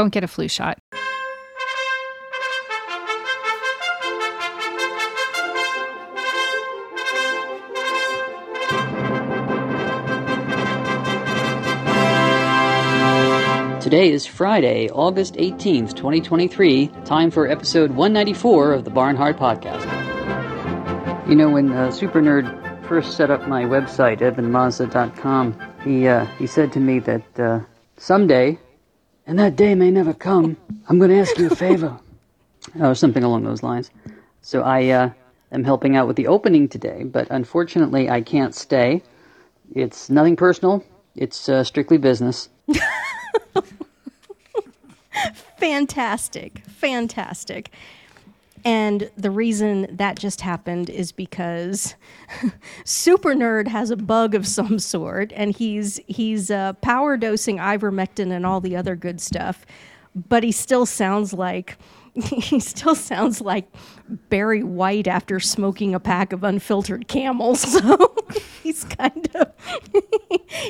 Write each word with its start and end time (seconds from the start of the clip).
don't 0.00 0.14
get 0.14 0.24
a 0.24 0.28
flu 0.28 0.48
shot. 0.48 0.78
Today 13.82 14.10
is 14.10 14.24
Friday, 14.24 14.88
August 14.88 15.34
18th, 15.34 15.94
2023, 15.94 16.86
time 17.04 17.30
for 17.30 17.46
episode 17.46 17.90
194 17.90 18.72
of 18.72 18.84
the 18.84 18.90
Barnhardt 18.90 19.36
Podcast. 19.36 19.84
You 21.28 21.34
know, 21.34 21.50
when 21.50 21.72
uh, 21.72 21.90
Super 21.90 22.22
Nerd 22.22 22.48
first 22.88 23.18
set 23.18 23.30
up 23.30 23.46
my 23.46 23.64
website, 23.64 24.20
evanmazda.com, 24.20 25.60
he, 25.84 26.08
uh, 26.08 26.24
he 26.38 26.46
said 26.46 26.72
to 26.72 26.80
me 26.80 27.00
that 27.00 27.38
uh, 27.38 27.60
someday, 27.98 28.58
and 29.26 29.38
that 29.38 29.56
day 29.56 29.74
may 29.74 29.90
never 29.90 30.14
come, 30.14 30.56
I'm 30.88 30.98
going 30.98 31.10
to 31.10 31.18
ask 31.18 31.38
you 31.38 31.46
a 31.46 31.56
favor. 31.56 31.98
or 32.80 32.94
something 32.94 33.24
along 33.24 33.44
those 33.44 33.62
lines. 33.62 33.90
So 34.42 34.62
I 34.62 34.88
uh, 34.88 35.10
am 35.52 35.64
helping 35.64 35.96
out 35.96 36.06
with 36.06 36.16
the 36.16 36.26
opening 36.26 36.68
today, 36.68 37.04
but 37.04 37.26
unfortunately 37.30 38.08
I 38.10 38.20
can't 38.20 38.54
stay. 38.54 39.02
It's 39.74 40.10
nothing 40.10 40.36
personal, 40.36 40.84
it's 41.14 41.48
uh, 41.48 41.64
strictly 41.64 41.98
business. 41.98 42.48
fantastic, 45.58 46.60
fantastic. 46.66 47.70
And 48.64 49.10
the 49.16 49.30
reason 49.30 49.96
that 49.96 50.18
just 50.18 50.40
happened 50.40 50.90
is 50.90 51.12
because 51.12 51.94
Super 52.84 53.34
Nerd 53.34 53.68
has 53.68 53.90
a 53.90 53.96
bug 53.96 54.34
of 54.34 54.46
some 54.46 54.78
sort, 54.78 55.32
and 55.34 55.54
he's 55.54 56.00
he's 56.06 56.50
uh, 56.50 56.74
power 56.74 57.16
dosing 57.16 57.58
ivermectin 57.58 58.32
and 58.32 58.44
all 58.44 58.60
the 58.60 58.76
other 58.76 58.96
good 58.96 59.20
stuff, 59.20 59.64
but 60.14 60.42
he 60.42 60.52
still 60.52 60.86
sounds 60.86 61.32
like 61.32 61.78
he 62.14 62.58
still 62.60 62.94
sounds 62.94 63.40
like 63.40 63.72
Barry 64.28 64.62
White 64.62 65.06
after 65.06 65.38
smoking 65.38 65.94
a 65.94 66.00
pack 66.00 66.32
of 66.32 66.44
unfiltered 66.44 67.08
camels. 67.08 67.60
So 67.80 68.14
he's 68.62 68.84
kind 68.84 69.28
of 69.34 69.52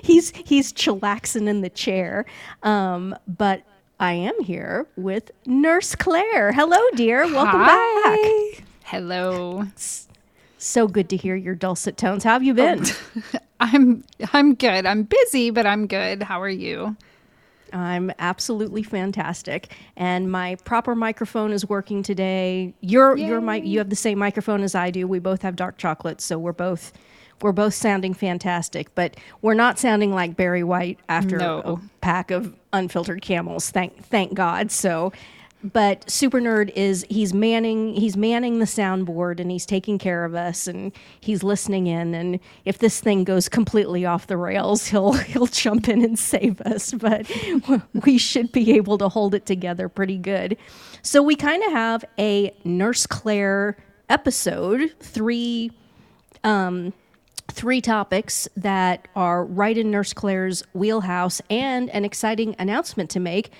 he's 0.02 0.30
he's 0.44 0.72
chillaxing 0.72 1.48
in 1.48 1.60
the 1.60 1.69
chair. 1.69 2.25
Um, 2.62 3.14
but 3.27 3.62
I 4.00 4.14
am 4.14 4.42
here 4.42 4.86
with 4.96 5.30
Nurse 5.44 5.94
Claire. 5.94 6.52
Hello, 6.52 6.78
dear. 6.94 7.26
Welcome 7.26 7.60
Hi. 7.60 8.54
back. 8.56 8.64
Hello. 8.82 9.66
So 10.56 10.88
good 10.88 11.10
to 11.10 11.18
hear 11.18 11.36
your 11.36 11.54
dulcet 11.54 11.98
tones. 11.98 12.24
How 12.24 12.32
have 12.32 12.42
you 12.42 12.54
been? 12.54 12.82
I'm 13.60 14.02
I'm 14.32 14.54
good. 14.54 14.86
I'm 14.86 15.02
busy, 15.02 15.50
but 15.50 15.66
I'm 15.66 15.86
good. 15.86 16.22
How 16.22 16.40
are 16.40 16.48
you? 16.48 16.96
I'm 17.74 18.10
absolutely 18.18 18.82
fantastic, 18.82 19.76
and 19.98 20.32
my 20.32 20.54
proper 20.64 20.94
microphone 20.94 21.52
is 21.52 21.68
working 21.68 22.02
today. 22.02 22.72
Your 22.80 23.18
your 23.18 23.42
mic, 23.42 23.66
you 23.66 23.78
have 23.80 23.90
the 23.90 23.96
same 23.96 24.18
microphone 24.18 24.62
as 24.62 24.74
I 24.74 24.90
do. 24.90 25.06
We 25.06 25.18
both 25.18 25.42
have 25.42 25.56
dark 25.56 25.76
chocolate, 25.76 26.22
so 26.22 26.38
we're 26.38 26.54
both 26.54 26.90
we're 27.42 27.52
both 27.52 27.74
sounding 27.74 28.14
fantastic. 28.14 28.94
But 28.94 29.16
we're 29.42 29.55
not 29.55 29.78
sounding 29.78 30.12
like 30.12 30.36
Barry 30.36 30.62
White 30.64 30.98
after 31.08 31.38
No. 31.38 31.60
a 31.64 31.80
pack 32.00 32.30
of 32.30 32.55
unfiltered 32.72 33.22
camels. 33.22 33.70
Thank 33.70 34.05
thank 34.06 34.34
God. 34.34 34.70
So. 34.70 35.12
But 35.62 36.10
Super 36.10 36.41
Nerd 36.41 36.70
is 36.74 37.05
he's 37.10 37.34
manning 37.34 37.92
he's 37.92 38.16
manning 38.16 38.60
the 38.60 38.64
soundboard 38.64 39.41
and 39.41 39.50
he's 39.50 39.66
taking 39.66 39.98
care 39.98 40.24
of 40.24 40.34
us 40.34 40.66
and 40.66 40.91
he's 41.20 41.42
listening 41.42 41.86
in 41.86 42.14
and 42.14 42.41
if 42.64 42.78
this 42.78 42.98
thing 42.98 43.24
goes 43.24 43.47
completely 43.47 44.06
off 44.06 44.27
the 44.27 44.38
rails 44.38 44.86
he'll 44.88 45.12
he'll 45.12 45.44
jump 45.44 45.86
in 45.86 46.02
and 46.02 46.19
save 46.19 46.62
us 46.62 46.94
but 46.94 47.30
we 48.06 48.16
should 48.16 48.50
be 48.52 48.72
able 48.75 48.97
to 48.97 49.10
hold 49.10 49.34
it 49.34 49.44
together 49.44 49.91
pretty 49.91 50.16
good. 50.16 50.56
So 51.02 51.22
we 51.22 51.36
kind 51.36 51.62
of 51.64 51.72
have 51.72 52.06
a 52.19 52.56
Nurse 52.64 53.06
Claire 53.06 53.77
episode, 54.08 54.94
three 55.00 55.72
um, 56.42 56.94
three 57.50 57.81
topics 57.81 58.49
that 58.56 59.09
are 59.15 59.44
right 59.44 59.77
in 59.77 59.91
Nurse 59.91 60.12
Claire's 60.12 60.62
wheelhouse 60.72 61.41
and 61.50 61.91
an 61.91 62.05
exciting 62.05 62.55
announcement 62.59 63.11
to 63.11 63.21
make. 63.21 63.50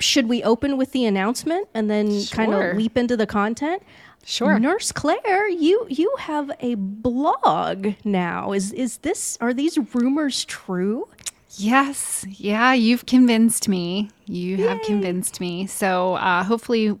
Should 0.00 0.28
we 0.28 0.42
open 0.42 0.76
with 0.76 0.92
the 0.92 1.04
announcement 1.04 1.68
and 1.74 1.90
then 1.90 2.24
kind 2.26 2.54
of 2.54 2.76
leap 2.76 2.96
into 2.96 3.16
the 3.16 3.26
content? 3.26 3.82
Sure. 4.24 4.58
Nurse 4.58 4.92
Claire, 4.92 5.48
you 5.48 5.86
you 5.88 6.14
have 6.18 6.50
a 6.60 6.74
blog 6.76 7.94
now. 8.04 8.52
Is 8.52 8.72
is 8.72 8.98
this 8.98 9.38
are 9.40 9.54
these 9.54 9.78
rumors 9.94 10.44
true? 10.44 11.08
Yes. 11.56 12.24
Yeah, 12.28 12.74
you've 12.74 13.06
convinced 13.06 13.68
me. 13.68 14.10
You 14.26 14.68
have 14.68 14.82
convinced 14.82 15.40
me. 15.40 15.66
So 15.66 16.14
uh, 16.14 16.44
hopefully, 16.44 16.98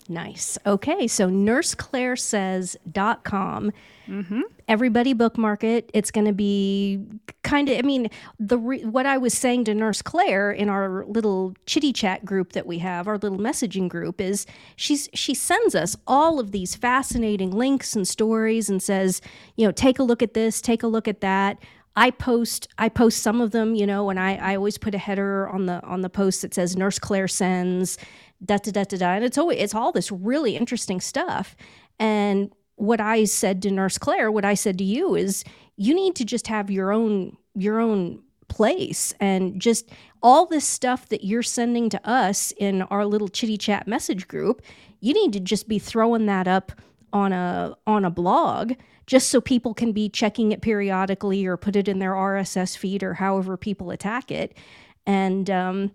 Nice. 0.09 0.57
Okay, 0.65 1.07
so 1.07 1.29
nurseclairesays.com. 1.29 3.71
Mm-hmm. 4.07 4.41
Everybody 4.67 5.13
bookmark 5.13 5.63
it. 5.63 5.89
It's 5.93 6.11
going 6.11 6.25
to 6.25 6.33
be 6.33 7.03
kind 7.43 7.69
of, 7.69 7.77
I 7.77 7.81
mean, 7.81 8.09
the 8.39 8.57
re- 8.57 8.85
what 8.85 9.05
I 9.05 9.17
was 9.17 9.33
saying 9.33 9.65
to 9.65 9.73
Nurse 9.73 10.01
Claire 10.01 10.51
in 10.51 10.69
our 10.69 11.05
little 11.05 11.53
chitty 11.65 11.91
chat 11.91 12.23
group 12.23 12.53
that 12.53 12.65
we 12.65 12.79
have, 12.79 13.07
our 13.07 13.17
little 13.17 13.37
messaging 13.37 13.89
group, 13.89 14.21
is 14.21 14.45
she's 14.75 15.09
she 15.13 15.33
sends 15.33 15.75
us 15.75 15.95
all 16.07 16.39
of 16.39 16.51
these 16.51 16.75
fascinating 16.75 17.51
links 17.51 17.95
and 17.95 18.07
stories 18.07 18.69
and 18.69 18.81
says, 18.81 19.21
you 19.55 19.65
know, 19.65 19.71
take 19.71 19.99
a 19.99 20.03
look 20.03 20.21
at 20.21 20.33
this, 20.33 20.61
take 20.61 20.83
a 20.83 20.87
look 20.87 21.07
at 21.07 21.21
that. 21.21 21.57
I 21.95 22.09
post 22.09 22.67
I 22.77 22.89
post 22.89 23.21
some 23.21 23.41
of 23.41 23.51
them, 23.51 23.75
you 23.75 23.85
know, 23.85 24.09
and 24.09 24.19
I, 24.19 24.35
I 24.35 24.55
always 24.55 24.77
put 24.77 24.95
a 24.95 24.97
header 24.97 25.47
on 25.49 25.65
the 25.65 25.83
on 25.83 26.01
the 26.01 26.09
post 26.09 26.41
that 26.41 26.53
says 26.53 26.75
Nurse 26.75 26.99
Claire 26.99 27.27
sends 27.27 27.97
da 28.43 28.57
da 28.57 28.71
da 28.71 28.83
da 28.83 28.97
da, 28.97 29.09
and 29.13 29.23
it's 29.23 29.37
always 29.37 29.59
it's 29.59 29.75
all 29.75 29.91
this 29.91 30.11
really 30.11 30.55
interesting 30.55 30.99
stuff. 30.99 31.55
And 31.99 32.51
what 32.75 32.99
I 32.99 33.25
said 33.25 33.61
to 33.63 33.71
Nurse 33.71 33.97
Claire, 33.97 34.31
what 34.31 34.45
I 34.45 34.53
said 34.53 34.77
to 34.79 34.83
you 34.83 35.15
is, 35.15 35.43
you 35.75 35.93
need 35.93 36.15
to 36.15 36.25
just 36.25 36.47
have 36.47 36.69
your 36.69 36.91
own 36.91 37.37
your 37.55 37.79
own 37.79 38.21
place 38.47 39.13
and 39.19 39.59
just 39.59 39.89
all 40.21 40.45
this 40.45 40.65
stuff 40.65 41.09
that 41.09 41.23
you're 41.23 41.43
sending 41.43 41.89
to 41.89 42.09
us 42.09 42.51
in 42.57 42.81
our 42.83 43.05
little 43.05 43.27
chitty 43.27 43.57
chat 43.57 43.87
message 43.87 44.27
group. 44.27 44.61
You 44.99 45.13
need 45.13 45.33
to 45.33 45.39
just 45.39 45.67
be 45.67 45.79
throwing 45.79 46.25
that 46.27 46.47
up 46.47 46.71
on 47.11 47.31
a 47.31 47.75
on 47.85 48.05
a 48.05 48.09
blog 48.09 48.73
just 49.05 49.29
so 49.29 49.41
people 49.41 49.73
can 49.73 49.91
be 49.91 50.09
checking 50.09 50.51
it 50.51 50.61
periodically 50.61 51.45
or 51.45 51.57
put 51.57 51.75
it 51.75 51.87
in 51.87 51.99
their 51.99 52.13
RSS 52.13 52.77
feed 52.77 53.03
or 53.03 53.13
however 53.15 53.57
people 53.57 53.91
attack 53.91 54.31
it. 54.31 54.57
And 55.05 55.49
um, 55.49 55.91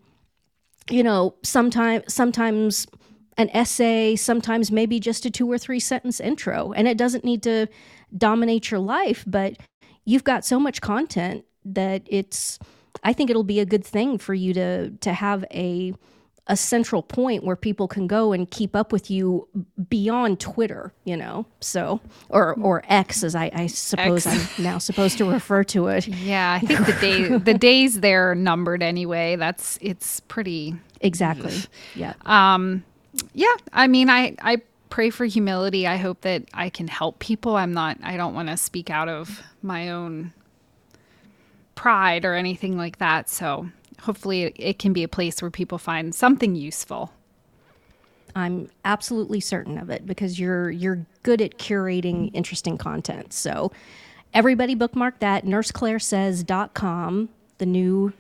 you 0.91 1.03
know, 1.03 1.35
sometimes 1.43 2.13
sometimes 2.13 2.87
an 3.39 3.49
essay, 3.55 4.17
sometimes 4.17 4.71
maybe 4.71 5.01
just 5.01 5.25
a 5.25 5.31
two 5.31 5.51
or 5.51 5.57
three 5.57 5.81
sentence 5.81 6.21
intro. 6.21 6.73
And 6.73 6.87
it 6.87 6.99
doesn't 6.99 7.25
need 7.25 7.43
to 7.45 7.69
dominate 8.17 8.71
your 8.71 8.81
life, 8.81 9.25
but 9.27 9.57
you've 10.05 10.25
got 10.25 10.45
so 10.45 10.59
much 10.59 10.81
content 10.81 11.45
that 11.65 12.03
it's 12.07 12.59
I 13.05 13.13
think 13.13 13.31
it'll 13.31 13.45
be 13.45 13.61
a 13.61 13.67
good 13.67 13.85
thing 13.85 14.19
for 14.19 14.35
you 14.35 14.53
to 14.55 14.91
to 14.91 15.13
have 15.13 15.45
a 15.53 15.95
a 16.51 16.57
central 16.57 17.03
point 17.03 17.45
where 17.45 17.57
people 17.57 17.87
can 17.87 18.07
go 18.07 18.33
and 18.33 18.51
keep 18.51 18.75
up 18.75 18.91
with 18.91 19.11
you 19.11 19.47
beyond 19.91 20.41
Twitter, 20.41 20.95
you 21.05 21.17
know. 21.17 21.47
So 21.61 22.01
or 22.31 22.55
or 22.61 22.83
X 22.89 23.23
as 23.23 23.35
I, 23.35 23.51
I 23.55 23.67
suppose 23.67 24.27
X. 24.27 24.59
I'm 24.59 24.65
now 24.65 24.79
supposed 24.79 25.19
to 25.19 25.31
refer 25.31 25.63
to 25.65 25.89
it. 25.89 26.09
Yeah, 26.19 26.59
I 26.61 26.67
think 26.67 26.87
the 26.87 26.93
day 26.95 27.39
the 27.39 27.55
days 27.55 28.01
they're 28.01 28.35
numbered 28.35 28.83
anyway. 28.83 29.37
That's 29.37 29.79
it's 29.81 30.21
pretty 30.21 30.75
Exactly. 31.01 31.55
Yeah. 31.95 32.15
Um, 32.27 32.85
yeah, 33.35 33.55
I 33.73 33.87
mean, 33.87 34.11
I 34.11 34.37
I 34.41 34.63
pray 34.91 35.11
for 35.11 35.25
humility. 35.25 35.87
I 35.87 35.97
hope 35.97 36.23
that 36.23 36.45
I 36.55 36.71
can 36.71 36.89
help 36.89 37.19
people. 37.19 37.57
I'm 37.57 37.73
not. 37.73 37.99
I 38.03 38.17
don't 38.17 38.35
want 38.35 38.49
to 38.49 38.57
speak 38.57 38.91
out 38.91 39.09
of 39.09 39.43
my 39.63 39.91
own 39.91 40.33
pride 41.75 42.25
or 42.25 42.35
anything 42.35 42.77
like 42.77 42.99
that. 42.99 43.29
So 43.29 43.69
hopefully, 44.01 44.45
it, 44.45 44.57
it 44.57 44.79
can 44.79 44.93
be 44.93 45.03
a 45.03 45.09
place 45.09 45.41
where 45.43 45.51
people 45.51 45.79
find 45.79 46.15
something 46.15 46.55
useful. 46.55 47.13
I'm 48.35 48.69
absolutely 48.85 49.41
certain 49.41 49.79
of 49.79 49.91
it 49.91 50.07
because 50.07 50.39
you're 50.39 50.71
you're 50.71 51.07
good 51.23 51.41
at 51.41 51.59
curating 51.59 52.31
interesting 52.35 52.79
content. 52.79 53.33
So 53.33 53.73
everybody 54.35 54.75
bookmark 54.75 55.19
that 55.21 55.45
nurseclairesays.com, 55.45 57.29
the 57.59 57.67
new 57.67 58.13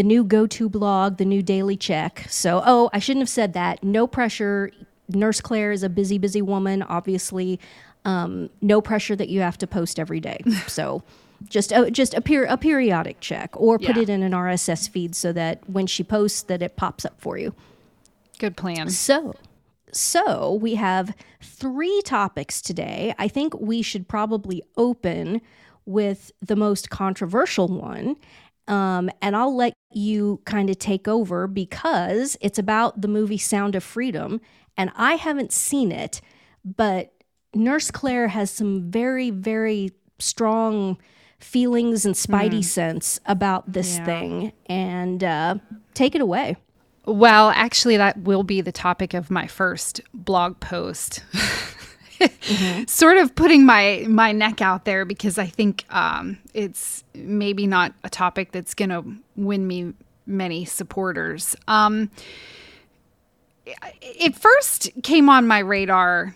the 0.00 0.04
new 0.04 0.24
go-to 0.24 0.66
blog, 0.70 1.18
the 1.18 1.26
new 1.26 1.42
daily 1.42 1.76
check. 1.76 2.24
So 2.30 2.62
oh, 2.64 2.88
I 2.90 2.98
shouldn't 3.00 3.20
have 3.20 3.28
said 3.28 3.52
that. 3.52 3.84
No 3.84 4.06
pressure. 4.06 4.70
Nurse 5.10 5.42
Claire 5.42 5.72
is 5.72 5.82
a 5.82 5.90
busy 5.90 6.16
busy 6.16 6.40
woman, 6.40 6.82
obviously. 6.82 7.60
Um, 8.06 8.48
no 8.62 8.80
pressure 8.80 9.14
that 9.14 9.28
you 9.28 9.40
have 9.42 9.58
to 9.58 9.66
post 9.66 10.00
every 10.00 10.18
day. 10.20 10.38
So 10.68 11.02
just 11.50 11.70
a, 11.70 11.90
just 11.90 12.14
a, 12.14 12.22
per, 12.22 12.44
a 12.46 12.56
periodic 12.56 13.20
check 13.20 13.50
or 13.60 13.78
put 13.78 13.96
Yeah. 13.96 14.04
it 14.04 14.08
in 14.08 14.22
an 14.22 14.32
RSS 14.32 14.88
feed 14.88 15.14
so 15.14 15.34
that 15.34 15.68
when 15.68 15.86
she 15.86 16.02
posts 16.02 16.40
that 16.44 16.62
it 16.62 16.76
pops 16.76 17.04
up 17.04 17.20
for 17.20 17.36
you. 17.36 17.54
Good 18.38 18.56
plan. 18.56 18.88
So, 18.88 19.34
so 19.92 20.54
we 20.54 20.76
have 20.76 21.14
three 21.42 22.00
topics 22.06 22.62
today. 22.62 23.12
I 23.18 23.28
think 23.28 23.52
we 23.60 23.82
should 23.82 24.08
probably 24.08 24.62
open 24.78 25.42
with 25.84 26.32
the 26.40 26.56
most 26.56 26.88
controversial 26.88 27.68
one. 27.68 28.16
Um, 28.70 29.10
and 29.20 29.34
I'll 29.36 29.54
let 29.54 29.74
you 29.92 30.40
kind 30.44 30.70
of 30.70 30.78
take 30.78 31.08
over 31.08 31.46
because 31.48 32.36
it's 32.40 32.58
about 32.58 33.00
the 33.02 33.08
movie 33.08 33.36
Sound 33.38 33.74
of 33.74 33.82
Freedom. 33.82 34.40
And 34.76 34.92
I 34.94 35.14
haven't 35.14 35.52
seen 35.52 35.90
it, 35.90 36.20
but 36.64 37.12
Nurse 37.52 37.90
Claire 37.90 38.28
has 38.28 38.50
some 38.50 38.90
very, 38.90 39.30
very 39.30 39.90
strong 40.20 40.98
feelings 41.40 42.06
and 42.06 42.14
spidey 42.14 42.62
sense 42.62 43.18
about 43.26 43.72
this 43.72 43.96
Yeah. 43.96 44.04
thing. 44.04 44.52
And 44.66 45.24
uh, 45.24 45.56
take 45.94 46.14
it 46.14 46.20
away. 46.20 46.56
Well, 47.06 47.50
actually, 47.50 47.96
that 47.96 48.18
will 48.18 48.44
be 48.44 48.60
the 48.60 48.72
topic 48.72 49.14
of 49.14 49.30
my 49.30 49.46
first 49.48 50.00
blog 50.14 50.60
post. 50.60 51.24
Sort 52.86 53.16
of 53.16 53.34
putting 53.34 53.64
my 53.64 54.04
my 54.08 54.32
neck 54.32 54.60
out 54.60 54.84
there 54.84 55.04
because 55.04 55.38
I 55.38 55.46
think 55.46 55.84
um, 55.90 56.38
it's 56.54 57.04
maybe 57.14 57.66
not 57.66 57.94
a 58.04 58.10
topic 58.10 58.52
that's 58.52 58.74
going 58.74 58.90
to 58.90 59.04
win 59.36 59.66
me 59.66 59.94
many 60.26 60.64
supporters. 60.64 61.56
Um, 61.68 62.10
it 64.02 64.34
first 64.34 64.90
came 65.02 65.28
on 65.28 65.46
my 65.46 65.60
radar 65.60 66.34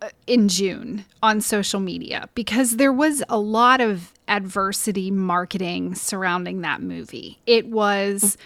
uh, 0.00 0.08
in 0.26 0.48
June 0.48 1.04
on 1.22 1.40
social 1.40 1.80
media 1.80 2.28
because 2.34 2.76
there 2.76 2.92
was 2.92 3.22
a 3.28 3.38
lot 3.38 3.80
of 3.80 4.12
adversity 4.28 5.10
marketing 5.10 5.94
surrounding 5.94 6.62
that 6.62 6.82
movie. 6.82 7.38
It 7.46 7.66
was 7.66 8.36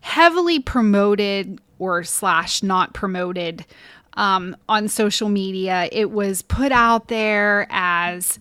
heavily 0.00 0.60
promoted 0.60 1.60
or 1.78 2.04
slash 2.04 2.62
not 2.62 2.94
promoted 2.94 3.64
um, 4.16 4.56
on 4.68 4.88
social 4.88 5.28
media. 5.28 5.88
It 5.92 6.10
was 6.10 6.42
put 6.42 6.72
out 6.72 7.08
there 7.08 7.66
as 7.70 8.38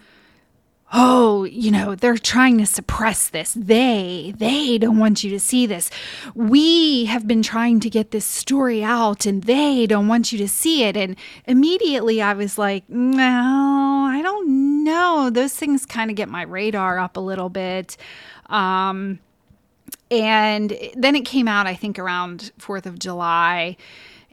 oh, 0.98 1.44
you 1.44 1.72
know, 1.72 1.94
they're 1.94 2.18
trying 2.18 2.58
to 2.58 2.66
suppress 2.66 3.28
this. 3.28 3.54
They, 3.54 4.34
they 4.38 4.78
don't 4.78 4.98
want 4.98 5.24
you 5.24 5.30
to 5.32 5.40
see 5.40 5.66
this. 5.66 5.90
We 6.36 7.06
have 7.06 7.28
been 7.28 7.42
trying 7.42 7.82
to 7.82 7.90
get 7.90 8.12
this 8.12 8.26
story 8.26 8.82
out 8.82 9.26
and 9.26 9.44
they 9.44 9.88
don't 9.88 10.08
want 10.08 10.32
you 10.32 10.38
to 10.38 10.48
see 10.48 10.84
it. 10.84 10.96
And 10.96 11.18
immediately 11.48 12.22
I 12.22 12.34
was 12.34 12.58
like, 12.58 12.88
no, 12.88 14.08
I 14.10 14.22
don't 14.22 14.84
know. 14.86 15.30
Those 15.30 15.54
things 15.54 15.86
kind 15.86 16.10
of 16.10 16.16
get 16.16 16.30
my 16.30 16.44
radar 16.44 16.98
up 16.98 17.18
a 17.18 17.22
little 17.22 17.50
bit. 17.50 17.98
Um, 18.46 19.20
and 20.12 20.78
then 20.96 21.16
it 21.16 21.26
came 21.26 21.48
out, 21.48 21.68
I 21.68 21.76
think, 21.76 22.00
around 22.00 22.52
4th 22.60 22.86
of 22.86 23.00
July, 23.00 23.76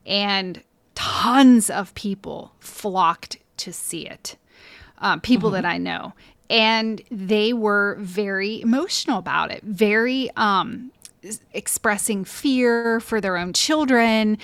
and 0.04 0.62
tons 0.94 1.70
of 1.70 1.94
people 1.94 2.52
flocked 2.60 3.38
to 3.58 3.72
see 3.72 4.06
it. 4.06 4.36
Um, 4.98 5.20
people 5.20 5.50
that 5.50 5.64
I 5.64 5.78
know. 5.78 6.12
And 6.48 7.02
they 7.10 7.52
were 7.52 7.96
very 7.98 8.60
emotional 8.60 9.18
about 9.18 9.50
it, 9.50 9.62
very 9.64 10.30
um, 10.36 10.92
expressing 11.52 12.24
fear 12.24 13.00
for 13.00 13.20
their 13.20 13.36
own 13.36 13.52
children, 13.52 14.38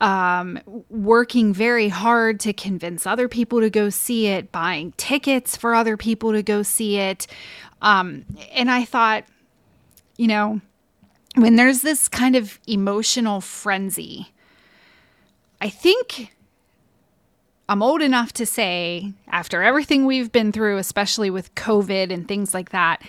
um, 0.00 0.58
working 0.90 1.52
very 1.52 1.88
hard 1.88 2.40
to 2.40 2.52
convince 2.52 3.06
other 3.06 3.28
people 3.28 3.60
to 3.60 3.70
go 3.70 3.90
see 3.90 4.26
it, 4.26 4.50
buying 4.52 4.92
tickets 4.96 5.56
for 5.56 5.74
other 5.74 5.96
people 5.96 6.32
to 6.32 6.42
go 6.42 6.62
see 6.62 6.98
it. 6.98 7.26
Um, 7.80 8.24
and 8.52 8.70
I 8.70 8.84
thought, 8.84 9.24
you 10.16 10.26
know, 10.26 10.60
when 11.36 11.56
there's 11.56 11.82
this 11.82 12.08
kind 12.08 12.36
of 12.36 12.58
emotional 12.66 13.40
frenzy, 13.40 14.32
I 15.62 15.68
think 15.68 16.34
I'm 17.68 17.82
old 17.82 18.02
enough 18.02 18.32
to 18.34 18.44
say, 18.44 19.12
after 19.28 19.62
everything 19.62 20.04
we've 20.04 20.32
been 20.32 20.50
through, 20.50 20.76
especially 20.78 21.30
with 21.30 21.54
COVID 21.54 22.12
and 22.12 22.26
things 22.26 22.52
like 22.52 22.70
that, 22.70 23.00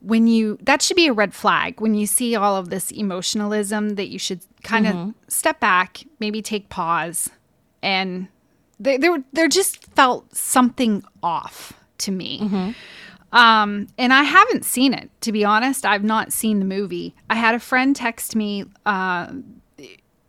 when 0.00 0.26
you 0.26 0.58
that 0.62 0.82
should 0.82 0.96
be 0.96 1.06
a 1.06 1.12
red 1.12 1.32
flag 1.34 1.80
when 1.80 1.94
you 1.94 2.06
see 2.06 2.36
all 2.36 2.56
of 2.56 2.68
this 2.70 2.90
emotionalism 2.90 3.96
that 3.96 4.08
you 4.08 4.18
should 4.18 4.40
kind 4.62 4.86
of 4.86 5.14
step 5.28 5.60
back, 5.60 6.04
maybe 6.20 6.42
take 6.42 6.68
pause, 6.70 7.30
and 7.82 8.28
there 8.80 8.98
there 8.98 9.22
there 9.32 9.48
just 9.48 9.84
felt 9.94 10.34
something 10.34 11.04
off 11.22 11.74
to 11.98 12.10
me. 12.10 12.74
Um, 13.32 13.88
and 13.98 14.12
I 14.12 14.22
haven't 14.22 14.64
seen 14.64 14.94
it, 14.94 15.10
to 15.22 15.32
be 15.32 15.44
honest. 15.44 15.84
I've 15.84 16.04
not 16.04 16.32
seen 16.32 16.60
the 16.60 16.64
movie. 16.64 17.14
I 17.28 17.34
had 17.34 17.54
a 17.54 17.58
friend 17.58 17.96
text 17.96 18.36
me 18.36 18.64
uh, 18.86 19.32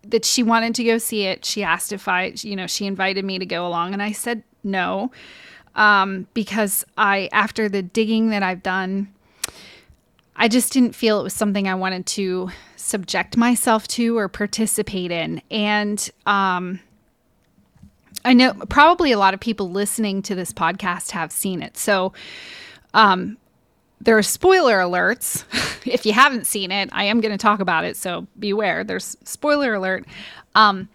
that 0.10 0.26
she 0.26 0.44
wanted 0.44 0.76
to 0.76 0.84
go 0.84 0.98
see 0.98 1.24
it. 1.24 1.46
She 1.46 1.64
asked 1.64 1.92
if 1.92 2.08
I, 2.08 2.34
you 2.38 2.56
know, 2.56 2.68
she 2.68 2.86
invited 2.86 3.26
me 3.26 3.40
to 3.40 3.46
go 3.46 3.66
along, 3.66 3.94
and 3.94 4.02
I 4.02 4.12
said 4.12 4.44
no, 4.64 5.12
um, 5.76 6.28
because 6.34 6.86
I, 6.98 7.30
after 7.32 7.70
the 7.70 7.82
digging 7.82 8.30
that 8.30 8.44
I've 8.44 8.64
done, 8.64 9.14
I 10.36 10.48
just 10.48 10.74
didn't 10.74 10.96
feel 10.96 11.20
it 11.20 11.24
was 11.24 11.34
something 11.34 11.68
I 11.68 11.76
wanted 11.76 12.06
to 12.08 12.50
subject 12.76 13.38
myself 13.38 13.88
to 13.90 14.18
or 14.18 14.28
participate 14.28 15.12
in. 15.12 15.42
And 15.50 16.10
um, 16.26 16.80
I 18.24 18.34
know 18.34 18.54
probably 18.70 19.12
a 19.12 19.18
lot 19.18 19.34
of 19.34 19.40
people 19.40 19.72
listening 19.72 20.22
to 20.24 20.36
this 20.36 20.52
podcast 20.52 21.12
have 21.12 21.32
seen 21.32 21.62
it. 21.62 21.78
So 21.78 22.14
um, 22.94 23.38
there 24.06 24.18
are 24.18 24.24
spoiler 24.24 24.78
alerts. 24.78 25.44
if 25.86 26.06
you 26.06 26.14
haven't 26.14 26.48
seen 26.48 26.72
it, 26.72 26.90
I 26.92 27.04
am 27.06 27.22
going 27.22 27.32
to 27.32 27.38
talk 27.38 27.60
about 27.60 27.84
it. 27.84 27.98
So 27.98 28.26
beware. 28.40 28.84
There's 28.84 29.18
spoiler 29.26 29.74
alert. 29.76 30.06
Um, 30.56 30.88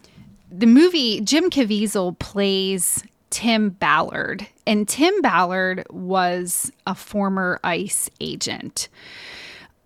the 0.50 0.66
movie, 0.66 1.20
Jim 1.20 1.50
Caviezel 1.50 2.18
plays 2.18 3.04
Tim 3.30 3.70
Ballard, 3.70 4.46
and 4.66 4.88
Tim 4.88 5.22
Ballard 5.22 5.86
was 5.90 6.72
a 6.86 6.94
former 6.94 7.60
ICE 7.62 8.10
agent. 8.20 8.88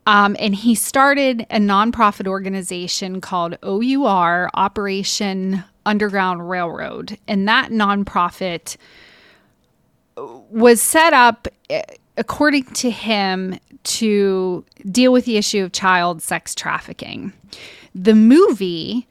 Um, 0.07 0.37
and 0.39 0.55
he 0.55 0.75
started 0.75 1.47
a 1.51 1.59
nonprofit 1.59 2.27
organization 2.27 3.21
called 3.21 3.57
OUR, 3.63 4.51
Operation 4.55 5.65
Underground 5.87 6.49
Railroad. 6.49 7.19
And 7.27 7.49
that 7.49 7.71
nonprofit 7.71 8.77
was 10.17 10.81
set 10.81 11.13
up, 11.13 11.49
eh, 11.71 11.83
according 12.17 12.65
to 12.65 12.91
him, 12.91 13.59
to 13.85 14.65
deal 14.91 15.13
with 15.13 15.27
the 15.27 15.37
issue 15.37 15.63
of 15.63 15.73
child 15.73 16.23
sex 16.23 16.55
trafficking. 16.55 17.33
The 17.95 18.15
movie, 18.15 19.07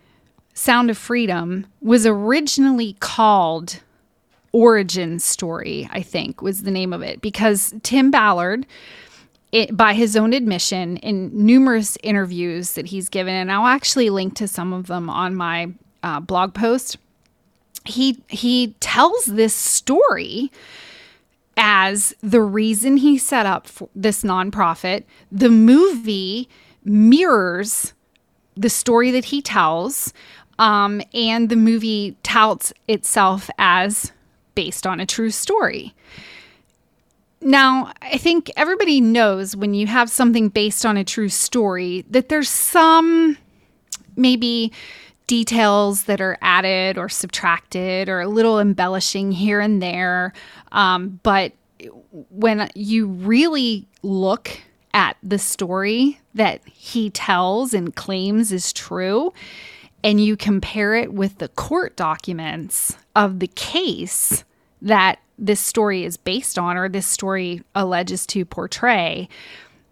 Sound 0.53 0.89
of 0.89 0.97
Freedom, 0.97 1.67
was 1.81 2.05
originally 2.05 2.93
called 2.99 3.81
Origin 4.51 5.19
Story, 5.19 5.87
I 5.91 6.01
think 6.01 6.41
was 6.41 6.63
the 6.63 6.71
name 6.71 6.93
of 6.93 7.01
it, 7.01 7.21
because 7.21 7.73
Tim 7.83 8.11
Ballard 8.11 8.65
it, 9.51 9.77
by 9.77 9.93
his 9.93 10.15
own 10.15 10.33
admission 10.33 10.97
in 10.97 11.29
numerous 11.33 11.97
interviews 12.01 12.73
that 12.73 12.87
he's 12.87 13.07
given, 13.07 13.35
and 13.35 13.51
I'll 13.51 13.67
actually 13.67 14.09
link 14.09 14.35
to 14.35 14.47
some 14.47 14.73
of 14.73 14.87
them 14.87 15.09
on 15.09 15.35
my 15.35 15.71
uh, 16.01 16.19
blog 16.19 16.55
post. 16.55 16.97
He 17.85 18.23
he 18.29 18.75
tells 18.79 19.25
this 19.25 19.53
story 19.53 20.51
as 21.57 22.15
the 22.21 22.41
reason 22.41 22.97
he 22.97 23.17
set 23.17 23.45
up 23.45 23.67
this 23.95 24.23
nonprofit. 24.23 25.03
The 25.31 25.49
movie 25.49 26.49
mirrors 26.83 27.93
the 28.55 28.69
story 28.69 29.11
that 29.11 29.25
he 29.25 29.41
tells, 29.41 30.13
um, 30.59 31.01
and 31.13 31.49
the 31.49 31.55
movie 31.55 32.15
touts 32.23 32.73
itself 32.87 33.49
as 33.57 34.11
based 34.55 34.85
on 34.85 34.99
a 34.99 35.05
true 35.05 35.31
story. 35.31 35.93
Now, 37.41 37.91
I 38.01 38.17
think 38.17 38.49
everybody 38.55 39.01
knows 39.01 39.55
when 39.55 39.73
you 39.73 39.87
have 39.87 40.09
something 40.09 40.49
based 40.49 40.85
on 40.85 40.95
a 40.95 41.03
true 41.03 41.29
story 41.29 42.05
that 42.09 42.29
there's 42.29 42.49
some 42.49 43.37
maybe 44.15 44.71
details 45.27 46.03
that 46.03 46.21
are 46.21 46.37
added 46.41 46.97
or 46.97 47.09
subtracted 47.09 48.09
or 48.09 48.21
a 48.21 48.27
little 48.27 48.59
embellishing 48.59 49.31
here 49.31 49.59
and 49.59 49.81
there. 49.81 50.33
Um, 50.71 51.19
but 51.23 51.53
when 52.29 52.69
you 52.75 53.07
really 53.07 53.87
look 54.01 54.61
at 54.93 55.17
the 55.23 55.39
story 55.39 56.19
that 56.35 56.61
he 56.67 57.09
tells 57.09 57.73
and 57.73 57.95
claims 57.95 58.51
is 58.51 58.71
true, 58.73 59.33
and 60.03 60.23
you 60.23 60.35
compare 60.35 60.95
it 60.95 61.13
with 61.13 61.37
the 61.37 61.47
court 61.49 61.95
documents 61.95 62.97
of 63.15 63.39
the 63.39 63.47
case 63.47 64.43
that 64.81 65.19
this 65.39 65.59
story 65.59 66.03
is 66.03 66.17
based 66.17 66.59
on 66.59 66.77
or 66.77 66.89
this 66.89 67.07
story 67.07 67.63
alleges 67.73 68.27
to 68.27 68.45
portray, 68.45 69.29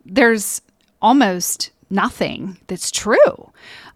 there's 0.06 0.62
almost 1.02 1.72
nothing 1.90 2.58
that's 2.68 2.92
true. 2.92 3.52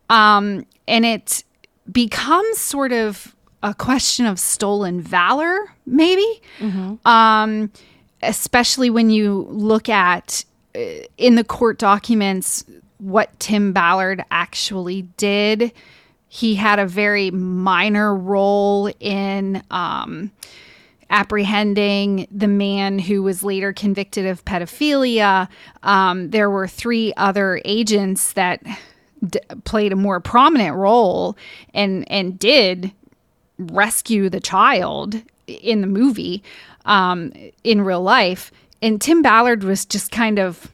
Um, 0.10 0.66
and 0.88 1.06
it 1.06 1.44
becomes 1.92 2.58
sort 2.58 2.92
of 2.92 3.36
a 3.64 3.74
question 3.74 4.26
of 4.26 4.40
stolen 4.40 5.02
valor, 5.02 5.58
maybe. 5.86 6.42
Um, 7.06 7.72
especially 8.22 8.90
when 8.90 9.10
you 9.10 9.48
look 9.50 9.90
at 9.90 10.46
uh, 10.76 10.80
in 11.18 11.36
the 11.36 11.44
court 11.44 11.78
documents 11.78 12.64
what 12.98 13.40
Tim 13.40 13.74
Ballard 13.74 14.24
actually 14.32 15.04
did. 15.18 15.72
He 16.28 16.56
had 16.56 16.80
a 16.80 16.88
very 16.88 17.32
minor 17.32 18.16
role 18.16 18.92
in 19.00 19.64
um, 19.72 20.32
apprehending 21.10 22.28
the 22.32 22.48
man 22.48 23.00
who 23.00 23.22
was 23.24 23.44
later 23.44 23.74
convicted 23.74 24.26
of 24.26 24.44
pedophilia. 24.44 25.48
Um, 25.84 26.32
there 26.32 26.50
were 26.50 26.68
three 26.68 27.14
other 27.16 27.62
agents 27.64 28.34
that 28.34 28.62
d- 29.26 29.40
played 29.64 29.92
a 29.92 29.96
more 29.96 30.20
prominent 30.20 30.76
role 30.76 31.38
and 31.74 32.10
and 32.12 32.38
did 32.40 32.92
rescue 33.58 34.30
the 34.30 34.40
child 34.40 35.22
in 35.48 35.82
the 35.82 35.88
movie 35.88 36.44
um, 36.86 37.32
in 37.64 37.82
real 37.82 38.02
life. 38.02 38.52
And 38.82 39.02
Tim 39.02 39.22
Ballard 39.22 39.64
was 39.64 39.86
just 39.86 40.12
kind 40.12 40.40
of 40.40 40.72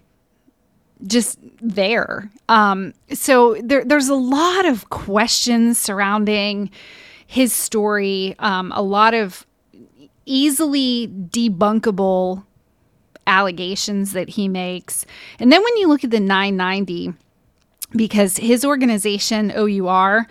just 1.08 1.39
there. 1.62 2.29
Um, 2.50 2.93
so 3.12 3.55
there, 3.63 3.84
there's 3.84 4.10
a 4.10 4.15
lot 4.15 4.65
of 4.65 4.89
questions 4.89 5.77
surrounding 5.77 6.70
his 7.27 7.53
story, 7.53 8.36
um, 8.39 8.72
a 8.75 8.81
lot 8.81 9.13
of 9.13 9.46
easily 10.25 11.08
debunkable 11.08 12.43
allegations 13.25 14.13
that 14.13 14.29
he 14.29 14.48
makes. 14.48 15.05
And 15.39 15.51
then 15.51 15.63
when 15.63 15.77
you 15.77 15.88
look 15.88 16.03
at 16.03 16.12
the 16.12 16.20
990, 16.20 17.13
because 17.95 18.38
his 18.38 18.63
organization, 18.65 19.51
OUR, 19.51 20.27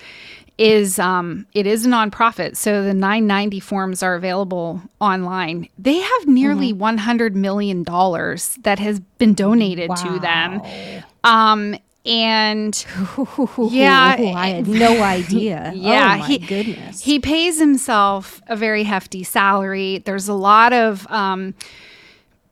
is 0.59 0.99
um, 0.99 1.47
it 1.55 1.67
is 1.67 1.87
a 1.87 1.89
nonprofit, 1.89 2.55
so 2.57 2.83
the 2.83 2.93
990 2.93 3.61
forms 3.61 4.03
are 4.03 4.15
available 4.15 4.83
online. 5.01 5.69
They 5.79 5.99
have 5.99 6.27
nearly 6.27 6.71
Mm-hmm. 6.73 6.79
100 6.81 7.35
million 7.37 7.83
dollars 7.83 8.59
that 8.63 8.79
has 8.79 9.01
been 9.01 9.33
donated 9.33 9.91
to 9.97 10.19
them. 10.19 10.61
Um, 11.25 11.77
and 12.05 12.75
Yeah, 13.71 14.17
I 14.19 14.49
had 14.49 14.69
no 14.69 15.03
idea. 15.03 15.73
yeah, 15.77 16.15
oh 16.17 16.19
my 16.19 16.27
he, 16.27 16.39
goodness. 16.39 17.01
He 17.03 17.19
pays 17.21 17.59
himself 17.59 18.43
a 18.47 18.57
very 18.57 18.85
hefty 18.85 19.23
salary. 19.23 19.99
There's 20.05 20.29
a 20.29 20.35
lot 20.35 20.73
of 20.75 21.07
um, 21.11 21.55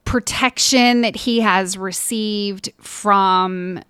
protection 0.05 1.01
that 1.01 1.15
he 1.15 1.39
has 1.41 1.77
received 1.77 2.71
from 2.79 3.81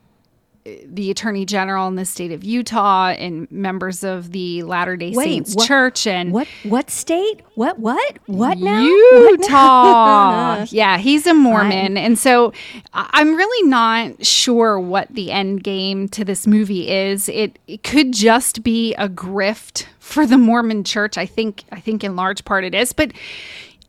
the 0.86 1.12
attorney 1.12 1.46
general 1.46 1.88
in 1.88 1.96
the 1.96 2.06
state 2.06 2.32
of 2.32 2.44
Utah 2.44 3.10
and 3.10 3.50
members 3.52 4.04
of 4.04 4.32
the 4.32 4.64
Latter 4.64 4.96
Day 4.98 5.14
Saints 5.14 5.56
what- 5.56 5.68
Church 5.68 6.08
and 6.08 6.32
what 6.32 6.48
what 6.64 6.90
state? 6.90 7.42
What 7.56 7.80
what 7.80 8.18
what 8.28 8.58
now? 8.58 8.82
What 8.84 9.40
now? 9.40 10.60
Utah. 10.60 10.66
yeah, 10.70 10.98
he's 10.98 11.28
a 11.28 11.34
Mormon. 11.34 11.98
and 11.98 12.18
so 12.18 12.54
I'm 12.94 13.36
really 13.36 13.70
not 13.70 14.26
sure 14.26 14.80
what 14.80 15.08
the 15.10 15.32
end 15.32 15.64
game 15.64 16.08
to 16.10 16.24
this 16.24 16.48
movie 16.48 16.90
is. 16.90 17.30
It, 17.30 17.60
it 17.68 17.84
could 17.84 18.14
just 18.14 18.64
be 18.64 18.94
a 18.96 19.10
grift 19.10 19.86
for 20.00 20.26
the 20.26 20.38
Mormon 20.38 20.84
church. 20.84 21.18
I 21.18 21.26
think 21.26 21.64
I 21.72 21.80
think 21.80 22.04
in 22.04 22.16
large 22.16 22.46
part 22.46 22.64
it 22.64 22.74
is, 22.74 22.94
but 22.94 23.12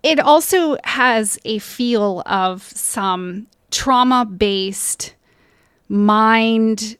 it 0.03 0.19
also 0.19 0.77
has 0.85 1.39
a 1.45 1.59
feel 1.59 2.23
of 2.27 2.63
some 2.63 3.47
trauma-based 3.71 5.15
mind 5.91 6.97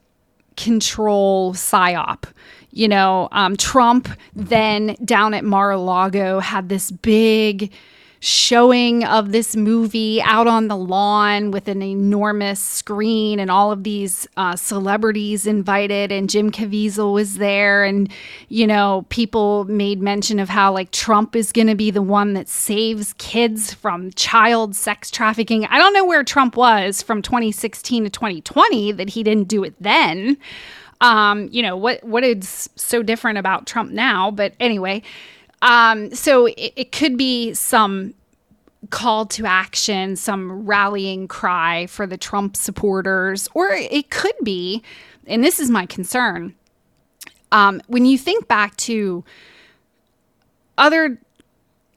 control 0.57 1.55
psyop. 1.55 2.25
You 2.73 2.89
know, 2.89 3.29
um, 3.33 3.57
Trump 3.57 4.09
then 4.35 4.97
down 5.05 5.33
at 5.33 5.45
Mar-a-Lago 5.45 6.41
had 6.41 6.69
this 6.69 6.91
big 6.91 7.73
showing 8.21 9.03
of 9.05 9.33
this 9.33 9.57
movie 9.57 10.21
out 10.23 10.47
on 10.47 10.69
the 10.69 10.77
lawn 10.77 11.51
with 11.51 11.69
an 11.69 11.83
enormous 11.83 12.61
screen 12.61 13.41
and 13.41 13.51
all 13.51 13.73
of 13.73 13.83
these 13.83 14.29
uh, 14.37 14.55
celebrities 14.55 15.47
invited 15.47 16.13
and 16.13 16.29
Jim 16.29 16.51
Caviezel 16.51 17.15
was 17.15 17.39
there 17.39 17.83
and 17.83 18.13
you 18.51 18.67
know 18.67 19.07
people 19.09 19.65
made 19.65 20.03
mention 20.03 20.39
of 20.39 20.51
how 20.51 20.71
like 20.71 20.91
Trump 20.91 21.35
is 21.35 21.51
going 21.51 21.67
to 21.67 21.75
be 21.75 21.91
the 21.91 22.03
one 22.03 22.35
that 22.35 22.47
saves 22.47 23.15
kids 23.15 23.73
from 23.73 24.11
child 24.13 24.77
sex 24.77 25.11
trafficking. 25.11 25.65
I 25.65 25.79
don't 25.79 25.95
know 25.95 26.05
where 26.05 26.23
Trump 26.23 26.57
was 26.57 27.01
from 27.01 27.23
2016 27.23 28.05
to 28.05 28.11
2020 28.11 28.93
that 28.93 29.09
he 29.09 29.23
didn't 29.23 29.49
do 29.49 29.65
it 29.65 29.75
then 29.81 30.37
um, 31.01 31.49
you 31.51 31.63
know 31.63 31.77
what 31.77 32.03
what 32.05 32.25
is 32.25 32.69
so 32.77 33.03
different 33.03 33.39
about 33.39 33.67
Trump 33.67 33.91
now. 33.91 34.31
But 34.31 34.55
anyway, 34.61 35.03
um, 35.63 36.15
so 36.15 36.47
it, 36.47 36.73
it 36.77 36.93
could 36.93 37.17
be 37.17 37.55
some 37.55 38.15
call 38.89 39.27
to 39.27 39.47
action, 39.47 40.17
some 40.17 40.67
rallying 40.67 41.29
cry 41.29 41.87
for 41.87 42.07
the 42.07 42.17
Trump 42.17 42.57
supporters, 42.57 43.49
or 43.55 43.69
it 43.71 44.11
could 44.11 44.35
be, 44.43 44.83
and 45.27 45.45
this 45.45 45.61
is 45.61 45.71
my 45.71 45.87
concern. 45.87 46.55
Um, 47.53 47.83
when 47.89 48.05
you 48.05 48.17
think 48.17 48.49
back 48.49 48.77
to 48.79 49.25
other 50.79 51.19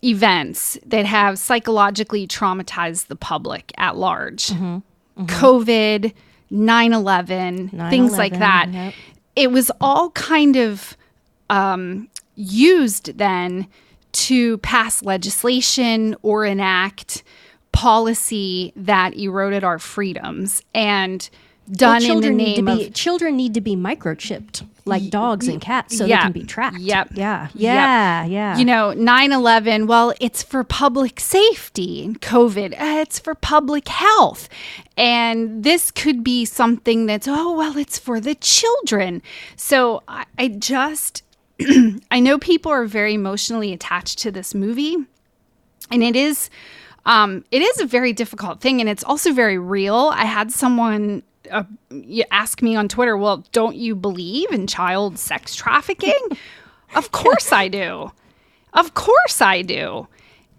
events 0.04 0.78
that 0.86 1.06
have 1.06 1.40
psychologically 1.40 2.28
traumatized 2.28 3.08
the 3.08 3.16
public 3.16 3.72
at 3.78 3.96
large, 3.96 4.48
COVID, 5.18 6.14
9 6.50 6.94
11, 6.94 7.70
things 7.90 8.18
like 8.18 8.38
that. 8.40 8.68
yep. 8.72 8.94
It 9.36 9.52
was 9.52 9.72
all 9.80 10.12
kind 10.12 10.56
of 10.58 10.98
um, 11.50 12.10
used 12.36 13.18
then 13.18 13.68
to 14.12 14.58
pass 14.60 15.04
legislation 15.04 16.16
or 16.22 16.46
enact 16.46 17.24
policy 17.72 18.72
that 18.76 19.16
eroded 19.16 19.64
our 19.64 19.80
freedoms 19.80 20.62
and 20.74 21.30
done 21.72 21.98
in 21.98 22.02
the 22.02 22.08
children 22.08 22.38
need 22.38 22.56
to 22.56 22.62
name 22.62 22.78
be 22.78 22.86
of 22.88 22.94
children 22.94 23.38
need 23.38 23.54
to 23.54 23.62
be 23.62 23.76
microchipped 23.76 24.64
like 24.86 25.10
dogs 25.10 25.48
and 25.48 25.62
cats 25.62 25.98
so 25.98 26.06
yeah. 26.06 26.18
they 26.18 26.24
can 26.24 26.32
be 26.34 26.44
tracked. 26.44 26.78
Yep. 26.78 27.12
Yeah. 27.14 27.44
Yep. 27.44 27.54
Yeah. 27.54 28.26
Yeah. 28.26 28.58
you 28.58 28.66
know 28.66 28.94
9-11 28.96 29.88
well 29.88 30.14
it's 30.20 30.44
for 30.44 30.64
public 30.66 31.20
safety 31.22 32.04
and 32.04 32.22
covid 32.22 32.74
uh, 32.74 33.00
it's 33.00 33.18
for 33.18 33.34
public 33.34 33.88
health 33.88 34.50
and 34.98 35.64
this 35.64 35.90
could 35.90 36.24
be 36.24 36.44
something 36.44 37.06
that's 37.06 37.28
oh 37.30 37.56
well 37.56 37.78
it's 37.78 37.98
for 37.98 38.20
the 38.20 38.36
children 38.36 39.22
so 39.56 40.04
i, 40.08 40.26
I 40.38 40.50
just 40.50 41.24
i 42.12 42.20
know 42.20 42.38
people 42.38 42.72
are 42.72 42.86
very 42.86 43.14
emotionally 43.14 43.74
attached 43.74 44.20
to 44.20 44.32
this 44.32 44.56
movie 44.56 44.98
and 45.92 46.04
it 46.04 46.16
is 46.16 46.50
um, 47.06 47.44
it 47.52 47.62
is 47.62 47.82
a 47.82 47.86
very 47.86 48.14
difficult 48.14 48.62
thing 48.62 48.80
and 48.80 48.90
it's 48.90 49.04
also 49.04 49.34
very 49.34 49.58
real. 49.58 50.12
I 50.14 50.26
had 50.26 50.52
someone 50.52 51.22
uh, 51.52 51.64
ask 52.32 52.62
me 52.62 52.76
on 52.78 52.88
twitter 52.88 53.18
well 53.18 53.44
don't 53.52 53.76
you 53.76 53.96
believe 53.96 54.50
in 54.52 54.68
child 54.68 55.20
sex 55.20 55.56
trafficking? 55.56 56.14
Of 56.96 57.12
course 57.12 57.52
i 57.52 57.70
do. 57.70 58.12
Of 58.74 58.94
course 58.94 59.42
i 59.42 59.64
do. 59.64 60.08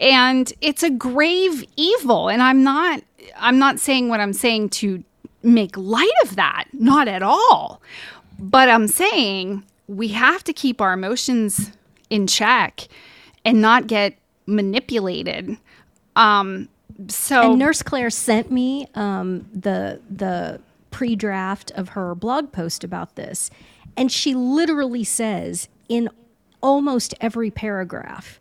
And 0.01 0.53
it's 0.61 0.83
a 0.83 0.91
grave 0.91 1.65
evil 1.77 2.29
and 2.29 2.43
i'm 2.43 2.65
not 2.65 3.03
i'm 3.37 3.61
not 3.61 3.79
saying 3.79 4.09
what 4.09 4.19
i'm 4.19 4.33
saying 4.33 4.71
to 4.71 5.05
make 5.45 5.77
light 5.77 6.11
of 6.25 6.35
that 6.35 6.65
not 6.73 7.07
at 7.07 7.23
all. 7.23 7.81
But 8.41 8.69
i'm 8.69 8.89
saying 8.89 9.63
we 9.87 10.09
have 10.09 10.43
to 10.45 10.53
keep 10.53 10.81
our 10.81 10.93
emotions 10.93 11.73
in 12.11 12.27
check 12.27 12.89
and 13.45 13.61
not 13.61 13.87
get 13.87 14.17
manipulated 14.47 15.57
um 16.17 16.69
so 17.09 17.51
and 17.51 17.59
Nurse 17.59 17.83
Claire 17.83 18.11
sent 18.11 18.51
me 18.51 18.87
um, 18.95 19.49
the 19.53 20.01
the 20.11 20.61
pre-draft 20.91 21.73
of 21.73 21.91
her 21.91 22.15
blog 22.15 22.53
post 22.53 22.85
about 22.85 23.17
this, 23.17 23.51
and 23.97 24.13
she 24.13 24.35
literally 24.35 25.05
says 25.05 25.69
in 25.89 26.09
almost 26.63 27.15
every 27.21 27.51
paragraph, 27.51 28.39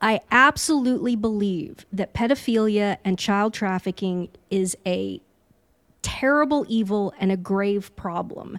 "I 0.00 0.20
absolutely 0.30 1.16
believe 1.16 1.86
that 1.92 2.12
pedophilia 2.12 2.98
and 3.04 3.18
child 3.18 3.54
trafficking 3.54 4.28
is 4.50 4.76
a 4.86 5.20
terrible 6.02 6.66
evil 6.68 7.14
and 7.18 7.32
a 7.32 7.36
grave 7.36 7.94
problem." 7.96 8.58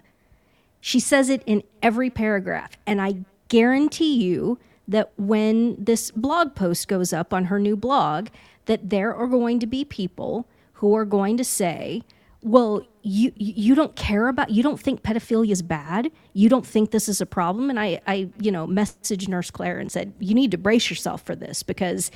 She 0.80 1.00
says 1.00 1.28
it 1.28 1.42
in 1.46 1.62
every 1.82 2.10
paragraph. 2.10 2.72
And 2.86 3.00
I 3.00 3.24
guarantee 3.48 4.14
you 4.22 4.58
that 4.86 5.12
when 5.16 5.76
this 5.82 6.10
blog 6.10 6.54
post 6.54 6.88
goes 6.88 7.12
up 7.12 7.34
on 7.34 7.46
her 7.46 7.58
new 7.58 7.76
blog, 7.76 8.28
that 8.66 8.90
there 8.90 9.14
are 9.14 9.26
going 9.26 9.58
to 9.60 9.66
be 9.66 9.84
people 9.84 10.46
who 10.74 10.94
are 10.94 11.04
going 11.04 11.36
to 11.36 11.44
say, 11.44 12.02
well, 12.42 12.82
you 13.02 13.32
you 13.36 13.74
don't 13.74 13.96
care 13.96 14.28
about 14.28 14.50
you 14.50 14.62
don't 14.62 14.78
think 14.78 15.02
pedophilia 15.02 15.50
is 15.50 15.62
bad. 15.62 16.12
You 16.34 16.48
don't 16.48 16.66
think 16.66 16.90
this 16.90 17.08
is 17.08 17.20
a 17.20 17.26
problem. 17.26 17.68
And 17.70 17.80
I, 17.80 18.00
I, 18.06 18.28
you 18.38 18.52
know, 18.52 18.66
messaged 18.66 19.28
Nurse 19.28 19.50
Claire 19.50 19.78
and 19.78 19.90
said, 19.90 20.12
you 20.20 20.34
need 20.34 20.50
to 20.52 20.58
brace 20.58 20.88
yourself 20.88 21.22
for 21.22 21.34
this 21.34 21.62
because 21.62 22.10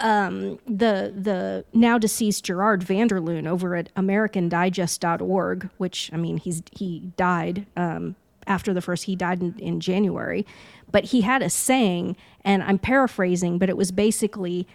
um, 0.00 0.58
the 0.66 1.12
the 1.16 1.64
now 1.72 1.98
deceased 1.98 2.44
Gerard 2.44 2.82
Van 2.82 3.06
der 3.06 3.20
Leun 3.20 3.46
over 3.46 3.76
at 3.76 3.94
AmericanDigest.org, 3.94 5.70
which 5.78 6.10
I 6.12 6.16
mean 6.16 6.38
he's 6.38 6.62
he 6.72 7.00
died 7.16 7.66
um, 7.76 8.16
after 8.46 8.72
the 8.72 8.80
first 8.80 9.04
he 9.04 9.16
died 9.16 9.40
in, 9.40 9.58
in 9.58 9.80
January, 9.80 10.46
but 10.90 11.04
he 11.04 11.20
had 11.20 11.42
a 11.42 11.50
saying, 11.50 12.16
and 12.44 12.62
I'm 12.62 12.78
paraphrasing, 12.78 13.58
but 13.58 13.68
it 13.68 13.76
was 13.76 13.92
basically 13.92 14.66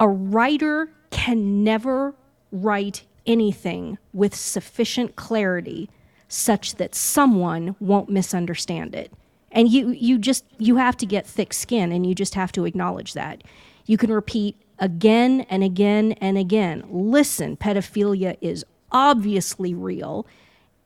a 0.00 0.08
writer 0.08 0.90
can 1.10 1.62
never 1.62 2.14
write 2.52 3.04
anything 3.26 3.98
with 4.12 4.34
sufficient 4.34 5.16
clarity 5.16 5.90
such 6.28 6.76
that 6.76 6.94
someone 6.94 7.76
won't 7.80 8.08
misunderstand 8.08 8.94
it. 8.94 9.12
And 9.52 9.70
you 9.70 9.90
you 9.90 10.18
just 10.18 10.44
you 10.58 10.76
have 10.76 10.96
to 10.98 11.06
get 11.06 11.26
thick 11.26 11.52
skin 11.52 11.92
and 11.92 12.06
you 12.06 12.14
just 12.14 12.34
have 12.34 12.52
to 12.52 12.64
acknowledge 12.64 13.14
that. 13.14 13.42
You 13.86 13.96
can 13.96 14.12
repeat 14.12 14.56
again 14.78 15.42
and 15.48 15.62
again 15.62 16.12
and 16.12 16.36
again. 16.36 16.84
Listen, 16.88 17.56
pedophilia 17.56 18.36
is 18.40 18.64
obviously 18.92 19.74
real. 19.74 20.26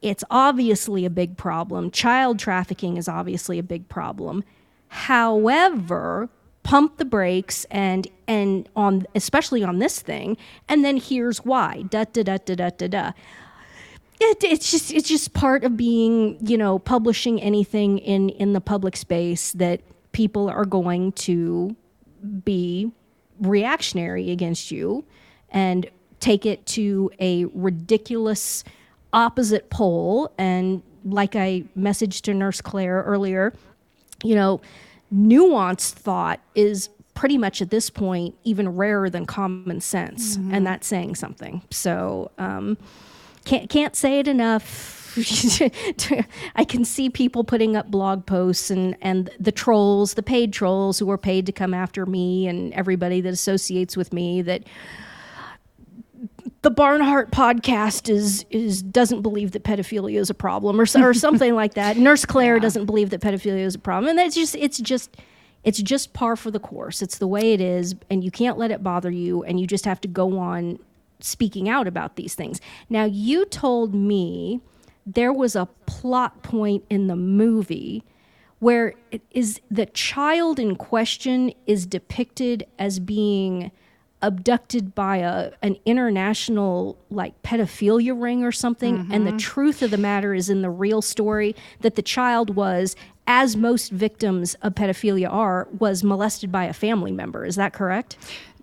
It's 0.03 0.25
obviously 0.31 1.05
a 1.05 1.11
big 1.11 1.37
problem. 1.37 1.91
Child 1.91 2.39
trafficking 2.39 2.97
is 2.97 3.09
obviously 3.09 3.59
a 3.59 3.63
big 3.63 3.89
problem. 3.89 4.45
However, 4.89 6.29
pump 6.63 6.99
the 6.99 7.05
brakes 7.05 7.65
and 7.71 8.07
and 8.29 8.69
on 8.77 9.07
especially 9.15 9.65
on 9.65 9.79
this 9.79 10.01
thing 10.01 10.37
and 10.69 10.85
then 10.85 10.99
here's 10.99 11.39
why 11.39 11.83
da 11.89 12.05
da 12.05 12.23
da 12.23 12.37
da 12.37 12.55
da 12.55 12.69
da 12.69 12.87
da 12.87 13.13
it, 14.21 14.45
it's 14.45 14.71
just 14.71 14.93
it's 14.93 15.09
just 15.09 15.33
part 15.33 15.65
of 15.65 15.77
being 15.77 16.37
you 16.47 16.59
know 16.59 16.79
publishing 16.79 17.41
anything 17.41 17.99
in 17.99 18.29
in 18.29 18.53
the 18.53 18.61
public 18.61 18.95
space 18.95 19.53
that 19.53 19.81
people 20.13 20.51
are 20.51 20.67
going 20.67 21.13
to 21.13 21.75
be 22.45 22.91
reactionary 23.41 24.31
against 24.31 24.71
you 24.71 25.05
and 25.51 25.89
take 26.21 26.45
it 26.45 26.65
to 26.67 27.11
a 27.19 27.47
ridiculous 27.47 28.63
opposite 29.13 29.71
pole 29.71 30.33
and 30.39 30.83
like 31.05 31.35
i 31.35 31.65
messaged 31.77 32.21
to 32.21 32.35
nurse 32.35 32.61
claire 32.61 33.03
earlier 33.03 33.53
you 34.23 34.35
know 34.35 34.61
nuanced 35.13 35.93
thought 35.93 36.39
is 36.55 36.91
pretty 37.21 37.37
much 37.37 37.61
at 37.61 37.69
this 37.69 37.91
point 37.91 38.35
even 38.45 38.67
rarer 38.67 39.11
than 39.11 39.27
common 39.27 39.79
sense, 39.79 40.39
mm-hmm. 40.39 40.55
and 40.55 40.67
that's 40.67 40.87
saying 40.87 41.15
something. 41.15 41.61
So 41.71 42.31
um, 42.39 42.79
can't 43.45 43.69
can't 43.69 43.95
say 43.95 44.21
it 44.21 44.27
enough. 44.27 45.00
I 46.57 46.65
can 46.65 46.85
see 46.85 47.11
people 47.11 47.45
putting 47.45 47.77
up 47.77 47.91
blog 47.91 48.27
posts 48.27 48.71
and, 48.71 48.97
and 49.01 49.31
the 49.39 49.53
trolls, 49.53 50.15
the 50.15 50.23
paid 50.23 50.53
trolls 50.53 50.99
who 50.99 51.11
are 51.11 51.19
paid 51.19 51.47
to 51.47 51.53
come 51.53 51.75
after 51.75 52.07
me 52.07 52.47
and 52.47 52.73
everybody 52.75 53.21
that 53.21 53.33
associates 53.33 53.97
with 53.97 54.13
me 54.13 54.43
that 54.43 54.65
the 56.63 56.71
Barnhardt 56.71 57.31
podcast 57.31 58.11
is 58.11 58.45
is 58.51 58.83
doesn't 58.83 59.23
believe 59.23 59.53
that 59.53 59.65
pedophilia 59.65 60.19
is 60.19 60.31
a 60.31 60.35
problem 60.35 60.81
or 60.81 60.87
or 60.97 61.15
something 61.15 61.55
like 61.55 61.75
that. 61.75 61.97
Nurse 61.97 62.25
Claire 62.25 62.57
yeah. 62.57 62.63
doesn't 62.63 62.87
believe 62.87 63.11
that 63.11 63.21
pedophilia 63.21 63.65
is 63.65 63.75
a 63.75 63.79
problem, 63.79 64.11
and 64.11 64.21
it's 64.21 64.35
just 64.35 64.55
it's 64.57 64.79
just 64.79 65.17
it's 65.65 65.81
just 65.81 66.13
par 66.13 66.37
for 66.37 66.51
the 66.51 66.61
course. 66.61 67.01
It's 67.03 67.19
the 67.19 67.27
way 67.27 67.53
it 67.53 67.61
is, 67.61 67.95
and 68.11 68.23
you 68.23 68.31
can't 68.31 68.59
let 68.59 68.71
it 68.71 68.83
bother 68.83 69.11
you, 69.11 69.43
and 69.45 69.59
you 69.59 69.67
just 69.67 69.87
have 69.87 70.01
to 70.03 70.09
go 70.09 70.39
on 70.39 70.79
speaking 71.21 71.69
out 71.69 71.87
about 71.87 72.17
these 72.17 72.35
things. 72.35 72.61
Now, 72.89 73.05
you 73.05 73.45
told 73.47 73.95
me 73.95 74.61
there 75.07 75.33
was 75.33 75.57
a 75.57 75.67
plot 75.87 76.43
point 76.43 76.85
in 76.91 77.07
the 77.07 77.17
movie 77.17 78.05
where 78.59 78.95
it 79.11 79.23
is 79.31 79.61
the 79.71 79.87
child 79.87 80.59
in 80.59 80.77
question 80.77 81.53
is 81.67 81.87
depicted 81.87 82.67
as 82.79 82.99
being 82.99 83.71
abducted 84.23 84.95
by 84.95 85.17
a 85.17 85.51
an 85.63 85.77
international 85.87 86.99
like 87.09 87.41
pedophilia 87.43 88.15
ring 88.21 88.45
or 88.45 88.53
something 88.53 88.99
mm-hmm. 88.99 89.13
and 89.13 89.27
the 89.27 89.31
mm-hmm. 89.31 89.39
truth 89.39 89.83
of 89.83 89.91
the 89.91 89.97
matter 89.97 90.35
is 90.35 90.51
in 90.51 90.61
the 90.61 90.69
real 90.71 91.01
story 91.01 91.57
that 91.81 91.95
the 91.95 92.03
child 92.03 92.55
was 92.55 92.95
as 93.27 93.57
most 93.57 93.91
victims 93.91 94.55
of 94.61 94.75
pedophilia 94.75 95.31
are 95.31 95.69
was 95.79 96.05
molested 96.05 96.53
by 96.53 96.65
a 96.65 96.73
family 96.75 97.13
member 97.13 97.47
is 97.47 97.57
that 97.57 97.73
correct 97.73 98.19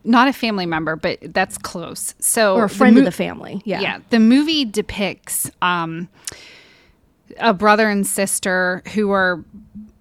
not 0.07 0.27
a 0.27 0.33
family 0.33 0.65
member 0.65 0.95
but 0.95 1.19
that's 1.33 1.57
close 1.57 2.15
so 2.19 2.55
or 2.55 2.65
a 2.65 2.69
friend 2.69 2.95
mo- 2.95 2.99
of 2.99 3.05
the 3.05 3.11
family 3.11 3.61
yeah 3.65 3.79
yeah 3.79 3.99
the 4.09 4.19
movie 4.19 4.65
depicts 4.65 5.51
um, 5.61 6.07
a 7.39 7.53
brother 7.53 7.89
and 7.89 8.07
sister 8.07 8.81
who 8.93 9.11
are 9.11 9.43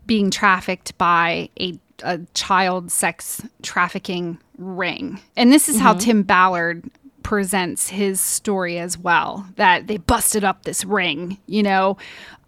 being 0.06 0.30
trafficked 0.30 0.96
by 0.98 1.48
a 1.60 1.78
a 2.02 2.20
child 2.34 2.90
sex 2.90 3.42
trafficking 3.62 4.38
ring. 4.58 5.20
And 5.36 5.52
this 5.52 5.68
is 5.68 5.76
mm-hmm. 5.76 5.84
how 5.84 5.94
Tim 5.94 6.22
Ballard 6.22 6.84
presents 7.22 7.88
his 7.88 8.20
story 8.20 8.78
as 8.78 8.96
well 8.96 9.46
that 9.56 9.86
they 9.86 9.96
busted 9.96 10.44
up 10.44 10.62
this 10.62 10.84
ring, 10.84 11.38
you 11.46 11.62
know, 11.62 11.96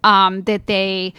um, 0.03 0.43
that 0.43 0.67
they 0.67 1.13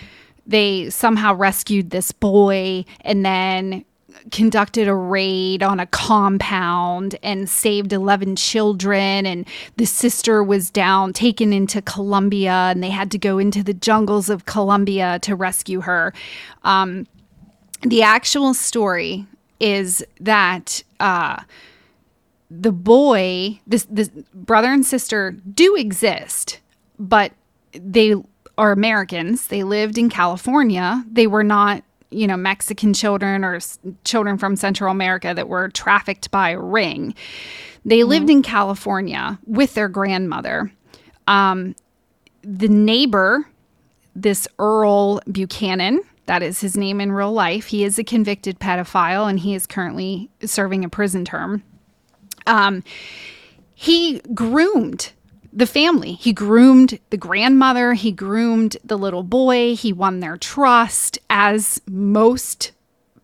they 0.47 0.91
somehow 0.91 1.35
rescued 1.35 1.91
this 1.91 2.13
boy 2.13 2.85
and 3.03 3.25
then 3.25 3.85
conducted 4.31 4.89
a 4.89 4.95
raid 4.95 5.63
on 5.63 5.81
a 5.81 5.87
compound 5.87 7.17
and 7.23 7.49
saved 7.49 7.93
11 7.93 8.37
children 8.37 9.27
and 9.27 9.47
the 9.77 9.87
sister 9.87 10.43
was 10.43 10.71
down 10.71 11.13
taken 11.13 11.53
into 11.53 11.83
Colombia 11.83 12.53
and 12.53 12.83
they 12.83 12.91
had 12.91 13.11
to 13.11 13.19
go 13.19 13.39
into 13.39 13.63
the 13.63 13.75
jungles 13.75 14.29
of 14.29 14.47
Colombia 14.47 15.19
to 15.21 15.35
rescue 15.35 15.81
her 15.81 16.13
um, 16.65 17.07
the 17.83 18.03
actual 18.03 18.55
story 18.55 19.27
is 19.59 20.05
that 20.21 20.83
uh, 20.99 21.43
the 22.51 22.73
boy, 22.73 23.61
this 23.67 23.87
this 23.89 24.09
brother 24.35 24.73
and 24.73 24.85
sister 24.85 25.33
do 25.33 25.77
exist, 25.77 26.61
but 26.99 27.33
they 27.73 28.15
are 28.59 28.73
Americans. 28.73 29.47
They 29.47 29.63
lived 29.63 29.97
in 29.97 30.11
California. 30.11 31.05
They 31.11 31.27
were 31.27 31.45
not, 31.45 31.85
you 32.11 32.27
know, 32.27 32.37
Mexican 32.37 32.93
children 32.93 33.45
or 33.45 33.57
s- 33.57 33.79
children 34.05 34.39
from 34.39 34.57
Central 34.57 34.91
America 34.91 35.33
that 35.35 35.49
were 35.49 35.69
trafficked 35.69 36.31
by 36.31 36.51
a 36.51 36.59
ring. 36.59 37.15
They 37.85 38.01
mm-hmm. 38.01 38.09
lived 38.09 38.31
in 38.31 38.43
California 38.43 39.39
with 39.47 39.75
their 39.75 39.89
grandmother. 39.89 40.73
Um, 41.27 41.75
the 42.43 42.69
neighbor, 42.69 43.49
this 44.15 44.49
Earl 44.59 45.21
Buchanan, 45.31 46.01
that 46.27 46.43
is 46.43 46.61
his 46.61 46.77
name 46.77 47.01
in 47.01 47.13
real 47.13 47.33
life. 47.33 47.67
He 47.67 47.85
is 47.85 47.99
a 47.99 48.05
convicted 48.05 48.61
pedophile 48.61 49.29
and 49.29 49.39
he 49.39 49.55
is 49.55 49.67
currently 49.67 50.31
serving 50.45 50.85
a 50.85 50.89
prison 50.89 51.25
term. 51.25 51.63
Um, 52.47 52.83
he 53.75 54.21
groomed 54.35 55.13
the 55.53 55.67
family. 55.67 56.13
He 56.13 56.33
groomed 56.33 56.99
the 57.11 57.17
grandmother, 57.17 57.95
he 57.95 58.13
groomed 58.13 58.77
the 58.85 58.99
little 58.99 59.23
boy, 59.23 59.75
he 59.75 59.93
won 59.93 60.21
their 60.21 60.37
trust, 60.37 61.19
as 61.29 61.81
most 61.89 62.73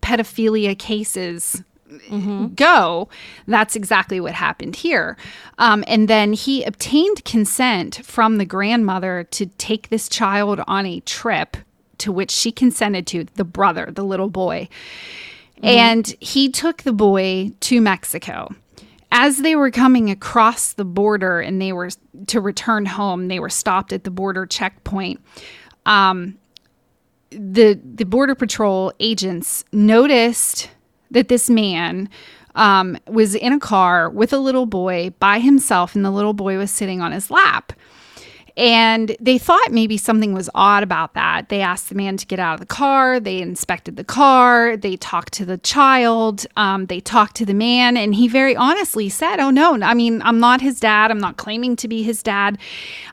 pedophilia 0.01 0.77
cases 0.77 1.63
mm-hmm. 1.89 2.47
go. 2.53 3.09
That's 3.47 3.75
exactly 3.75 4.19
what 4.19 4.33
happened 4.33 4.75
here. 4.75 5.17
Um, 5.57 5.83
and 5.87 6.07
then 6.07 6.33
he 6.33 6.63
obtained 6.63 7.23
consent 7.25 8.01
from 8.03 8.37
the 8.37 8.45
grandmother 8.45 9.27
to 9.31 9.47
take 9.57 9.89
this 9.89 10.09
child 10.09 10.61
on 10.67 10.85
a 10.85 10.99
trip 11.01 11.57
to 11.99 12.11
which 12.11 12.31
she 12.31 12.51
consented 12.51 13.07
to, 13.07 13.23
the 13.35 13.43
brother, 13.43 13.89
the 13.91 14.03
little 14.03 14.29
boy. 14.29 14.69
Mm-hmm. 15.57 15.65
And 15.65 16.15
he 16.19 16.49
took 16.49 16.83
the 16.83 16.93
boy 16.93 17.51
to 17.61 17.81
Mexico. 17.81 18.53
As 19.11 19.37
they 19.37 19.55
were 19.55 19.71
coming 19.71 20.09
across 20.09 20.73
the 20.73 20.85
border 20.85 21.39
and 21.39 21.61
they 21.61 21.71
were 21.71 21.89
to 22.27 22.41
return 22.41 22.85
home, 22.85 23.27
they 23.29 23.39
were 23.39 23.49
stopped 23.49 23.93
at 23.93 24.03
the 24.03 24.11
border 24.11 24.45
checkpoint. 24.45 25.21
Um, 25.85 26.37
the 27.29 27.79
the 27.83 28.05
border 28.05 28.35
patrol 28.35 28.93
agents 28.99 29.63
noticed 29.71 30.69
that 31.11 31.29
this 31.29 31.49
man 31.49 32.09
um, 32.55 32.97
was 33.07 33.35
in 33.35 33.53
a 33.53 33.59
car 33.59 34.09
with 34.09 34.33
a 34.33 34.37
little 34.37 34.65
boy 34.65 35.11
by 35.19 35.39
himself, 35.39 35.95
and 35.95 36.03
the 36.03 36.11
little 36.11 36.33
boy 36.33 36.57
was 36.57 36.71
sitting 36.71 37.01
on 37.01 37.11
his 37.11 37.29
lap. 37.31 37.73
And 38.57 39.15
they 39.19 39.37
thought 39.37 39.71
maybe 39.71 39.97
something 39.97 40.33
was 40.33 40.49
odd 40.55 40.81
about 40.81 41.13
that. 41.13 41.49
They 41.49 41.61
asked 41.61 41.89
the 41.89 41.95
man 41.95 42.17
to 42.17 42.25
get 42.25 42.39
out 42.39 42.55
of 42.55 42.59
the 42.59 42.65
car. 42.65 43.19
They 43.19 43.39
inspected 43.39 43.97
the 43.97 44.03
car. 44.03 44.75
They 44.75 44.97
talked 44.97 45.33
to 45.33 45.45
the 45.45 45.59
child. 45.59 46.47
Um, 46.57 46.87
they 46.87 46.99
talked 46.99 47.35
to 47.35 47.45
the 47.45 47.53
man. 47.53 47.97
And 47.97 48.15
he 48.15 48.27
very 48.27 48.55
honestly 48.55 49.09
said, 49.09 49.39
Oh, 49.39 49.51
no, 49.51 49.79
I 49.83 49.93
mean, 49.93 50.23
I'm 50.23 50.39
not 50.39 50.61
his 50.61 50.79
dad. 50.79 51.11
I'm 51.11 51.19
not 51.19 51.37
claiming 51.37 51.75
to 51.75 51.87
be 51.87 52.01
his 52.01 52.23
dad. 52.23 52.57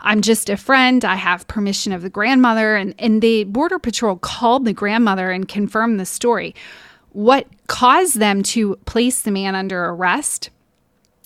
I'm 0.00 0.22
just 0.22 0.48
a 0.48 0.56
friend. 0.56 1.04
I 1.04 1.16
have 1.16 1.46
permission 1.46 1.92
of 1.92 2.00
the 2.00 2.08
grandmother. 2.08 2.76
And, 2.76 2.94
and 2.98 3.20
the 3.20 3.44
Border 3.44 3.78
Patrol 3.78 4.16
called 4.16 4.64
the 4.64 4.72
grandmother 4.72 5.30
and 5.30 5.46
confirmed 5.46 6.00
the 6.00 6.06
story. 6.06 6.54
What 7.12 7.46
caused 7.66 8.18
them 8.18 8.42
to 8.44 8.76
place 8.86 9.20
the 9.20 9.30
man 9.30 9.54
under 9.54 9.84
arrest 9.84 10.48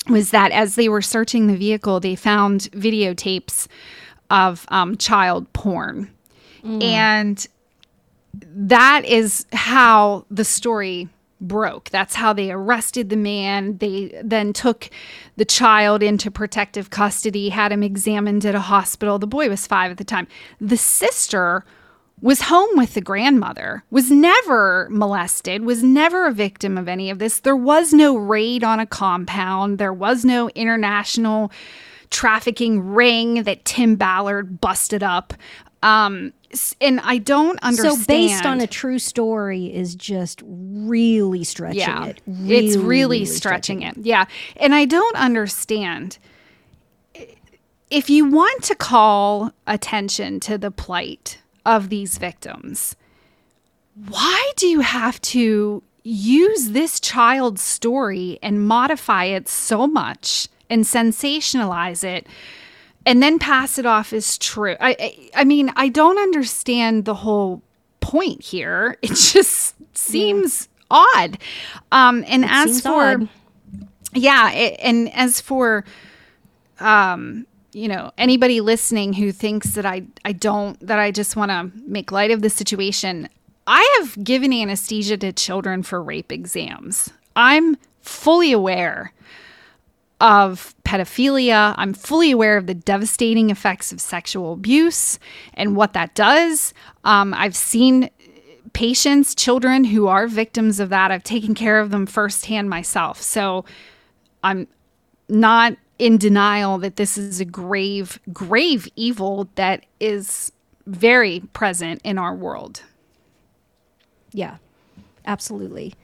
was 0.09 0.31
that 0.31 0.51
as 0.51 0.75
they 0.75 0.89
were 0.89 1.03
searching 1.03 1.47
the 1.47 1.57
vehicle, 1.57 2.01
they 2.01 2.17
found 2.17 2.63
videotapes 2.73 3.69
of 4.31 4.67
um, 4.69 4.97
child 4.97 5.53
porn. 5.53 6.11
Mm. 6.63 6.83
And 6.83 7.49
that 8.35 9.05
is 9.05 9.47
how 9.53 10.25
the 10.31 10.45
story 10.45 11.09
broke. 11.41 11.91
That's 11.91 12.15
how 12.15 12.33
they 12.33 12.51
arrested 12.51 13.11
the 13.11 13.17
man. 13.17 13.79
They 13.79 14.21
then 14.23 14.53
took 14.53 14.91
the 15.37 15.45
child 15.45 16.03
into 16.03 16.31
protective 16.31 16.91
custody, 16.91 17.49
had 17.49 17.73
him 17.73 17.83
examined 17.83 18.45
at 18.45 18.55
a 18.55 18.61
hospital. 18.61 19.19
The 19.19 19.27
boy 19.27 19.49
was 19.49 19.67
five 19.67 19.91
at 19.91 19.99
the 19.99 20.05
time. 20.05 20.27
The 20.61 20.77
sister 20.77 21.65
was 22.21 22.43
home 22.43 22.71
with 22.77 22.95
the 22.95 23.01
grandmother, 23.01 23.85
was 23.91 24.11
never 24.11 24.89
molested, 24.91 25.65
was 25.65 25.85
never 25.85 26.27
a 26.27 26.33
victim 26.33 26.77
of 26.77 26.89
any 26.89 27.11
of 27.11 27.21
this. 27.21 27.39
There 27.39 27.55
was 27.57 27.93
no 27.93 28.17
raid 28.17 28.65
on 28.65 28.81
a 28.81 28.87
compound, 28.87 29.79
there 29.79 29.93
was 29.93 30.25
no 30.25 30.49
international 30.51 31.53
trafficking 32.11 32.93
ring 32.93 33.43
that 33.45 33.65
Tim 33.65 33.97
Ballard 33.97 34.61
busted 34.61 35.03
up. 35.03 35.35
Um, 35.83 36.33
and 36.81 37.01
I 37.01 37.19
don't 37.19 37.59
understand. 37.63 37.99
So 38.01 38.07
based 38.07 38.47
on 38.47 38.61
a 38.61 38.67
true 38.67 38.99
story 38.99 39.67
is 39.73 39.95
just 39.95 40.43
really 40.45 41.45
stretching 41.45 41.81
yeah, 41.81 42.07
it. 42.07 42.21
Really, 42.27 42.67
it's 42.67 42.77
really, 42.77 43.25
stretching, 43.25 43.83
it. 43.83 43.97
Yeah. 43.99 44.25
And 44.57 44.75
I 44.75 44.87
don't 44.87 45.17
understand 45.17 46.19
if 47.91 48.11
you 48.11 48.27
want 48.27 48.63
to 48.65 48.75
call 48.75 49.53
attention 49.67 50.41
to 50.41 50.59
the 50.59 50.71
plight 50.71 51.39
of 51.65 51.89
these 51.89 52.19
victims, 52.19 52.97
why 54.09 54.53
do 54.57 54.67
you 54.67 54.81
have 54.81 55.21
to 55.23 55.83
use 56.03 56.71
this 56.71 57.01
child's 57.01 57.63
story 57.63 58.39
and 58.43 58.67
modify 58.67 59.25
it 59.25 59.49
so 59.49 59.87
much 59.87 60.49
and 60.71 60.85
sensationalize 60.85 62.05
it 62.05 62.27
and 63.07 63.23
then 63.23 63.39
pass 63.39 63.79
it 63.79 63.87
off 63.87 64.13
as 64.13 64.39
true? 64.39 64.77
I, 64.81 64.97
I, 64.99 65.31
I 65.37 65.45
mean, 65.45 65.73
I 65.77 65.89
don't 65.89 66.19
understand 66.19 67.05
the 67.05 67.15
whole 67.15 67.63
point 68.01 68.43
here. 68.43 68.97
It 69.03 69.15
just 69.15 69.75
seems 69.95 70.69
yeah. 70.91 71.05
odd. 71.17 71.39
Um, 71.93 72.25
and 72.27 72.45
it 72.45 72.51
as 72.51 72.81
for, 72.81 73.05
odd. 73.05 73.29
yeah, 74.15 74.53
it, 74.53 74.79
and 74.83 75.13
as 75.15 75.41
for, 75.41 75.85
um, 76.81 77.47
you 77.73 77.87
know 77.89 78.11
anybody 78.19 78.61
listening 78.61 79.13
who 79.13 79.31
thinks 79.31 79.75
that 79.75 79.87
I 79.87 80.03
I 80.25 80.33
don't 80.33 80.81
that 80.87 80.99
I 80.99 81.11
just 81.11 81.37
want 81.37 81.51
to 81.51 81.71
make 81.87 82.11
light 82.11 82.31
of 82.31 82.43
the 82.43 82.51
situation. 82.51 83.29
I 83.67 83.99
have 84.01 84.25
given 84.25 84.53
anesthesia 84.53 85.19
to 85.19 85.33
children 85.33 85.83
for 85.83 86.03
rape 86.03 86.33
exams. 86.33 87.11
I'm 87.37 87.77
fully 88.01 88.51
aware 88.53 89.13
of 90.21 90.75
pedophilia. 90.85 91.75
I'm 91.77 91.95
fully 91.95 92.31
aware 92.31 92.57
of 92.57 92.67
the 92.67 92.75
devastating 92.75 93.51
effects 93.51 93.93
of 93.93 94.01
sexual 94.01 94.53
abuse 94.53 95.19
and 95.55 95.77
what 95.77 95.93
that 95.93 96.15
does. 96.15 96.75
Um, 97.05 97.35
I've 97.35 97.57
seen 97.57 98.11
patients, 98.73 99.35
children 99.35 99.85
who 99.85 100.09
are 100.09 100.27
victims 100.27 100.81
of 100.81 100.89
that. 100.89 101.11
I've 101.11 101.25
taken 101.25 101.55
care 101.55 101.81
of 101.81 101.91
them 101.91 102.07
firsthand 102.07 102.69
myself. 102.69 103.21
So 103.23 103.65
I'm 104.43 104.67
not 105.29 105.75
in 105.99 106.17
denial 106.17 106.79
that 106.79 106.97
this 106.97 107.19
is 107.19 107.41
a 107.41 107.45
grave, 107.45 108.19
grave 108.33 108.89
evil 108.97 109.49
that 109.57 109.85
is 110.01 110.53
very 110.87 111.41
present 111.53 112.01
in 112.05 112.19
our 112.19 112.35
world. 112.35 112.83
Yeah, 114.33 114.57
absolutely. 115.27 115.95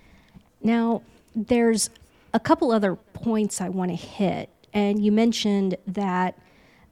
Now, 0.63 1.03
there's 1.35 1.91
a 2.35 2.41
couple 2.41 2.71
other 2.71 2.97
points 2.97 3.63
I 3.63 3.71
want 3.71 3.91
to 3.91 3.97
hit. 3.97 4.51
And 4.75 5.03
you 5.03 5.11
mentioned 5.11 5.77
that 5.87 6.37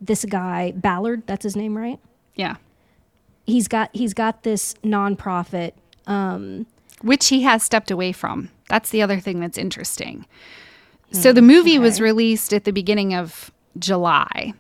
this 0.01 0.25
guy, 0.25 0.73
Ballard, 0.75 1.27
that's 1.27 1.43
his 1.43 1.57
name, 1.57 1.77
right? 1.77 2.01
Yeah. 2.35 2.57
He's 3.45 3.69
got 3.69 3.91
he's 3.93 4.15
got 4.15 4.45
this 4.45 4.75
nonprofit 4.85 5.73
um, 6.07 6.67
which 7.03 7.29
he 7.29 7.43
has 7.43 7.63
stepped 7.63 7.91
away 7.91 8.13
from. 8.13 8.49
That's 8.69 8.91
the 8.91 9.03
other 9.03 9.21
thing 9.21 9.41
that's 9.41 9.59
interesting. 9.59 10.25
So 11.11 11.31
the 11.35 11.43
movie 11.43 11.79
was 11.79 12.01
released 12.01 12.55
at 12.55 12.65
the 12.65 12.73
beginning 12.73 13.13
of 13.13 13.51
July. 13.79 14.55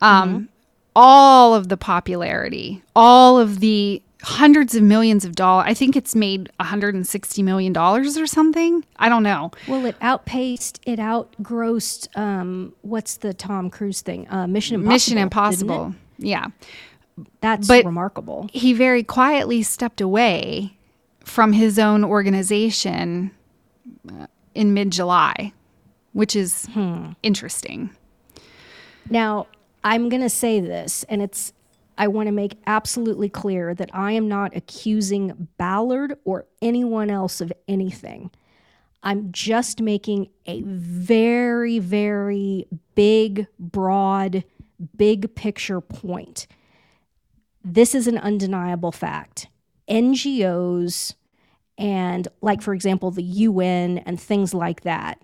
Um, 0.00 0.48
All 0.96 1.54
of 1.54 1.68
the 1.68 1.76
popularity, 1.76 2.82
all 2.96 3.38
of 3.38 3.60
the 3.60 4.02
hundreds 4.22 4.74
of 4.74 4.82
millions 4.82 5.24
of 5.24 5.34
dollars. 5.34 5.64
I 5.68 5.74
think 5.74 5.96
it's 5.96 6.14
made 6.14 6.50
160 6.58 7.42
million 7.42 7.72
dollars 7.72 8.16
or 8.18 8.26
something. 8.26 8.84
I 8.96 9.08
don't 9.08 9.22
know. 9.22 9.50
Well, 9.68 9.84
it 9.86 9.96
outpaced, 10.00 10.80
it 10.86 10.98
outgrossed. 10.98 12.08
Um, 12.16 12.74
what's 12.82 13.16
the 13.16 13.32
Tom 13.34 13.70
Cruise 13.70 14.00
thing? 14.02 14.28
Uh, 14.30 14.46
Mission 14.46 14.74
Impossible. 14.76 14.92
Mission? 14.94 15.18
Impossible. 15.18 15.94
Yeah. 16.18 16.46
That's 17.40 17.66
But- 17.68 17.84
remarkable. 17.84 18.48
He 18.52 18.72
very 18.72 19.02
quietly 19.02 19.62
stepped 19.62 20.00
away 20.00 20.76
from 21.24 21.52
his 21.52 21.78
own 21.78 22.02
organization 22.04 23.30
uh, 24.08 24.26
in 24.54 24.72
mid 24.74 24.90
July, 24.90 25.52
which 26.12 26.34
is 26.34 26.66
interesting. 27.22 27.90
Now, 29.08 29.46
I'm 29.84 30.08
going 30.08 30.22
to 30.22 30.28
say 30.30 30.60
this, 30.60 31.04
and 31.08 31.22
it's, 31.22 31.52
I 32.00 32.08
want 32.08 32.28
to 32.28 32.32
make 32.32 32.56
absolutely 32.66 33.28
clear 33.28 33.74
that 33.74 33.90
I 33.92 34.12
am 34.12 34.26
not 34.26 34.56
accusing 34.56 35.48
Ballard 35.58 36.16
or 36.24 36.46
anyone 36.62 37.10
else 37.10 37.42
of 37.42 37.52
anything. 37.68 38.30
I'm 39.02 39.30
just 39.32 39.82
making 39.82 40.30
a 40.46 40.62
very, 40.62 41.78
very 41.78 42.66
big, 42.94 43.48
broad, 43.58 44.44
big 44.96 45.34
picture 45.34 45.82
point. 45.82 46.46
This 47.62 47.94
is 47.94 48.06
an 48.06 48.16
undeniable 48.16 48.92
fact. 48.92 49.48
NGOs 49.86 51.16
and, 51.76 52.28
like, 52.40 52.62
for 52.62 52.72
example, 52.72 53.10
the 53.10 53.22
UN 53.22 53.98
and 53.98 54.18
things 54.18 54.54
like 54.54 54.84
that, 54.84 55.20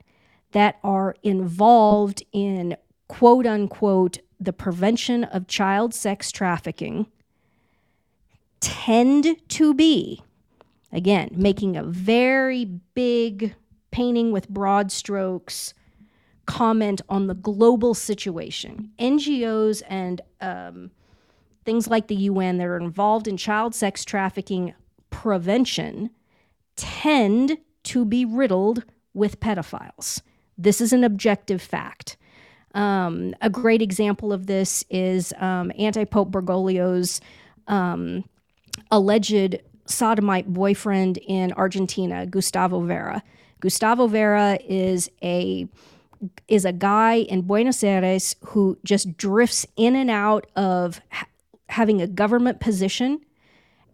that 0.53 0.79
are 0.85 1.17
involved 1.23 2.23
in 2.33 2.77
quote 3.09 3.47
unquote 3.47 4.19
the 4.39 4.53
prevention 4.53 5.25
of 5.25 5.47
child 5.47 5.95
sex 5.95 6.31
trafficking 6.31 7.07
tend 8.61 9.37
to 9.49 9.75
be, 9.75 10.23
again, 10.93 11.31
making 11.33 11.77
a 11.77 11.85
very 11.85 12.65
big 12.95 13.55
painting 13.91 14.33
with 14.33 14.49
broad 14.49 14.93
strokes 14.93 15.75
comment 16.47 17.01
on 17.09 17.27
the 17.27 17.35
global 17.35 17.95
situation. 17.95 18.91
NGOs 18.99 19.83
and 19.89 20.21
um, 20.41 20.91
things 21.65 21.89
like 21.89 22.07
the 22.07 22.15
UN 22.15 22.59
that 22.59 22.67
are 22.67 22.77
involved 22.77 23.27
in 23.27 23.37
child 23.37 23.75
sex 23.75 24.05
trafficking 24.05 24.75
prevention 25.11 26.11
tend 26.77 27.59
to 27.83 28.05
be 28.05 28.25
riddled 28.25 28.85
with 29.13 29.41
pedophiles. 29.41 30.23
This 30.57 30.81
is 30.81 30.93
an 30.93 31.05
objective 31.05 31.61
fact. 31.61 32.17
Um, 32.77 33.35
a 33.41 33.51
great 33.51 33.83
example 33.83 34.33
of 34.33 34.47
this 34.47 34.85
is 34.91 35.33
um, 35.39 35.73
anti 35.79 36.05
Pope 36.05 36.31
Bergoglio's 36.31 37.21
um, 37.67 38.25
alleged 38.91 39.59
sodomite 39.87 40.53
boyfriend 40.53 41.19
in 41.19 41.53
Argentina, 41.55 42.27
Gustavo 42.27 42.81
Vera. 42.81 43.23
Gustavo 43.61 44.07
Vera 44.07 44.59
is 44.69 45.11
a 45.23 45.67
is 46.49 46.65
a 46.65 46.73
guy 46.73 47.15
in 47.17 47.43
Buenos 47.43 47.83
Aires 47.83 48.37
who 48.41 48.79
just 48.85 49.17
drifts 49.17 49.67
in 49.77 49.95
and 49.97 50.11
out 50.11 50.47
of 50.57 51.01
ha- 51.11 51.27
having 51.69 52.01
a 52.01 52.07
government 52.07 52.61
position 52.61 53.21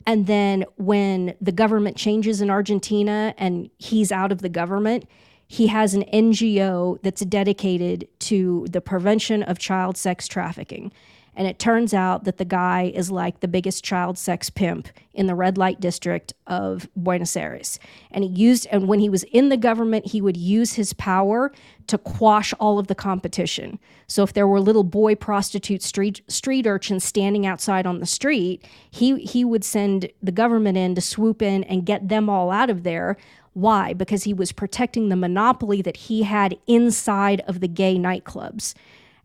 and 0.06 0.26
then 0.26 0.64
when 0.76 1.34
the 1.40 1.52
government 1.52 1.96
changes 1.96 2.40
in 2.40 2.50
Argentina 2.50 3.34
and 3.38 3.70
he's 3.78 4.10
out 4.10 4.32
of 4.32 4.42
the 4.42 4.48
government, 4.48 5.06
he 5.52 5.66
has 5.66 5.92
an 5.92 6.02
NGO 6.04 6.98
that's 7.02 7.22
dedicated 7.26 8.08
to 8.20 8.66
the 8.70 8.80
prevention 8.80 9.42
of 9.42 9.58
child 9.58 9.98
sex 9.98 10.26
trafficking. 10.26 10.90
And 11.36 11.46
it 11.46 11.58
turns 11.58 11.92
out 11.92 12.24
that 12.24 12.38
the 12.38 12.46
guy 12.46 12.90
is 12.94 13.10
like 13.10 13.40
the 13.40 13.48
biggest 13.48 13.84
child 13.84 14.16
sex 14.16 14.48
pimp 14.48 14.88
in 15.12 15.26
the 15.26 15.34
red 15.34 15.58
light 15.58 15.78
district 15.78 16.32
of 16.46 16.88
Buenos 16.96 17.36
Aires. 17.36 17.78
And 18.10 18.24
he 18.24 18.30
used, 18.30 18.66
and 18.70 18.88
when 18.88 18.98
he 18.98 19.10
was 19.10 19.24
in 19.24 19.50
the 19.50 19.58
government, 19.58 20.06
he 20.06 20.22
would 20.22 20.38
use 20.38 20.72
his 20.72 20.94
power 20.94 21.52
to 21.86 21.98
quash 21.98 22.54
all 22.54 22.78
of 22.78 22.86
the 22.86 22.94
competition. 22.94 23.78
So 24.06 24.22
if 24.22 24.32
there 24.32 24.48
were 24.48 24.60
little 24.60 24.84
boy 24.84 25.16
prostitute 25.16 25.82
street 25.82 26.22
street 26.28 26.66
urchins 26.66 27.04
standing 27.04 27.44
outside 27.44 27.86
on 27.86 28.00
the 28.00 28.06
street, 28.06 28.66
he 28.90 29.18
he 29.22 29.44
would 29.44 29.64
send 29.64 30.10
the 30.22 30.32
government 30.32 30.78
in 30.78 30.94
to 30.94 31.02
swoop 31.02 31.42
in 31.42 31.64
and 31.64 31.84
get 31.84 32.08
them 32.08 32.30
all 32.30 32.50
out 32.50 32.70
of 32.70 32.84
there. 32.84 33.18
Why? 33.54 33.92
Because 33.92 34.24
he 34.24 34.32
was 34.32 34.52
protecting 34.52 35.08
the 35.08 35.16
monopoly 35.16 35.82
that 35.82 35.96
he 35.96 36.22
had 36.22 36.56
inside 36.66 37.42
of 37.46 37.60
the 37.60 37.68
gay 37.68 37.96
nightclubs. 37.96 38.74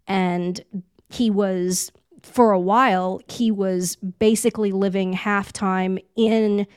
And 0.07 0.61
he 1.09 1.29
was 1.29 1.91
for 2.23 2.51
a 2.51 2.59
while 2.59 3.21
he 3.29 3.51
was 3.51 3.95
basically 3.95 4.71
living 4.71 5.13
half 5.13 5.53
time 5.53 5.97
in 6.15 6.67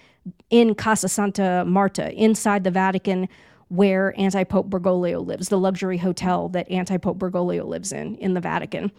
in 0.50 0.74
Casa 0.74 1.08
Santa 1.08 1.64
Marta 1.66 2.12
inside 2.12 2.62
the 2.62 2.70
Vatican 2.70 3.28
where 3.68 4.18
anti-pope 4.18 4.68
Bergoglio 4.68 5.24
lives 5.24 5.48
the 5.48 5.58
luxury 5.58 5.96
hotel 5.96 6.48
that 6.50 6.70
anti-pope 6.70 7.18
Bergoglio 7.18 7.64
lives 7.64 7.90
in 7.90 8.14
in 8.16 8.34
the 8.34 8.40
Vatican 8.40 8.92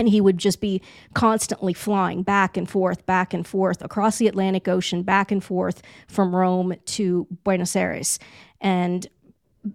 and 0.00 0.08
he 0.08 0.20
would 0.20 0.38
just 0.38 0.60
be 0.62 0.80
constantly 1.14 1.74
flying 1.74 2.22
back 2.22 2.56
and 2.56 2.68
forth 2.68 3.04
back 3.04 3.34
and 3.34 3.46
forth 3.46 3.82
across 3.82 4.16
the 4.16 4.26
Atlantic 4.26 4.66
Ocean 4.66 5.02
back 5.02 5.30
and 5.30 5.44
forth 5.44 5.82
from 6.08 6.34
Rome 6.34 6.74
to 6.86 7.26
Buenos 7.44 7.76
Aires 7.76 8.18
and 8.60 9.06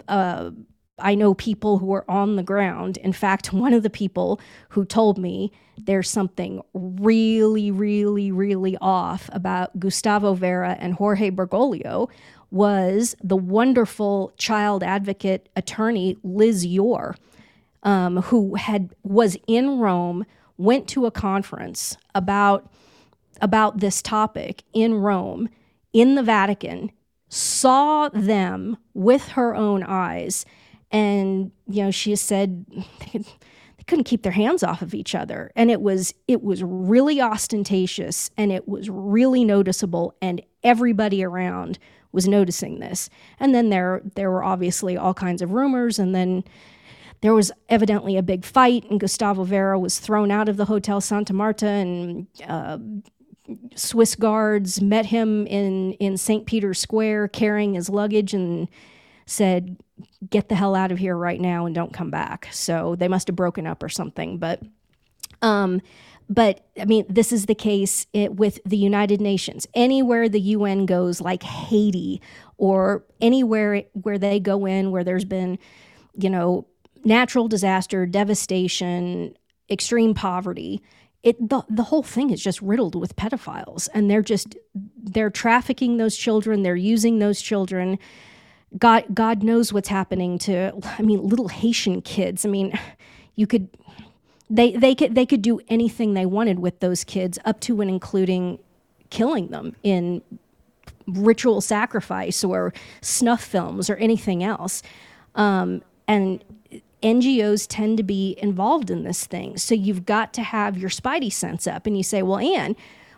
uh, 0.08 0.50
I 0.98 1.14
know 1.14 1.34
people 1.34 1.78
who 1.78 1.94
are 1.94 2.10
on 2.10 2.38
the 2.38 2.44
ground. 2.44 2.98
In 2.98 3.14
fact, 3.14 3.54
one 3.54 3.74
of 3.74 3.84
the 3.84 3.90
people 3.90 4.40
who 4.70 4.84
told 4.84 5.18
me 5.18 5.52
there's 5.78 6.10
something 6.10 6.62
really, 6.74 7.70
really, 7.70 8.32
really 8.32 8.78
off 8.82 9.30
about 9.32 9.80
Gustavo 9.80 10.34
Vera 10.34 10.76
and 10.80 10.94
Jorge 10.94 11.30
Bergoglio 11.30 12.10
was 12.50 13.16
the 13.24 13.36
wonderful 13.36 14.34
child 14.38 14.82
advocate 14.82 15.50
attorney 15.56 16.18
Liz 16.24 16.66
Yore, 16.66 17.16
um, 17.86 18.17
who 18.24 18.56
had 18.56 18.93
was 19.04 19.38
in 19.48 19.80
Rome, 19.80 20.26
went 20.58 20.88
to 20.89 21.06
a 21.06 21.12
conference 21.12 21.95
about 22.13 22.69
about 23.41 23.80
this 23.80 24.02
topic 24.02 24.63
in 24.74 24.95
Rome, 24.95 25.48
in 25.93 26.15
the 26.15 26.24
Vatican, 26.24 26.91
saw 27.30 28.10
them 28.10 28.78
with 28.93 29.30
her 29.30 29.56
own 29.56 29.84
eyes 29.84 30.45
and 30.91 31.52
you 31.67 31.84
know 31.84 31.91
she 31.91 32.15
said 32.15 32.65
they, 33.13 33.24
couldn't 33.88 34.06
keep 34.06 34.24
their 34.24 34.32
hands 34.32 34.63
off 34.63 34.82
of 34.82 34.95
each 34.95 35.13
other. 35.13 35.52
And 35.56 35.69
it 35.69 35.80
was 35.80 36.13
it 36.28 36.41
was 36.41 36.63
really 36.63 37.21
ostentatious 37.21 38.32
and 38.36 38.52
it 38.52 38.67
was 38.67 38.89
really 38.89 39.43
noticeable 39.43 40.15
and 40.21 40.41
everybody 40.63 41.24
around 41.24 41.78
was 42.12 42.28
noticing 42.28 42.80
this. 42.80 43.10
And 43.39 43.54
then 43.54 43.69
there 43.69 44.02
there 44.15 44.32
were 44.32 44.43
obviously 44.43 44.98
all 44.98 45.13
kinds 45.13 45.41
of 45.41 45.52
rumors 45.52 46.00
and 46.00 46.15
then 46.15 46.43
there 47.21 47.34
was 47.34 47.51
evidently 47.69 48.17
a 48.17 48.23
big 48.23 48.45
fight 48.45 48.89
and 48.89 48.99
Gustavo 48.99 49.43
Vera 49.43 49.80
was 49.80 49.99
thrown 49.99 50.32
out 50.32 50.49
of 50.49 50.58
the 50.58 50.65
Hotel 50.65 51.01
Santa 51.01 51.34
Marta 51.34 51.67
and 51.67 52.28
uh, 52.47 52.78
Swiss 53.75 54.15
guards 54.15 54.82
met 54.82 55.08
him 55.08 55.45
in 55.47 55.93
in 55.93 56.17
St. 56.17 56.45
Peter's 56.45 56.80
Square 56.80 57.30
carrying 57.30 57.73
his 57.73 57.89
luggage 57.89 58.34
and 58.34 58.67
said, 59.25 59.78
"Get 60.30 60.49
the 60.49 60.56
hell 60.56 60.75
out 60.75 60.91
of 60.91 60.97
here 60.97 61.15
right 61.15 61.39
now 61.39 61.65
and 61.65 61.75
don't 61.75 61.93
come 61.93 62.10
back." 62.10 62.47
So 62.51 62.95
they 62.95 63.08
must 63.08 63.28
have 63.28 63.36
broken 63.36 63.67
up 63.67 63.84
or 63.84 63.89
something. 63.89 64.38
But, 64.38 64.62
um, 65.41 65.82
but 66.30 66.65
I 66.80 66.86
mean, 66.86 67.06
this 67.08 67.32
is 67.32 67.45
the 67.45 67.56
case 67.56 68.08
it, 68.13 68.36
with 68.36 68.60
the 68.65 68.78
United 68.78 69.21
Nations. 69.21 69.67
Anywhere 69.73 70.28
the 70.28 70.41
UN 70.41 70.86
goes, 70.86 71.21
like 71.21 71.43
Haiti 71.43 72.21
or 72.58 73.06
anywhere 73.21 73.84
where 73.93 74.17
they 74.17 74.39
go 74.39 74.65
in, 74.65 74.91
where 74.91 75.04
there's 75.04 75.25
been, 75.25 75.60
you 76.15 76.30
know, 76.30 76.65
natural 77.06 77.48
disaster, 77.48 78.06
devastation, 78.06 79.38
extreme 79.70 80.13
poverty. 80.13 80.82
It, 81.24 81.50
the, 81.50 81.63
the 81.70 81.84
whole 81.84 82.04
thing 82.04 82.30
is 82.30 82.44
just 82.44 82.62
riddled 82.62 82.96
with 82.96 83.15
pedophiles 83.15 83.88
and 83.94 84.12
they're 84.12 84.22
just 84.22 84.56
they're 84.96 85.32
trafficking 85.32 85.98
those 85.98 86.15
children 86.15 86.62
they're 86.62 86.76
using 86.76 87.18
those 87.18 87.41
children 87.41 87.98
God 88.78 89.06
God 89.13 89.44
knows 89.44 89.72
what's 89.72 89.89
happening 89.89 90.38
to 90.39 90.74
I 90.98 91.02
mean 91.02 91.22
little 91.22 91.48
Haitian 91.48 92.02
kids. 92.02 92.46
I 92.46 92.50
mean, 92.50 92.78
you 93.36 93.48
could 93.48 93.70
they 94.50 94.72
they 94.72 94.96
could 94.96 95.15
they 95.15 95.26
could 95.26 95.41
do 95.41 95.60
anything 95.68 96.13
they 96.13 96.26
wanted 96.26 96.60
with 96.60 96.80
those 96.80 97.04
kids 97.04 97.39
up 97.46 97.60
to 97.62 97.82
and 97.82 97.89
including 97.89 98.60
killing 99.10 99.48
them 99.48 99.76
in 99.84 100.22
ritual 101.08 101.62
sacrifice 101.62 102.44
or 102.44 102.74
snuff 103.02 103.44
films 103.44 103.89
or 103.89 103.96
anything 103.96 104.44
else. 104.44 104.82
Um, 105.36 105.82
and 106.08 106.44
NGOs 107.06 107.68
tend 107.70 107.98
to 107.98 108.04
be 108.04 108.36
involved 108.39 108.89
in 108.89 109.04
this 109.04 109.26
thing. 109.26 109.58
So 109.58 109.76
you've 109.76 110.06
got 110.06 110.34
to 110.34 110.41
have 110.41 110.78
your 110.78 110.89
spidey 110.89 111.32
sense 111.32 111.68
up 111.68 111.86
and 111.86 111.96
you 111.96 112.04
say, 112.04 112.24
well, 112.24 112.39
Ann, 112.39 112.76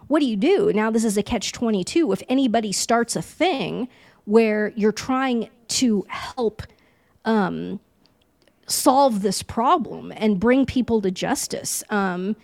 what 0.08 0.20
do 0.20 0.26
you 0.26 0.36
do? 0.36 0.72
Now, 0.74 0.92
this 0.92 1.06
is 1.06 1.18
a 1.18 1.24
catch 1.24 1.54
22. 1.54 2.12
If 2.12 2.22
anybody 2.28 2.74
starts 2.74 3.16
a 3.16 3.22
thing 3.22 3.88
where 4.26 4.74
you're 4.76 4.92
trying 4.92 5.50
to 5.70 6.06
help 6.10 6.64
um, 7.24 7.80
solve 8.68 9.22
this 9.22 9.42
problem 9.42 10.12
and 10.18 10.40
bring 10.40 10.66
people 10.66 11.02
to 11.02 11.10
justice. 11.10 11.82
Um, 11.90 12.36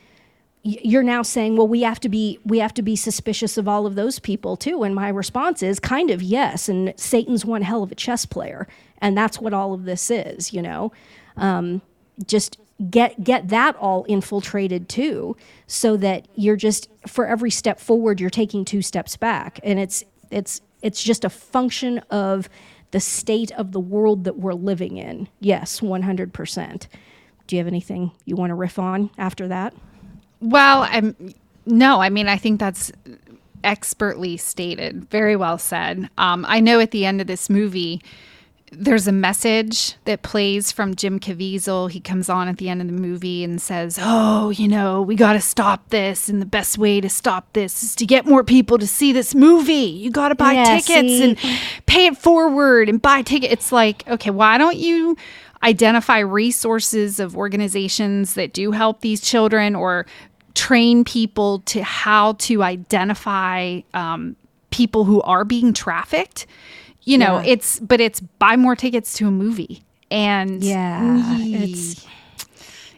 you're 0.64 1.04
now 1.04 1.22
saying, 1.22 1.58
well, 1.58 1.68
we 1.68 1.82
have 1.82 2.00
to 2.00 2.08
be 2.08 2.40
we 2.46 2.60
have 2.60 2.74
to 2.76 2.82
be 2.82 2.96
suspicious 2.96 3.58
of 3.58 3.68
all 3.68 3.86
of 3.86 3.96
those 3.96 4.20
people 4.20 4.56
too. 4.56 4.84
And 4.84 4.96
my 4.96 5.10
response 5.10 5.62
is 5.62 5.78
kind 5.78 6.10
of 6.10 6.22
yes. 6.22 6.70
And 6.70 6.94
Satan's 6.98 7.44
one 7.44 7.64
hell 7.64 7.84
of 7.84 7.92
a 7.92 7.96
chess 7.96 8.26
player, 8.26 8.66
and 9.00 9.18
that's 9.18 9.40
what 9.40 9.54
all 9.54 9.74
of 9.74 9.84
this 9.84 10.10
is. 10.10 10.54
You 10.54 10.62
know, 10.62 10.94
um, 11.38 11.82
just 12.26 12.58
get 12.90 13.24
get 13.24 13.50
that 13.50 13.76
all 13.78 14.06
infiltrated 14.08 14.90
too, 14.90 15.36
so 15.68 15.98
that 15.98 16.28
you're 16.36 16.56
just 16.56 16.90
for 17.08 17.26
every 17.26 17.52
step 17.52 17.80
forward, 17.80 18.20
you're 18.20 18.30
taking 18.30 18.66
two 18.66 18.82
steps 18.82 19.16
back, 19.18 19.60
and 19.64 19.80
it's 19.80 20.04
it's 20.32 20.62
it's 20.82 21.02
just 21.02 21.24
a 21.24 21.30
function 21.30 22.00
of 22.10 22.50
the 22.92 23.00
state 23.00 23.52
of 23.54 23.72
the 23.72 23.80
world 23.80 24.24
that 24.26 24.38
we're 24.38 24.54
living 24.54 24.98
in. 24.98 25.28
Yes, 25.40 25.80
100%. 25.80 26.88
Do 27.48 27.56
you 27.56 27.60
have 27.60 27.68
anything 27.68 28.12
you 28.26 28.36
want 28.36 28.52
to 28.52 28.56
riff 28.56 28.78
on 28.78 29.10
after 29.18 29.48
that? 29.48 29.74
Well, 30.40 30.84
I'm 30.84 31.34
no, 31.66 32.02
I 32.02 32.10
mean 32.10 32.28
I 32.28 32.38
think 32.38 32.60
that's 32.60 32.92
expertly 33.64 34.38
stated. 34.38 35.10
Very 35.10 35.36
well 35.36 35.58
said. 35.58 36.10
Um, 36.18 36.46
I 36.48 36.60
know 36.60 36.80
at 36.80 36.92
the 36.92 37.06
end 37.06 37.22
of 37.22 37.28
this 37.28 37.50
movie, 37.50 38.02
there's 38.78 39.08
a 39.08 39.12
message 39.12 39.96
that 40.06 40.22
plays 40.22 40.72
from 40.72 40.96
Jim 40.96 41.20
Caviezel. 41.20 41.90
He 41.90 42.00
comes 42.00 42.30
on 42.30 42.48
at 42.48 42.58
the 42.58 42.70
end 42.70 42.82
of 42.82 42.88
the 42.88 42.94
movie 42.94 43.44
and 43.44 43.62
says, 43.62 44.00
"Oh, 44.02 44.50
you 44.50 44.68
know, 44.68 45.02
we 45.02 45.16
got 45.16 45.34
to 45.34 45.42
stop 45.42 45.90
this, 45.90 46.30
and 46.30 46.42
the 46.42 46.46
best 46.46 46.78
way 46.78 47.00
to 47.02 47.10
stop 47.10 47.52
this 47.54 47.84
is 47.84 47.96
to 47.96 48.06
get 48.06 48.26
more 48.26 48.44
people 48.44 48.78
to 48.78 48.88
see 48.88 49.12
this 49.12 49.34
movie. 49.36 49.74
You 49.74 50.12
got 50.12 50.30
to 50.30 50.36
buy 50.36 50.54
yeah, 50.54 50.64
tickets 50.64 50.88
see? 50.88 51.24
and 51.24 51.38
pay 51.86 52.08
it 52.08 52.18
forward 52.18 52.90
and 52.90 53.02
buy 53.02 53.22
tickets." 53.22 53.54
It's 53.54 53.72
like, 53.72 54.08
okay, 54.08 54.32
why 54.32 54.58
don't 54.58 54.78
you 54.78 55.18
identify 55.64 56.20
resources 56.20 57.20
of 57.20 57.38
organizations 57.38 58.34
that 58.34 58.54
do 58.54 58.72
help 58.72 59.02
these 59.02 59.22
children 59.22 59.76
or 59.76 60.06
train 60.56 61.04
people 61.04 61.60
to 61.60 61.84
how 61.84 62.34
to 62.34 62.62
identify 62.62 63.80
um, 63.94 64.36
people 64.72 65.06
who 65.06 65.22
are 65.22 65.46
being 65.46 65.74
trafficked? 65.74 66.46
You 67.04 67.18
know, 67.18 67.40
yeah. 67.40 67.52
it's 67.52 67.80
but 67.80 68.00
it's 68.02 68.20
buy 68.20 68.56
more 68.56 68.76
tickets 68.76 69.14
to 69.18 69.28
a 69.28 69.32
movie. 69.32 69.84
And 70.12 70.64
yeah, 70.64 71.38
it's 71.40 72.06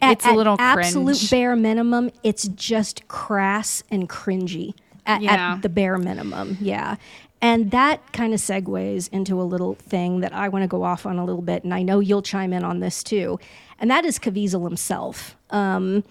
it's 0.01 0.25
at, 0.25 0.33
a 0.33 0.35
little 0.35 0.57
absolute 0.59 1.17
cringe. 1.17 1.31
bare 1.31 1.55
minimum. 1.55 2.11
It's 2.23 2.47
just 2.49 3.07
crass 3.07 3.83
and 3.89 4.09
cringy 4.09 4.73
at, 5.05 5.21
yeah. 5.21 5.53
at 5.53 5.61
the 5.61 5.69
bare 5.69 5.97
minimum. 5.97 6.57
Yeah. 6.59 6.95
And 7.41 7.71
that 7.71 8.11
kind 8.11 8.33
of 8.33 8.39
segues 8.39 9.09
into 9.11 9.39
a 9.39 9.43
little 9.43 9.75
thing 9.75 10.21
that 10.21 10.33
I 10.33 10.49
want 10.49 10.63
to 10.63 10.67
go 10.67 10.83
off 10.83 11.05
on 11.05 11.17
a 11.17 11.25
little 11.25 11.41
bit, 11.41 11.63
and 11.63 11.73
I 11.73 11.83
know 11.83 11.99
you'll 11.99 12.21
chime 12.21 12.53
in 12.53 12.63
on 12.63 12.79
this 12.79 13.03
too. 13.03 13.39
And 13.77 13.91
that 13.91 14.05
is 14.05 14.17
Caviezel 14.17 14.63
himself. 14.63 15.35
Um, 15.51 16.03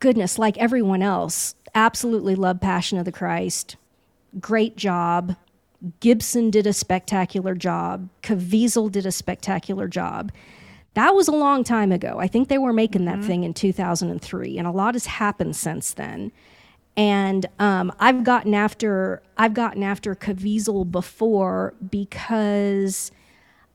goodness, 0.00 0.38
like 0.38 0.58
everyone 0.58 1.02
else, 1.02 1.54
absolutely 1.74 2.34
love 2.34 2.60
Passion 2.60 2.98
of 2.98 3.04
the 3.04 3.12
Christ. 3.12 3.76
Great 4.40 4.76
job. 4.76 5.36
Gibson 6.00 6.50
did 6.50 6.66
a 6.66 6.72
spectacular 6.72 7.54
job. 7.54 8.08
Caviezel 8.22 8.90
did 8.90 9.06
a 9.06 9.12
spectacular 9.12 9.88
job. 9.88 10.32
That 10.94 11.14
was 11.14 11.28
a 11.28 11.32
long 11.32 11.64
time 11.64 11.90
ago. 11.92 12.18
I 12.18 12.28
think 12.28 12.48
they 12.48 12.58
were 12.58 12.72
making 12.72 13.02
mm-hmm. 13.02 13.20
that 13.20 13.26
thing 13.26 13.44
in 13.44 13.52
2003, 13.52 14.58
and 14.58 14.66
a 14.66 14.70
lot 14.70 14.94
has 14.94 15.06
happened 15.06 15.56
since 15.56 15.92
then. 15.94 16.32
And 16.96 17.46
um, 17.58 17.92
I've 17.98 18.22
gotten 18.22 18.54
after 18.54 19.20
I've 19.36 19.54
gotten 19.54 19.82
after 19.82 20.14
Caviezel 20.14 20.90
before 20.90 21.74
because 21.90 23.10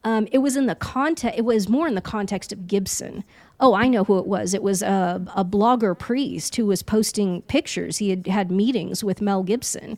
um, 0.05 0.27
it 0.31 0.37
was 0.37 0.55
in 0.55 0.67
the 0.67 0.75
context. 0.75 1.37
It 1.37 1.43
was 1.43 1.67
more 1.67 1.87
in 1.87 1.95
the 1.95 2.01
context 2.01 2.53
of 2.53 2.67
Gibson. 2.67 3.25
Oh, 3.59 3.73
I 3.73 3.87
know 3.87 4.05
who 4.05 4.17
it 4.19 4.25
was. 4.25 4.53
It 4.53 4.63
was 4.63 4.81
a, 4.81 5.21
a 5.35 5.43
blogger 5.43 5.97
priest 5.97 6.55
who 6.55 6.65
was 6.65 6.81
posting 6.81 7.41
pictures. 7.43 7.97
He 7.97 8.09
had 8.09 8.27
had 8.27 8.49
meetings 8.51 9.03
with 9.03 9.21
Mel 9.21 9.43
Gibson, 9.43 9.97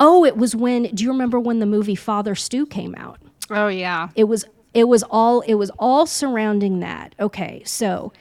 Oh, 0.00 0.24
it 0.24 0.36
was 0.36 0.56
when. 0.56 0.84
Do 0.94 1.04
you 1.04 1.10
remember 1.10 1.38
when 1.38 1.58
the 1.58 1.66
movie 1.66 1.94
Father 1.94 2.34
Stu 2.34 2.66
came 2.66 2.94
out? 2.96 3.18
Oh 3.50 3.68
yeah. 3.68 4.08
It 4.16 4.24
was. 4.24 4.46
It 4.72 4.84
was 4.84 5.02
all. 5.04 5.42
It 5.42 5.54
was 5.54 5.70
all 5.78 6.06
surrounding 6.06 6.80
that. 6.80 7.14
Okay, 7.20 7.62
so. 7.64 8.12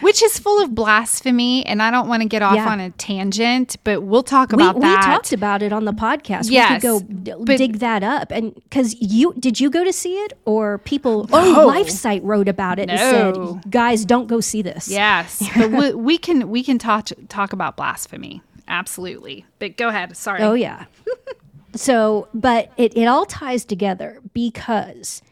Which 0.00 0.22
is 0.22 0.38
full 0.38 0.62
of 0.62 0.74
blasphemy, 0.74 1.66
and 1.66 1.82
I 1.82 1.90
don't 1.90 2.08
want 2.08 2.22
to 2.22 2.28
get 2.28 2.40
off 2.40 2.54
yeah. 2.54 2.70
on 2.70 2.80
a 2.80 2.88
tangent, 2.92 3.76
but 3.84 4.02
we'll 4.02 4.22
talk 4.22 4.54
about 4.54 4.76
we, 4.76 4.80
that. 4.80 5.00
We 5.00 5.12
talked 5.12 5.34
about 5.34 5.60
it 5.60 5.70
on 5.70 5.84
the 5.84 5.92
podcast. 5.92 6.50
Yes, 6.50 6.82
we 6.82 6.88
could 6.88 7.24
go 7.26 7.44
d- 7.44 7.56
dig 7.58 7.80
that 7.80 8.02
up, 8.02 8.30
and 8.30 8.54
because 8.54 8.96
you 9.02 9.34
did 9.38 9.60
you 9.60 9.68
go 9.68 9.84
to 9.84 9.92
see 9.92 10.14
it, 10.14 10.32
or 10.46 10.78
people? 10.78 11.24
No. 11.24 11.64
Oh, 11.64 11.68
LifeSite 11.68 12.20
wrote 12.22 12.48
about 12.48 12.78
it 12.78 12.86
no. 12.86 12.94
and 12.94 13.60
said, 13.60 13.70
"Guys, 13.70 14.06
don't 14.06 14.28
go 14.28 14.40
see 14.40 14.62
this." 14.62 14.88
Yes, 14.88 15.46
but 15.54 15.70
we, 15.70 15.92
we 15.92 16.16
can 16.16 16.48
we 16.48 16.62
can 16.62 16.78
talk 16.78 17.10
talk 17.28 17.52
about 17.52 17.76
blasphemy 17.76 18.40
absolutely. 18.68 19.46
But 19.58 19.76
go 19.76 19.88
ahead. 19.88 20.16
Sorry. 20.16 20.42
Oh, 20.42 20.54
yeah. 20.54 20.86
so, 21.74 22.28
but 22.34 22.72
it, 22.76 22.96
it 22.96 23.06
all 23.06 23.26
ties 23.26 23.64
together 23.64 24.20
because 24.32 25.22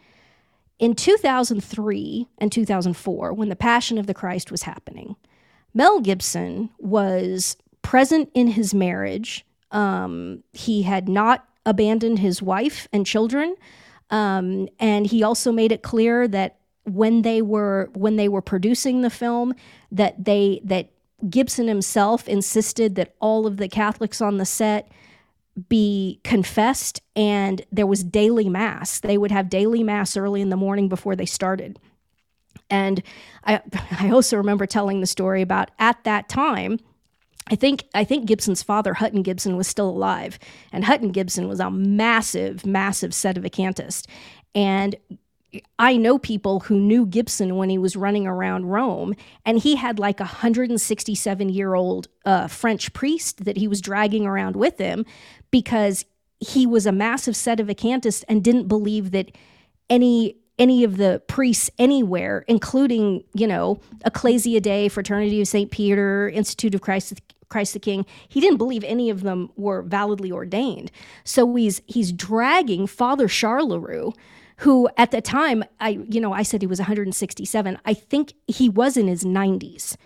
in 0.79 0.95
2003 0.95 2.29
and 2.39 2.53
2004, 2.53 3.33
when 3.33 3.49
the 3.49 3.57
Passion 3.57 3.99
of 3.99 4.07
the 4.07 4.15
Christ 4.15 4.51
was 4.51 4.63
happening, 4.63 5.17
Mel 5.73 6.01
Gibson 6.01 6.71
was 6.79 7.57
present 7.83 8.31
in 8.35 8.49
his 8.49 8.75
marriage. 8.75 9.45
Um, 9.71 10.43
he 10.53 10.83
had 10.83 11.09
not 11.09 11.47
abandoned 11.67 12.19
his 12.19 12.43
wife 12.43 12.89
and 12.93 13.07
children. 13.07 13.57
Um, 14.11 14.69
and 14.79 15.07
he 15.07 15.23
also 15.23 15.51
made 15.51 15.73
it 15.73 15.83
clear 15.83 16.29
that 16.29 16.59
when 16.85 17.23
they 17.23 17.41
were 17.41 17.91
when 17.95 18.17
they 18.17 18.29
were 18.29 18.43
producing 18.43 19.01
the 19.01 19.11
film, 19.11 19.55
that 19.91 20.23
they 20.23 20.61
that 20.65 20.91
Gibson 21.29 21.69
himself 21.69 22.29
insisted 22.29 22.95
that 22.97 23.15
all 23.21 23.47
of 23.47 23.57
the 23.57 23.69
Catholics 23.69 24.21
on 24.21 24.39
the 24.39 24.45
set 24.45 24.91
be 25.69 26.21
confessed 26.25 27.01
and 27.15 27.63
there 27.71 27.87
was 27.87 28.03
daily 28.03 28.49
mass. 28.49 29.01
They 29.01 29.17
would 29.17 29.31
have 29.31 29.49
daily 29.49 29.83
mass 29.83 30.17
early 30.17 30.41
in 30.41 30.49
the 30.49 30.57
morning 30.57 30.89
before 30.89 31.15
they 31.15 31.27
started. 31.27 31.79
And 32.71 33.03
I 33.45 33.61
I 33.99 34.11
also 34.11 34.37
remember 34.37 34.67
telling 34.67 35.01
the 35.01 35.07
story 35.07 35.43
about 35.43 35.71
at 35.79 36.03
that 36.05 36.29
time 36.29 36.79
I 37.49 37.57
think 37.57 37.85
I 37.95 38.05
think 38.05 38.27
Gibson's 38.27 38.63
father 38.63 38.95
Hutton 38.95 39.23
Gibson 39.23 39.57
was 39.57 39.69
still 39.69 39.89
alive 39.89 40.39
and 40.73 40.85
Hutton 40.85 41.11
Gibson 41.11 41.47
was 41.47 41.61
a 41.61 41.71
massive 41.71 42.65
massive 42.65 43.11
sedevacantist 43.13 44.07
and 44.55 44.97
I 45.79 45.97
know 45.97 46.19
people 46.19 46.61
who 46.61 46.79
knew 46.79 47.07
Gibson 47.07 47.57
when 47.57 47.69
he 47.69 47.79
was 47.79 47.97
running 47.97 48.27
around 48.27 48.67
Rome, 48.67 49.15
and 49.45 49.59
he 49.59 49.77
had 49.77 49.99
like 49.99 50.21
a 50.21 50.25
167 50.25 51.49
year 51.49 51.75
old 51.75 52.09
uh, 52.25 52.49
French 52.49 52.93
priest 52.93 53.45
that 53.45 53.57
he 53.57 53.69
was 53.69 53.81
dragging 53.81 54.27
around 54.27 54.57
with 54.57 54.79
him 54.79 55.05
because 55.51 56.05
he 56.41 56.67
was 56.67 56.87
a 56.87 56.93
massive 56.93 57.37
set 57.37 57.61
of 57.61 57.67
sedevacantist 57.67 58.25
and 58.29 58.43
didn't 58.43 58.69
believe 58.69 59.11
that 59.13 59.33
any 59.89 60.37
any 60.57 60.85
of 60.85 60.99
the 60.99 61.21
priests 61.27 61.69
anywhere, 61.79 62.45
including 62.47 63.25
you 63.35 63.47
know 63.47 63.81
Ecclesia 64.05 64.61
Dei, 64.61 64.89
Fraternity 64.89 65.41
of 65.41 65.49
Saint 65.49 65.71
Peter, 65.71 66.29
Institute 66.29 66.75
of 66.75 66.81
Christ 66.81 67.21
Christ 67.49 67.73
the 67.73 67.79
King. 67.79 68.07
He 68.29 68.41
didn't 68.41 68.57
believe 68.59 68.83
any 68.85 69.11
of 69.11 69.23
them 69.23 69.51
were 69.57 69.83
validly 69.83 70.33
ordained. 70.33 70.91
So 71.25 71.55
he's 71.55 71.83
he's 71.87 72.13
dragging 72.13 72.87
Father 72.87 73.29
Charleroux 73.29 74.15
who 74.65 74.89
at 74.97 75.11
the 75.11 75.21
time 75.21 75.63
I 75.79 76.01
you 76.09 76.21
know 76.21 76.33
I 76.33 76.43
said 76.43 76.63
he 76.63 76.67
was 76.67 76.79
167. 76.79 77.79
I 77.85 77.95
think 77.95 78.33
he 78.47 78.71
was 78.71 78.97
in 78.97 79.09
his 79.09 79.23
90s 79.23 79.97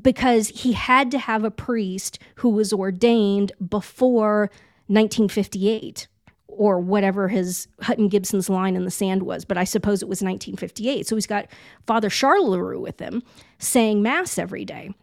because 0.00 0.48
he 0.48 0.74
had 0.74 1.10
to 1.10 1.18
have 1.18 1.42
a 1.42 1.50
priest 1.50 2.20
who 2.36 2.50
was 2.50 2.72
ordained 2.72 3.50
before 3.68 4.50
1958 4.86 6.06
or 6.46 6.78
whatever 6.78 7.26
his 7.26 7.66
Hutton 7.80 8.08
Gibson's 8.08 8.48
line 8.48 8.76
in 8.76 8.84
the 8.84 8.90
sand 8.92 9.24
was, 9.24 9.44
but 9.44 9.58
I 9.58 9.64
suppose 9.64 10.02
it 10.02 10.08
was 10.08 10.22
1958. 10.22 11.06
So 11.06 11.16
he's 11.16 11.26
got 11.26 11.46
Father 11.84 12.08
Charleroux 12.08 12.80
with 12.80 13.00
him 13.00 13.24
saying 13.58 14.02
mass 14.02 14.38
every 14.38 14.64
day. 14.64 14.94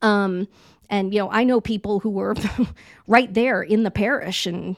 Um, 0.00 0.48
and 0.88 1.12
you 1.12 1.20
know, 1.20 1.30
I 1.30 1.44
know 1.44 1.60
people 1.60 2.00
who 2.00 2.10
were 2.10 2.34
right 3.06 3.32
there 3.32 3.62
in 3.62 3.82
the 3.82 3.90
parish 3.90 4.46
and 4.46 4.76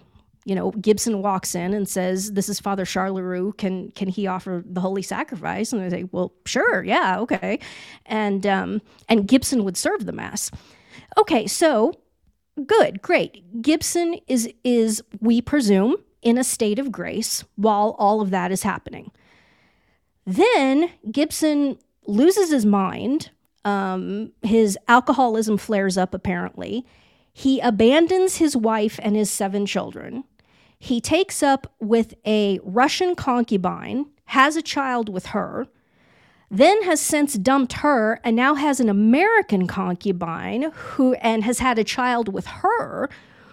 you 0.48 0.54
know, 0.54 0.70
Gibson 0.70 1.20
walks 1.20 1.54
in 1.54 1.74
and 1.74 1.86
says, 1.86 2.32
"This 2.32 2.48
is 2.48 2.58
Father 2.58 2.86
Charleroux. 2.86 3.54
Can 3.58 3.90
can 3.90 4.08
he 4.08 4.26
offer 4.26 4.64
the 4.64 4.80
holy 4.80 5.02
sacrifice?" 5.02 5.74
And 5.74 5.82
they 5.82 5.90
say, 5.90 6.08
"Well, 6.10 6.32
sure, 6.46 6.82
yeah, 6.82 7.18
okay." 7.20 7.58
And 8.06 8.46
um, 8.46 8.80
and 9.10 9.28
Gibson 9.28 9.62
would 9.64 9.76
serve 9.76 10.06
the 10.06 10.12
mass. 10.12 10.50
Okay, 11.18 11.46
so 11.46 11.92
good, 12.66 13.02
great. 13.02 13.60
Gibson 13.60 14.16
is 14.26 14.50
is 14.64 15.02
we 15.20 15.42
presume 15.42 15.96
in 16.22 16.38
a 16.38 16.44
state 16.44 16.78
of 16.78 16.90
grace 16.90 17.44
while 17.56 17.94
all 17.98 18.22
of 18.22 18.30
that 18.30 18.50
is 18.50 18.62
happening. 18.62 19.10
Then 20.24 20.88
Gibson 21.12 21.78
loses 22.06 22.50
his 22.50 22.64
mind. 22.64 23.32
Um, 23.66 24.32
his 24.40 24.78
alcoholism 24.88 25.58
flares 25.58 25.98
up. 25.98 26.14
Apparently, 26.14 26.86
he 27.34 27.60
abandons 27.60 28.36
his 28.36 28.56
wife 28.56 28.98
and 29.02 29.14
his 29.14 29.30
seven 29.30 29.66
children 29.66 30.24
he 30.78 31.00
takes 31.00 31.42
up 31.42 31.72
with 31.80 32.14
a 32.24 32.60
Russian 32.62 33.14
concubine, 33.14 34.06
has 34.26 34.56
a 34.56 34.62
child 34.62 35.08
with 35.08 35.26
her, 35.26 35.66
then 36.50 36.82
has 36.84 37.00
since 37.00 37.34
dumped 37.34 37.74
her 37.74 38.20
and 38.24 38.34
now 38.34 38.54
has 38.54 38.80
an 38.80 38.88
American 38.88 39.66
concubine 39.66 40.70
who 40.72 41.14
and 41.14 41.44
has 41.44 41.58
had 41.58 41.78
a 41.78 41.84
child 41.84 42.32
with 42.32 42.46
her, 42.46 43.10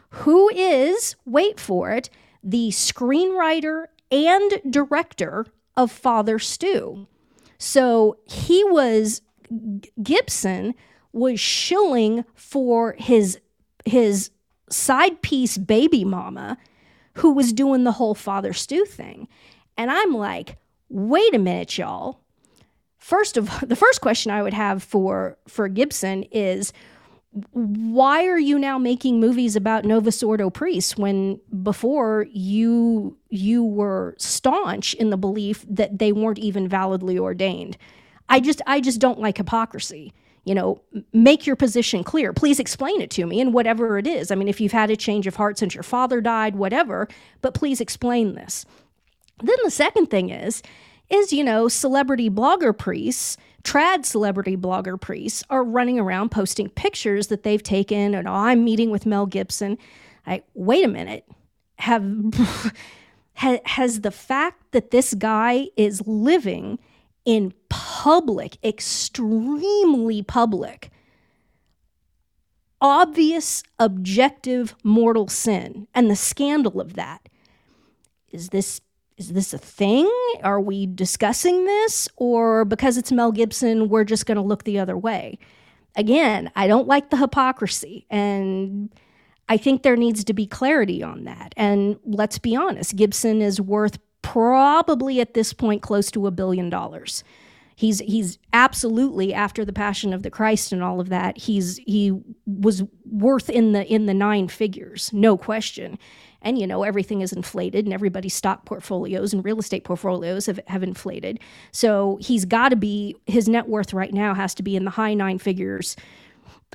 who 0.09 0.49
is, 0.49 1.15
wait 1.25 1.59
for 1.59 1.91
it, 1.91 2.09
the 2.43 2.69
screenwriter 2.69 3.85
and 4.11 4.61
director 4.69 5.45
of 5.75 5.91
Father 5.91 6.39
Stu. 6.39 7.07
So 7.57 8.17
he 8.25 8.63
was 8.65 9.21
Gibson 10.01 10.73
was 11.11 11.39
shilling 11.39 12.25
for 12.33 12.95
his 12.97 13.39
his 13.85 14.31
side 14.69 15.21
piece 15.21 15.57
baby 15.57 16.03
mama 16.03 16.57
who 17.15 17.32
was 17.32 17.54
doing 17.54 17.84
the 17.84 17.93
whole 17.93 18.15
Father 18.15 18.54
Stu 18.54 18.86
thing. 18.86 19.28
And 19.78 19.91
I'm 19.91 20.13
like, 20.13 20.58
wait 20.89 21.34
a 21.34 21.39
minute, 21.39 21.78
y'all. 21.78 22.19
First 22.97 23.38
of 23.38 23.49
the 23.67 23.75
first 23.75 24.01
question 24.01 24.32
I 24.32 24.41
would 24.41 24.54
have 24.54 24.84
for 24.84 25.38
for 25.47 25.67
Gibson 25.67 26.23
is 26.32 26.73
why 27.51 28.25
are 28.28 28.39
you 28.39 28.58
now 28.58 28.78
making 28.78 29.19
movies 29.19 29.58
about 29.58 29.84
Novus 29.84 30.23
Ordo 30.23 30.49
priests 30.49 30.95
when 30.95 31.39
before 31.63 32.28
you 32.32 33.17
you 33.30 33.63
were 33.63 34.15
staunch 34.17 34.93
in 34.93 35.10
the 35.10 35.17
belief 35.17 35.65
that 35.67 35.99
they 35.99 36.13
weren't 36.13 36.39
even 36.39 36.67
validly 36.67 37.19
ordained? 37.19 37.78
I 38.30 38.39
just 38.39 38.62
I 38.65 38.80
just 38.80 38.99
don't 38.99 39.19
like 39.19 39.38
hypocrisy 39.38 40.13
you 40.45 40.53
know, 40.53 40.79
make 41.12 41.45
your 41.45 41.55
position 41.55 42.03
clear. 42.03 42.31
Please 42.31 42.60
explain 42.60 43.01
it 43.01 43.10
to 43.12 43.25
me 43.25 43.41
and 43.41 43.53
whatever 43.53 43.97
it 43.97 44.08
is. 44.08 44.31
I 44.31 44.36
mean, 44.36 44.47
if 44.47 44.62
you've 44.62 44.71
had 44.71 44.91
a 44.91 44.95
change 44.95 45.27
of 45.27 45.36
heart 45.36 45.58
since 45.58 45.73
your 45.73 45.84
father 45.84 46.21
died, 46.21 46.55
whatever, 46.55 47.08
but 47.41 47.55
please 47.55 47.81
explain 47.81 48.36
this. 48.36 48.65
Then 49.43 49.58
the 49.63 49.71
second 49.71 50.08
thing 50.08 50.29
is, 50.29 50.62
is, 51.10 51.34
you 51.34 51.43
know, 51.43 51.67
celebrity 51.67 52.29
blogger 52.29 52.77
priests, 52.77 53.38
trad 53.63 54.05
celebrity 54.05 54.55
blogger 54.55 55.01
priests 55.01 55.43
are 55.49 55.63
running 55.63 55.99
around 55.99 56.29
posting 56.29 56.69
pictures 56.69 57.27
that 57.27 57.41
they've 57.41 57.63
taken 57.63 58.13
and 58.13 58.27
oh, 58.27 58.34
I'm 58.34 58.63
meeting 58.63 58.91
with 58.91 59.08
Mel 59.08 59.25
Gibson. 59.25 59.79
I 60.27 60.43
wait 60.53 60.86
a 60.86 60.88
minute. 60.88 61.27
Have 61.79 62.05
has 63.34 64.01
the 64.01 64.12
fact 64.12 64.71
that 64.71 64.91
this 64.91 65.15
guy 65.15 65.67
is 65.75 66.05
living 66.08 66.79
in 67.25 67.53
public, 67.69 68.57
extremely 68.63 70.21
public, 70.21 70.91
obvious, 72.79 73.63
objective 73.79 74.75
mortal 74.83 75.27
sin 75.27 75.88
and 75.93 76.09
the 76.09 76.15
scandal 76.15 76.79
of 76.79 76.93
that. 76.93 77.27
Is 78.31 78.49
this 78.49 78.81
is 79.17 79.31
this 79.31 79.53
a 79.53 79.57
thing? 79.57 80.11
Are 80.43 80.59
we 80.59 80.85
discussing 80.85 81.65
this? 81.65 82.09
Or 82.17 82.65
because 82.65 82.97
it's 82.97 83.13
Mel 83.13 83.31
Gibson, 83.31 83.88
we're 83.88 84.03
just 84.03 84.25
going 84.25 84.35
to 84.35 84.41
look 84.41 84.65
the 84.65 84.77
other 84.77 84.97
way? 84.97 85.39
Again, 85.95 86.51
I 86.55 86.67
don't 86.67 86.88
like 86.88 87.09
the 87.09 87.17
hypocrisy. 87.17 88.05
And 88.09 88.93
I 89.47 89.55
think 89.55 89.83
there 89.83 89.95
needs 89.95 90.25
to 90.25 90.33
be 90.33 90.45
clarity 90.45 91.01
on 91.01 91.23
that. 91.23 91.53
And 91.55 91.97
let's 92.03 92.39
be 92.39 92.57
honest, 92.57 92.97
Gibson 92.97 93.41
is 93.41 93.61
worth 93.61 93.99
probably 94.25 95.21
at 95.21 95.35
this 95.35 95.53
point 95.53 95.83
close 95.83 96.09
to 96.09 96.25
a 96.25 96.31
billion 96.31 96.67
dollars. 96.67 97.23
He's 97.75 97.99
he's 97.99 98.39
absolutely 98.53 99.33
after 99.33 99.63
the 99.63 99.73
passion 99.73 100.13
of 100.13 100.23
the 100.23 100.31
Christ 100.31 100.71
and 100.71 100.81
all 100.81 100.99
of 100.99 101.09
that. 101.09 101.38
He's 101.38 101.77
he 101.85 102.19
was 102.47 102.83
worth 103.05 103.49
in 103.49 103.73
the 103.73 103.85
in 103.85 104.07
the 104.07 104.13
nine 104.13 104.47
figures, 104.47 105.11
no 105.13 105.38
question. 105.38 105.99
And 106.41 106.57
you 106.57 106.65
know 106.65 106.83
everything 106.83 107.21
is 107.21 107.33
inflated, 107.33 107.85
and 107.85 107.93
everybody's 107.93 108.33
stock 108.33 108.65
portfolios 108.65 109.31
and 109.31 109.45
real 109.45 109.59
estate 109.59 109.83
portfolios 109.83 110.47
have, 110.47 110.59
have 110.67 110.83
inflated. 110.83 111.39
So 111.71 112.17
he's 112.19 112.45
got 112.45 112.69
to 112.69 112.75
be 112.75 113.15
his 113.27 113.47
net 113.47 113.67
worth 113.67 113.93
right 113.93 114.13
now 114.13 114.33
has 114.33 114.55
to 114.55 114.63
be 114.63 114.75
in 114.75 114.85
the 114.85 114.91
high 114.91 115.13
nine 115.13 115.38
figures. 115.38 115.95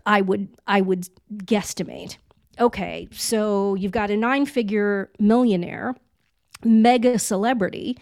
I 0.07 0.21
would 0.21 0.49
I 0.69 0.83
would 0.83 1.09
guesstimate. 1.35 2.17
Okay, 2.61 3.09
so 3.11 3.75
you've 3.75 3.93
got 3.93 4.11
a 4.11 4.17
nine 4.17 4.47
figure 4.47 5.11
millionaire 5.19 5.97
mega 6.65 7.19
celebrity 7.19 7.99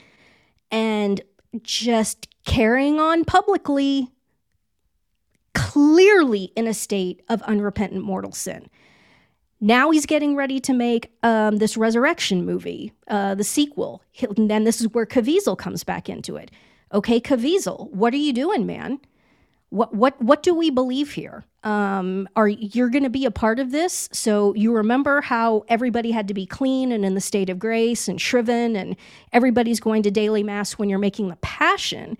and 0.71 1.21
just 1.63 2.29
carrying 2.45 3.01
on 3.01 3.25
publicly, 3.25 4.09
clearly 5.55 6.53
in 6.57 6.67
a 6.67 6.75
state 6.75 7.23
of 7.29 7.43
unrepentant 7.43 8.05
mortal 8.05 8.33
sin. 8.33 8.69
Now 9.61 9.91
he's 9.91 10.07
getting 10.07 10.37
ready 10.37 10.61
to 10.61 10.73
make 10.73 11.11
um, 11.23 11.57
this 11.57 11.77
resurrection 11.77 12.45
movie, 12.45 12.93
uh, 13.09 13.35
the 13.35 13.45
sequel. 13.45 14.03
And 14.37 14.49
then 14.51 14.65
this 14.65 14.81
is 14.81 14.89
where 14.93 15.07
Caviezel 15.07 15.59
comes 15.59 15.83
back 15.83 16.09
into 16.09 16.37
it. 16.37 16.51
Okay, 16.93 17.21
Caviezel, 17.21 17.91
what 17.91 18.15
are 18.15 18.19
you 18.19 18.33
doing, 18.33 18.67
man? 18.67 19.01
What 19.71 19.95
what 19.95 20.21
what 20.23 20.43
do 20.43 20.55
we 20.55 20.71
believe 20.71 21.13
here? 21.13 21.45
Um, 21.65 22.29
are 22.37 22.49
you're 22.49 22.89
going 22.89 23.05
to 23.05 23.11
be 23.11 23.25
a 23.25 23.31
part 23.31 23.59
of 23.59 23.73
this. 23.73 24.09
So 24.13 24.55
you 24.55 24.73
remember 24.73 25.21
how 25.21 25.65
everybody 25.69 26.13
had 26.13 26.29
to 26.29 26.35
be 26.35 26.47
clean 26.47 26.93
and 26.93 27.05
in 27.05 27.15
the 27.15 27.21
state 27.21 27.51
of 27.51 27.59
grace 27.59 28.09
and 28.09 28.21
shriven 28.21 28.77
and 28.77 28.97
everybody's 29.33 29.81
going 29.81 30.03
to 30.05 30.11
daily 30.11 30.43
mass 30.43 30.73
when 30.73 30.89
you're 30.89 30.99
making 30.99 31.29
the 31.29 31.37
passion. 31.37 32.17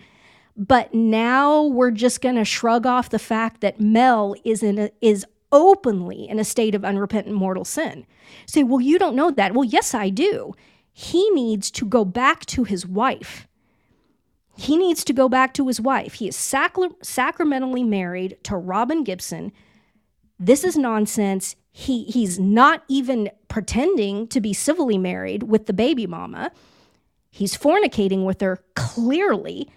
But 0.57 0.93
now 0.93 1.63
we're 1.63 1.93
just 1.93 2.21
going 2.21 2.35
to 2.35 2.45
shrug 2.45 2.85
off 2.85 3.11
the 3.11 3.19
fact 3.19 3.61
that 3.61 3.81
mel 3.81 4.35
is 4.45 4.63
in 4.63 4.79
a, 4.79 4.91
is 5.01 5.25
openly 5.53 6.29
in 6.29 6.39
a 6.39 6.45
state 6.45 6.75
of 6.75 6.85
unrepentant 6.85 7.37
mortal 7.37 7.65
sin. 7.65 8.07
Say 8.47 8.65
well 8.65 8.81
you 8.81 8.99
don't 8.99 9.17
know 9.17 9.31
that. 9.31 9.55
Well 9.55 9.65
yes 9.65 9.95
i 9.95 10.11
do. 10.11 10.55
He 10.93 11.31
needs 11.31 11.71
to 11.73 11.87
go 11.87 12.05
back 12.05 12.45
to 12.47 12.65
his 12.65 12.85
wife. 12.85 13.48
He 14.59 14.77
needs 14.77 15.05
to 15.05 15.13
go 15.13 15.29
back 15.29 15.55
to 15.55 15.69
his 15.69 15.81
wife. 15.81 16.15
He 16.15 16.27
is 16.27 16.37
sacra- 16.37 16.91
sacramentally 17.01 17.85
married 17.85 18.39
to 18.43 18.57
Robin 18.57 19.05
Gibson. 19.05 19.53
This 20.37 20.65
is 20.65 20.77
nonsense. 20.77 21.55
He 21.71 22.05
he's 22.05 22.41
not 22.41 22.83
even 22.89 23.31
pretending 23.47 24.27
to 24.29 24.41
be 24.41 24.53
civilly 24.53 24.99
married 24.99 25.45
with 25.45 25.67
the 25.67 25.73
baby 25.73 26.09
mama. 26.09 26.51
He's 27.31 27.57
fornicating 27.57 28.25
with 28.25 28.41
her 28.41 28.59
clearly. 28.75 29.71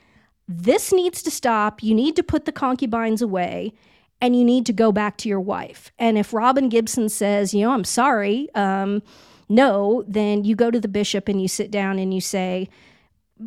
This 0.47 0.91
needs 0.91 1.21
to 1.23 1.31
stop. 1.31 1.83
You 1.83 1.93
need 1.93 2.15
to 2.15 2.23
put 2.23 2.45
the 2.45 2.51
concubines 2.51 3.21
away 3.21 3.73
and 4.19 4.35
you 4.35 4.43
need 4.43 4.65
to 4.65 4.73
go 4.73 4.91
back 4.91 5.15
to 5.17 5.29
your 5.29 5.39
wife. 5.39 5.91
And 5.99 6.17
if 6.17 6.33
Robin 6.33 6.69
Gibson 6.69 7.07
says, 7.07 7.53
you 7.53 7.61
know, 7.61 7.71
I'm 7.71 7.83
sorry, 7.83 8.49
um, 8.55 9.03
no, 9.47 10.03
then 10.07 10.43
you 10.43 10.55
go 10.55 10.71
to 10.71 10.79
the 10.79 10.87
bishop 10.87 11.27
and 11.27 11.39
you 11.39 11.47
sit 11.47 11.69
down 11.69 11.99
and 11.99 12.11
you 12.13 12.21
say, 12.21 12.67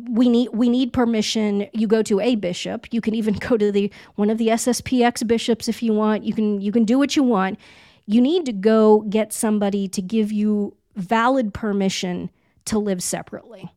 we 0.09 0.29
need 0.29 0.49
we 0.53 0.69
need 0.69 0.93
permission. 0.93 1.67
You 1.73 1.87
go 1.87 2.01
to 2.03 2.19
a 2.19 2.35
bishop. 2.35 2.87
You 2.91 3.01
can 3.01 3.15
even 3.15 3.33
go 3.49 3.57
to 3.57 3.71
the 3.71 3.91
one 4.15 4.29
of 4.29 4.37
the 4.37 4.49
sspx 4.49 5.25
bishops 5.25 5.67
if 5.67 5.81
you 5.81 5.93
want. 5.93 6.23
You 6.23 6.33
can 6.33 6.61
you 6.61 6.71
can 6.71 6.85
do 6.85 6.97
what 6.97 7.15
you 7.15 7.23
want. 7.23 7.59
You 8.05 8.21
need 8.21 8.45
to 8.45 8.53
go 8.53 9.01
get 9.01 9.33
somebody 9.33 9.87
to 9.89 10.01
give 10.01 10.31
you 10.31 10.77
valid 10.95 11.53
permission 11.53 12.29
to 12.65 12.79
live 12.79 13.01
separately. 13.01 13.71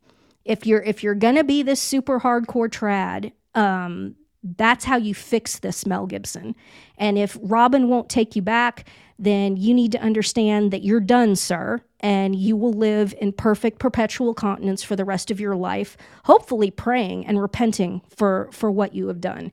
If 0.44 0.66
you're 0.66 0.82
if 0.82 1.02
you're 1.02 1.14
gonna 1.14 1.44
be 1.44 1.62
this 1.62 1.80
super 1.80 2.20
hardcore 2.20 2.68
trad 2.68 3.32
um, 3.54 4.14
that's 4.56 4.84
how 4.84 4.96
you 4.96 5.14
fix 5.14 5.58
this 5.58 5.84
mel 5.84 6.06
gibson. 6.06 6.54
And 6.96 7.18
if 7.18 7.36
robin 7.40 7.88
won't 7.88 8.08
take 8.08 8.36
you 8.36 8.42
back 8.42 8.86
then 9.18 9.56
you 9.56 9.74
need 9.74 9.92
to 9.92 10.00
understand 10.00 10.72
that 10.72 10.84
you're 10.84 11.00
done 11.00 11.34
sir 11.36 11.82
and 12.00 12.36
you 12.36 12.56
will 12.56 12.72
live 12.72 13.14
in 13.20 13.32
perfect 13.32 13.78
perpetual 13.78 14.34
continence 14.34 14.82
for 14.82 14.96
the 14.96 15.04
rest 15.04 15.30
of 15.30 15.40
your 15.40 15.56
life, 15.56 15.96
hopefully 16.24 16.70
praying 16.70 17.26
and 17.26 17.40
repenting 17.40 18.02
for, 18.16 18.48
for 18.52 18.70
what 18.70 18.94
you 18.94 19.08
have 19.08 19.20
done. 19.20 19.50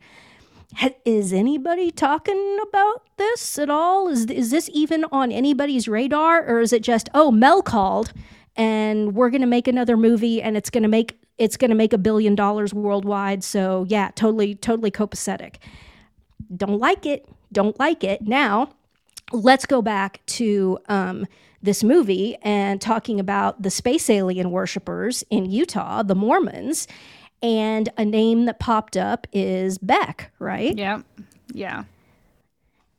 Is 1.05 1.31
anybody 1.31 1.89
talking 1.89 2.59
about 2.67 3.03
this 3.17 3.57
at 3.57 3.69
all? 3.69 4.09
Is, 4.09 4.25
is 4.25 4.51
this 4.51 4.69
even 4.73 5.05
on 5.11 5.31
anybody's 5.31 5.87
radar? 5.87 6.45
Or 6.45 6.59
is 6.59 6.73
it 6.73 6.83
just, 6.83 7.09
oh, 7.13 7.31
Mel 7.31 7.61
called 7.61 8.11
and 8.55 9.13
we're 9.15 9.29
going 9.29 9.41
to 9.41 9.47
make 9.47 9.67
another 9.67 9.97
movie 9.97 10.41
and 10.41 10.55
it's 10.55 10.69
going 10.69 10.83
to 10.83 10.89
make 10.89 11.19
it's 11.37 11.57
going 11.57 11.69
to 11.69 11.75
make 11.75 11.91
a 11.91 11.97
billion 11.97 12.33
dollars 12.33 12.73
worldwide. 12.73 13.43
So 13.43 13.85
yeah, 13.89 14.09
totally, 14.15 14.55
totally 14.55 14.89
copacetic. 14.89 15.55
Don't 16.55 16.79
like 16.79 17.05
it. 17.05 17.27
Don't 17.51 17.77
like 17.77 18.05
it. 18.05 18.21
Now, 18.21 18.69
let's 19.31 19.65
go 19.65 19.81
back 19.81 20.21
to 20.25 20.77
um, 20.87 21.25
this 21.61 21.83
movie 21.83 22.37
and 22.41 22.79
talking 22.79 23.19
about 23.19 23.61
the 23.61 23.69
space 23.69 24.09
alien 24.09 24.51
worshippers 24.51 25.23
in 25.29 25.45
Utah, 25.45 26.03
the 26.03 26.15
Mormons, 26.15 26.87
and 27.41 27.89
a 27.97 28.05
name 28.05 28.45
that 28.45 28.59
popped 28.59 28.95
up 28.95 29.27
is 29.33 29.77
Beck, 29.77 30.31
right? 30.39 30.75
Yeah. 30.77 31.01
Yeah. 31.53 31.83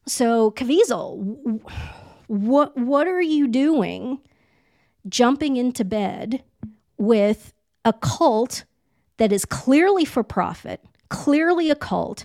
So, 0.07 0.53
Caviezel, 0.53 1.61
what 2.29 2.77
what 2.77 3.07
are 3.09 3.21
you 3.21 3.49
doing 3.49 4.21
jumping 5.09 5.57
into 5.57 5.85
bed 5.85 6.43
with 6.97 7.53
a 7.85 7.93
cult 7.93 8.65
that 9.17 9.33
is 9.33 9.45
clearly 9.45 10.05
for 10.05 10.23
profit, 10.23 10.81
clearly 11.09 11.71
a 11.71 11.77
cult, 11.77 12.25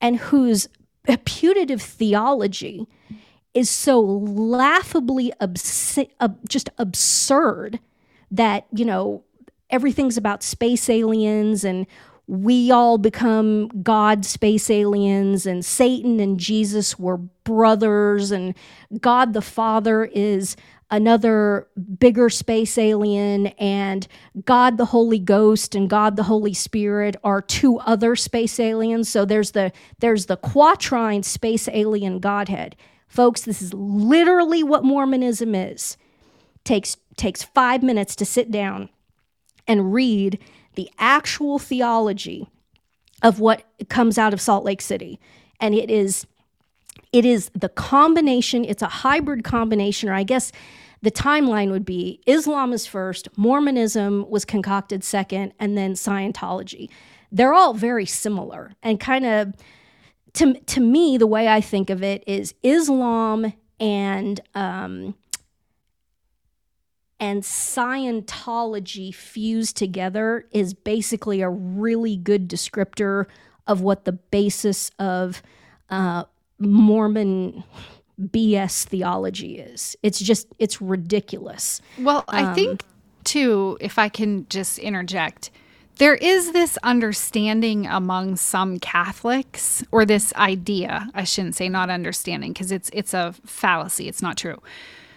and 0.00 0.16
whose 0.16 0.68
putative 1.24 1.80
theology 1.80 2.86
is 3.56 3.70
so 3.70 4.00
laughably 4.00 5.32
abs- 5.40 5.98
uh, 6.20 6.28
just 6.48 6.68
absurd 6.78 7.80
that, 8.30 8.66
you 8.72 8.84
know, 8.84 9.24
everything's 9.70 10.16
about 10.16 10.42
space 10.42 10.90
aliens 10.90 11.64
and 11.64 11.86
we 12.28 12.72
all 12.72 12.98
become 12.98 13.68
God 13.82 14.24
space 14.24 14.68
aliens, 14.68 15.46
and 15.46 15.64
Satan 15.64 16.18
and 16.18 16.40
Jesus 16.40 16.98
were 16.98 17.18
brothers, 17.18 18.32
and 18.32 18.54
God 19.00 19.32
the 19.32 19.42
Father 19.42 20.04
is 20.04 20.56
another 20.90 21.68
bigger 21.98 22.28
space 22.28 22.78
alien, 22.78 23.48
and 23.58 24.08
God 24.44 24.76
the 24.76 24.86
Holy 24.86 25.20
Ghost 25.20 25.76
and 25.76 25.88
God 25.88 26.16
the 26.16 26.24
Holy 26.24 26.52
Spirit 26.52 27.14
are 27.22 27.40
two 27.40 27.78
other 27.78 28.16
space 28.16 28.58
aliens. 28.58 29.08
So 29.08 29.24
there's 29.24 29.52
the 29.52 29.70
there's 30.00 30.26
the 30.26 30.36
quatrine 30.36 31.24
space 31.24 31.68
alien 31.68 32.18
Godhead. 32.18 32.74
Folks, 33.06 33.42
this 33.42 33.62
is 33.62 33.72
literally 33.72 34.62
what 34.62 34.84
Mormonism 34.84 35.54
is. 35.54 35.96
Takes 36.64 36.96
takes 37.16 37.42
5 37.42 37.82
minutes 37.82 38.14
to 38.16 38.26
sit 38.26 38.50
down 38.50 38.90
and 39.66 39.92
read 39.92 40.38
the 40.74 40.90
actual 40.98 41.58
theology 41.58 42.48
of 43.22 43.40
what 43.40 43.64
comes 43.88 44.18
out 44.18 44.34
of 44.34 44.40
Salt 44.40 44.64
Lake 44.64 44.82
City. 44.82 45.18
And 45.60 45.74
it 45.74 45.90
is 45.90 46.26
it 47.12 47.24
is 47.24 47.50
the 47.54 47.68
combination, 47.68 48.64
it's 48.64 48.82
a 48.82 48.86
hybrid 48.86 49.44
combination 49.44 50.08
or 50.08 50.14
I 50.14 50.22
guess 50.22 50.52
the 51.02 51.10
timeline 51.10 51.70
would 51.70 51.84
be 51.84 52.20
Islam 52.26 52.72
is 52.72 52.86
first, 52.86 53.28
Mormonism 53.36 54.28
was 54.28 54.44
concocted 54.44 55.04
second, 55.04 55.52
and 55.58 55.76
then 55.76 55.92
Scientology. 55.92 56.88
They're 57.30 57.54
all 57.54 57.74
very 57.74 58.06
similar 58.06 58.72
and 58.82 58.98
kind 58.98 59.24
of 59.24 59.54
to 60.36 60.54
to 60.60 60.80
me, 60.80 61.18
the 61.18 61.26
way 61.26 61.48
I 61.48 61.60
think 61.60 61.90
of 61.90 62.02
it 62.02 62.22
is 62.26 62.54
Islam 62.62 63.52
and 63.80 64.40
um, 64.54 65.14
and 67.18 67.42
Scientology 67.42 69.14
fused 69.14 69.76
together 69.76 70.46
is 70.52 70.74
basically 70.74 71.40
a 71.40 71.48
really 71.48 72.16
good 72.16 72.48
descriptor 72.48 73.26
of 73.66 73.80
what 73.80 74.04
the 74.04 74.12
basis 74.12 74.90
of 74.98 75.42
uh, 75.88 76.24
Mormon 76.58 77.64
BS 78.20 78.84
theology 78.84 79.58
is. 79.58 79.96
It's 80.02 80.18
just 80.18 80.48
it's 80.58 80.82
ridiculous. 80.82 81.80
Well, 81.98 82.24
I 82.28 82.42
um, 82.42 82.54
think 82.54 82.82
too, 83.24 83.78
if 83.80 83.98
I 83.98 84.10
can 84.10 84.46
just 84.48 84.78
interject 84.78 85.50
there 85.98 86.14
is 86.14 86.52
this 86.52 86.78
understanding 86.82 87.86
among 87.86 88.36
some 88.36 88.78
Catholics, 88.78 89.82
or 89.90 90.04
this 90.04 90.32
idea, 90.34 91.08
I 91.14 91.24
shouldn't 91.24 91.56
say 91.56 91.68
not 91.68 91.90
understanding, 91.90 92.52
because 92.52 92.70
it's 92.70 92.90
it's 92.92 93.14
a 93.14 93.34
fallacy, 93.44 94.08
it's 94.08 94.22
not 94.22 94.36
true. 94.36 94.60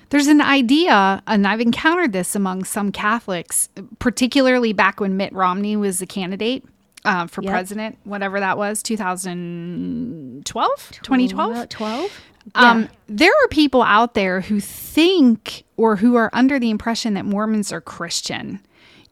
There's 0.09 0.27
an 0.27 0.41
idea, 0.41 1.21
and 1.27 1.45
I've 1.45 1.61
encountered 1.61 2.13
this 2.13 2.35
among 2.35 2.63
some 2.63 2.91
Catholics, 2.91 3.69
particularly 3.99 4.73
back 4.73 4.99
when 4.99 5.17
Mitt 5.17 5.33
Romney 5.33 5.75
was 5.75 5.99
the 5.99 6.07
candidate 6.07 6.65
uh, 7.05 7.27
for 7.27 7.43
yep. 7.43 7.51
president, 7.51 7.99
whatever 8.05 8.39
that 8.39 8.57
was, 8.57 8.81
2012, 8.81 10.91
2012, 11.03 11.69
12. 11.69 12.11
Um, 12.55 12.89
there 13.07 13.31
are 13.43 13.47
people 13.49 13.83
out 13.83 14.15
there 14.15 14.41
who 14.41 14.59
think 14.59 15.63
or 15.77 15.97
who 15.97 16.15
are 16.15 16.31
under 16.33 16.57
the 16.57 16.71
impression 16.71 17.13
that 17.13 17.25
Mormons 17.25 17.71
are 17.71 17.81
Christian 17.81 18.59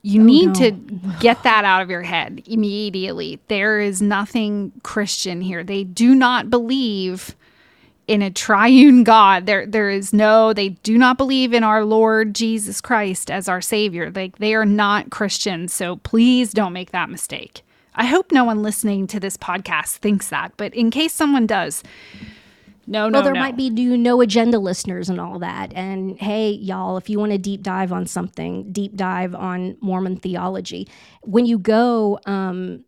you 0.02 0.22
oh, 0.22 0.26
need 0.26 0.48
no. 0.48 0.54
to 0.54 0.72
get 1.20 1.43
that 1.43 1.66
out 1.66 1.82
of 1.82 1.89
your 1.89 2.04
head 2.04 2.43
immediately. 2.45 3.39
There 3.48 3.80
is 3.80 4.02
nothing 4.02 4.72
Christian 4.84 5.41
here. 5.41 5.64
They 5.64 5.84
do 5.84 6.16
not 6.16 6.50
believe 6.50 7.36
in 8.08 8.22
a 8.22 8.32
triune 8.32 9.04
God. 9.04 9.45
There 9.45 9.66
there 9.66 9.89
is 9.89 10.14
no 10.14 10.54
they 10.54 10.70
do 10.70 10.98
not 10.98 11.18
believe 11.18 11.54
in 11.54 11.64
our 11.64 11.84
Lord 11.84 12.34
Jesus 12.34 12.82
Christ 12.82 13.30
as 13.30 13.50
our 13.50 13.62
savior. 13.62 14.12
Like 14.12 14.38
they 14.38 14.56
are 14.56 14.66
not 14.66 15.10
Christians. 15.10 15.74
So 15.74 15.98
please 15.98 16.54
don't 16.54 16.74
make 16.74 16.91
that 16.91 17.10
mistake. 17.10 17.62
I 17.95 18.06
hope 18.06 18.32
no 18.32 18.43
one 18.43 18.62
listening 18.62 19.08
to 19.08 19.20
this 19.20 19.38
podcast 19.38 19.98
thinks 19.98 20.30
that, 20.30 20.54
but 20.56 20.74
in 20.76 20.91
case 20.91 21.14
someone 21.14 21.48
does, 21.48 21.82
no, 22.88 23.10
no. 23.10 23.18
Well, 23.18 23.24
there 23.24 23.34
no. 23.34 23.40
might 23.42 23.58
be 23.58 23.70
do 23.70 23.98
no 23.98 24.22
agenda 24.22 24.60
listeners 24.60 25.10
and 25.10 25.20
all 25.20 25.40
that. 25.40 25.74
And 25.74 26.18
hey, 26.20 26.52
y'all, 26.52 26.96
if 26.96 27.10
you 27.10 27.20
want 27.20 27.34
to 27.34 27.38
deep 27.38 27.62
dive 27.62 27.92
on 27.92 28.06
something, 28.06 28.72
deep 28.72 28.96
dive 28.96 29.36
on 29.36 29.78
Mormon 29.82 30.16
theology. 30.16 30.88
When 31.22 31.46
you 31.46 31.60
go 31.60 32.20
um, 32.26 32.86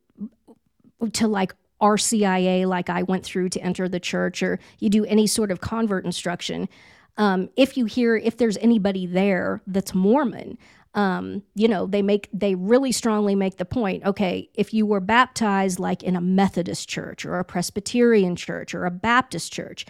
to 1.14 1.28
like 1.28 1.54
RCIA, 1.82 2.66
like 2.66 2.90
I 2.90 3.04
went 3.04 3.26
through 3.26 3.50
to 3.50 3.60
enter 3.60 3.90
the 3.90 4.00
church, 4.00 4.42
or 4.42 4.58
you 4.80 4.90
do 4.90 5.04
any 5.06 5.28
sort 5.28 5.52
of 5.52 5.60
convert 5.60 6.06
instruction, 6.06 6.70
um, 7.18 7.50
if 7.58 7.76
you 7.76 7.84
hear 7.84 8.16
if 8.16 8.38
there's 8.38 8.58
anybody 8.58 9.06
there 9.06 9.62
that's 9.68 9.94
Mormon, 9.94 10.58
um, 11.00 11.44
you 11.56 11.70
know, 11.70 11.88
they 11.88 12.02
make 12.02 12.28
they 12.34 12.56
really 12.56 12.92
strongly 12.92 13.34
make 13.34 13.56
the 13.56 13.64
point. 13.64 14.04
Okay, 14.06 14.50
if 14.54 14.74
you 14.74 14.86
were 14.86 15.00
baptized 15.00 15.80
like 15.80 16.04
in 16.04 16.18
a 16.18 16.22
Methodist 16.22 16.90
church 16.90 17.26
or 17.26 17.40
a 17.40 17.46
Presbyterian 17.46 18.36
church 18.36 18.76
or 18.76 18.86
a 18.86 18.92
Baptist 18.92 19.54
church, 19.54 19.86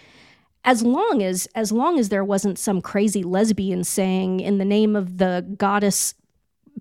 as 0.63 0.83
long 0.83 1.23
as 1.23 1.47
as 1.55 1.71
long 1.71 1.97
as 1.97 2.09
there 2.09 2.23
wasn't 2.23 2.59
some 2.59 2.79
crazy 2.79 3.23
lesbian 3.23 3.83
saying 3.83 4.39
in 4.39 4.59
the 4.59 4.65
name 4.65 4.95
of 4.95 5.17
the 5.17 5.43
goddess 5.57 6.13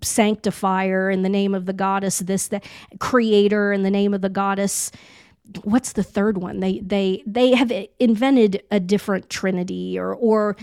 sanctifier 0.03 1.09
in 1.09 1.23
the 1.23 1.29
name 1.29 1.55
of 1.55 1.65
the 1.65 1.73
goddess 1.73 2.19
this 2.19 2.49
the 2.49 2.61
creator 2.99 3.73
in 3.73 3.81
the 3.81 3.89
name 3.89 4.13
of 4.13 4.21
the 4.21 4.29
goddess 4.29 4.91
what's 5.63 5.93
the 5.93 6.03
third 6.03 6.37
one? 6.37 6.59
They 6.59 6.79
they 6.79 7.23
they 7.25 7.55
have 7.55 7.71
invented 7.99 8.63
a 8.71 8.79
different 8.79 9.29
trinity 9.29 9.97
or 9.97 10.13
or 10.15 10.55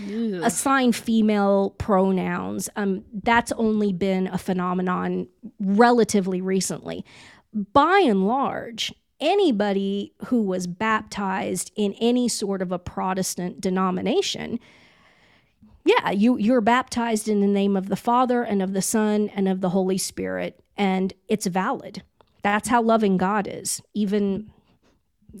assign 0.43 0.91
female 0.91 1.71
pronouns. 1.77 2.69
Um, 2.75 3.03
that's 3.23 3.51
only 3.53 3.93
been 3.93 4.27
a 4.27 4.37
phenomenon 4.37 5.27
relatively 5.59 6.41
recently. 6.41 7.05
By 7.53 8.03
and 8.05 8.27
large, 8.27 8.93
anybody 9.19 10.13
who 10.25 10.41
was 10.41 10.67
baptized 10.67 11.71
in 11.75 11.93
any 11.93 12.29
sort 12.29 12.61
of 12.61 12.71
a 12.71 12.79
Protestant 12.79 13.59
denomination, 13.61 14.59
yeah, 15.85 16.11
you 16.11 16.37
you're 16.37 16.61
baptized 16.61 17.27
in 17.27 17.41
the 17.41 17.47
name 17.47 17.75
of 17.75 17.89
the 17.89 17.95
Father 17.95 18.43
and 18.43 18.61
of 18.61 18.73
the 18.73 18.81
Son 18.81 19.29
and 19.29 19.47
of 19.47 19.61
the 19.61 19.69
Holy 19.69 19.97
Spirit, 19.97 20.61
and 20.75 21.13
it's 21.27 21.47
valid. 21.47 22.03
That's 22.43 22.69
how 22.69 22.81
loving 22.81 23.17
God 23.17 23.47
is. 23.49 23.81
Even 23.93 24.51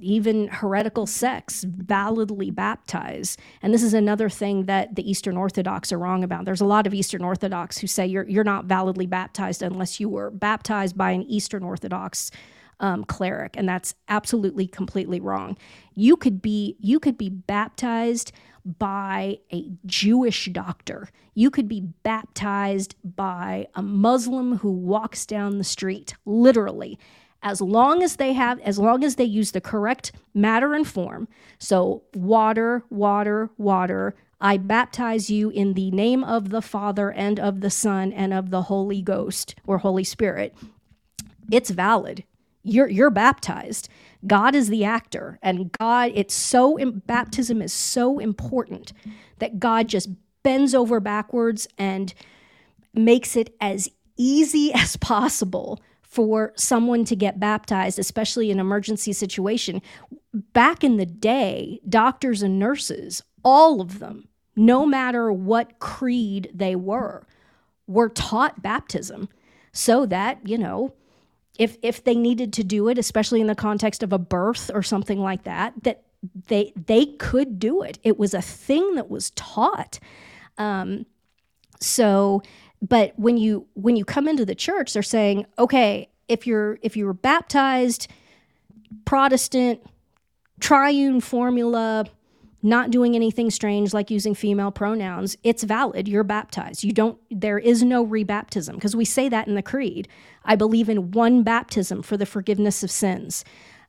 even 0.01 0.47
heretical 0.47 1.05
sects 1.05 1.63
validly 1.63 2.51
baptize. 2.51 3.37
And 3.61 3.73
this 3.73 3.83
is 3.83 3.93
another 3.93 4.29
thing 4.29 4.65
that 4.65 4.95
the 4.95 5.09
Eastern 5.09 5.37
Orthodox 5.37 5.91
are 5.91 5.99
wrong 5.99 6.23
about. 6.23 6.45
There's 6.45 6.61
a 6.61 6.65
lot 6.65 6.87
of 6.87 6.93
Eastern 6.93 7.23
Orthodox 7.23 7.77
who 7.77 7.87
say 7.87 8.05
you're 8.05 8.27
you're 8.27 8.43
not 8.43 8.65
validly 8.65 9.05
baptized 9.05 9.61
unless 9.61 9.99
you 9.99 10.09
were 10.09 10.31
baptized 10.31 10.97
by 10.97 11.11
an 11.11 11.23
Eastern 11.23 11.63
Orthodox 11.63 12.31
um, 12.79 13.03
cleric, 13.03 13.55
and 13.57 13.67
that's 13.67 13.95
absolutely 14.07 14.67
completely 14.67 15.19
wrong. 15.19 15.57
You 15.95 16.15
could 16.15 16.41
be 16.41 16.75
you 16.79 16.99
could 16.99 17.17
be 17.17 17.29
baptized 17.29 18.31
by 18.77 19.39
a 19.53 19.71
Jewish 19.85 20.49
doctor. 20.51 21.09
You 21.33 21.49
could 21.49 21.67
be 21.67 21.81
baptized 22.03 22.95
by 23.03 23.67
a 23.75 23.81
Muslim 23.81 24.57
who 24.57 24.71
walks 24.71 25.25
down 25.25 25.57
the 25.57 25.63
street, 25.63 26.15
literally. 26.25 26.99
As 27.51 27.61
long 27.61 28.03
as 28.03 28.17
they 28.17 28.33
have, 28.33 28.59
as 28.59 28.77
long 28.77 29.03
as 29.03 29.15
they 29.15 29.23
use 29.23 29.51
the 29.51 29.61
correct 29.61 30.11
matter 30.33 30.73
and 30.73 30.87
form. 30.87 31.27
So, 31.59 32.03
water, 32.13 32.83
water, 32.89 33.49
water. 33.57 34.15
I 34.39 34.57
baptize 34.57 35.29
you 35.29 35.49
in 35.49 35.73
the 35.73 35.89
name 35.91 36.23
of 36.23 36.49
the 36.49 36.61
Father 36.61 37.11
and 37.11 37.39
of 37.39 37.61
the 37.61 37.71
Son 37.71 38.13
and 38.13 38.33
of 38.33 38.51
the 38.51 38.63
Holy 38.63 39.01
Ghost 39.01 39.55
or 39.65 39.79
Holy 39.79 40.03
Spirit. 40.03 40.53
It's 41.51 41.71
valid 41.71 42.23
you're 42.67 42.89
you're 42.89 43.09
baptized. 43.09 43.89
God 44.25 44.55
is 44.55 44.67
the 44.67 44.83
actor, 44.83 45.39
and 45.41 45.71
God. 45.71 46.11
It's 46.13 46.33
so 46.33 46.77
baptism 47.05 47.61
is 47.61 47.71
so 47.71 48.19
important 48.19 48.93
that 49.39 49.59
God 49.59 49.87
just 49.87 50.09
bends 50.43 50.75
over 50.75 50.99
backwards 50.99 51.67
and 51.77 52.13
makes 52.93 53.35
it 53.35 53.55
as 53.61 53.89
easy 54.17 54.73
as 54.73 54.97
possible 54.97 55.79
for 56.17 56.51
someone 56.55 57.05
to 57.05 57.15
get 57.15 57.39
baptized, 57.39 57.99
especially 57.99 58.49
in 58.49 58.59
emergency 58.59 59.13
situation. 59.13 59.83
Back 60.33 60.83
in 60.83 60.97
the 60.97 61.05
day, 61.05 61.79
doctors 61.87 62.41
and 62.41 62.57
nurses, 62.57 63.21
all 63.43 63.81
of 63.81 63.99
them, 63.99 64.27
no 64.55 64.83
matter 64.83 65.31
what 65.31 65.77
creed 65.77 66.49
they 66.51 66.75
were, 66.75 67.27
were 67.85 68.09
taught 68.09 68.63
baptism 68.63 69.29
so 69.71 70.07
that, 70.07 70.39
you 70.43 70.57
know, 70.57 70.95
if 71.59 71.77
if 71.83 72.03
they 72.03 72.15
needed 72.15 72.51
to 72.53 72.63
do 72.63 72.87
it, 72.89 72.97
especially 72.97 73.39
in 73.39 73.45
the 73.45 73.53
context 73.53 74.01
of 74.01 74.11
a 74.11 74.17
birth 74.17 74.71
or 74.73 74.81
something 74.81 75.19
like 75.19 75.43
that, 75.43 75.75
that 75.83 76.01
they 76.47 76.73
they 76.75 77.05
could 77.05 77.59
do 77.59 77.83
it. 77.83 77.99
It 78.03 78.17
was 78.17 78.33
a 78.33 78.41
thing 78.41 78.95
that 78.95 79.07
was 79.07 79.29
taught. 79.35 79.99
Um, 80.57 81.05
so, 81.79 82.41
but 82.81 83.13
when 83.17 83.37
you 83.37 83.67
when 83.73 83.95
you 83.95 84.05
come 84.05 84.27
into 84.27 84.45
the 84.45 84.55
church, 84.55 84.93
they're 84.93 85.03
saying, 85.03 85.45
okay, 85.57 86.09
if 86.27 86.45
you're 86.45 86.79
if 86.81 86.95
you 86.95 87.05
were 87.05 87.13
baptized 87.13 88.07
Protestant 89.05 89.81
triune 90.59 91.21
formula 91.21 92.05
not 92.63 92.91
doing 92.91 93.15
anything 93.15 93.49
strange 93.49 93.93
like 93.93 94.09
using 94.09 94.33
female 94.33 94.71
pronouns, 94.71 95.37
it's 95.43 95.63
valid. 95.63 96.07
You're 96.07 96.23
baptized. 96.23 96.83
You 96.83 96.91
don't, 96.91 97.19
there 97.29 97.59
is 97.59 97.83
no 97.83 98.05
rebaptism 98.05 98.73
because 98.73 98.95
we 98.95 99.05
say 99.05 99.29
that 99.29 99.47
in 99.47 99.55
the 99.55 99.61
creed. 99.61 100.07
I 100.43 100.55
believe 100.55 100.89
in 100.89 101.11
one 101.11 101.43
baptism 101.43 102.01
for 102.01 102.17
the 102.17 102.25
forgiveness 102.25 102.83
of 102.83 102.91
sins. 102.91 103.45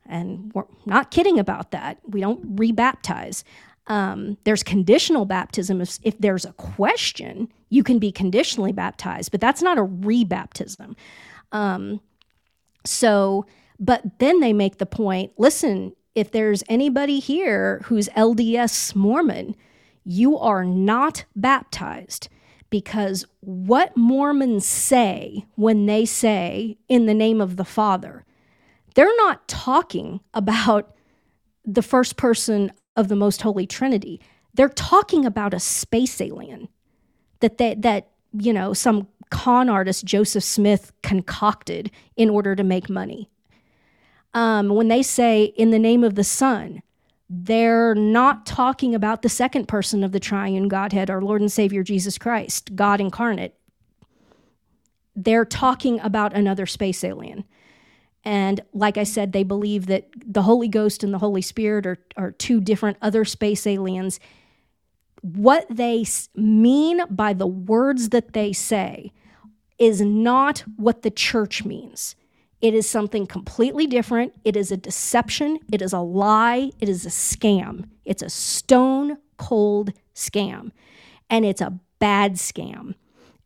And 0.07 0.53
we're 0.55 0.65
not 0.87 1.11
kidding 1.11 1.39
about 1.39 1.71
that. 1.71 1.99
We 2.07 2.21
don't 2.21 2.57
rebaptize. 2.57 3.43
Um, 3.87 4.37
there's 4.45 4.63
conditional 4.63 5.25
baptism. 5.25 5.81
If, 5.81 5.99
if 6.03 6.19
there's 6.19 6.45
a 6.45 6.53
question, 6.53 7.49
you 7.69 7.83
can 7.83 7.99
be 7.99 8.13
conditionally 8.13 8.73
baptized, 8.73 9.31
but 9.31 9.41
that's 9.41 9.63
not 9.63 9.79
a 9.79 9.85
rebaptism. 9.85 10.97
Um, 11.53 12.01
so, 12.85 13.47
but 13.79 14.19
then 14.19 14.41
they 14.41 14.53
make 14.53 14.79
the 14.79 14.87
point 14.87 15.33
listen, 15.39 15.93
if 16.15 16.31
there's 16.33 16.65
anybody 16.69 17.21
here 17.21 17.81
who's 17.85 18.09
LDS 18.11 18.95
Mormon, 18.95 19.55
you 20.05 20.39
are 20.39 20.65
not 20.65 21.25
baptized 21.37 22.29
because 22.71 23.25
what 23.41 23.97
Mormons 23.97 24.67
say 24.67 25.47
when 25.55 25.87
they 25.87 26.05
say 26.05 26.79
in 26.89 27.07
the 27.07 27.15
name 27.15 27.41
of 27.41 27.57
the 27.57 27.65
Father, 27.65 28.25
they're 28.95 29.17
not 29.17 29.47
talking 29.49 30.21
about 30.35 30.95
the 31.65 31.83
first 31.83 32.17
person 32.17 32.73
of 32.97 33.09
the 33.09 33.17
most 33.17 33.43
holy 33.43 33.67
trinity. 33.67 34.21
They're 34.55 34.69
talking 34.69 35.25
about 35.25 35.55
a 35.55 35.61
space 35.61 36.21
alien 36.21 36.69
that 37.41 37.59
they, 37.59 37.75
that 37.75 38.09
you 38.33 38.53
know 38.53 38.73
some 38.73 39.09
con 39.31 39.69
artist 39.69 40.05
Joseph 40.05 40.45
Smith 40.45 40.93
concocted 41.03 41.91
in 42.17 42.31
order 42.31 42.57
to 42.57 42.65
make 42.65 42.89
money 42.89 43.29
um, 44.35 44.69
when 44.69 44.89
they 44.89 45.03
say 45.03 45.45
in 45.45 45.71
the 45.71 45.79
name 45.79 46.05
of 46.05 46.15
the 46.15 46.25
Son, 46.25 46.83
they're 47.31 47.95
not 47.95 48.47
talking 48.47 48.95
about 48.95 49.23
the 49.23 49.29
second 49.29 49.69
person 49.69 50.05
of 50.05 50.13
the 50.13 50.21
triune 50.21 50.69
Godhead, 50.69 51.11
our 51.11 51.21
Lord 51.21 51.41
and 51.41 51.53
Savior 51.53 51.83
Jesus 51.83 52.19
Christ, 52.19 52.75
God 52.75 53.01
incarnate. 53.01 53.55
They're 55.15 55.45
talking 55.45 56.01
about 56.01 56.35
another 56.35 56.67
space 56.67 57.03
alien. 57.03 57.45
And 58.25 58.61
like 58.73 58.97
I 58.97 59.05
said, 59.05 59.33
they 59.33 59.43
believe 59.43 59.87
that 59.87 60.09
the 60.15 60.43
Holy 60.43 60.69
Ghost 60.69 61.03
and 61.03 61.13
the 61.13 61.19
Holy 61.19 61.43
Spirit 61.43 61.87
are, 61.87 61.99
are 62.17 62.33
two 62.33 62.61
different 62.61 62.99
other 63.03 63.25
space 63.25 63.67
aliens. 63.67 64.21
What 65.35 65.67
they 65.69 66.07
mean 66.35 67.03
by 67.11 67.35
the 67.35 67.47
words 67.47 68.09
that 68.11 68.33
they 68.33 68.55
say 68.55 69.13
is 69.79 70.01
not 70.01 70.65
what 70.77 71.03
the 71.03 71.11
church 71.11 71.67
means. 71.67 72.17
It 72.63 72.73
is 72.73 72.89
something 72.89 73.27
completely 73.27 73.87
different. 73.87 74.33
It 74.43 74.57
is 74.57 74.73
a 74.73 74.77
deception. 74.79 75.59
It 75.71 75.83
is 75.83 75.93
a 75.93 76.01
lie. 76.01 76.71
It 76.81 76.89
is 76.89 77.05
a 77.05 77.11
scam. 77.11 77.91
It's 78.07 78.23
a 78.23 78.31
stone 78.31 79.19
cold 79.37 79.93
scam. 80.15 80.71
And 81.29 81.45
it's 81.45 81.61
a 81.61 81.79
bad 81.99 82.35
scam. 82.35 82.95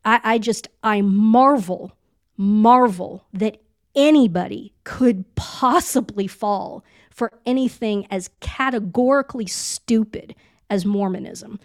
I, 0.04 0.20
I 0.22 0.38
just, 0.38 0.68
I 0.84 1.00
marvel, 1.00 1.92
marvel 2.36 3.26
that 3.32 3.60
anybody 3.96 4.72
could 4.84 5.34
possibly 5.34 6.28
fall 6.28 6.84
for 7.10 7.32
anything 7.44 8.06
as 8.08 8.30
categorically 8.40 9.46
stupid 9.46 10.36
as 10.72 10.86
Mormonism. 10.86 11.60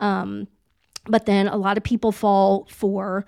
Um, 0.00 0.48
but 1.06 1.26
then 1.26 1.46
a 1.48 1.56
lot 1.56 1.76
of 1.76 1.84
people 1.84 2.12
fall 2.12 2.66
for 2.70 3.24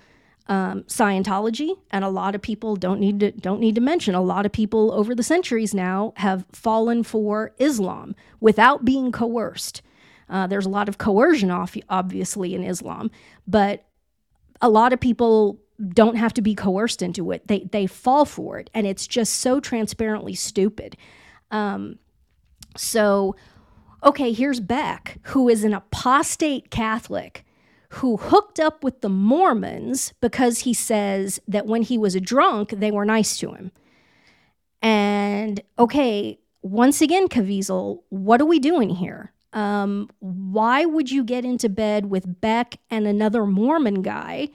um, 0.48 0.82
Scientology, 0.82 1.76
and 1.92 2.04
a 2.04 2.08
lot 2.08 2.34
of 2.34 2.42
people 2.42 2.74
don't 2.74 2.98
need 2.98 3.20
to 3.20 3.30
don't 3.30 3.60
need 3.60 3.76
to 3.76 3.80
mention. 3.80 4.14
A 4.16 4.20
lot 4.20 4.44
of 4.44 4.52
people 4.52 4.92
over 4.92 5.14
the 5.14 5.22
centuries 5.22 5.72
now 5.72 6.12
have 6.16 6.44
fallen 6.52 7.04
for 7.04 7.54
Islam 7.58 8.16
without 8.40 8.84
being 8.84 9.12
coerced. 9.12 9.82
Uh, 10.28 10.46
there's 10.46 10.66
a 10.66 10.70
lot 10.70 10.88
of 10.88 10.98
coercion, 10.98 11.50
off, 11.50 11.76
obviously, 11.88 12.54
in 12.54 12.64
Islam, 12.64 13.10
but 13.46 13.84
a 14.60 14.68
lot 14.68 14.92
of 14.92 15.00
people 15.00 15.60
don't 15.92 16.16
have 16.16 16.34
to 16.34 16.42
be 16.42 16.54
coerced 16.54 17.00
into 17.00 17.30
it. 17.30 17.46
They 17.46 17.68
they 17.70 17.86
fall 17.86 18.24
for 18.24 18.58
it, 18.58 18.70
and 18.74 18.86
it's 18.86 19.06
just 19.06 19.34
so 19.34 19.60
transparently 19.60 20.34
stupid. 20.34 20.96
Um, 21.52 21.98
so, 22.76 23.36
okay, 24.02 24.32
here's 24.32 24.60
Beck, 24.60 25.18
who 25.24 25.48
is 25.48 25.64
an 25.64 25.74
apostate 25.74 26.70
Catholic 26.70 27.44
who 27.94 28.16
hooked 28.16 28.60
up 28.60 28.84
with 28.84 29.00
the 29.00 29.08
Mormons 29.08 30.14
because 30.20 30.60
he 30.60 30.72
says 30.72 31.40
that 31.48 31.66
when 31.66 31.82
he 31.82 31.98
was 31.98 32.14
a 32.14 32.20
drunk, 32.20 32.70
they 32.70 32.90
were 32.90 33.04
nice 33.04 33.36
to 33.38 33.52
him. 33.52 33.72
And 34.80 35.60
okay, 35.78 36.38
once 36.62 37.00
again, 37.00 37.28
Caviezel, 37.28 38.02
what 38.10 38.40
are 38.40 38.46
we 38.46 38.60
doing 38.60 38.90
here? 38.90 39.32
Um, 39.52 40.08
why 40.20 40.84
would 40.84 41.10
you 41.10 41.24
get 41.24 41.44
into 41.44 41.68
bed 41.68 42.06
with 42.06 42.40
Beck 42.40 42.76
and 42.90 43.06
another 43.06 43.44
Mormon 43.44 44.02
guy? 44.02 44.50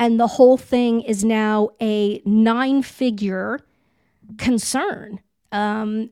And 0.00 0.18
the 0.18 0.26
whole 0.26 0.56
thing 0.56 1.02
is 1.02 1.24
now 1.24 1.70
a 1.80 2.20
nine 2.24 2.82
figure 2.82 3.60
concern. 4.36 5.20
Um, 5.52 6.10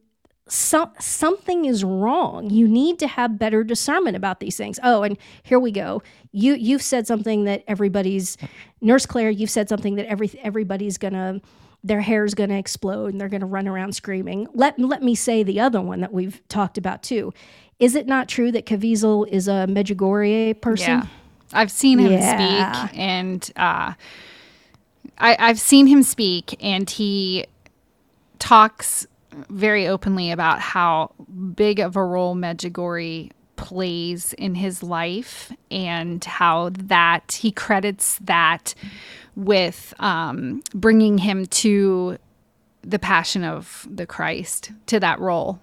so, 0.48 0.90
something 1.00 1.64
is 1.64 1.82
wrong. 1.82 2.50
You 2.50 2.68
need 2.68 2.98
to 3.00 3.08
have 3.08 3.38
better 3.38 3.64
discernment 3.64 4.16
about 4.16 4.40
these 4.40 4.56
things. 4.56 4.78
Oh, 4.82 5.02
and 5.02 5.18
here 5.42 5.58
we 5.58 5.72
go. 5.72 6.02
You 6.32 6.54
you've 6.54 6.82
said 6.82 7.06
something 7.06 7.44
that 7.44 7.64
everybody's 7.66 8.36
nurse 8.80 9.06
Claire. 9.06 9.30
You've 9.30 9.50
said 9.50 9.68
something 9.68 9.96
that 9.96 10.06
every 10.06 10.30
everybody's 10.42 10.98
gonna 10.98 11.40
their 11.82 12.00
hair's 12.00 12.34
to 12.50 12.56
explode 12.56 13.12
and 13.12 13.20
they're 13.20 13.28
to 13.40 13.46
run 13.46 13.66
around 13.68 13.94
screaming. 13.94 14.46
Let 14.54 14.78
let 14.78 15.02
me 15.02 15.14
say 15.14 15.42
the 15.42 15.60
other 15.60 15.80
one 15.80 16.00
that 16.00 16.12
we've 16.12 16.40
talked 16.48 16.78
about 16.78 17.02
too. 17.02 17.32
Is 17.78 17.94
it 17.94 18.06
not 18.06 18.28
true 18.28 18.50
that 18.52 18.66
Caviezel 18.66 19.28
is 19.28 19.48
a 19.48 19.66
Medjugorje 19.68 20.60
person? 20.60 20.88
Yeah. 21.00 21.06
I've 21.52 21.70
seen 21.70 21.98
him 21.98 22.12
Yeah. 22.12 22.86
speak, 22.86 22.98
and 22.98 23.50
uh, 23.56 23.92
I, 25.18 25.36
I've 25.38 25.60
seen 25.60 25.86
him 25.86 26.02
speak, 26.02 26.56
and 26.60 26.88
he 26.88 27.46
talks 28.38 29.06
very 29.48 29.86
openly 29.86 30.30
about 30.30 30.60
how 30.60 31.12
big 31.54 31.78
of 31.80 31.96
a 31.96 32.04
role 32.04 32.34
Medjugorje 32.34 33.30
plays 33.56 34.32
in 34.34 34.54
his 34.54 34.82
life, 34.82 35.52
and 35.70 36.22
how 36.24 36.70
that 36.74 37.38
he 37.40 37.50
credits 37.50 38.18
that 38.22 38.74
with 39.34 39.94
um, 39.98 40.62
bringing 40.74 41.18
him 41.18 41.46
to 41.46 42.18
the 42.82 42.98
Passion 42.98 43.44
of 43.44 43.86
the 43.90 44.06
Christ, 44.06 44.72
to 44.86 45.00
that 45.00 45.18
role. 45.18 45.60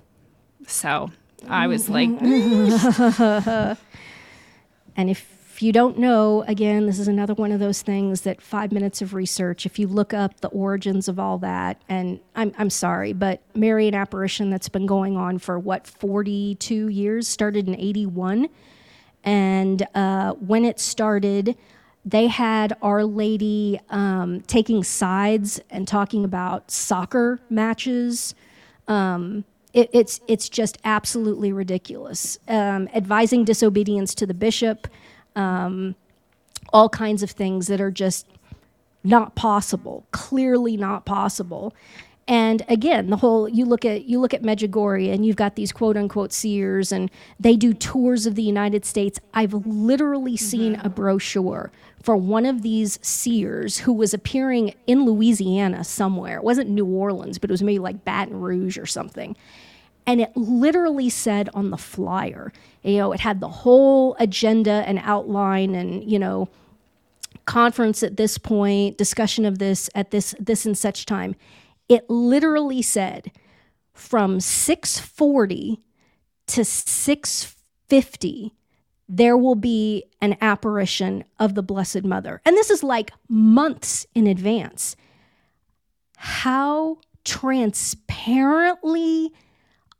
So 0.67 1.11
I 1.47 1.67
was 1.67 1.89
like, 1.89 2.09
And 4.95 5.09
if 5.09 5.32
you 5.61 5.71
don't 5.71 5.97
know, 5.97 6.43
again, 6.47 6.85
this 6.85 6.99
is 6.99 7.07
another 7.07 7.33
one 7.33 7.51
of 7.51 7.59
those 7.59 7.81
things 7.81 8.21
that 8.21 8.41
five 8.41 8.71
minutes 8.71 9.01
of 9.01 9.13
research, 9.13 9.65
if 9.65 9.77
you 9.77 9.87
look 9.87 10.13
up 10.13 10.39
the 10.39 10.47
origins 10.47 11.07
of 11.07 11.19
all 11.19 11.37
that, 11.39 11.81
and 11.89 12.19
I'm, 12.35 12.53
I'm 12.57 12.69
sorry, 12.69 13.13
but 13.13 13.41
Marian 13.53 13.93
apparition 13.93 14.49
that's 14.49 14.69
been 14.69 14.85
going 14.85 15.17
on 15.17 15.39
for 15.39 15.59
what, 15.59 15.85
42 15.85 16.87
years, 16.87 17.27
started 17.27 17.67
in 17.67 17.75
81. 17.75 18.47
And 19.23 19.87
uh, 19.93 20.33
when 20.33 20.65
it 20.65 20.79
started, 20.79 21.57
they 22.05 22.27
had 22.27 22.75
Our 22.81 23.05
Lady 23.05 23.79
um, 23.89 24.41
taking 24.41 24.83
sides 24.83 25.61
and 25.69 25.87
talking 25.87 26.25
about 26.25 26.71
soccer 26.71 27.39
matches. 27.49 28.35
Um, 28.87 29.45
it, 29.73 29.89
it's 29.93 30.19
it's 30.27 30.49
just 30.49 30.77
absolutely 30.83 31.51
ridiculous. 31.53 32.37
Um, 32.47 32.89
advising 32.93 33.45
disobedience 33.45 34.13
to 34.15 34.25
the 34.25 34.33
bishop, 34.33 34.87
um, 35.35 35.95
all 36.71 36.89
kinds 36.89 37.23
of 37.23 37.31
things 37.31 37.67
that 37.67 37.81
are 37.81 37.91
just 37.91 38.27
not 39.03 39.35
possible. 39.35 40.05
Clearly 40.11 40.77
not 40.77 41.05
possible. 41.05 41.73
And 42.25 42.63
again, 42.69 43.09
the 43.09 43.17
whole 43.17 43.49
you 43.49 43.65
look 43.65 43.83
at 43.83 44.05
you 44.05 44.19
look 44.19 44.33
at 44.33 44.43
Medjugorje 44.43 45.13
and 45.13 45.25
you've 45.25 45.35
got 45.35 45.55
these 45.55 45.73
quote 45.73 45.97
unquote 45.97 46.31
seers 46.31 46.91
and 46.91 47.11
they 47.37 47.57
do 47.57 47.73
tours 47.73 48.25
of 48.25 48.35
the 48.35 48.43
United 48.43 48.85
States. 48.85 49.19
I've 49.33 49.53
literally 49.53 50.37
seen 50.37 50.75
a 50.75 50.89
brochure 50.89 51.69
for 52.01 52.15
one 52.15 52.45
of 52.45 52.61
these 52.61 52.97
seers 53.01 53.79
who 53.79 53.91
was 53.91 54.13
appearing 54.13 54.73
in 54.87 55.05
Louisiana 55.05 55.83
somewhere. 55.83 56.37
It 56.37 56.43
wasn't 56.43 56.69
New 56.69 56.85
Orleans, 56.85 57.39
but 57.39 57.49
it 57.49 57.53
was 57.53 57.63
maybe 57.63 57.79
like 57.79 58.05
Baton 58.05 58.39
Rouge 58.39 58.77
or 58.77 58.85
something 58.85 59.35
and 60.05 60.21
it 60.21 60.35
literally 60.35 61.09
said 61.09 61.49
on 61.53 61.69
the 61.69 61.77
flyer 61.77 62.51
you 62.83 62.97
know 62.97 63.11
it 63.11 63.19
had 63.19 63.39
the 63.39 63.49
whole 63.49 64.15
agenda 64.19 64.83
and 64.85 64.99
outline 65.03 65.75
and 65.75 66.09
you 66.09 66.19
know 66.19 66.47
conference 67.45 68.03
at 68.03 68.17
this 68.17 68.37
point 68.37 68.97
discussion 68.97 69.45
of 69.45 69.59
this 69.59 69.89
at 69.95 70.11
this 70.11 70.35
this 70.39 70.65
and 70.65 70.77
such 70.77 71.05
time. 71.05 71.35
It 71.89 72.09
literally 72.09 72.81
said 72.81 73.31
from 73.93 74.39
640 74.39 75.79
to 76.47 76.65
650 76.65 78.53
there 79.09 79.37
will 79.37 79.55
be 79.55 80.05
an 80.21 80.37
apparition 80.41 81.25
of 81.37 81.55
the 81.55 81.63
blessed 81.63 82.05
mother. 82.05 82.41
And 82.45 82.55
this 82.55 82.71
is 82.71 82.83
like 82.83 83.11
months 83.27 84.07
in 84.15 84.27
advance. 84.27 84.95
How 86.17 86.99
transparently 87.25 89.33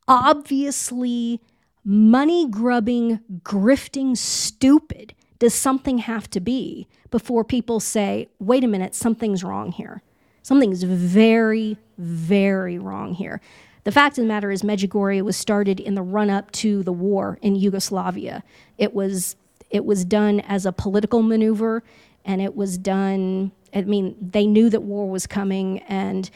obviously 0.08 1.41
money 1.84 2.47
grubbing, 2.47 3.20
grifting, 3.43 4.18
stupid 4.18 5.14
does 5.39 5.54
something 5.54 5.97
have 5.97 6.30
to 6.30 6.39
be 6.39 6.88
before 7.12 7.43
people 7.43 7.80
say, 7.80 8.30
wait 8.39 8.64
a 8.64 8.68
minute, 8.68 8.95
something's 8.95 9.43
wrong 9.43 9.72
here? 9.72 10.01
Something's 10.41 10.84
very, 10.84 11.78
very 11.97 12.80
wrong 12.80 13.14
here. 13.14 13.41
The 13.84 13.91
fact 13.91 14.18
of 14.18 14.24
the 14.24 14.28
matter 14.28 14.51
is, 14.51 14.62
Medjugorje 14.62 15.22
was 15.22 15.36
started 15.36 15.80
in 15.80 15.95
the 15.95 16.01
run 16.01 16.30
up 16.30 16.51
to 16.51 16.84
the 16.84 16.93
war 16.93 17.38
in 17.41 17.56
Yugoslavia. 17.56 18.43
It 18.78 18.93
was, 18.93 19.36
it 19.70 19.84
was 19.84 20.06
done 20.06 20.39
as 20.41 20.66
a 20.66 20.72
political 20.72 21.22
maneuver, 21.22 21.84
and 22.24 22.41
it 22.41 22.56
was 22.56 22.78
done, 22.78 23.51
I 23.74 23.82
mean, 23.82 24.16
they 24.22 24.47
knew 24.47 24.70
that 24.70 24.84
war 24.84 25.10
was 25.10 25.28
coming, 25.28 25.80
and 25.80 26.30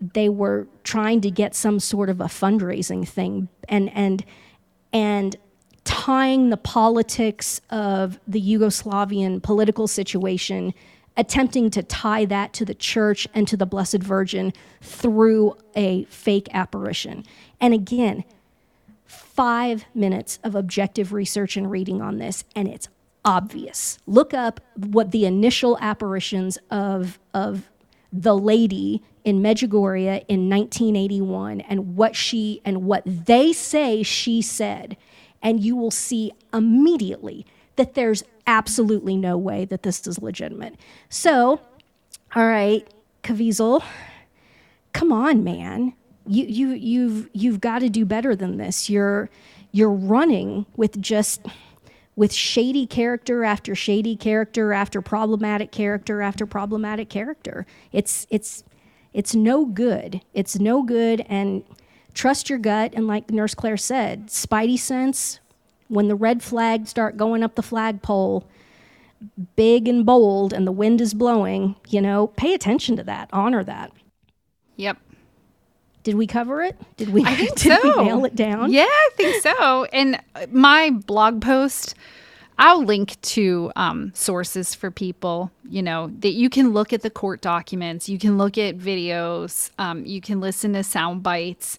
they 0.00 0.28
were 0.28 0.66
trying 0.82 1.20
to 1.20 1.30
get 1.30 1.54
some 1.54 1.78
sort 1.78 2.08
of 2.08 2.20
a 2.20 2.24
fundraising 2.24 3.06
thing 3.06 3.48
and 3.68 3.90
and 3.94 4.24
and 4.92 5.36
tying 5.84 6.50
the 6.50 6.56
politics 6.56 7.60
of 7.70 8.18
the 8.26 8.40
Yugoslavian 8.40 9.42
political 9.42 9.86
situation 9.86 10.74
attempting 11.16 11.70
to 11.70 11.82
tie 11.82 12.24
that 12.24 12.52
to 12.52 12.64
the 12.64 12.74
church 12.74 13.26
and 13.34 13.46
to 13.48 13.56
the 13.56 13.66
blessed 13.66 14.02
virgin 14.02 14.52
through 14.80 15.56
a 15.74 16.04
fake 16.04 16.48
apparition. 16.52 17.24
And 17.60 17.74
again 17.74 18.24
5 19.06 19.84
minutes 19.94 20.38
of 20.44 20.54
objective 20.54 21.12
research 21.12 21.56
and 21.56 21.70
reading 21.70 22.00
on 22.00 22.18
this 22.18 22.44
and 22.54 22.68
it's 22.68 22.88
obvious. 23.24 23.98
Look 24.06 24.32
up 24.32 24.60
what 24.74 25.10
the 25.10 25.26
initial 25.26 25.76
apparitions 25.80 26.58
of 26.70 27.18
of 27.34 27.69
the 28.12 28.36
lady 28.36 29.02
in 29.24 29.40
Medjugorje 29.40 30.24
in 30.28 30.48
1981 30.48 31.60
and 31.62 31.96
what 31.96 32.16
she 32.16 32.60
and 32.64 32.84
what 32.84 33.02
they 33.06 33.52
say 33.52 34.02
she 34.02 34.42
said 34.42 34.96
and 35.42 35.60
you 35.62 35.76
will 35.76 35.90
see 35.90 36.32
immediately 36.52 37.46
that 37.76 37.94
there's 37.94 38.22
absolutely 38.46 39.16
no 39.16 39.38
way 39.38 39.64
that 39.64 39.82
this 39.82 40.06
is 40.06 40.20
legitimate. 40.20 40.74
So, 41.08 41.60
all 42.34 42.46
right, 42.46 42.86
Caviezel, 43.22 43.82
come 44.92 45.12
on, 45.12 45.44
man. 45.44 45.94
You 46.26 46.44
you 46.44 46.68
you've 46.70 47.30
you've 47.32 47.60
got 47.60 47.78
to 47.80 47.88
do 47.88 48.04
better 48.04 48.36
than 48.36 48.58
this. 48.58 48.90
You're 48.90 49.30
you're 49.72 49.90
running 49.90 50.66
with 50.76 51.00
just 51.00 51.46
with 52.20 52.34
shady 52.34 52.84
character 52.86 53.44
after 53.44 53.74
shady 53.74 54.14
character 54.14 54.74
after 54.74 55.00
problematic 55.00 55.72
character 55.72 56.20
after 56.20 56.44
problematic 56.44 57.08
character. 57.08 57.64
It's 57.92 58.26
it's 58.28 58.62
it's 59.14 59.34
no 59.34 59.64
good. 59.64 60.20
It's 60.34 60.60
no 60.60 60.82
good 60.82 61.24
and 61.30 61.64
trust 62.12 62.50
your 62.50 62.58
gut 62.58 62.92
and 62.94 63.06
like 63.06 63.30
Nurse 63.30 63.54
Claire 63.54 63.78
said, 63.78 64.26
spidey 64.26 64.78
sense 64.78 65.40
when 65.88 66.08
the 66.08 66.14
red 66.14 66.42
flags 66.42 66.90
start 66.90 67.16
going 67.16 67.42
up 67.42 67.54
the 67.54 67.62
flagpole 67.62 68.46
big 69.56 69.88
and 69.88 70.04
bold 70.04 70.52
and 70.52 70.66
the 70.66 70.72
wind 70.72 71.00
is 71.00 71.14
blowing, 71.14 71.74
you 71.88 72.02
know, 72.02 72.26
pay 72.26 72.52
attention 72.52 72.96
to 72.96 73.02
that, 73.02 73.30
honor 73.32 73.64
that. 73.64 73.92
yep. 74.76 74.98
Did 76.02 76.14
we 76.14 76.26
cover 76.26 76.62
it? 76.62 76.76
Did 76.96 77.10
we 77.10 77.24
I 77.24 77.34
think 77.36 77.56
did 77.56 77.80
so. 77.80 77.98
we 77.98 78.04
nail 78.04 78.24
it 78.24 78.34
down? 78.34 78.72
Yeah, 78.72 78.84
I 78.84 79.10
think 79.16 79.42
so. 79.42 79.84
And 79.92 80.20
uh, 80.34 80.46
my 80.50 80.90
blog 80.90 81.42
post, 81.42 81.94
I'll 82.58 82.84
link 82.84 83.20
to 83.22 83.72
um, 83.76 84.12
sources 84.14 84.74
for 84.74 84.90
people, 84.90 85.50
you 85.68 85.82
know, 85.82 86.10
that 86.20 86.32
you 86.32 86.50
can 86.50 86.70
look 86.70 86.92
at 86.92 87.02
the 87.02 87.10
court 87.10 87.40
documents, 87.40 88.08
you 88.08 88.18
can 88.18 88.38
look 88.38 88.58
at 88.58 88.76
videos, 88.78 89.70
um, 89.78 90.04
you 90.04 90.20
can 90.20 90.40
listen 90.40 90.72
to 90.74 90.82
sound 90.82 91.22
bites 91.22 91.78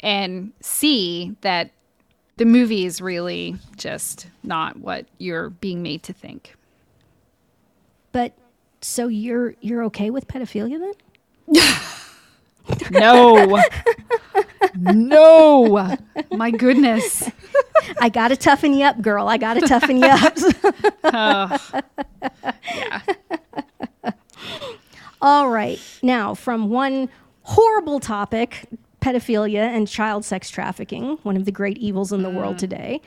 and 0.00 0.52
see 0.60 1.34
that 1.40 1.70
the 2.36 2.44
movie 2.44 2.84
is 2.84 3.00
really 3.00 3.56
just 3.76 4.26
not 4.42 4.78
what 4.78 5.06
you're 5.18 5.50
being 5.50 5.82
made 5.82 6.02
to 6.02 6.12
think. 6.12 6.54
But 8.12 8.32
so 8.80 9.08
you're 9.08 9.54
you're 9.60 9.84
okay 9.84 10.10
with 10.10 10.28
pedophilia 10.28 10.78
then? 10.78 11.62
No. 12.90 13.62
no. 14.74 15.96
My 16.32 16.50
goodness. 16.50 17.30
I 18.00 18.08
got 18.08 18.28
to 18.28 18.36
toughen 18.36 18.74
you 18.74 18.84
up, 18.84 19.00
girl. 19.00 19.28
I 19.28 19.36
got 19.36 19.54
to 19.54 19.60
toughen 19.62 19.98
you 19.98 20.08
up. 21.04 21.60
All 25.20 25.48
right. 25.48 25.80
Now, 26.02 26.34
from 26.34 26.68
one 26.68 27.08
horrible 27.42 28.00
topic, 28.00 28.66
pedophilia 29.00 29.62
and 29.62 29.86
child 29.88 30.24
sex 30.24 30.50
trafficking, 30.50 31.18
one 31.22 31.36
of 31.36 31.44
the 31.44 31.52
great 31.52 31.78
evils 31.78 32.12
in 32.12 32.22
the 32.22 32.30
world 32.30 32.58
today, 32.58 33.00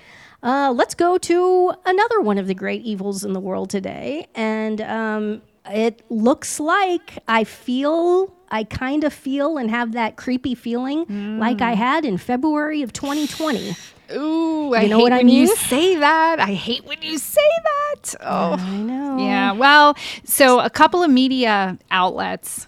uh, 0.43 0.71
let's 0.75 0.93
go 0.93 1.17
to 1.17 1.73
another 1.86 2.21
one 2.21 2.38
of 2.38 2.47
the 2.47 2.53
great 2.53 2.84
evils 2.84 3.23
in 3.23 3.34
the 3.34 3.39
world 3.39 3.69
today. 3.69 4.28
And 4.36 4.82
um, 4.82 5.41
it 5.72 6.01
looks 6.09 6.59
like 6.59 7.20
I 7.28 7.43
feel, 7.43 8.34
I 8.49 8.63
kind 8.63 9.03
of 9.03 9.13
feel 9.13 9.57
and 9.57 9.70
have 9.70 9.93
that 9.93 10.15
creepy 10.15 10.55
feeling 10.55 11.39
like 11.39 11.61
I 11.61 11.74
had 11.74 12.05
in 12.05 12.18
February 12.18 12.82
of 12.82 12.93
2020. 12.93 13.76
Ooh, 14.15 14.74
I 14.74 14.88
know 14.88 14.97
hate 14.97 15.03
what 15.03 15.11
I 15.13 15.18
when 15.18 15.28
you 15.28 15.53
say 15.55 15.95
that. 15.97 16.39
I 16.39 16.53
hate 16.53 16.86
when 16.86 17.01
you 17.01 17.18
say 17.18 17.41
that. 17.63 18.15
Oh, 18.22 18.53
I 18.57 18.78
know. 18.78 19.18
yeah. 19.20 19.51
Well, 19.51 19.97
so 20.24 20.59
a 20.61 20.70
couple 20.70 21.03
of 21.03 21.11
media 21.11 21.78
outlets 21.91 22.68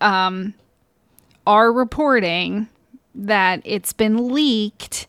um, 0.00 0.54
are 1.46 1.70
reporting 1.72 2.68
that 3.14 3.60
it's 3.64 3.92
been 3.92 4.32
leaked 4.32 5.06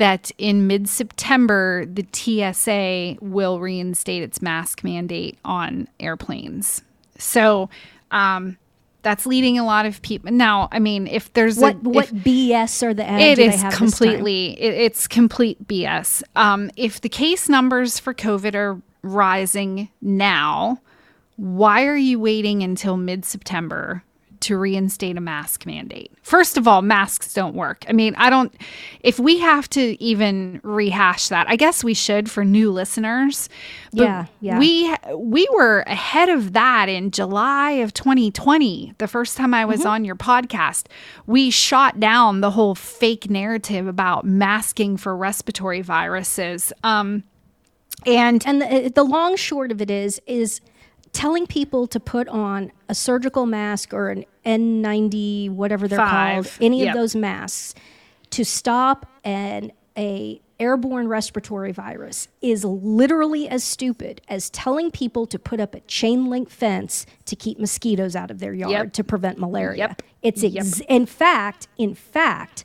that 0.00 0.30
in 0.38 0.66
mid 0.66 0.88
September, 0.88 1.84
the 1.84 2.06
TSA 2.10 3.18
will 3.20 3.60
reinstate 3.60 4.22
its 4.22 4.40
mask 4.40 4.82
mandate 4.82 5.38
on 5.44 5.88
airplanes. 6.00 6.82
So 7.18 7.68
um, 8.10 8.56
that's 9.02 9.26
leading 9.26 9.58
a 9.58 9.64
lot 9.64 9.84
of 9.84 10.00
people. 10.00 10.32
Now, 10.32 10.70
I 10.72 10.78
mean, 10.78 11.06
if 11.06 11.30
there's 11.34 11.58
What 11.58 11.74
a, 11.74 11.78
what 11.90 12.04
if- 12.06 12.12
BS 12.12 12.82
are 12.82 12.94
the 12.94 13.06
ads 13.06 13.22
it 13.22 13.38
is 13.38 13.60
have 13.60 13.72
this 13.72 13.78
time? 13.78 13.88
completely 13.90 14.58
it, 14.60 14.74
it's 14.74 15.06
complete 15.06 15.68
bs 15.68 16.22
um, 16.34 16.70
if 16.76 17.00
the 17.02 17.08
case 17.10 17.48
numbers 17.50 17.98
for 18.00 18.14
covid 18.14 18.54
are 18.54 18.80
rising 19.02 19.88
now 20.00 20.80
why 21.36 21.84
are 21.84 21.96
you 21.96 22.18
waiting 22.18 22.62
until 22.62 22.96
mid-september 22.96 24.02
to 24.40 24.56
reinstate 24.56 25.16
a 25.16 25.20
mask 25.20 25.66
mandate 25.66 26.10
first 26.22 26.56
of 26.56 26.66
all 26.68 26.82
masks 26.82 27.34
don't 27.34 27.54
work 27.54 27.84
i 27.88 27.92
mean 27.92 28.14
i 28.16 28.28
don't 28.30 28.54
if 29.00 29.18
we 29.18 29.38
have 29.38 29.68
to 29.68 30.00
even 30.02 30.60
rehash 30.62 31.28
that 31.28 31.46
i 31.48 31.56
guess 31.56 31.84
we 31.84 31.94
should 31.94 32.30
for 32.30 32.44
new 32.44 32.70
listeners 32.72 33.48
but 33.92 34.02
Yeah, 34.04 34.26
yeah. 34.40 34.58
we 34.58 34.94
we 35.16 35.48
were 35.52 35.80
ahead 35.86 36.28
of 36.28 36.52
that 36.52 36.88
in 36.88 37.10
July 37.10 37.72
of 37.72 37.92
2020 37.94 38.94
the 38.98 39.08
first 39.08 39.36
time 39.36 39.52
I 39.54 39.62
Mm-hmm. 39.62 39.70
was 39.70 39.84
on 39.84 40.04
your 40.04 40.16
podcast 40.16 40.86
we 41.26 41.50
shot 41.50 41.98
down 42.00 42.40
the 42.40 42.50
whole 42.52 42.74
fake 42.74 43.28
narrative 43.28 43.86
about 43.86 44.24
masking 44.24 44.96
for 44.96 45.16
respiratory 45.16 45.80
viruses 45.82 46.72
um 46.84 47.24
and 48.06 48.46
And 48.46 48.62
the, 48.62 48.90
the 48.94 49.02
long 49.04 49.36
short 49.36 49.70
of 49.70 49.82
it 49.82 49.90
is 49.90 50.20
is 50.26 50.60
telling 51.12 51.46
people 51.46 51.86
to 51.88 51.98
put 52.00 52.28
on 52.28 52.72
a 52.88 52.94
surgical 52.94 53.46
mask 53.46 53.92
or 53.92 54.10
an 54.10 54.24
N90 54.44 55.50
whatever 55.50 55.88
they're 55.88 55.98
Five. 55.98 56.44
called, 56.44 56.58
any 56.60 56.80
Yep. 56.82 56.94
of 56.94 57.00
those 57.00 57.16
masks 57.16 57.74
to 58.30 58.44
stop 58.44 59.06
an 59.24 59.72
a 59.98 60.40
airborne 60.60 61.08
respiratory 61.08 61.72
virus 61.72 62.28
is 62.40 62.64
literally 62.64 63.48
as 63.48 63.64
stupid 63.64 64.20
as 64.28 64.48
telling 64.50 64.90
people 64.90 65.26
to 65.26 65.38
put 65.38 65.58
up 65.58 65.74
a 65.74 65.80
chain 65.80 66.26
link 66.30 66.48
fence 66.50 67.06
to 67.24 67.34
keep 67.34 67.58
mosquitoes 67.58 68.14
out 68.14 68.30
of 68.30 68.38
their 68.38 68.52
yard 68.54 68.70
Yep. 68.70 68.92
to 68.92 69.04
prevent 69.04 69.38
malaria. 69.38 69.78
Yep. 69.88 70.02
It's 70.22 70.44
ex- 70.44 70.80
in 70.88 71.06
fact, 71.06 71.66
in 71.78 71.94
fact, 71.94 72.64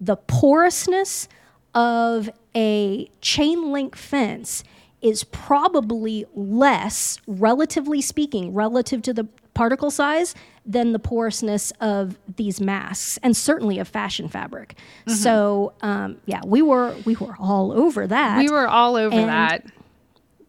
the 0.00 0.16
porousness 0.16 1.28
of 1.74 2.28
a 2.56 3.08
chain 3.20 3.72
link 3.72 3.94
fence 3.94 4.64
is 5.04 5.22
probably 5.22 6.24
less, 6.34 7.18
relatively 7.26 8.00
speaking, 8.00 8.52
relative 8.52 9.02
to 9.02 9.12
the 9.12 9.24
particle 9.52 9.90
size 9.90 10.34
than 10.66 10.92
the 10.92 10.98
porousness 10.98 11.72
of 11.80 12.18
these 12.36 12.60
masks 12.60 13.18
and 13.22 13.36
certainly 13.36 13.78
of 13.78 13.86
fashion 13.86 14.28
fabric. 14.28 14.74
Mm-hmm. 15.06 15.12
So 15.12 15.74
um, 15.82 16.16
yeah, 16.26 16.40
we 16.44 16.62
were 16.62 16.96
we 17.04 17.14
were 17.14 17.36
all 17.38 17.70
over 17.70 18.06
that. 18.06 18.38
we 18.38 18.48
were 18.48 18.66
all 18.66 18.96
over 18.96 19.14
And- 19.14 19.28
that 19.28 19.66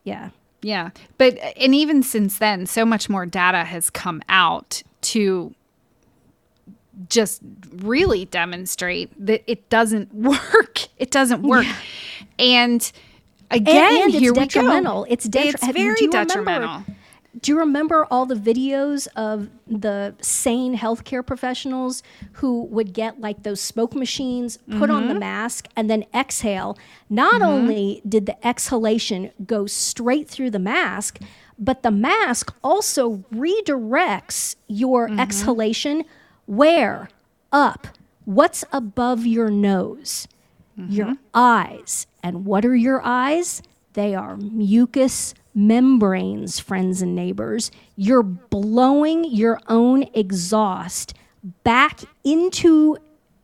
yeah. 0.06 0.30
Yeah. 0.62 0.92
But, 1.20 1.38
and 1.58 1.76
even 1.76 2.02
since 2.02 2.40
then, 2.40 2.66
so 2.66 2.86
much 2.86 3.10
more 3.10 3.26
data 3.28 3.66
has 3.66 3.90
come 3.92 4.22
out 4.30 4.82
to 5.02 5.54
just 7.10 7.42
really 7.72 8.26
demonstrate 8.26 9.12
that 9.24 9.44
it 9.46 9.70
doesn't 9.70 10.14
work. 10.16 10.88
It 10.98 11.12
doesn't 11.12 11.44
work. 11.44 11.68
And 12.40 12.90
again, 13.52 13.96
and 14.04 14.10
it's 14.12 14.20
here 14.20 14.34
we 14.34 14.40
detrimental. 14.40 15.04
go. 15.04 15.08
It's 15.10 15.26
It's 15.26 15.62
have- 15.64 15.76
do 15.76 15.82
very 15.82 15.96
remember- 15.96 16.12
detrimental. 16.26 16.84
Do 17.42 17.52
you 17.52 17.60
remember 17.60 18.08
all 18.10 18.26
the 18.26 18.36
videos 18.36 19.08
of 19.16 19.50
the 19.68 20.16
sane 20.22 20.78
healthcare 20.78 21.24
professionals 21.24 22.02
who 22.34 22.64
would 22.64 22.94
get 22.94 23.20
like 23.20 23.44
those 23.44 23.60
smoke 23.60 23.94
machines, 23.94 24.58
put 24.80 24.90
on 24.90 25.08
the 25.08 25.14
Mm-hmm. 25.14 25.20
mask, 25.20 25.68
and 25.76 25.90
then 25.90 26.06
exhale? 26.14 26.78
Not 27.10 27.42
only 27.42 28.02
did 28.08 28.26
the 28.26 28.48
exhalation 28.48 29.32
go 29.46 29.66
straight 29.66 30.30
through 30.30 30.52
the 30.52 30.60
mask, 30.60 31.20
but 31.60 31.84
the 31.84 31.92
mask 31.92 32.54
also 32.64 33.18
redirects 33.34 34.56
your 34.68 35.08
Mm-hmm. 35.10 35.20
exhalation 35.20 36.04
where? 36.46 37.10
Up. 37.52 37.88
What's 38.24 38.64
above 38.72 39.26
your 39.26 39.50
nose? 39.52 40.28
Your 40.78 41.08
mm-hmm. 41.08 41.14
eyes. 41.34 42.08
And 42.24 42.46
what 42.46 42.66
are 42.66 42.76
your 42.76 43.02
eyes? 43.04 43.62
They 43.94 44.16
are 44.16 44.36
mucous 44.38 45.34
membranes, 45.54 46.60
friends 46.60 47.02
and 47.02 47.16
neighbors. 47.16 47.72
You're 47.96 48.24
blowing 48.24 49.24
your 49.24 49.60
own 49.68 50.04
exhaust 50.14 51.14
back 51.64 52.02
into 52.24 52.98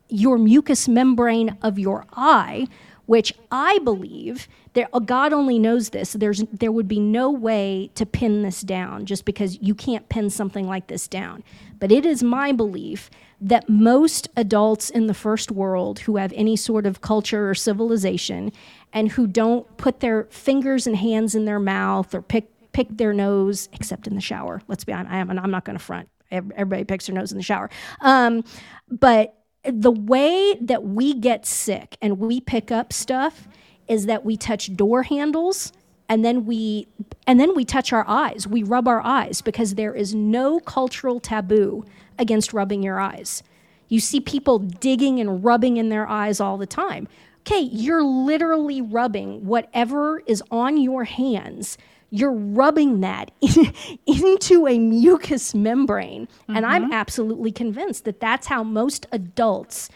your 0.10 0.38
mucous 0.38 0.88
membrane 0.88 1.58
of 1.62 1.80
your 1.80 2.06
eye, 2.14 2.68
which 3.06 3.34
I 3.50 3.80
believe 3.80 4.48
there 4.74 4.88
God 5.06 5.34
only 5.34 5.60
knows 5.60 5.90
this. 5.90 6.14
There's 6.14 6.44
there 6.52 6.72
would 6.72 6.88
be 6.88 7.00
no 7.00 7.30
way 7.30 7.92
to 7.96 8.06
pin 8.06 8.44
this 8.44 8.62
down 8.62 9.06
just 9.06 9.26
because 9.26 9.62
you 9.62 9.76
can't 9.76 10.08
pin 10.10 10.30
something 10.30 10.68
like 10.68 10.88
this 10.88 11.08
down. 11.08 11.44
But 11.80 11.92
it 11.92 12.06
is 12.06 12.24
my 12.24 12.52
belief 12.52 13.10
that 13.42 13.68
most 13.68 14.30
adults 14.36 14.90
in 14.90 15.08
the 15.08 15.14
first 15.14 15.52
world 15.52 16.00
who 16.00 16.18
have 16.18 16.32
any 16.36 16.56
sort 16.56 16.86
of 16.86 17.02
culture 17.02 17.50
or 17.50 17.56
civilization 17.56 18.52
and 18.94 19.12
who 19.12 19.28
don't 19.28 19.78
put 19.78 20.00
their 20.00 20.26
fingers 20.26 20.86
and 20.86 20.96
hands 20.96 21.36
in 21.36 21.46
their 21.46 21.60
mouth 21.60 22.14
or 22.14 22.22
pick 22.22 22.50
pick 22.72 22.88
their 22.90 23.14
nose 23.14 23.68
except 23.74 24.08
in 24.08 24.16
the 24.16 24.22
shower. 24.22 24.62
Let's 24.68 24.84
be 24.84 24.94
honest, 24.94 25.12
I 25.12 25.18
am, 25.18 25.30
I'm 25.32 25.52
not 25.52 25.66
going 25.66 25.78
to 25.78 25.84
front. 25.84 26.08
Everybody 26.32 26.86
picks 26.86 27.08
their 27.08 27.16
nose 27.16 27.34
in 27.34 27.38
the 27.38 27.44
shower. 27.44 27.70
Um, 28.00 28.46
but 28.90 29.36
the 29.66 29.92
way 29.92 30.56
that 30.62 30.84
we 30.84 31.14
get 31.14 31.46
sick 31.46 31.98
and 32.02 32.20
we 32.20 32.40
pick 32.40 32.72
up 32.72 32.94
stuff 32.94 33.50
is 33.88 34.06
that 34.06 34.26
we 34.26 34.38
touch 34.38 34.76
door 34.76 35.04
handles 35.04 35.72
and 36.12 36.26
then 36.26 36.46
we 36.46 36.90
and 37.26 37.40
then 37.40 37.56
we 37.56 37.64
touch 37.64 37.94
our 37.94 38.04
eyes. 38.06 38.46
We 38.46 38.64
rub 38.64 38.86
our 38.86 39.00
eyes 39.00 39.42
because 39.42 39.76
there 39.76 39.96
is 39.96 40.14
no 40.14 40.60
cultural 40.60 41.22
taboo 41.22 41.86
against 42.20 42.52
rubbing 42.52 42.84
your 42.84 43.00
eyes. 43.00 43.44
You 43.88 44.02
see 44.02 44.20
people 44.20 44.60
digging 44.60 45.22
and 45.22 45.42
rubbing 45.42 45.78
in 45.78 45.88
their 45.88 46.08
eyes 46.10 46.42
all 46.42 46.58
the 46.58 46.66
time. 46.66 47.08
Okay 47.48 47.62
you're 47.62 48.04
literally 48.04 48.82
rubbing 48.82 49.46
whatever 49.46 50.20
is 50.26 50.44
on 50.52 50.76
your 50.76 51.06
hands. 51.06 51.78
You're 52.10 52.34
rubbing 52.34 53.00
that 53.00 53.32
into 54.06 54.68
a 54.68 54.78
mucous 54.80 55.56
membrane. 55.56 56.28
And 56.50 56.66
i'm 56.66 56.84
mm-hmm. 56.84 56.94
absolutely 56.94 57.54
convinced 57.54 58.04
that 58.04 58.20
that's 58.20 58.48
how 58.48 58.64
most 58.66 59.08
adults 59.14 59.90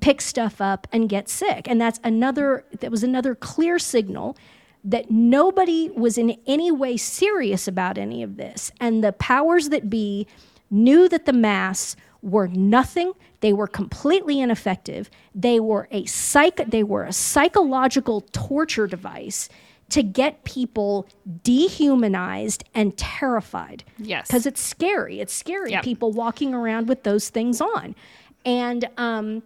pick 0.00 0.20
stuff 0.20 0.60
up 0.60 0.86
and 0.92 1.08
get 1.08 1.28
sick. 1.28 1.68
And 1.68 1.80
that's 1.80 2.00
another 2.04 2.64
that 2.80 2.90
was 2.90 3.02
another 3.02 3.34
clear 3.34 3.78
signal 3.78 4.36
that 4.84 5.10
nobody 5.10 5.90
was 5.90 6.16
in 6.16 6.38
any 6.46 6.70
way 6.70 6.96
serious 6.96 7.66
about 7.66 7.98
any 7.98 8.22
of 8.22 8.36
this. 8.36 8.70
And 8.80 9.02
the 9.02 9.12
powers 9.12 9.70
that 9.70 9.90
be 9.90 10.26
knew 10.70 11.08
that 11.08 11.26
the 11.26 11.32
masks 11.32 11.96
were 12.22 12.48
nothing. 12.48 13.12
They 13.40 13.52
were 13.52 13.66
completely 13.66 14.40
ineffective. 14.40 15.10
They 15.34 15.60
were 15.60 15.88
a 15.90 16.04
psych 16.06 16.70
they 16.70 16.82
were 16.82 17.04
a 17.04 17.12
psychological 17.12 18.22
torture 18.32 18.86
device 18.86 19.48
to 19.88 20.02
get 20.02 20.42
people 20.42 21.06
dehumanized 21.44 22.64
and 22.74 22.96
terrified. 22.96 23.84
Yes. 23.98 24.26
because 24.26 24.46
it's 24.46 24.60
scary. 24.60 25.20
It's 25.20 25.32
scary. 25.32 25.70
Yep. 25.70 25.84
people 25.84 26.12
walking 26.12 26.54
around 26.54 26.88
with 26.88 27.02
those 27.04 27.28
things 27.28 27.60
on. 27.60 27.94
And 28.44 28.88
um 28.96 29.42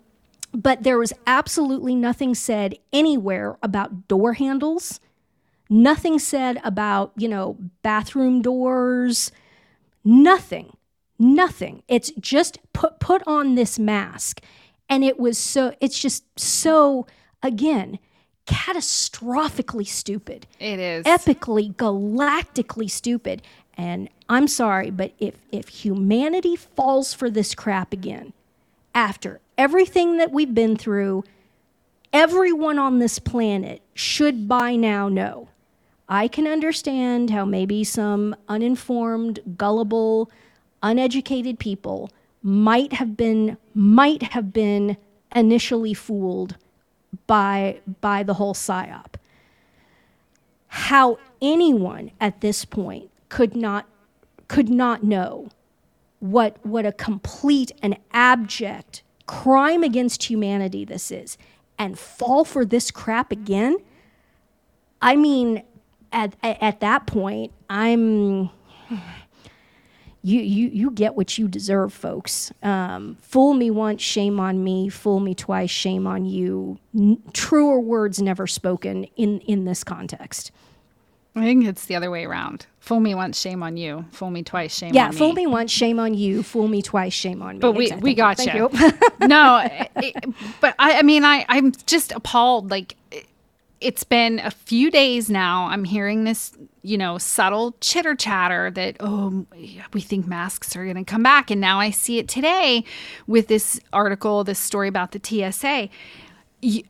but 0.53 0.82
there 0.82 0.98
was 0.98 1.12
absolutely 1.26 1.94
nothing 1.94 2.34
said 2.34 2.76
anywhere 2.92 3.57
about 3.62 4.09
door 4.09 4.34
handles. 4.34 5.01
Nothing 5.68 6.18
said 6.18 6.61
about 6.64 7.12
you 7.16 7.28
know 7.28 7.57
bathroom 7.82 8.42
doors. 8.42 9.30
Nothing. 10.05 10.76
Nothing. 11.18 11.82
It's 11.86 12.11
just 12.18 12.59
put 12.72 12.98
put 12.98 13.22
on 13.26 13.55
this 13.55 13.78
mask. 13.78 14.40
And 14.88 15.05
it 15.05 15.20
was 15.20 15.38
so 15.38 15.74
it's 15.80 15.98
just 15.98 16.24
so 16.38 17.07
again 17.42 17.98
catastrophically 18.46 19.86
stupid. 19.86 20.46
It 20.59 20.80
is. 20.80 21.05
epically 21.07 21.74
galactically 21.76 22.90
stupid. 22.90 23.42
And 23.74 24.09
i'm 24.28 24.46
sorry 24.46 24.90
but 24.90 25.12
if 25.18 25.34
if 25.51 25.68
humanity 25.68 26.55
falls 26.55 27.12
for 27.14 27.30
this 27.30 27.55
crap 27.55 27.92
again 27.92 28.32
after 28.94 29.40
everything 29.61 30.16
that 30.16 30.32
we've 30.32 30.54
been 30.54 30.74
through 30.74 31.22
everyone 32.14 32.78
on 32.78 32.98
this 32.98 33.18
planet 33.18 33.82
should 33.92 34.48
by 34.48 34.74
now 34.74 35.06
know. 35.06 35.50
I 36.08 36.28
can 36.28 36.46
understand 36.46 37.28
how 37.28 37.44
maybe 37.44 37.84
some 37.84 38.34
uninformed 38.48 39.38
gullible 39.58 40.30
uneducated 40.82 41.58
people 41.58 42.11
might 42.42 42.94
have 42.94 43.18
been 43.18 43.58
might 43.74 44.22
have 44.32 44.50
been 44.50 44.96
initially 45.36 45.92
fooled 45.92 46.56
by 47.26 47.80
by 48.00 48.22
the 48.22 48.34
whole 48.34 48.54
psyop. 48.54 49.16
How 50.68 51.18
anyone 51.42 52.12
at 52.18 52.40
this 52.40 52.64
point 52.64 53.11
could 53.28 53.54
not 53.54 53.86
could 54.48 54.70
not 54.70 55.04
know 55.04 55.50
what 56.18 56.56
what 56.64 56.86
a 56.86 56.92
complete 56.92 57.72
and 57.82 57.98
abject 58.14 59.02
crime 59.31 59.85
against 59.85 60.24
humanity 60.24 60.85
this 60.85 61.12
is 61.12 61.39
and 61.78 61.97
fall 61.97 62.45
for 62.45 62.64
this 62.64 62.91
crap 62.91 63.31
again? 63.31 63.76
I 65.01 65.14
mean 65.14 65.62
at 66.12 66.35
at 66.43 66.81
that 66.81 67.07
point 67.07 67.53
i'm 67.70 68.51
you 70.22 70.41
you 70.41 70.68
you 70.68 70.91
get 70.91 71.14
what 71.14 71.39
you 71.39 71.47
deserve 71.47 71.93
folks. 71.93 72.53
Um, 72.62 73.16
fool 73.22 73.55
me 73.55 73.70
once 73.70 74.03
shame 74.03 74.41
on 74.41 74.64
me. 74.64 74.89
Fool 74.89 75.20
me 75.20 75.35
twice 75.35 75.70
shame 75.70 76.09
on 76.09 76.24
you. 76.24 76.78
N- 76.95 77.22
truer 77.33 77.78
words 77.78 78.20
never 78.20 78.49
spoken 78.49 79.05
in 79.16 79.41
in 79.43 79.64
this 79.64 79.85
context 79.85 80.51
I 81.41 81.45
think 81.45 81.66
it's 81.66 81.86
the 81.86 81.95
other 81.97 82.11
way 82.11 82.24
around. 82.24 82.66
Fool 82.80 83.01
me 83.01 83.14
once, 83.14 83.38
shame 83.41 83.62
on 83.62 83.76
you. 83.76 84.05
Fool 84.12 84.30
me 84.30 84.43
twice, 84.43 84.74
shame 84.76 84.95
yeah 84.95 85.05
on 85.07 85.11
me. 85.11 85.14
Yeah, 85.16 85.18
fool 85.18 85.32
me 85.32 85.47
once 85.47 85.70
shame 85.70 85.99
on 85.99 86.14
you 86.14 86.43
fool 86.43 86.68
me 86.68 86.82
twice 86.82 87.12
shame 87.12 87.43
on 87.43 87.57
me 87.57 87.61
But 87.61 87.72
we 87.72 87.84
Exactly. 87.86 88.11
we 88.11 88.14
got 88.14 88.36
Thank 88.36 88.55
you. 88.55 88.68
you. 88.72 88.93
no, 89.28 89.66
it, 89.97 90.16
but 90.61 90.74
I, 90.78 90.99
I 90.99 91.03
mean, 91.03 91.24
I 91.24 91.45
I'm 91.49 91.72
just 91.86 92.12
appalled. 92.12 92.70
Like 92.70 92.97
it's 93.80 94.05
been 94.05 94.38
a 94.41 94.51
few 94.51 94.91
days 94.91 95.30
now. 95.30 95.66
I'm 95.68 95.84
hearing 95.84 96.24
this, 96.24 96.53
you 96.82 96.99
know, 96.99 97.16
subtle 97.16 97.74
chitter 97.80 98.14
chatter 98.14 98.70
that 98.72 98.97
oh, 99.01 99.47
we 99.95 100.01
think 100.03 100.26
masks 100.26 100.76
are 100.76 100.84
going 100.84 100.97
to 100.97 101.05
come 101.05 101.22
back, 101.22 101.51
and 101.51 101.61
now 101.61 101.80
I 101.80 101.91
see 101.91 102.18
it 102.18 102.28
today 102.28 102.84
with 103.26 103.49
this 103.49 103.80
article, 103.93 104.45
this 104.45 104.59
story 104.59 104.88
about 104.88 105.12
the 105.12 105.20
TSA. 105.22 105.88
Y- 106.62 106.82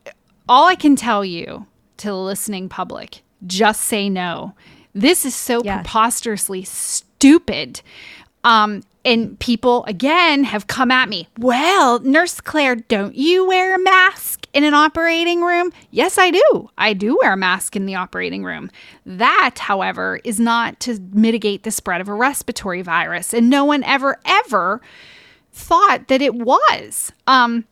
All 0.49 0.67
I 0.67 0.75
can 0.75 0.95
tell 0.97 1.23
you 1.23 1.65
to 1.97 2.07
the 2.07 2.17
listening 2.17 2.67
public, 2.67 3.21
just 3.45 3.81
say 3.81 4.09
no. 4.09 4.53
This 4.93 5.25
is 5.25 5.35
so 5.35 5.61
Yeah. 5.63 5.77
preposterously 5.81 6.63
stupid. 6.63 7.81
Um, 8.43 8.83
and 9.03 9.39
people 9.39 9.83
again 9.85 10.43
have 10.43 10.67
come 10.67 10.91
at 10.91 11.09
me. 11.09 11.27
Well, 11.37 11.99
Nurse 11.99 12.39
Claire, 12.39 12.75
don't 12.75 13.15
you 13.15 13.47
wear 13.47 13.75
a 13.75 13.79
mask 13.79 14.45
in 14.53 14.63
an 14.63 14.73
operating 14.75 15.41
room? 15.41 15.71
Yes, 15.89 16.17
I 16.19 16.29
do. 16.29 16.69
I 16.77 16.93
do 16.93 17.17
wear 17.21 17.33
a 17.33 17.37
mask 17.37 17.75
in 17.75 17.85
the 17.87 17.95
operating 17.95 18.43
room. 18.43 18.69
That, 19.05 19.55
however, 19.57 20.19
is 20.23 20.39
not 20.39 20.79
to 20.81 20.99
mitigate 21.13 21.63
the 21.63 21.71
spread 21.71 22.01
of 22.01 22.07
a 22.09 22.13
respiratory 22.13 22.81
virus. 22.83 23.33
And 23.33 23.49
no 23.49 23.65
one 23.65 23.83
ever, 23.85 24.19
ever 24.25 24.81
thought 25.51 26.07
that 26.07 26.21
it 26.21 26.35
was. 26.35 27.11
Um, 27.27 27.65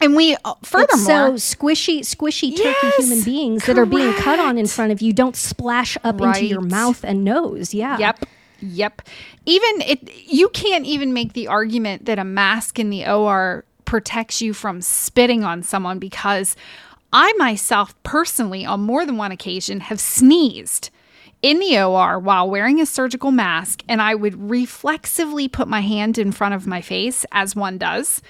and 0.00 0.14
we, 0.14 0.36
uh, 0.44 0.54
It's 0.60 0.68
furthermore, 0.68 1.38
so 1.38 1.56
squishy, 1.56 2.00
squishy 2.00 2.50
turkey 2.50 2.64
Yes, 2.82 2.98
human 2.98 3.24
beings 3.24 3.66
that 3.66 3.78
are 3.78 3.86
being 3.86 4.12
cut 4.14 4.38
on 4.38 4.58
in 4.58 4.66
front 4.66 4.92
of 4.92 5.00
you 5.00 5.12
don't 5.12 5.36
splash 5.36 5.96
up 6.04 6.20
into 6.20 6.44
your 6.44 6.60
mouth 6.60 7.02
and 7.04 7.24
nose. 7.24 7.72
Yeah. 7.72 7.98
Yep. 7.98 8.26
Yep. 8.60 9.02
Even 9.46 9.82
it 9.82 10.10
you 10.26 10.48
can't 10.50 10.86
even 10.86 11.12
make 11.12 11.32
the 11.32 11.48
argument 11.48 12.06
that 12.06 12.18
a 12.18 12.24
mask 12.24 12.78
in 12.78 12.90
the 12.90 13.06
OR 13.06 13.64
protects 13.84 14.42
you 14.42 14.52
from 14.52 14.80
spitting 14.80 15.44
on 15.44 15.62
someone 15.62 15.98
because 15.98 16.56
I 17.12 17.32
myself 17.34 17.94
personally 18.02 18.64
on 18.64 18.80
more 18.80 19.06
than 19.06 19.16
one 19.16 19.32
occasion 19.32 19.80
have 19.80 20.00
sneezed 20.00 20.90
in 21.42 21.58
the 21.58 21.80
OR 21.80 22.18
while 22.18 22.50
wearing 22.50 22.80
a 22.80 22.86
surgical 22.86 23.30
mask 23.30 23.82
and 23.88 24.02
I 24.02 24.14
would 24.14 24.50
reflexively 24.50 25.48
put 25.48 25.68
my 25.68 25.80
hand 25.80 26.18
in 26.18 26.32
front 26.32 26.54
of 26.54 26.66
my 26.66 26.80
face 26.80 27.24
as 27.32 27.54
one 27.54 27.78
does 27.78 28.22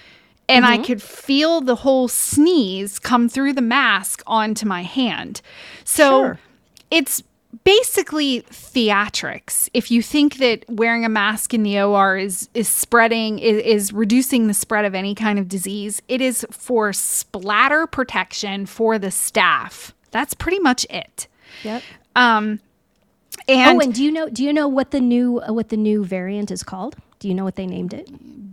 and 0.49 0.65
I 0.65 0.79
could 0.79 1.03
feel 1.03 1.61
the 1.61 1.77
whole 1.77 2.09
sneeze 2.09 2.99
come 2.99 3.29
through 3.29 3.53
the 3.55 3.63
mask 3.63 4.23
onto 4.27 4.67
my 4.67 4.83
hand. 4.83 5.41
So 5.85 6.21
Sure. 6.23 6.39
it's 6.91 7.23
basically 7.65 8.43
theatrics. 8.43 9.69
If 9.75 9.91
you 9.91 10.03
think 10.03 10.37
that 10.37 10.65
wearing 10.69 11.05
a 11.05 11.09
mask 11.09 11.55
in 11.55 11.63
the 11.63 11.81
OR 11.81 12.17
is 12.17 12.49
is 12.55 12.69
spreading 12.69 13.39
is, 13.39 13.63
is 13.63 13.93
reducing 13.93 14.47
the 14.47 14.55
spread 14.55 14.85
of 14.85 14.95
any 14.95 15.15
kind 15.15 15.39
of 15.39 15.49
disease, 15.49 16.01
it 16.09 16.21
is 16.21 16.47
for 16.51 16.93
splatter 16.93 17.87
protection 17.87 18.67
for 18.67 18.99
the 18.99 19.11
staff. 19.11 19.95
That's 20.11 20.35
pretty 20.35 20.59
much 20.61 20.87
it. 20.91 21.27
Yep. 21.65 21.83
And, 23.49 23.79
oh, 23.79 23.81
and 23.81 23.95
do 23.95 24.03
you 24.03 24.11
know? 24.11 24.29
Do 24.29 24.43
you 24.43 24.53
know 24.53 24.67
what 24.67 24.91
the 24.91 25.01
new 25.01 25.41
uh, 25.41 25.53
what 25.53 25.69
the 25.69 25.77
new 25.77 26.05
variant 26.05 26.51
is 26.51 26.63
called? 26.63 26.97
Do 27.27 27.31
you 27.31 27.35
know 27.35 27.43
what 27.43 27.57
they 27.57 27.67
named 27.67 27.93
it? 27.93 28.09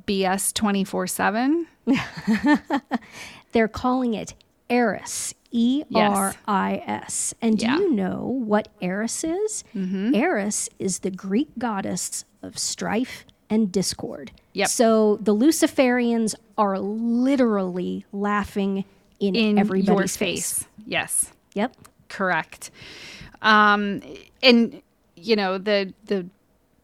BS 0.07 0.51
twenty 0.51 0.83
four 0.83 1.05
seven. 1.05 1.67
They're 3.51 3.67
calling 3.67 4.15
it 4.15 4.33
Eris. 4.67 5.35
E 5.51 5.83
R 5.93 6.33
I 6.47 6.81
S. 6.87 7.35
And 7.39 7.59
do 7.59 7.67
Yeah. 7.67 7.77
you 7.77 7.91
know 7.91 8.41
what 8.43 8.69
Eris 8.81 9.23
is? 9.23 9.63
Mm-hmm. 9.75 10.15
Eris 10.15 10.69
is 10.79 10.99
the 10.99 11.11
Greek 11.11 11.49
goddess 11.59 12.25
of 12.41 12.57
strife 12.57 13.25
and 13.47 13.71
discord. 13.71 14.31
Yep. 14.53 14.69
So 14.69 15.17
the 15.17 15.35
Luciferians 15.35 16.33
are 16.57 16.79
literally 16.79 18.07
laughing 18.11 18.85
in, 19.19 19.35
in 19.35 19.59
everybody's 19.59 20.17
face. 20.17 20.53
face. 20.63 20.67
Yes. 20.87 21.31
Yep. 21.53 21.75
correct 22.09 22.71
um 23.43 24.01
and 24.41 24.81
you 25.15 25.35
know 25.35 25.59
the 25.59 25.93
the 26.05 26.25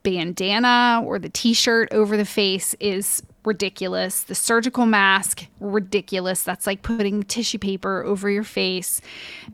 bandana 0.09 1.03
or 1.05 1.19
the 1.19 1.29
t-shirt 1.29 1.87
over 1.91 2.17
the 2.17 2.25
face 2.25 2.75
is 2.79 3.21
ridiculous 3.45 4.23
the 4.23 4.35
surgical 4.35 4.85
mask 4.85 5.45
ridiculous 5.59 6.43
that's 6.43 6.67
like 6.67 6.81
putting 6.81 7.23
tissue 7.23 7.59
paper 7.59 8.03
over 8.03 8.29
your 8.29 8.43
face 8.43 9.01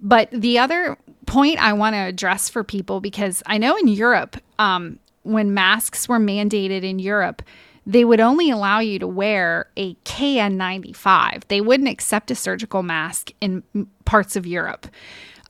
but 0.01 0.29
the 0.31 0.57
other 0.57 0.97
point 1.25 1.61
i 1.61 1.73
want 1.73 1.93
to 1.93 1.99
address 1.99 2.49
for 2.49 2.63
people 2.63 3.01
because 3.01 3.43
i 3.45 3.57
know 3.57 3.75
in 3.75 3.87
europe 3.87 4.37
um 4.59 4.97
when 5.23 5.53
masks 5.53 6.07
were 6.07 6.19
mandated 6.19 6.83
in 6.83 6.99
europe 6.99 7.41
they 7.85 8.03
would 8.03 8.19
only 8.19 8.49
allow 8.49 8.79
you 8.79 8.97
to 8.97 9.07
wear 9.07 9.67
a 9.77 9.93
KN95. 10.05 11.43
They 11.49 11.61
wouldn't 11.61 11.87
accept 11.87 12.31
a 12.31 12.35
surgical 12.35 12.81
mask 12.81 13.31
in 13.41 13.61
parts 14.05 14.35
of 14.35 14.47
Europe. 14.47 14.87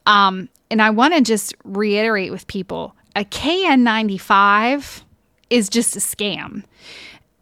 Um, 0.06 0.50
and 0.70 0.82
I 0.82 0.90
want 0.90 1.14
to 1.14 1.22
just 1.22 1.56
reiterate 1.64 2.32
with 2.32 2.48
people 2.48 2.95
a 3.16 3.24
KN95 3.26 5.04
is 5.50 5.70
just 5.70 5.96
a 5.96 6.00
scam. 6.00 6.64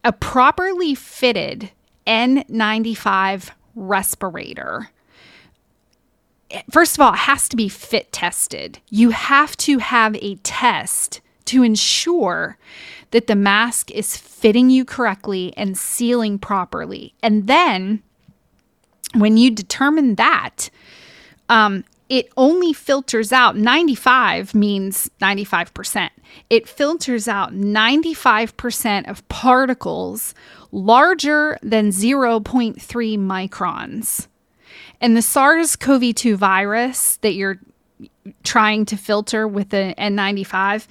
A 0.04 0.12
properly 0.14 0.96
fitted 0.96 1.72
N95 2.06 3.52
respirator 3.76 4.90
first 6.72 6.96
of 6.96 7.02
all, 7.02 7.14
it 7.14 7.20
has 7.20 7.50
to 7.50 7.56
be 7.56 7.70
fit 7.70 8.12
tested. 8.12 8.80
You 8.90 9.10
have 9.12 9.58
to 9.58 9.80
have 9.80 10.16
a 10.18 10.36
test 10.38 11.22
to 11.46 11.64
ensure 11.64 12.58
that 13.12 13.28
the 13.28 13.36
mask 13.36 13.92
is 13.92 14.18
fitting 14.18 14.70
you 14.70 14.86
correctly 14.86 15.54
and 15.58 15.78
sealing 15.78 16.40
properly. 16.40 17.14
And 17.22 17.48
then 17.48 18.02
when 19.14 19.38
you 19.38 19.52
determine 19.52 20.16
that, 20.16 20.70
um, 21.50 21.84
it 22.10 22.32
only 22.38 22.74
filters 22.74 23.32
out 23.32 23.58
95 23.58 24.54
means 24.54 25.10
95%. 25.22 26.10
It 26.50 26.68
filters 26.68 27.28
out 27.28 27.54
95% 27.54 29.10
of 29.10 29.28
particles 29.30 30.34
larger 30.72 31.58
than 31.62 31.90
0.3 31.90 32.78
microns. 33.18 34.28
And 35.00 35.18
the 35.18 35.22
SARS 35.22 35.76
CoV 35.76 36.16
2 36.16 36.38
virus 36.38 37.18
that 37.18 37.34
you're 37.34 37.60
trying 38.44 38.86
to 38.86 38.98
filter 38.98 39.48
with 39.48 39.70
the 39.70 39.94
N95 39.98 40.88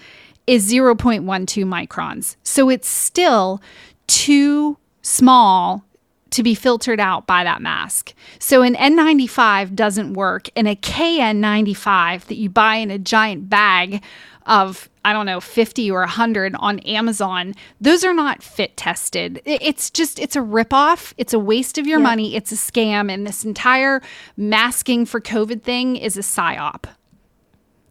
is 0.46 0.70
0.12 0.70 1.24
microns. 1.64 2.36
So 2.42 2.68
it's 2.68 2.88
still 2.88 3.60
too 4.06 4.76
small 5.02 5.84
to 6.32 6.42
be 6.42 6.54
filtered 6.54 7.00
out 7.00 7.26
by 7.26 7.44
that 7.44 7.62
mask. 7.62 8.12
So 8.38 8.62
an 8.62 8.74
N95 8.74 9.74
doesn't 9.74 10.14
work, 10.14 10.48
and 10.56 10.66
a 10.68 10.74
KN95 10.76 12.24
that 12.26 12.36
you 12.36 12.48
buy 12.50 12.76
in 12.76 12.90
a 12.90 12.98
giant 12.98 13.48
bag 13.48 14.02
of 14.46 14.88
I 15.04 15.12
don't 15.12 15.26
know 15.26 15.40
50 15.40 15.90
or 15.90 16.00
100 16.00 16.54
on 16.56 16.78
Amazon, 16.80 17.54
those 17.80 18.02
are 18.04 18.14
not 18.14 18.42
fit 18.42 18.76
tested. 18.76 19.40
It's 19.44 19.88
just 19.90 20.18
it's 20.18 20.34
a 20.36 20.40
ripoff. 20.40 21.12
It's 21.16 21.32
a 21.32 21.38
waste 21.38 21.78
of 21.78 21.86
your 21.86 21.98
Yep. 22.00 22.04
money. 22.08 22.34
It's 22.36 22.50
a 22.52 22.56
scam, 22.56 23.12
and 23.12 23.26
this 23.26 23.44
entire 23.44 24.00
masking 24.36 25.06
for 25.06 25.20
COVID 25.20 25.62
thing 25.62 25.96
is 25.96 26.16
a 26.16 26.20
psyop. 26.20 26.84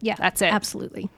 Yeah, 0.00 0.16
That's 0.16 0.42
it. 0.42 0.52
Absolutely. 0.52 1.08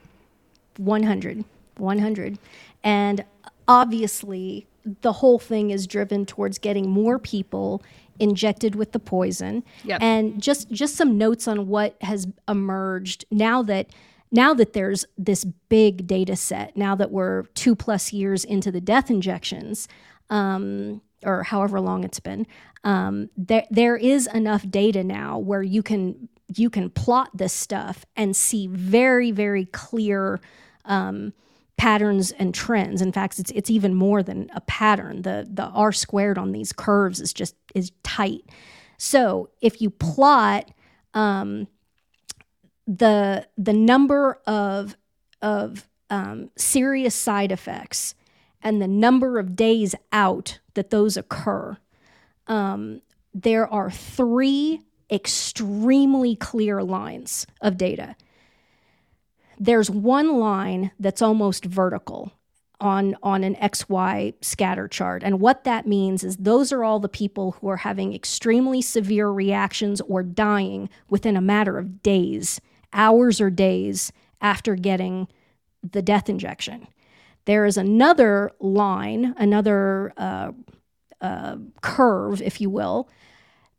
100. 0.76 1.44
100. 1.78 2.38
And 2.82 3.24
obviously, 3.66 4.66
the 5.03 5.12
whole 5.12 5.39
thing 5.39 5.70
is 5.70 5.87
driven 5.87 6.26
towards 6.26 6.59
getting 6.59 6.91
more 6.91 7.18
people 7.18 7.82
injected 8.18 8.74
with 8.74 8.93
the 8.93 8.99
poison. 8.99 9.64
Yep. 9.85 10.03
And 10.03 10.43
just 10.43 10.70
just 10.70 10.97
some 10.97 11.18
notes 11.18 11.49
on 11.49 11.68
what 11.68 11.97
has 12.03 12.26
emerged 12.49 13.24
now 13.30 13.62
that 13.62 13.89
now 14.30 14.53
that 14.55 14.72
there's 14.72 15.05
this 15.16 15.45
big 15.45 16.07
data 16.07 16.37
set, 16.37 16.76
now 16.76 16.95
that 16.97 17.11
we're 17.11 17.45
two 17.55 17.76
plus 17.76 18.12
years 18.12 18.45
into 18.45 18.72
the 18.72 18.80
death 18.80 19.11
injections, 19.11 19.87
um, 20.28 21.01
or 21.22 21.45
however 21.45 21.80
long 21.80 22.03
it's 22.05 22.20
been, 22.20 22.47
um, 22.82 23.30
there 23.37 23.64
there 23.70 23.97
is 23.97 24.26
enough 24.35 24.68
data 24.68 25.03
now 25.03 25.39
where 25.39 25.62
you 25.62 25.82
can 25.82 26.28
you 26.55 26.68
can 26.68 26.91
plot 26.91 27.30
this 27.35 27.53
stuff 27.53 28.05
and 28.16 28.37
see 28.37 28.66
very 28.66 29.30
very 29.30 29.66
clear 29.66 30.41
um, 30.85 31.32
patterns 31.76 32.32
and 32.32 32.54
trends. 32.54 33.02
In 33.02 33.12
fact, 33.12 33.38
it's 33.38 33.50
it's 33.50 33.70
even 33.70 33.94
more 33.94 34.22
than 34.22 34.50
a 34.54 34.60
pattern. 34.62 35.22
The 35.22 35.46
the 35.50 35.64
R 35.64 35.92
squared 35.92 36.38
on 36.38 36.52
these 36.52 36.72
curves 36.72 37.20
is 37.20 37.32
just 37.32 37.54
is 37.74 37.92
tight. 38.02 38.44
So 38.96 39.50
if 39.60 39.80
you 39.82 39.90
plot 39.90 40.70
um, 41.14 41.66
the 42.86 43.46
the 43.58 43.72
number 43.72 44.40
of 44.46 44.96
of 45.42 45.88
um, 46.10 46.50
serious 46.56 47.14
side 47.14 47.52
effects 47.52 48.14
and 48.62 48.80
the 48.80 48.88
number 48.88 49.38
of 49.38 49.56
days 49.56 49.94
out 50.12 50.58
that 50.74 50.90
those 50.90 51.16
occur, 51.16 51.76
um, 52.46 53.02
there 53.34 53.66
are 53.66 53.90
three 53.90 54.80
extremely 55.10 56.34
clear 56.34 56.82
lines 56.82 57.46
of 57.60 57.76
data. 57.76 58.16
There's 59.59 59.90
one 59.90 60.38
line 60.38 60.90
that's 60.98 61.22
almost 61.22 61.64
vertical 61.64 62.32
on, 62.80 63.16
on 63.22 63.44
an 63.44 63.55
XY 63.57 64.34
scatter 64.42 64.88
chart. 64.88 65.22
And 65.22 65.40
what 65.40 65.64
that 65.64 65.86
means 65.86 66.24
is 66.24 66.36
those 66.36 66.72
are 66.72 66.84
all 66.84 67.00
the 67.00 67.09
people 67.09 67.52
who 67.52 67.68
are 67.68 67.78
having 67.78 68.14
extremely 68.14 68.82
severe 68.82 69.28
reactions 69.28 70.00
or 70.02 70.22
dying 70.22 70.88
within 71.09 71.36
a 71.36 71.40
matter 71.40 71.78
of 71.78 72.02
days, 72.02 72.61
hours 72.92 73.40
or 73.40 73.50
days 73.50 74.12
after 74.40 74.74
getting 74.74 75.28
the 75.82 76.02
death 76.02 76.28
injection. 76.28 76.86
There 77.46 77.64
is 77.66 77.76
another 77.76 78.50
line, 78.61 79.34
another 79.36 80.12
uh, 80.16 80.52
uh, 81.20 81.57
curve, 81.82 82.42
if 82.42 82.61
you 82.61 82.70
will, 82.70 83.09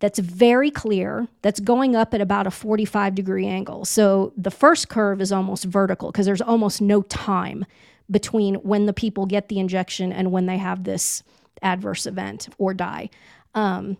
that's 0.06 0.20
very 0.20 0.70
clear, 0.70 1.28
that's 1.42 1.60
going 1.60 1.96
up 1.96 2.14
at 2.14 2.22
about 2.22 2.46
a 2.46 2.52
45 2.52 3.16
degree 3.16 3.48
angle. 3.48 3.86
So 3.86 4.34
the 4.38 4.52
first 4.52 4.88
curve 4.88 5.20
is 5.20 5.32
almost 5.32 5.64
vertical 5.64 6.12
because 6.12 6.28
there's 6.28 6.42
almost 6.42 6.80
no 6.80 7.02
time 7.02 7.66
between 8.12 8.54
when 8.58 8.86
the 8.86 8.94
people 8.94 9.26
get 9.26 9.50
the 9.50 9.58
injection 9.58 10.14
and 10.14 10.32
when 10.32 10.46
they 10.46 10.60
have 10.60 10.84
this 10.84 11.24
adverse 11.64 12.06
event 12.06 12.50
or 12.60 12.72
die. 12.72 13.10
Um, 13.56 13.98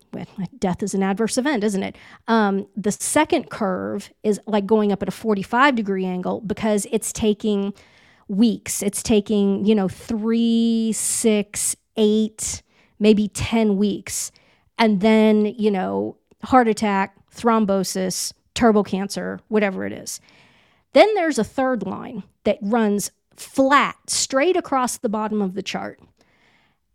death 0.60 0.84
is 0.84 0.94
an 0.94 1.02
adverse 1.02 1.40
event, 1.40 1.64
isn't 1.64 1.82
it? 1.82 1.96
Um, 2.28 2.68
the 2.78 2.92
second 2.92 3.50
curve 3.50 4.12
is 4.22 4.40
like 4.46 4.68
going 4.68 4.92
up 4.92 5.02
at 5.02 5.08
a 5.08 5.12
45 5.12 5.76
degree 5.76 6.06
angle 6.06 6.40
because 6.42 6.86
it's 6.92 7.12
taking 7.12 7.74
weeks. 8.28 8.84
It's 8.84 9.02
taking, 9.02 9.66
you 9.66 9.74
know, 9.74 9.88
three, 9.88 10.92
six, 10.94 11.76
eight, 11.98 12.62
maybe 13.00 13.28
10 13.30 13.78
weeks. 13.78 14.32
And 14.78 15.02
then, 15.02 15.46
you 15.46 15.72
know, 15.72 16.18
heart 16.44 16.68
attack, 16.68 17.16
thrombosis, 17.34 18.34
turbo 18.54 18.84
cancer, 18.84 19.40
whatever 19.48 19.86
it 19.86 19.94
is. 19.94 20.20
Then 20.94 21.14
there's 21.16 21.40
a 21.40 21.44
third 21.44 21.84
line 21.84 22.24
that 22.44 22.58
runs 22.62 23.12
flat, 23.36 23.98
straight 24.08 24.56
across 24.56 24.98
the 24.98 25.10
bottom 25.10 25.42
of 25.42 25.54
the 25.54 25.64
chart. 25.64 26.00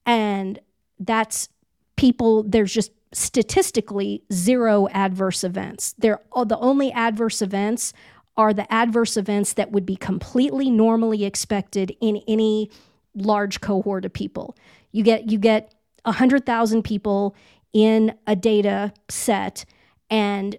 And 0.07 0.59
that's 0.99 1.49
people, 1.97 2.43
there's 2.43 2.73
just 2.73 2.93
statistically 3.13 4.23
zero 4.33 4.89
adverse 4.93 5.45
events. 5.45 5.95
They're, 5.99 6.21
the 6.47 6.59
only 6.59 6.93
adverse 6.93 7.43
events 7.43 7.93
are 8.37 8.55
the 8.55 8.73
adverse 8.73 9.17
events 9.17 9.53
that 9.55 9.73
would 9.73 9.85
be 9.85 9.97
completely 9.97 10.71
normally 10.71 11.25
expected 11.25 11.95
in 12.01 12.23
any 12.27 12.71
large 13.15 13.61
cohort 13.61 14.05
of 14.05 14.13
people. 14.13 14.57
You 14.93 15.03
get 15.03 15.31
you 15.31 15.39
get 15.39 15.75
100,000 16.05 16.83
people 16.83 17.37
in 17.73 18.15
a 18.27 18.35
data 18.35 18.93
set 19.09 19.65
and 20.11 20.57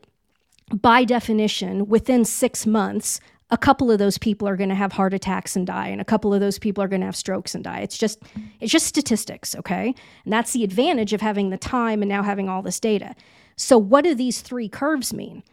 by 0.73 1.03
definition 1.03 1.87
within 1.87 2.23
6 2.23 2.65
months 2.65 3.19
a 3.51 3.57
couple 3.57 3.91
of 3.91 3.99
those 3.99 4.17
people 4.17 4.47
are 4.47 4.55
going 4.55 4.69
to 4.69 4.75
have 4.75 4.93
heart 4.93 5.13
attacks 5.13 5.57
and 5.57 5.67
die 5.67 5.89
and 5.89 5.99
a 5.99 6.05
couple 6.05 6.33
of 6.33 6.39
those 6.39 6.57
people 6.57 6.81
are 6.81 6.87
going 6.87 7.01
to 7.01 7.05
have 7.05 7.17
strokes 7.17 7.53
and 7.53 7.63
die. 7.63 7.81
It's 7.81 7.97
just 7.97 8.23
it's 8.61 8.71
just 8.71 8.87
statistics 8.87 9.55
okay? 9.55 9.93
And 10.23 10.33
that's 10.33 10.53
the 10.53 10.63
advantage 10.63 11.11
of 11.11 11.21
having 11.21 11.49
the 11.49 11.57
time 11.57 12.01
and 12.01 12.07
now 12.09 12.23
having 12.23 12.47
all 12.47 12.61
this 12.61 12.79
data. 12.79 13.13
So 13.57 13.77
what 13.77 14.05
do 14.05 14.15
these 14.15 14.41
three 14.41 14.69
curves 14.69 15.13
mean? 15.13 15.43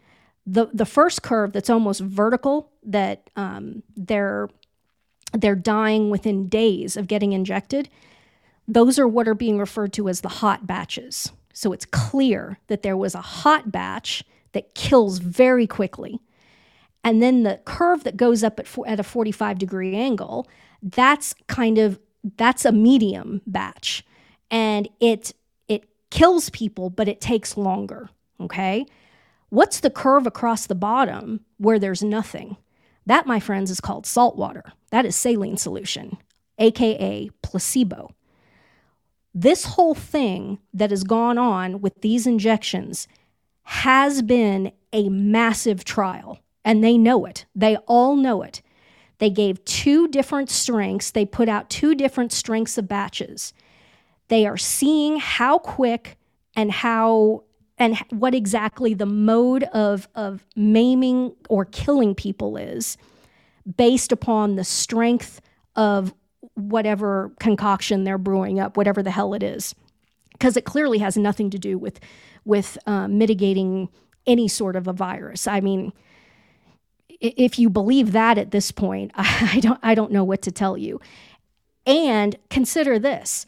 The 0.47 0.67
the 0.73 0.87
first 0.87 1.23
curve 1.23 1.53
that's 1.53 1.69
almost 1.69 2.01
vertical 2.01 2.71
that 2.85 3.29
um, 3.35 3.83
they're 3.97 4.49
they're 5.33 5.57
dying 5.57 6.09
within 6.09 6.49
days 6.49 6.97
of 6.97 7.07
getting 7.07 7.33
injected 7.33 7.91
those 8.71 8.99
are 8.99 9.09
what 9.09 9.27
are 9.27 9.35
being 9.35 9.59
referred 9.59 9.93
to 9.95 10.09
as 10.09 10.21
the 10.21 10.29
hot 10.29 10.67
batches 10.67 11.33
so 11.59 11.73
it's 11.73 11.85
clear 11.87 12.59
that 12.69 12.83
there 12.83 12.97
was 12.97 13.15
a 13.15 13.21
hot 13.21 13.73
batch 13.73 14.25
that 14.53 14.75
kills 14.75 15.19
very 15.19 15.67
quickly 15.67 16.21
and 17.05 17.23
then 17.23 17.43
the 17.43 17.61
curve 17.65 18.05
that 18.05 18.17
goes 18.17 18.43
up 18.43 18.59
at, 18.59 18.67
at 18.87 19.01
a 19.01 19.05
45 19.05 19.59
degree 19.59 19.95
angle 19.95 20.47
that's 20.83 21.35
kind 21.47 21.79
of 21.79 21.99
that's 22.37 22.65
a 22.65 22.73
medium 22.73 23.41
batch 23.47 24.05
and 24.51 24.89
it 25.01 25.33
it 25.69 25.89
kills 26.11 26.51
people 26.51 26.91
but 26.91 27.09
it 27.09 27.21
takes 27.21 27.57
longer 27.57 28.09
okay 28.41 28.87
What's 29.51 29.81
the 29.81 29.91
curve 29.91 30.27
across 30.27 30.67
the 30.67 30.75
bottom 30.75 31.41
where 31.57 31.79
there's 31.79 32.03
nothing? 32.03 32.59
That, 33.07 33.27
my 33.27 33.41
friends, 33.41 33.71
is 33.71 33.81
called 33.81 34.05
salt 34.05 34.37
water. 34.37 34.63
That 34.91 35.07
is 35.07 35.17
saline 35.17 35.57
solution, 35.57 36.19
aka 36.59 37.31
placebo. 37.43 38.11
This 39.35 39.65
whole 39.65 39.95
thing 39.95 40.59
that 40.73 40.91
has 40.91 41.05
gone 41.05 41.39
on 41.39 41.81
with 41.81 42.01
these 42.01 42.27
injections 42.27 43.07
has 43.63 44.23
been 44.23 44.73
a 44.93 45.09
massive 45.09 45.85
trial, 45.85 46.41
and 46.65 46.83
they 46.83 46.97
know 46.97 47.27
it. 47.27 47.45
They 47.55 47.77
all 47.87 48.17
know 48.17 48.43
it. 48.43 48.63
They 49.19 49.31
gave 49.31 49.65
two 49.65 50.09
different 50.09 50.49
strengths, 50.49 51.11
they 51.11 51.27
put 51.27 51.49
out 51.49 51.69
two 51.71 51.95
different 51.95 52.33
strengths 52.33 52.79
of 52.79 52.89
batches. 52.89 53.53
They 54.29 54.47
are 54.47 54.57
seeing 54.57 55.19
how 55.19 55.59
quick 55.59 56.17
and 56.55 56.71
how 56.71 57.45
and 57.79 57.97
what 58.11 58.35
exactly 58.35 58.95
the 58.95 59.07
mode 59.07 59.63
of, 59.65 60.09
of 60.15 60.45
maiming 60.57 61.35
or 61.49 61.65
killing 61.65 62.15
people 62.15 62.57
is 62.57 62.97
based 63.77 64.11
upon 64.11 64.57
the 64.57 64.65
strength 64.65 65.41
of 65.77 66.13
whatever 66.59 67.33
concoction 67.39 68.05
they're 68.05 68.19
brewing 68.19 68.61
up, 68.61 68.77
whatever 68.77 69.03
the 69.03 69.11
hell 69.11 69.35
it 69.35 69.43
is. 69.43 69.75
Because 70.33 70.57
it 70.57 70.65
clearly 70.65 70.99
has 70.99 71.17
nothing 71.17 71.51
to 71.51 71.59
do 71.59 71.79
with, 71.79 72.01
with 72.45 72.79
uh, 72.87 73.09
mitigating 73.09 73.89
any 74.27 74.47
sort 74.49 74.77
of 74.77 74.87
a 74.87 74.93
virus. 74.93 75.47
I 75.47 75.61
mean, 75.61 75.93
if 77.21 77.59
you 77.59 77.69
believe 77.69 78.13
that 78.13 78.39
at 78.39 78.51
this 78.51 78.71
point, 78.71 79.11
I 79.17 79.59
don't, 79.61 79.81
I 79.83 79.95
don't 79.95 80.13
know 80.13 80.25
what 80.25 80.43
to 80.43 80.53
tell 80.53 80.77
you. 80.77 81.01
And 81.87 82.37
consider 82.51 82.99
this 82.99 83.47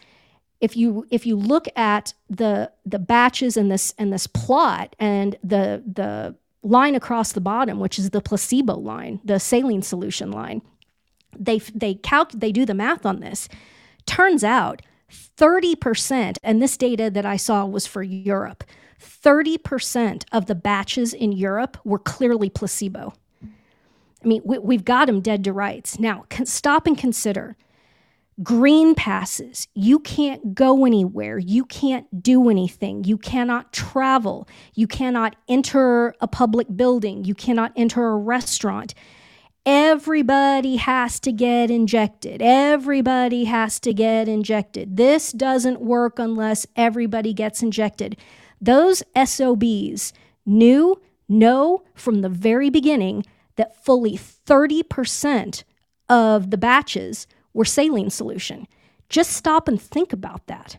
if 0.60 0.76
you 0.76 1.06
if 1.10 1.26
you 1.26 1.36
look 1.36 1.66
at 1.74 2.14
the 2.28 2.70
the 2.84 2.98
batches 2.98 3.56
in 3.56 3.68
this 3.68 3.94
and 3.98 4.12
this 4.12 4.26
plot 4.26 4.94
and 4.98 5.36
the 5.42 5.82
the 5.86 6.36
line 6.62 6.94
across 6.94 7.32
the 7.32 7.40
bottom, 7.40 7.80
which 7.80 7.98
is 7.98 8.10
the 8.10 8.20
placebo 8.20 8.74
line, 8.74 9.20
the 9.24 9.40
saline 9.40 9.82
solution 9.82 10.30
line, 10.30 10.60
they 11.38 11.58
they 11.58 11.94
calc 11.94 12.32
they 12.32 12.52
do 12.52 12.64
the 12.64 12.74
math 12.74 13.06
on 13.06 13.20
this. 13.20 13.48
Turns 14.06 14.42
out 14.44 14.82
30%, 15.10 16.36
and 16.42 16.62
this 16.62 16.76
data 16.76 17.10
that 17.10 17.26
I 17.26 17.36
saw 17.36 17.64
was 17.64 17.86
for 17.86 18.02
Europe, 18.02 18.64
30% 19.00 20.24
of 20.32 20.46
the 20.46 20.54
batches 20.54 21.12
in 21.12 21.32
Europe 21.32 21.78
were 21.84 21.98
clearly 21.98 22.50
placebo. 22.50 23.12
I 23.42 24.26
mean, 24.26 24.42
we, 24.44 24.76
have 24.76 24.84
got 24.84 25.06
them 25.06 25.20
dead 25.20 25.44
to 25.44 25.52
rights. 25.52 25.98
Now, 25.98 26.26
stop 26.44 26.86
and 26.86 26.96
consider 26.96 27.56
green 28.42 28.94
passes. 28.94 29.68
You 29.74 29.98
can't 29.98 30.54
go 30.54 30.84
anywhere. 30.84 31.38
You 31.38 31.64
can't 31.64 32.22
do 32.22 32.50
anything. 32.50 33.04
You 33.04 33.16
cannot 33.16 33.72
travel. 33.72 34.46
You 34.74 34.86
cannot 34.86 35.36
enter 35.48 36.14
a 36.20 36.28
public 36.28 36.74
building. 36.76 37.24
You 37.24 37.34
cannot 37.34 37.72
enter 37.76 38.08
a 38.08 38.16
restaurant. 38.16 38.94
Everybody 39.66 40.76
has 40.76 41.20
to 41.20 41.32
get 41.32 41.70
injected. 41.70 42.40
Everybody 42.40 43.44
has 43.44 43.78
to 43.80 43.92
get 43.92 44.26
injected. 44.26 44.96
This 44.96 45.32
doesn't 45.32 45.82
work 45.82 46.18
unless 46.18 46.66
everybody 46.76 47.34
gets 47.34 47.62
injected. 47.62 48.16
Those 48.60 49.02
SOBs 49.14 50.14
knew, 50.46 51.00
know 51.28 51.82
from 51.94 52.22
the 52.22 52.28
very 52.30 52.70
beginning 52.70 53.26
that 53.56 53.84
fully 53.84 54.16
30% 54.16 55.64
of 56.08 56.50
the 56.50 56.58
batches 56.58 57.26
were 57.52 57.64
saline 57.66 58.10
solution. 58.10 58.66
Just 59.10 59.32
stop 59.32 59.68
and 59.68 59.80
think 59.80 60.12
about 60.12 60.46
that. 60.46 60.78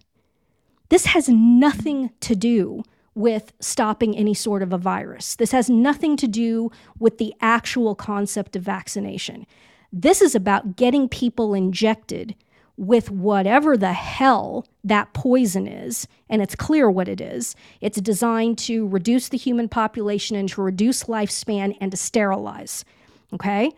This 0.90 1.06
has 1.08 1.30
nothing 1.30 2.10
to 2.22 2.36
do 2.36 2.84
with 3.14 3.53
stopping 3.59 4.16
any 4.16 4.34
sort 4.34 4.64
of 4.64 4.72
a 4.72 4.78
virus. 4.78 5.36
This 5.36 5.51
has 5.51 5.70
nothing 5.70 6.16
to 6.18 6.28
do 6.28 6.72
with 6.99 7.18
the 7.18 7.34
actual 7.41 7.95
concept 7.95 8.55
of 8.55 8.64
vaccination. 8.64 9.45
This 9.91 10.22
is 10.22 10.36
about 10.36 10.76
getting 10.78 11.09
people 11.09 11.53
injected 11.53 12.36
with 12.78 13.12
whatever 13.12 13.78
the 13.78 13.93
hell 13.93 14.66
that 14.84 15.14
poison 15.14 15.68
is, 15.68 16.07
and 16.30 16.41
it's 16.41 16.55
clear 16.55 16.89
what 16.89 17.07
it 17.07 17.20
is. 17.20 17.55
It's 17.82 17.99
designed 17.99 18.57
to 18.59 18.88
reduce 18.88 19.30
the 19.30 19.38
human 19.38 19.68
population 19.68 20.36
and 20.36 20.47
to 20.49 20.62
reduce 20.62 21.03
lifespan 21.03 21.76
and 21.82 21.91
to 21.91 21.97
sterilize. 21.97 22.86
Okay? 23.34 23.72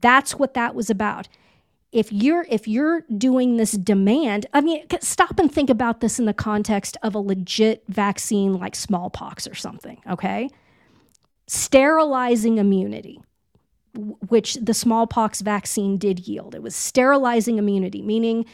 That's 0.00 0.38
what 0.38 0.54
that 0.54 0.74
was 0.74 0.90
about 0.90 1.28
if 1.94 2.12
you're 2.12 2.44
if 2.50 2.66
you're 2.66 3.02
doing 3.16 3.56
this 3.56 3.72
demand 3.72 4.46
i 4.52 4.60
mean 4.60 4.84
stop 5.00 5.38
and 5.38 5.50
think 5.50 5.70
about 5.70 6.00
this 6.00 6.18
in 6.18 6.26
the 6.26 6.34
context 6.34 6.96
of 7.02 7.14
a 7.14 7.18
legit 7.18 7.84
vaccine 7.88 8.52
like 8.52 8.74
smallpox 8.74 9.46
or 9.46 9.54
something 9.54 10.02
okay? 10.10 10.50
Sterilizing 11.46 12.58
immunity 12.58 13.20
which 14.28 14.54
the 14.54 14.74
smallpox 14.74 15.40
vaccine 15.40 15.98
did 15.98 16.26
yield. 16.26 16.52
It 16.56 16.62
was 16.62 16.74
sterilizing 16.74 17.58
immunity 17.58 18.02
meaning 18.02 18.44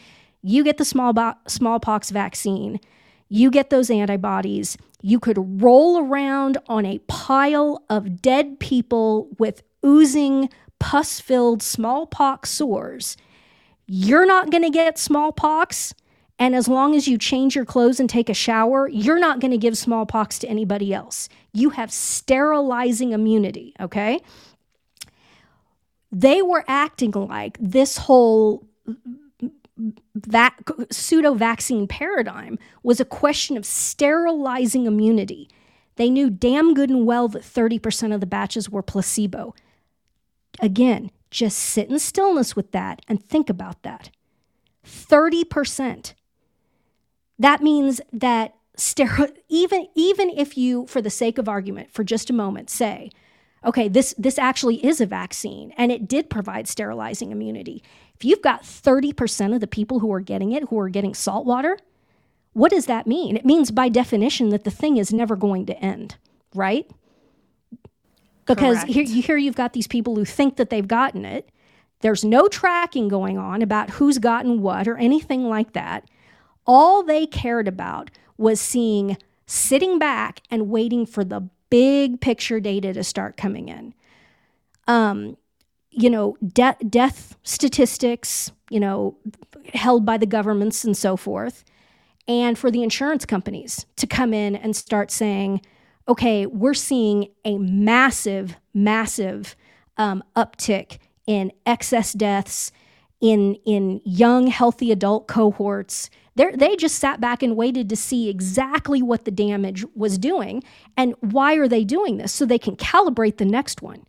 you 0.42 0.62
get 0.62 0.76
the 0.76 0.84
small 0.84 1.14
smallpox 1.48 2.10
vaccine 2.10 2.78
you 3.28 3.50
get 3.50 3.70
those 3.70 3.90
antibodies 3.90 4.76
you 5.02 5.18
could 5.18 5.62
roll 5.62 5.98
around 5.98 6.58
on 6.68 6.84
a 6.84 6.98
pile 7.06 7.82
of 7.88 8.20
dead 8.20 8.60
people 8.60 9.28
with 9.38 9.62
oozing 9.84 10.50
pus 10.78 11.20
filled 11.20 11.62
smallpox 11.62 12.50
sores 12.50 13.16
you're 13.92 14.24
not 14.24 14.50
going 14.50 14.62
to 14.62 14.70
get 14.70 14.98
smallpox. 14.98 15.92
And 16.38 16.54
as 16.54 16.68
long 16.68 16.94
as 16.94 17.08
you 17.08 17.18
change 17.18 17.56
your 17.56 17.64
clothes 17.64 17.98
and 17.98 18.08
take 18.08 18.28
a 18.28 18.34
shower, 18.34 18.88
you're 18.88 19.18
not 19.18 19.40
going 19.40 19.50
to 19.50 19.58
give 19.58 19.76
smallpox 19.76 20.38
to 20.38 20.48
anybody 20.48 20.94
else. 20.94 21.28
You 21.52 21.70
have 21.70 21.92
sterilizing 21.92 23.10
immunity, 23.10 23.74
okay? 23.80 24.20
They 26.12 26.40
were 26.40 26.64
acting 26.68 27.10
like 27.10 27.58
this 27.60 27.98
whole 27.98 28.64
pseudo 30.92 31.34
vaccine 31.34 31.88
paradigm 31.88 32.60
was 32.84 33.00
a 33.00 33.04
question 33.04 33.56
of 33.56 33.66
sterilizing 33.66 34.86
immunity. 34.86 35.48
They 35.96 36.10
knew 36.10 36.30
damn 36.30 36.74
good 36.74 36.90
and 36.90 37.06
well 37.06 37.26
that 37.26 37.42
30% 37.42 38.14
of 38.14 38.20
the 38.20 38.26
batches 38.26 38.70
were 38.70 38.82
placebo. 38.82 39.52
Again, 40.60 41.10
just 41.30 41.58
sit 41.58 41.88
in 41.88 41.98
stillness 41.98 42.56
with 42.56 42.72
that 42.72 43.02
and 43.08 43.22
think 43.22 43.48
about 43.48 43.82
that. 43.82 44.10
30%. 44.86 46.14
That 47.38 47.62
means 47.62 48.00
that 48.12 48.54
stero- 48.76 49.36
even 49.48 49.86
even 49.94 50.30
if 50.30 50.56
you 50.56 50.86
for 50.86 51.00
the 51.00 51.10
sake 51.10 51.38
of 51.38 51.48
argument 51.48 51.92
for 51.92 52.02
just 52.02 52.30
a 52.30 52.32
moment 52.32 52.70
say 52.70 53.10
okay 53.64 53.88
this 53.88 54.14
this 54.18 54.38
actually 54.38 54.84
is 54.84 55.00
a 55.00 55.06
vaccine 55.06 55.72
and 55.76 55.92
it 55.92 56.08
did 56.08 56.30
provide 56.30 56.66
sterilizing 56.66 57.30
immunity 57.30 57.82
if 58.14 58.24
you've 58.24 58.42
got 58.42 58.62
30% 58.62 59.54
of 59.54 59.60
the 59.60 59.66
people 59.66 60.00
who 60.00 60.12
are 60.12 60.20
getting 60.20 60.52
it 60.52 60.68
who 60.68 60.78
are 60.78 60.88
getting 60.88 61.14
salt 61.14 61.44
water 61.46 61.78
what 62.52 62.70
does 62.70 62.86
that 62.86 63.06
mean 63.06 63.36
it 63.36 63.44
means 63.44 63.70
by 63.70 63.88
definition 63.88 64.48
that 64.48 64.64
the 64.64 64.70
thing 64.70 64.96
is 64.96 65.12
never 65.12 65.36
going 65.36 65.66
to 65.66 65.78
end 65.78 66.16
right 66.54 66.90
because 68.54 68.78
Correct. 68.78 68.92
here, 68.92 69.22
here 69.22 69.36
you've 69.36 69.54
got 69.54 69.72
these 69.72 69.86
people 69.86 70.16
who 70.16 70.24
think 70.24 70.56
that 70.56 70.70
they've 70.70 70.86
gotten 70.86 71.24
it. 71.24 71.48
There's 72.00 72.24
no 72.24 72.48
tracking 72.48 73.08
going 73.08 73.38
on 73.38 73.62
about 73.62 73.90
who's 73.90 74.18
gotten 74.18 74.60
what 74.60 74.88
or 74.88 74.96
anything 74.96 75.44
like 75.48 75.72
that. 75.74 76.08
All 76.66 77.02
they 77.02 77.26
cared 77.26 77.68
about 77.68 78.10
was 78.36 78.60
seeing, 78.60 79.16
sitting 79.46 79.98
back 79.98 80.40
and 80.50 80.68
waiting 80.68 81.06
for 81.06 81.24
the 81.24 81.48
big 81.68 82.20
picture 82.20 82.58
data 82.58 82.92
to 82.92 83.04
start 83.04 83.36
coming 83.36 83.68
in. 83.68 83.94
Um, 84.86 85.36
you 85.90 86.10
know, 86.10 86.36
de- 86.42 86.76
death 86.88 87.36
statistics, 87.42 88.50
you 88.70 88.80
know, 88.80 89.16
held 89.74 90.04
by 90.04 90.16
the 90.16 90.26
governments 90.26 90.84
and 90.84 90.96
so 90.96 91.16
forth, 91.16 91.64
and 92.26 92.58
for 92.58 92.70
the 92.70 92.82
insurance 92.82 93.24
companies 93.24 93.86
to 93.96 94.06
come 94.06 94.32
in 94.32 94.56
and 94.56 94.74
start 94.74 95.10
saying, 95.10 95.60
okay, 96.08 96.46
we're 96.46 96.74
seeing 96.74 97.28
a 97.44 97.58
massive, 97.58 98.56
massive 98.74 99.56
um, 99.96 100.22
uptick 100.36 100.98
in 101.26 101.52
excess 101.66 102.12
deaths 102.12 102.72
in 103.20 103.54
in 103.66 104.00
young, 104.04 104.46
healthy 104.46 104.90
adult 104.90 105.28
cohorts. 105.28 106.10
They're, 106.36 106.56
they 106.56 106.74
just 106.76 106.98
sat 106.98 107.20
back 107.20 107.42
and 107.42 107.56
waited 107.56 107.88
to 107.90 107.96
see 107.96 108.30
exactly 108.30 109.02
what 109.02 109.24
the 109.24 109.30
damage 109.30 109.84
was 109.94 110.16
doing 110.16 110.62
and 110.96 111.14
why 111.20 111.54
are 111.56 111.68
they 111.68 111.84
doing 111.84 112.16
this 112.16 112.32
so 112.32 112.46
they 112.46 112.58
can 112.58 112.76
calibrate 112.76 113.36
the 113.36 113.44
next 113.44 113.82
one. 113.82 114.06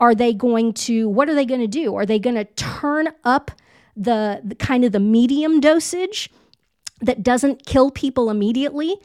Are 0.00 0.14
they 0.14 0.32
going 0.32 0.72
to? 0.74 1.08
What 1.08 1.28
are 1.28 1.34
they 1.34 1.44
going 1.44 1.60
to 1.60 1.66
do? 1.66 1.94
Are 1.94 2.06
they 2.06 2.18
going 2.18 2.36
to 2.36 2.44
turn 2.44 3.08
up 3.24 3.50
the, 3.96 4.40
the 4.44 4.54
kind 4.54 4.84
of 4.84 4.92
the 4.92 5.00
medium 5.00 5.60
dosage 5.60 6.30
that 7.00 7.22
doesn't 7.22 7.66
kill 7.66 7.90
people 7.90 8.30
immediately? 8.30 8.96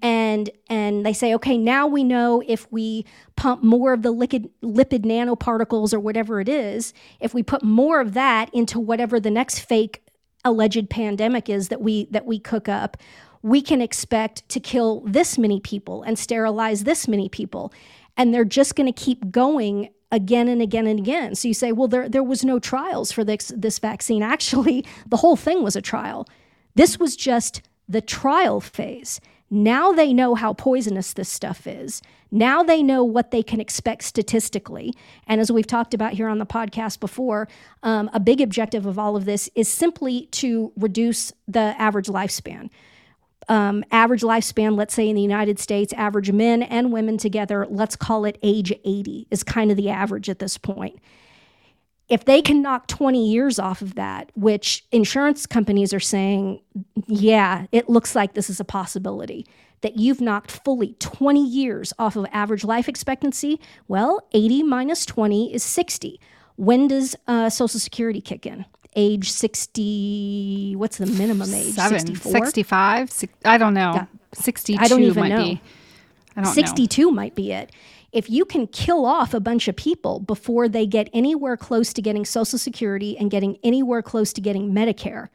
And 0.00 0.50
and 0.68 1.04
they 1.04 1.12
say 1.12 1.34
okay 1.34 1.58
now 1.58 1.86
we 1.86 2.02
know 2.02 2.42
if 2.46 2.70
we 2.72 3.04
pump 3.36 3.62
more 3.62 3.92
of 3.92 4.02
the 4.02 4.12
lipid 4.12 4.48
lipid 4.62 5.04
nanoparticles 5.04 5.92
or 5.92 6.00
whatever 6.00 6.40
it 6.40 6.48
is 6.48 6.94
if 7.20 7.34
we 7.34 7.42
put 7.42 7.62
more 7.62 8.00
of 8.00 8.14
that 8.14 8.52
into 8.54 8.80
whatever 8.80 9.20
the 9.20 9.30
next 9.30 9.58
fake 9.58 10.02
alleged 10.44 10.88
pandemic 10.88 11.48
is 11.48 11.68
that 11.68 11.80
we 11.80 12.06
that 12.06 12.26
we 12.26 12.38
cook 12.38 12.68
up 12.68 12.96
we 13.42 13.60
can 13.60 13.82
expect 13.82 14.48
to 14.48 14.60
kill 14.60 15.00
this 15.00 15.36
many 15.36 15.60
people 15.60 16.02
and 16.04 16.18
sterilize 16.18 16.84
this 16.84 17.08
many 17.08 17.28
people. 17.28 17.72
And 18.16 18.32
they're 18.32 18.44
just 18.44 18.76
going 18.76 18.92
to 18.92 19.04
keep 19.04 19.30
going 19.30 19.90
again 20.12 20.48
and 20.48 20.62
again 20.62 20.86
and 20.86 20.98
again. 20.98 21.34
So 21.34 21.48
you 21.48 21.54
say 21.54 21.72
well 21.72 21.88
there 21.88 22.08
there 22.08 22.22
was 22.22 22.44
no 22.44 22.58
trials 22.58 23.10
for 23.10 23.24
this 23.24 23.52
this 23.56 23.78
vaccine. 23.78 24.22
Actually 24.34 24.84
the 25.06 25.16
whole 25.16 25.36
thing 25.36 25.62
was 25.62 25.76
a 25.76 25.82
trial. 25.82 26.28
This 26.74 26.98
was 26.98 27.16
just 27.16 27.62
the 27.88 28.00
trial 28.00 28.60
phase 28.60 29.20
now 29.52 29.92
they 29.92 30.14
know 30.14 30.34
how 30.34 30.54
poisonous 30.54 31.12
this 31.12 31.28
stuff 31.28 31.66
is. 31.66 32.00
Now 32.30 32.62
they 32.62 32.82
know 32.82 33.04
what 33.04 33.32
they 33.32 33.42
can 33.42 33.60
expect 33.60 34.02
statistically. 34.02 34.94
And 35.26 35.42
as 35.42 35.52
we've 35.52 35.66
talked 35.66 35.92
about 35.92 36.14
here 36.14 36.26
on 36.26 36.38
the 36.38 36.46
podcast 36.46 37.00
before, 37.00 37.48
um, 37.82 38.08
a 38.14 38.18
big 38.18 38.40
objective 38.40 38.86
of 38.86 38.98
all 38.98 39.14
of 39.14 39.26
this 39.26 39.50
is 39.54 39.68
simply 39.68 40.26
to 40.32 40.72
reduce 40.74 41.34
the 41.46 41.74
average 41.78 42.06
lifespan. 42.06 42.70
Um, 43.46 43.84
average 43.90 44.22
lifespan, 44.22 44.74
let's 44.74 44.94
say 44.94 45.06
in 45.06 45.16
the 45.16 45.20
United 45.22 45.58
States, 45.58 45.92
average 45.92 46.32
men 46.32 46.62
and 46.62 46.90
women 46.90 47.18
together, 47.18 47.66
let's 47.68 47.94
call 47.94 48.24
it 48.24 48.38
age 48.42 48.72
80, 48.84 49.26
is 49.30 49.42
kind 49.42 49.70
of 49.70 49.76
the 49.76 49.90
average 49.90 50.30
at 50.30 50.38
this 50.38 50.56
point 50.56 50.98
if 52.08 52.24
they 52.24 52.42
can 52.42 52.62
knock 52.62 52.86
20 52.88 53.30
years 53.30 53.58
off 53.58 53.80
of 53.80 53.94
that, 53.94 54.30
which 54.34 54.84
insurance 54.92 55.46
companies 55.46 55.94
are 55.94 56.00
saying, 56.00 56.60
yeah, 57.06 57.66
it 57.72 57.88
looks 57.88 58.14
like 58.14 58.34
this 58.34 58.50
is 58.50 58.60
a 58.60 58.64
possibility, 58.64 59.46
that 59.80 59.96
you've 59.96 60.20
knocked 60.20 60.50
fully 60.50 60.94
20 60.98 61.44
years 61.44 61.92
off 61.98 62.16
of 62.16 62.26
average 62.32 62.64
life 62.64 62.88
expectancy, 62.88 63.60
well, 63.88 64.26
80 64.32 64.62
minus 64.62 65.06
20 65.06 65.54
is 65.54 65.62
60. 65.62 66.20
When 66.56 66.88
does 66.88 67.16
uh, 67.26 67.50
Social 67.50 67.80
Security 67.80 68.20
kick 68.20 68.46
in? 68.46 68.64
Age 68.94 69.30
60, 69.30 70.74
what's 70.76 70.98
the 70.98 71.06
minimum 71.06 71.52
age? 71.54 71.74
Seven, 71.74 71.98
64? 71.98 72.32
65? 72.46 73.24
I 73.44 73.58
don't 73.58 73.74
know. 73.74 73.92
Yeah. 73.94 74.06
62 74.34 74.82
I 74.82 74.88
don't 74.88 75.02
even 75.02 75.20
might 75.22 75.28
know. 75.30 75.44
be. 75.44 75.62
I 76.36 76.42
don't 76.42 76.52
62 76.52 77.02
know. 77.02 77.10
might 77.10 77.34
be 77.34 77.52
it 77.52 77.72
if 78.12 78.28
you 78.28 78.44
can 78.44 78.66
kill 78.66 79.06
off 79.06 79.32
a 79.32 79.40
bunch 79.40 79.68
of 79.68 79.76
people 79.76 80.20
before 80.20 80.68
they 80.68 80.86
get 80.86 81.08
anywhere 81.12 81.56
close 81.56 81.92
to 81.94 82.02
getting 82.02 82.24
Social 82.24 82.58
Security 82.58 83.16
and 83.16 83.30
getting 83.30 83.58
anywhere 83.62 84.02
close 84.02 84.32
to 84.34 84.40
getting 84.40 84.72
Medicare, 84.72 85.28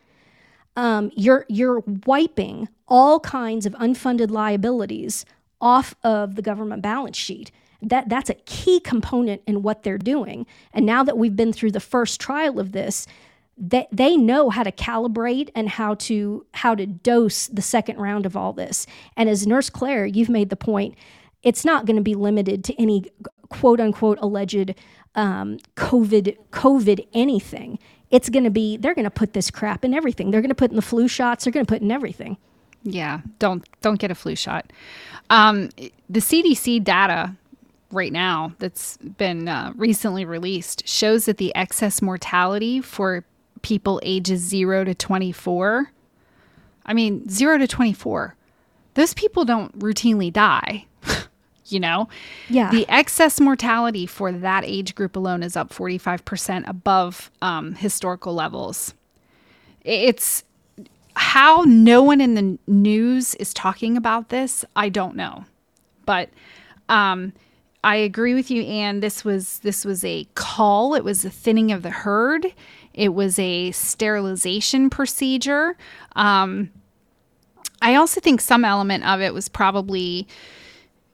um, 0.76 1.12
you're 1.16 1.46
you're 1.50 1.80
wiping 2.06 2.70
all 2.88 3.20
kinds 3.20 3.66
of 3.66 3.74
unfunded 3.74 4.30
liabilities 4.30 5.26
off 5.60 5.96
of 6.04 6.36
the 6.36 6.42
government 6.44 6.84
balance 6.84 7.18
sheet. 7.18 7.52
That 7.82 8.10
that's 8.10 8.30
a 8.30 8.36
key 8.36 8.80
component 8.80 9.42
in 9.48 9.64
what 9.64 9.82
they're 9.82 9.98
doing. 9.98 10.46
And 10.72 10.86
now 10.86 11.04
that 11.04 11.18
we've 11.18 11.36
been 11.36 11.54
through 11.54 11.72
the 11.72 11.80
first 11.80 12.22
trial 12.22 12.60
of 12.60 12.74
this, 12.74 13.08
they, 13.58 13.88
they 13.92 14.18
know 14.18 14.52
how 14.52 14.62
to 14.62 14.72
calibrate 14.72 15.50
and 15.56 15.68
how 15.68 15.96
to 15.96 16.46
how 16.54 16.76
to 16.76 16.86
dose 16.86 17.48
the 17.48 17.62
second 17.64 17.98
round 17.98 18.28
of 18.28 18.38
all 18.38 18.54
this. 18.54 18.86
And 19.16 19.30
as 19.30 19.48
Nurse 19.48 19.72
Claire, 19.72 20.06
you've 20.06 20.30
made 20.30 20.52
the 20.52 20.56
point 20.56 20.96
it's 21.44 21.64
not 21.64 21.86
going 21.86 21.96
to 21.96 22.02
be 22.02 22.16
limited 22.16 22.64
to 22.66 22.82
any 22.82 23.06
quote 23.50 23.80
unquote 23.80 24.18
alleged 24.22 24.76
um, 25.16 25.58
COVID 25.76 26.38
COVID 26.52 27.08
anything. 27.14 27.80
It's 28.10 28.30
going 28.30 28.44
to 28.44 28.50
be 28.50 28.78
they're 28.78 28.96
going 28.96 29.06
to 29.06 29.12
put 29.12 29.34
this 29.34 29.52
crap 29.52 29.84
in 29.84 29.94
everything. 29.94 30.32
They're 30.32 30.42
going 30.42 30.50
to 30.50 30.56
put 30.56 30.72
in 30.72 30.76
the 30.76 30.82
flu 30.82 31.08
shots. 31.08 31.44
They're 31.44 31.54
going 31.54 31.66
to 31.66 31.72
put 31.72 31.82
in 31.82 31.92
everything. 31.92 32.38
Yeah, 32.84 33.22
don't 33.40 33.68
don't 33.82 34.00
get 34.00 34.12
a 34.12 34.16
flu 34.16 34.36
shot. 34.36 34.72
Um, 35.30 35.70
the 36.10 36.20
CDC 36.20 36.84
data 36.84 37.36
right 37.92 38.12
now 38.12 38.54
that's 38.60 38.98
been 38.98 39.48
uh, 39.48 39.74
recently 39.76 40.26
released 40.26 40.88
shows 40.88 41.26
that 41.26 41.38
the 41.38 41.56
excess 41.56 42.02
mortality 42.02 42.82
for 42.82 43.24
people 43.62 44.00
ages 44.04 44.42
0 44.42 44.84
to 44.84 44.94
24 44.94 45.92
i 46.86 46.94
mean 46.94 47.28
0 47.30 47.58
to 47.58 47.68
24 47.68 48.36
those 48.94 49.14
people 49.14 49.46
don't 49.46 49.78
routinely 49.80 50.32
die 50.32 50.86
you 51.72 51.80
know? 51.80 52.10
Yeah. 52.50 52.72
The 52.72 52.88
excess 52.90 53.40
mortality 53.40 54.06
for 54.06 54.32
that 54.32 54.64
age 54.66 54.96
group 54.96 55.16
alone 55.16 55.44
is 55.44 55.56
up 55.56 55.70
45% 55.70 56.68
above 56.68 57.32
um, 57.42 57.76
historical 57.76 58.34
levels. 58.34 58.94
It's 59.84 60.44
how 61.16 61.64
no 61.66 62.04
one 62.04 62.22
in 62.22 62.36
the 62.36 62.60
news 62.68 63.34
is 63.36 63.54
talking 63.54 63.98
about 63.98 64.30
this, 64.30 64.64
I 64.76 64.90
don't 64.90 65.16
know. 65.16 65.46
But 66.06 66.30
um, 66.90 67.34
I 67.84 67.96
agree 67.96 68.34
with 68.34 68.52
you, 68.52 68.64
Ann. 68.64 69.00
This 69.00 69.26
was 69.26 69.60
this 69.60 69.86
was 69.86 70.04
a 70.04 70.28
call. 70.36 70.94
It 70.94 71.04
was 71.04 71.26
a 71.26 71.30
thinning 71.30 71.72
of 71.72 71.84
the 71.84 71.90
herd. 71.90 72.48
It 72.94 73.14
was 73.14 73.38
a 73.40 73.72
sterilization 73.72 74.90
procedure. 74.90 75.78
Um, 76.16 76.72
I 77.82 77.96
also 77.96 78.20
think 78.20 78.42
some 78.42 78.66
element 78.66 79.06
of 79.06 79.22
it 79.22 79.34
was 79.34 79.50
probably 79.50 80.28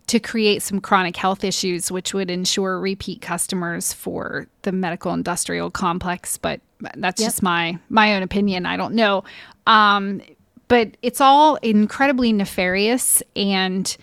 to 0.07 0.19
create 0.19 0.61
some 0.61 0.81
chronic 0.81 1.15
health 1.15 1.43
issues, 1.43 1.91
which 1.91 2.13
would 2.13 2.30
ensure 2.30 2.80
repeat 2.80 3.21
customers 3.21 3.93
for 3.93 4.47
the 4.63 4.71
medical 4.71 5.13
industrial 5.13 5.71
complex. 5.71 6.38
But 6.38 6.59
that's 6.95 7.21
Yep. 7.21 7.27
just 7.27 7.43
my 7.43 7.77
my 7.89 8.15
own 8.15 8.23
opinion. 8.23 8.65
I 8.65 8.75
don't 8.77 8.93
know. 8.95 9.23
Um, 9.67 10.21
but 10.67 10.97
it's 11.01 11.21
all 11.21 11.55
incredibly 11.57 12.34
nefarious, 12.34 13.23
and 13.35 13.95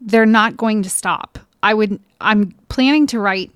they're 0.00 0.26
not 0.26 0.56
going 0.56 0.82
to 0.82 0.90
stop. 0.90 1.38
I 1.62 1.74
would. 1.74 2.00
I'm 2.20 2.54
planning 2.68 3.06
to 3.08 3.18
write 3.18 3.50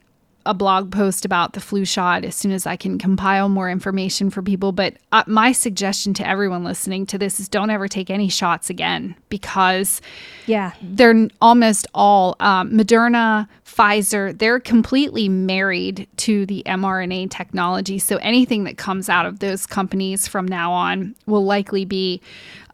a 0.46 0.54
blog 0.54 0.90
post 0.90 1.24
about 1.24 1.52
the 1.52 1.60
flu 1.60 1.84
shot 1.84 2.24
as 2.24 2.34
soon 2.34 2.50
as 2.52 2.66
I 2.66 2.76
can 2.76 2.98
compile 2.98 3.48
more 3.48 3.70
information 3.70 4.30
for 4.30 4.42
people. 4.42 4.72
But 4.72 4.94
uh, 5.12 5.22
my 5.26 5.52
suggestion 5.52 6.14
to 6.14 6.26
everyone 6.26 6.64
listening 6.64 7.06
to 7.06 7.18
this 7.18 7.38
is 7.40 7.48
don't 7.48 7.70
ever 7.70 7.88
take 7.88 8.08
any 8.10 8.28
shots 8.28 8.70
again 8.70 9.14
because 9.28 10.00
Yeah. 10.46 10.72
they're 10.82 11.28
almost 11.40 11.86
all 11.94 12.36
um, 12.40 12.70
Moderna, 12.72 13.48
Pfizer, 13.66 14.36
they're 14.36 14.60
completely 14.60 15.28
married 15.28 16.08
to 16.18 16.46
the 16.46 16.62
mRNA 16.66 17.30
technology. 17.30 17.98
So 17.98 18.16
anything 18.16 18.64
that 18.64 18.76
comes 18.78 19.08
out 19.08 19.26
of 19.26 19.38
those 19.40 19.66
companies 19.66 20.26
from 20.26 20.46
now 20.48 20.72
on 20.72 21.14
will 21.26 21.44
likely 21.44 21.84
be 21.84 22.20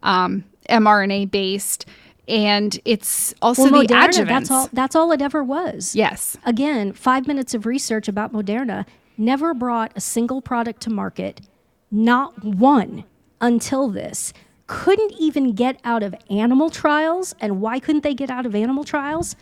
um, 0.03 0.43
mRNA 0.69 1.31
based. 1.31 1.85
And 2.27 2.77
it's 2.83 3.33
also 3.41 3.63
Well, 3.71 3.81
the 3.83 3.87
Moderna, 3.87 4.09
adjuvants. 4.09 4.27
that's 4.27 4.51
all 4.51 4.69
that's 4.73 4.95
all 4.95 5.11
it 5.11 5.21
ever 5.21 5.43
was. 5.43 5.95
Yes. 5.95 6.37
Again, 6.45 6.91
five 6.93 7.25
minutes 7.27 7.53
of 7.53 7.65
research 7.65 8.07
about 8.07 8.33
Moderna 8.33 8.85
never 9.17 9.53
brought 9.53 9.91
a 9.95 10.01
single 10.01 10.41
product 10.41 10.81
to 10.81 10.89
market, 10.89 11.41
not 11.89 12.43
one 12.43 13.05
until 13.39 13.87
this. 13.89 14.33
Couldn't 14.67 15.13
even 15.17 15.53
get 15.53 15.79
out 15.85 16.03
of 16.03 16.13
animal 16.29 16.69
trials. 16.69 17.33
And 17.39 17.61
why 17.61 17.79
couldn't 17.79 18.03
they 18.03 18.13
get 18.13 18.29
out 18.29 18.45
of 18.45 18.53
animal 18.53 18.83
trials? 18.83 19.37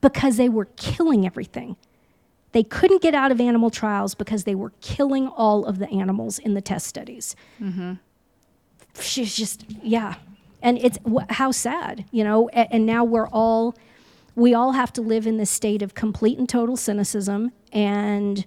Because 0.00 0.36
they 0.36 0.48
were 0.48 0.66
killing 0.76 1.26
everything. 1.26 1.76
They 2.52 2.62
couldn't 2.62 3.02
get 3.02 3.14
out 3.14 3.32
of 3.32 3.40
animal 3.40 3.70
trials 3.70 4.14
because 4.14 4.44
they 4.44 4.54
were 4.54 4.72
killing 4.80 5.26
all 5.26 5.64
of 5.66 5.78
the 5.80 5.88
animals 5.90 6.38
in 6.38 6.54
the 6.54 6.60
test 6.60 6.86
studies. 6.86 7.34
Mm-hmm. 7.60 7.94
She's 9.00 9.34
just, 9.36 9.64
yeah. 9.82 10.14
And 10.62 10.78
it's 10.78 10.98
how 11.30 11.52
sad, 11.52 12.04
you 12.10 12.24
know, 12.24 12.48
and 12.50 12.84
now 12.86 13.04
we're 13.04 13.28
all, 13.28 13.74
we 14.34 14.54
all 14.54 14.72
have 14.72 14.92
to 14.94 15.02
live 15.02 15.26
in 15.26 15.38
this 15.38 15.50
state 15.50 15.82
of 15.82 15.94
complete 15.94 16.38
and 16.38 16.48
total 16.48 16.76
cynicism. 16.76 17.52
And 17.72 18.44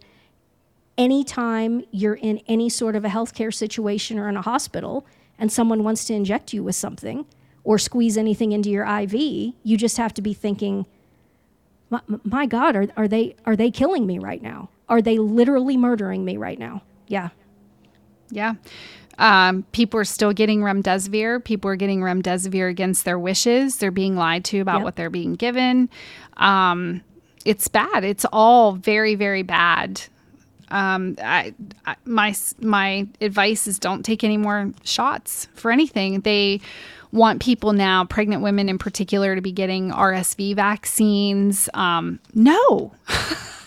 anytime 0.98 1.84
you're 1.91 2.15
in 2.15 2.40
any 2.48 2.69
sort 2.69 2.95
of 2.95 3.03
a 3.03 3.10
healthcare 3.10 3.53
situation 3.53 4.19
or 4.19 4.30
in 4.30 4.38
a 4.38 4.41
hospital 4.41 5.06
and 5.40 5.52
someone 5.52 5.84
wants 5.84 6.06
to 6.06 6.14
inject 6.14 6.53
you 6.53 6.64
with 6.64 6.76
something 6.76 7.26
or 7.64 7.80
squeeze 7.80 8.18
anything 8.18 8.52
into 8.52 8.69
your 8.69 8.85
IV, 8.85 9.14
you 9.64 9.77
just 9.77 9.98
have 9.98 10.14
to 10.14 10.22
be 10.22 10.34
thinking, 10.34 10.85
my, 11.90 12.02
my 12.23 12.45
God, 12.45 12.76
are, 12.76 12.88
are 12.98 13.07
they 13.07 13.35
are 13.45 13.56
they 13.56 13.72
killing 13.72 14.06
me 14.06 14.19
right 14.19 14.41
now? 14.41 14.69
Are 14.90 15.02
they 15.02 15.18
literally 15.18 15.77
murdering 15.77 16.26
me 16.26 16.38
right 16.38 16.60
now? 16.60 16.84
Yeah. 17.07 17.30
Yeah. 18.30 18.56
Um, 19.19 19.64
people 19.72 19.99
are 19.99 20.03
still 20.06 20.34
getting 20.34 20.61
remdesivir. 20.61 21.44
People 21.44 21.69
are 21.72 21.76
getting 21.76 22.02
remdesivir 22.02 22.69
against 22.69 23.06
their 23.06 23.19
wishes. 23.19 23.77
They're 23.77 23.91
being 23.91 24.15
lied 24.15 24.44
to 24.45 24.60
about 24.60 24.77
Yep. 24.77 24.84
what 24.84 24.95
they're 24.95 25.10
being 25.10 25.35
given. 25.35 25.90
Um, 26.38 27.02
it's 27.45 27.68
bad. 27.68 28.03
It's 28.03 28.26
all 28.34 28.73
very, 28.73 29.15
very 29.15 29.44
bad. 29.44 30.02
Um, 30.69 31.15
I, 31.22 31.53
I, 31.85 31.95
my 32.06 32.34
my 32.60 33.07
advice 33.22 33.68
is 33.68 33.77
don't 33.77 34.03
take 34.03 34.23
any 34.23 34.38
more 34.38 34.72
shots 34.84 35.48
for 35.53 35.69
anything. 35.69 36.22
They 36.22 36.61
want 37.11 37.44
people 37.44 37.73
now, 37.73 38.06
pregnant 38.06 38.41
women 38.41 38.69
in 38.69 38.80
particular, 38.80 39.35
to 39.35 39.41
be 39.41 39.52
getting 39.52 39.91
RSV 39.91 40.56
vaccines. 40.56 41.69
Um, 41.76 42.19
no, 42.34 42.91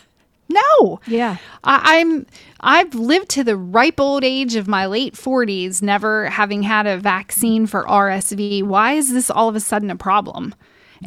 no. 0.49 1.01
Yeah. 1.07 1.37
I, 1.65 2.01
I'm 2.01 2.27
I've 2.61 2.95
lived 2.95 3.29
to 3.31 3.45
the 3.45 3.57
ripe 3.57 4.01
old 4.01 4.25
age 4.25 4.57
of 4.57 4.69
my 4.69 4.87
late 4.87 5.15
40s, 5.15 5.83
never 5.83 6.27
having 6.27 6.63
had 6.63 6.87
a 6.87 6.99
vaccine 6.99 7.67
for 7.67 7.85
RSV. 7.85 8.63
Why 8.63 8.93
is 8.93 9.13
this 9.13 9.31
all 9.31 9.49
of 9.49 9.57
a 9.57 9.61
sudden 9.61 9.91
a 9.91 9.97
problem? 9.97 10.55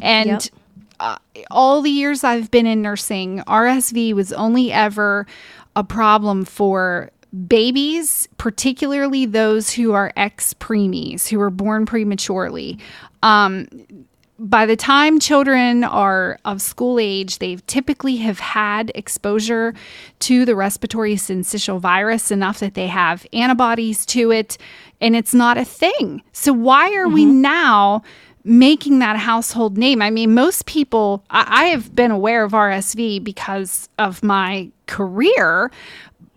And 0.00 0.28
Yep. 0.28 0.42
uh, 1.00 1.16
all 1.50 1.82
the 1.82 1.90
years 1.90 2.22
I've 2.24 2.50
been 2.50 2.66
in 2.66 2.82
nursing, 2.82 3.38
RSV 3.46 4.12
was 4.14 4.32
only 4.32 4.70
ever 4.72 5.26
a 5.76 5.84
problem 5.84 6.44
for 6.44 7.10
babies, 7.46 8.28
particularly 8.38 9.24
those 9.26 9.70
who 9.70 9.92
are 9.92 10.12
ex 10.16 10.54
preemies, 10.54 11.28
who 11.28 11.38
were 11.38 11.50
born 11.50 11.86
prematurely. 11.86 12.78
Um, 13.22 13.68
by 14.40 14.64
the 14.64 14.74
time 14.74 15.20
children 15.20 15.84
are 15.84 16.38
of 16.46 16.62
school 16.62 16.98
age, 16.98 17.40
they 17.40 17.56
typically 17.66 18.16
have 18.16 18.38
had 18.38 18.90
exposure 18.94 19.74
to 20.20 20.46
the 20.46 20.56
respiratory 20.56 21.14
syncytial 21.16 21.78
virus 21.78 22.30
enough 22.30 22.58
that 22.60 22.72
they 22.72 22.86
have 22.86 23.26
antibodies 23.34 24.06
to 24.06 24.32
it, 24.32 24.56
and 24.98 25.14
it's 25.14 25.34
not 25.34 25.58
a 25.58 25.64
thing. 25.64 26.22
So, 26.32 26.54
why 26.54 26.94
are 26.94 27.08
we 27.08 27.26
mm-hmm. 27.26 27.42
now 27.42 28.02
making 28.42 29.00
that 29.00 29.18
household 29.18 29.76
name? 29.76 30.00
I 30.00 30.08
mean, 30.08 30.32
most 30.32 30.64
people, 30.64 31.22
I, 31.28 31.44
I 31.46 31.64
have 31.66 31.94
been 31.94 32.10
aware 32.10 32.42
of 32.42 32.52
RSV 32.52 33.22
because 33.22 33.90
of 33.98 34.22
my 34.22 34.70
career. 34.86 35.70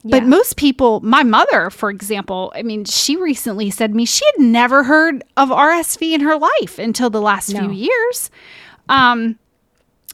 But 0.06 0.26
most 0.26 0.58
people, 0.58 1.00
my 1.02 1.24
mother, 1.24 1.70
for 1.70 1.90
example, 1.90 2.52
I 2.56 2.62
mean, 2.64 2.84
she 2.86 3.16
recently 3.16 3.70
said 3.70 3.92
to 3.92 3.96
me 3.96 4.06
she 4.06 4.26
had 4.36 4.44
never 4.44 4.84
heard 4.84 5.24
of 5.38 5.50
RSV 5.50 6.14
in 6.14 6.22
her 6.22 6.38
life 6.38 6.78
until 6.78 7.10
the 7.10 7.22
last 7.22 7.50
No. 7.50 7.62
few 7.62 7.72
years. 7.72 8.30
Um, 8.90 9.40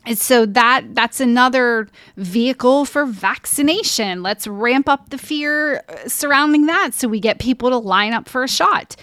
and 0.06 0.18
so 0.18 0.45
that 0.45 0.94
that's 0.94 1.20
another 1.20 1.88
vehicle 2.18 2.86
for 2.86 3.06
vaccination. 3.06 4.22
Let's 4.24 4.48
ramp 4.48 4.88
up 4.88 5.10
the 5.10 5.18
fear 5.18 5.78
uh, 5.90 6.07
surrounding 6.07 6.68
that 6.68 6.94
so 6.94 7.07
we 7.07 7.20
get 7.20 7.40
people 7.40 7.70
to 7.70 7.78
line 7.78 8.14
up 8.14 8.30
for 8.30 8.44
a 8.44 8.48
shot. 8.48 8.95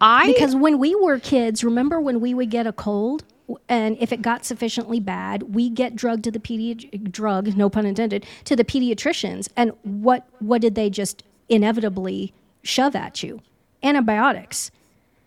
I 0.00 0.26
Because 0.26 0.54
when 0.56 0.78
we 0.78 0.94
were 0.94 1.18
kids, 1.18 1.62
remember 1.64 2.00
when 2.00 2.20
we 2.20 2.34
would 2.34 2.50
get 2.50 2.66
a 2.66 2.72
cold? 2.72 3.24
And 3.68 3.96
if 4.00 4.12
it 4.12 4.22
got 4.22 4.44
sufficiently 4.44 5.00
bad, 5.00 5.54
we 5.54 5.68
get 5.68 5.94
drugged 5.94 6.24
to 6.24 6.30
the 6.30 6.38
pedi- 6.38 7.10
drug, 7.10 7.56
no 7.56 7.68
pun 7.68 7.84
intended, 7.84 8.24
to 8.44 8.56
the 8.56 8.64
pediatricians. 8.64 9.48
And 9.56 9.72
what 9.82 10.26
what 10.38 10.60
did 10.62 10.74
they 10.74 10.90
just 10.90 11.22
inevitably 11.48 12.32
shove 12.62 12.96
at 12.96 13.22
you? 13.22 13.40
Antibiotics. 13.82 14.70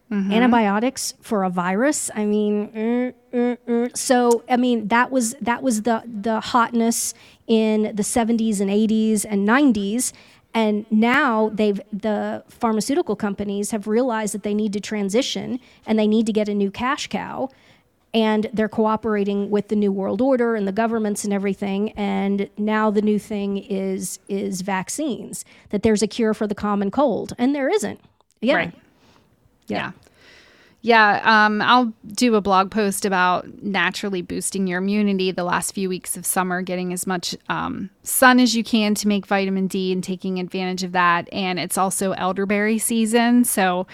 Antibiotics 0.10 1.14
for 1.22 1.44
a 1.44 1.50
virus. 1.50 2.10
I 2.16 2.24
mean, 2.24 2.70
mm, 2.70 3.14
mm, 3.34 3.58
mm. 3.68 3.98
so 3.98 4.44
I 4.50 4.56
mean 4.56 4.88
that 4.88 5.12
was 5.12 5.36
that 5.42 5.62
was 5.62 5.82
the 5.82 6.02
the 6.06 6.40
hotness 6.40 7.14
in 7.46 7.94
the 7.94 8.04
70s 8.04 8.62
and 8.62 8.70
80s 8.70 9.26
and 9.28 9.48
90s. 9.48 10.14
And 10.54 10.86
now 10.90 11.50
they've 11.54 11.82
the 11.92 12.44
pharmaceutical 12.48 13.18
companies 13.18 13.72
have 13.72 13.86
realized 13.86 14.34
that 14.34 14.44
they 14.44 14.54
need 14.54 14.72
to 14.74 14.80
transition 14.80 15.60
and 15.86 16.00
they 16.00 16.08
need 16.08 16.26
to 16.26 16.34
get 16.34 16.48
a 16.48 16.54
new 16.54 16.72
cash 16.72 17.08
cow. 17.08 17.50
And 18.18 18.50
they're 18.52 18.76
cooperating 18.82 19.40
with 19.52 19.68
the 19.68 19.76
new 19.76 19.92
world 19.92 20.22
order 20.22 20.56
and 20.56 20.68
the 20.68 20.72
governments 20.72 21.24
and 21.24 21.32
everything. 21.32 21.92
And 21.92 22.50
now 22.58 22.90
the 22.90 23.02
new 23.02 23.20
thing 23.20 23.58
is 23.58 24.20
is 24.28 24.62
vaccines. 24.62 25.46
That 25.70 25.84
there's 25.84 26.02
a 26.02 26.08
cure 26.08 26.34
for 26.34 26.48
the 26.48 26.56
common 26.56 26.90
cold, 26.90 27.34
and 27.38 27.54
there 27.54 27.70
isn't. 27.70 28.00
Yeah. 28.42 28.56
Right. 28.56 28.74
Yeah. 29.68 29.92
Yeah, 30.82 31.22
um, 31.26 31.62
I'll 31.62 31.92
do 32.06 32.36
a 32.36 32.42
blog 32.42 32.72
post 32.72 33.04
about 33.04 33.62
naturally 33.64 34.22
boosting 34.22 34.68
your 34.68 34.78
immunity 34.78 35.32
the 35.32 35.44
last 35.44 35.74
few 35.74 35.90
weeks 35.90 36.16
of 36.16 36.26
summer, 36.26 36.62
getting 36.62 36.94
as 36.94 37.06
much 37.06 37.36
um, 37.50 37.90
sun 38.04 38.40
as 38.40 38.56
you 38.56 38.64
can 38.64 38.96
to 38.96 39.08
make 39.08 39.26
vitamin 39.26 39.68
D 39.68 39.92
and 39.92 40.04
taking 40.04 40.40
advantage 40.40 40.84
of 40.84 40.94
that. 40.94 41.28
And 41.34 41.60
it's 41.60 41.78
also 41.78 42.12
elderberry 42.14 42.78
season. 42.78 43.44
So 43.44 43.86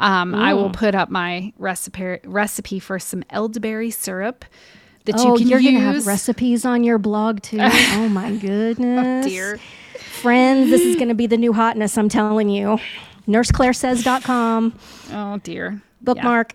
um, 0.00 0.34
I 0.34 0.54
will 0.54 0.70
put 0.70 0.94
up 0.96 1.08
my 1.10 1.52
recipe, 1.58 2.18
recipe 2.24 2.78
for 2.80 2.98
some 2.98 3.22
elderberry 3.30 3.90
syrup 3.92 4.44
that 5.04 5.14
Oh, 5.18 5.32
you 5.34 5.38
can 5.38 5.48
you're 5.48 5.60
use. 5.60 5.72
gonna 5.72 5.92
have 5.94 6.06
recipes 6.06 6.64
on 6.64 6.82
your 6.84 6.98
blog 6.98 7.40
too. 7.42 7.58
oh 7.62 8.08
my 8.08 8.34
goodness, 8.36 9.26
Dear. 9.26 9.58
friends, 10.20 10.70
this 10.70 10.80
is 10.82 10.96
gonna 10.96 11.14
be 11.14 11.26
the 11.26 11.36
new 11.38 11.52
hotness. 11.52 11.96
I'm 11.96 12.08
telling 12.08 12.48
you. 12.48 12.78
NurseClaireSays.com 13.28 14.74
Oh, 15.12 15.38
dear. 15.38 15.80
bookmark. 16.02 16.52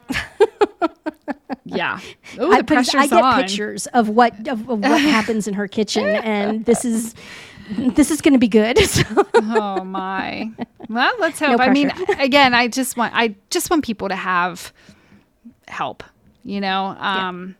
Yeah. 1.63 1.99
Oh, 2.37 2.51
I, 2.51 2.57
the 2.57 2.63
put- 2.63 2.67
pressure's 2.67 2.95
I 3.03 3.07
get 3.07 3.23
on. 3.23 3.41
pictures 3.41 3.87
of 3.87 4.09
what 4.09 4.47
of, 4.47 4.69
of 4.69 4.79
what 4.79 4.99
happens 5.01 5.47
in 5.47 5.53
her 5.53 5.67
kitchen, 5.69 6.03
and 6.05 6.65
this 6.65 6.83
is 6.83 7.15
this 7.69 8.11
is 8.11 8.21
going 8.21 8.33
to 8.33 8.39
be 8.39 8.47
good. 8.47 8.77
So, 8.85 9.03
oh 9.35 9.83
my 9.83 10.51
well 10.87 11.13
let's 11.19 11.39
hope 11.39 11.57
No 11.57 11.63
i 11.63 11.69
mean 11.69 11.91
again 12.19 12.53
i 12.53 12.67
just 12.67 12.95
want 12.95 13.13
i 13.15 13.35
just 13.49 13.69
want 13.69 13.83
people 13.83 14.07
to 14.09 14.15
have 14.15 14.71
help 15.67 16.03
you 16.43 16.61
know 16.61 16.95
um 16.99 17.55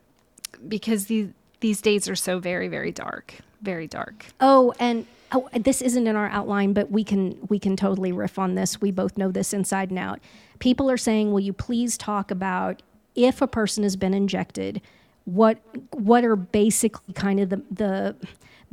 because 0.68 1.07
these 1.07 1.30
these 1.60 1.82
days 1.82 2.07
are 2.07 2.15
so 2.15 2.40
very, 2.40 2.68
very 2.68 2.91
dark, 2.91 3.36
very 3.61 3.88
dark. 3.88 4.27
Oh, 4.40 4.73
and 4.80 5.06
oh, 5.32 5.49
this 5.53 5.82
isn't 5.82 6.06
in 6.06 6.15
our 6.15 6.27
outline, 6.27 6.73
but 6.73 6.91
we 6.91 7.03
can 7.03 7.38
we 7.49 7.60
can 7.60 7.76
totally 7.76 8.11
riff 8.11 8.38
on 8.38 8.56
this. 8.56 8.82
We 8.82 8.91
both 8.91 9.18
know 9.18 9.32
this 9.32 9.53
inside 9.53 9.90
and 9.90 9.99
out. 9.99 10.19
People 10.60 10.90
are 10.91 10.98
saying, 10.98 11.32
"Will 11.32 11.40
you 11.40 11.53
please 11.53 11.98
talk 11.98 12.32
about 12.32 12.82
if 13.15 13.41
a 13.41 13.48
person 13.48 13.84
has 13.84 13.95
been 13.95 14.14
injected? 14.14 14.82
What 15.26 15.57
what 15.91 16.23
are 16.23 16.36
basically 16.36 17.14
kind 17.14 17.40
of 17.40 17.49
the 17.49 17.61
the 17.72 18.15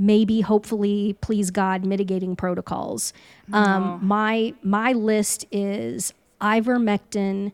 maybe 0.02 0.40
hopefully 0.40 1.16
please 1.20 1.50
God 1.50 1.84
mitigating 1.84 2.36
protocols?" 2.36 3.12
Um, 3.52 4.00
my 4.02 4.54
my 4.62 4.92
list 4.92 5.46
is 5.52 6.14
ivermectin, 6.40 7.52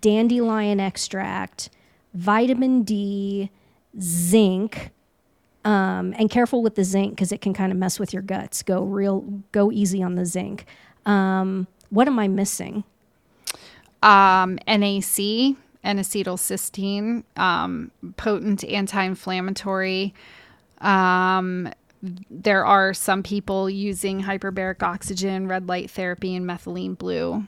dandelion 0.00 0.80
extract, 0.80 1.70
vitamin 2.14 2.82
D, 2.82 3.50
zinc. 4.00 4.90
Um, 5.64 6.12
and 6.18 6.28
careful 6.28 6.60
with 6.60 6.74
the 6.74 6.82
zinc 6.82 7.10
because 7.12 7.30
it 7.30 7.40
can 7.40 7.54
kind 7.54 7.70
of 7.70 7.78
mess 7.78 8.00
with 8.00 8.12
your 8.12 8.22
guts. 8.22 8.64
Go 8.64 8.82
real, 8.82 9.20
go 9.52 9.70
easy 9.70 10.02
on 10.02 10.16
the 10.16 10.26
zinc. 10.26 10.64
Um, 11.06 11.68
what 11.90 12.08
am 12.08 12.18
I 12.18 12.26
missing? 12.26 12.82
Um, 14.02 14.58
NAC, 14.66 15.54
N-acetylcysteine, 15.84 17.22
um, 17.36 17.92
potent 18.16 18.64
anti-inflammatory. 18.64 20.14
Um, 20.80 21.68
there 22.02 22.66
are 22.66 22.92
some 22.92 23.22
people 23.22 23.70
using 23.70 24.22
hyperbaric 24.22 24.82
oxygen, 24.82 25.46
red 25.46 25.68
light 25.68 25.90
therapy, 25.90 26.34
and 26.34 26.44
methylene 26.44 26.98
blue 26.98 27.46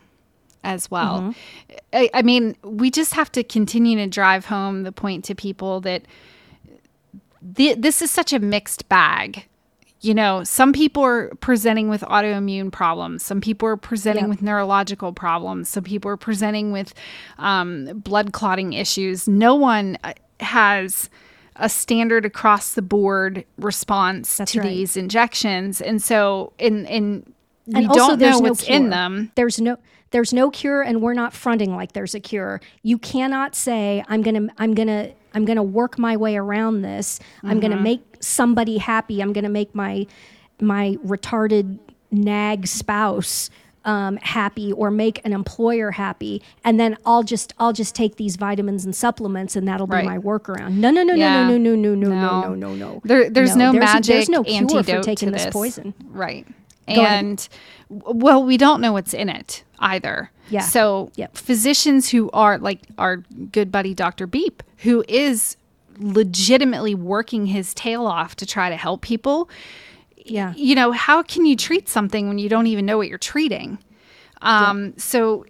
as 0.63 0.91
well. 0.91 1.35
I, 1.93 2.09
I 2.15 2.23
mean, 2.23 2.57
we 2.63 2.91
just 2.91 3.15
have 3.15 3.31
to 3.33 3.43
continue 3.45 3.97
to 3.99 4.07
drive 4.07 4.47
home 4.47 4.85
the 4.85 4.93
point 4.93 5.25
to 5.25 5.35
people 5.35 5.81
that 5.83 6.03
the, 7.43 7.75
this 7.75 8.01
is 8.01 8.11
such 8.11 8.33
a 8.33 8.39
mixed 8.39 8.89
bag. 8.89 9.47
You 10.01 10.15
know, 10.15 10.45
some 10.45 10.73
people 10.73 11.03
are 11.03 11.35
presenting 11.37 11.89
with 11.89 12.03
autoimmune 12.03 12.71
problems. 12.71 13.25
Some 13.25 13.41
people 13.41 13.69
are 13.69 13.77
presenting 13.77 14.25
Yep. 14.25 14.29
with 14.31 14.43
neurological 14.43 15.13
problems. 15.13 15.69
Some 15.69 15.83
people 15.85 16.11
are 16.11 16.17
presenting 16.19 16.73
with 16.73 16.93
um, 17.39 17.87
blood 18.01 18.33
clotting 18.33 18.75
issues. 18.75 19.27
No 19.27 19.55
one 19.55 19.97
uh, 20.05 20.13
has 20.41 21.09
a 21.57 21.69
standard 21.69 22.25
across 22.25 22.75
the 22.75 22.83
board 22.83 23.45
response 23.59 24.37
That's 24.37 24.53
to 24.53 24.61
right. 24.61 24.69
these 24.69 24.97
injections, 24.97 25.81
and 25.81 26.03
so 26.03 26.53
in 26.59 26.87
in 26.87 27.33
we 27.67 27.81
and 27.81 27.89
also 27.89 28.17
don't 28.17 28.19
know 28.19 28.39
what's 28.41 28.65
cure. 28.65 28.77
in 28.77 28.91
them. 28.91 29.33
There's 29.37 29.61
no 29.61 29.79
there's 30.11 30.33
no 30.33 30.51
cure 30.51 30.83
and 30.83 31.01
we're 31.03 31.15
not 31.15 31.33
fronting 31.33 31.75
like 31.75 31.93
there's 31.93 32.15
a 32.15 32.21
cure. 32.21 32.61
You 32.83 32.99
cannot 32.99 33.55
say 33.57 34.05
I'm 34.09 34.23
going 34.23 34.49
to 34.49 34.55
I'm 34.59 34.75
going 34.75 34.89
to 34.89 35.13
I'm 35.33 35.45
going 35.45 35.57
to 35.57 35.63
work 35.63 35.99
my 35.99 36.17
way 36.17 36.37
around 36.37 36.83
this. 36.83 37.19
I'm 37.43 37.59
going 37.61 37.71
to 37.73 37.77
Mm-hmm. 37.77 37.83
make 37.85 38.17
somebody 38.21 38.79
happy. 38.79 39.21
I'm 39.21 39.33
going 39.33 39.45
to 39.45 39.51
make 39.51 39.75
my 39.75 40.07
my 40.61 40.97
retarded 41.05 41.79
nag 42.13 42.67
spouse 42.69 43.51
um, 43.85 44.17
happy 44.19 44.73
or 44.73 44.91
make 44.91 45.21
an 45.25 45.33
employer 45.33 45.91
happy 45.91 46.43
and 46.65 46.81
then 46.81 46.97
I'll 47.05 47.23
just 47.23 47.53
I'll 47.59 47.73
just 47.73 47.95
take 47.95 48.17
these 48.17 48.37
vitamins 48.37 48.85
and 48.85 48.95
supplements 48.97 49.57
and 49.57 49.69
that'll 49.69 49.87
Right. 49.87 50.03
be 50.03 50.09
my 50.09 50.19
workaround. 50.19 50.75
No 50.77 50.91
no 50.91 51.03
no 51.03 51.15
Yeah. 51.15 51.47
no 51.49 51.59
no 51.59 51.75
no 51.75 51.95
no 51.95 52.09
no 52.09 52.09
No. 52.09 52.41
no 52.43 52.55
no 52.55 52.75
no. 52.75 53.01
There, 53.05 53.29
there's 53.29 53.55
no, 53.57 53.73
there's, 53.73 53.85
magic 53.85 54.07
there's 54.15 54.29
no 54.29 54.43
cure 54.45 54.57
antidote 54.57 54.87
for 54.87 55.03
taking 55.03 55.31
this 55.33 55.45
this 55.45 55.53
poison. 55.53 55.93
right? 56.11 56.47
And 56.87 57.47
well, 57.89 58.43
we 58.45 58.57
don't 58.57 58.81
know 58.81 58.93
what's 58.93 59.15
in 59.15 59.29
it 59.29 59.65
either. 59.79 60.31
Yeah. 60.51 60.61
So 60.63 61.11
Yep. 61.17 61.37
physicians 61.37 62.11
who 62.11 62.31
are 62.33 62.59
like 62.59 62.81
our 62.99 63.19
good 63.53 63.73
buddy 63.73 63.95
Dr. 63.95 64.27
Beep, 64.27 64.63
who 64.79 65.05
is 65.09 65.57
legitimately 65.99 66.95
working 66.95 67.47
his 67.47 67.73
tail 67.75 68.07
off 68.07 68.35
to 68.37 68.47
try 68.47 68.69
to 68.69 68.77
help 68.77 69.01
people. 69.01 69.49
Yeah. 70.25 70.53
You 70.57 70.75
know, 70.75 70.91
how 70.93 71.23
can 71.23 71.45
you 71.45 71.55
treat 71.57 71.89
something 71.89 72.29
when 72.29 72.39
you 72.39 72.49
don't 72.49 72.67
even 72.67 72.87
know 72.87 72.97
what 72.97 73.09
you're 73.09 73.19
treating? 73.19 73.79
Um, 74.43 74.95
so 74.97 75.45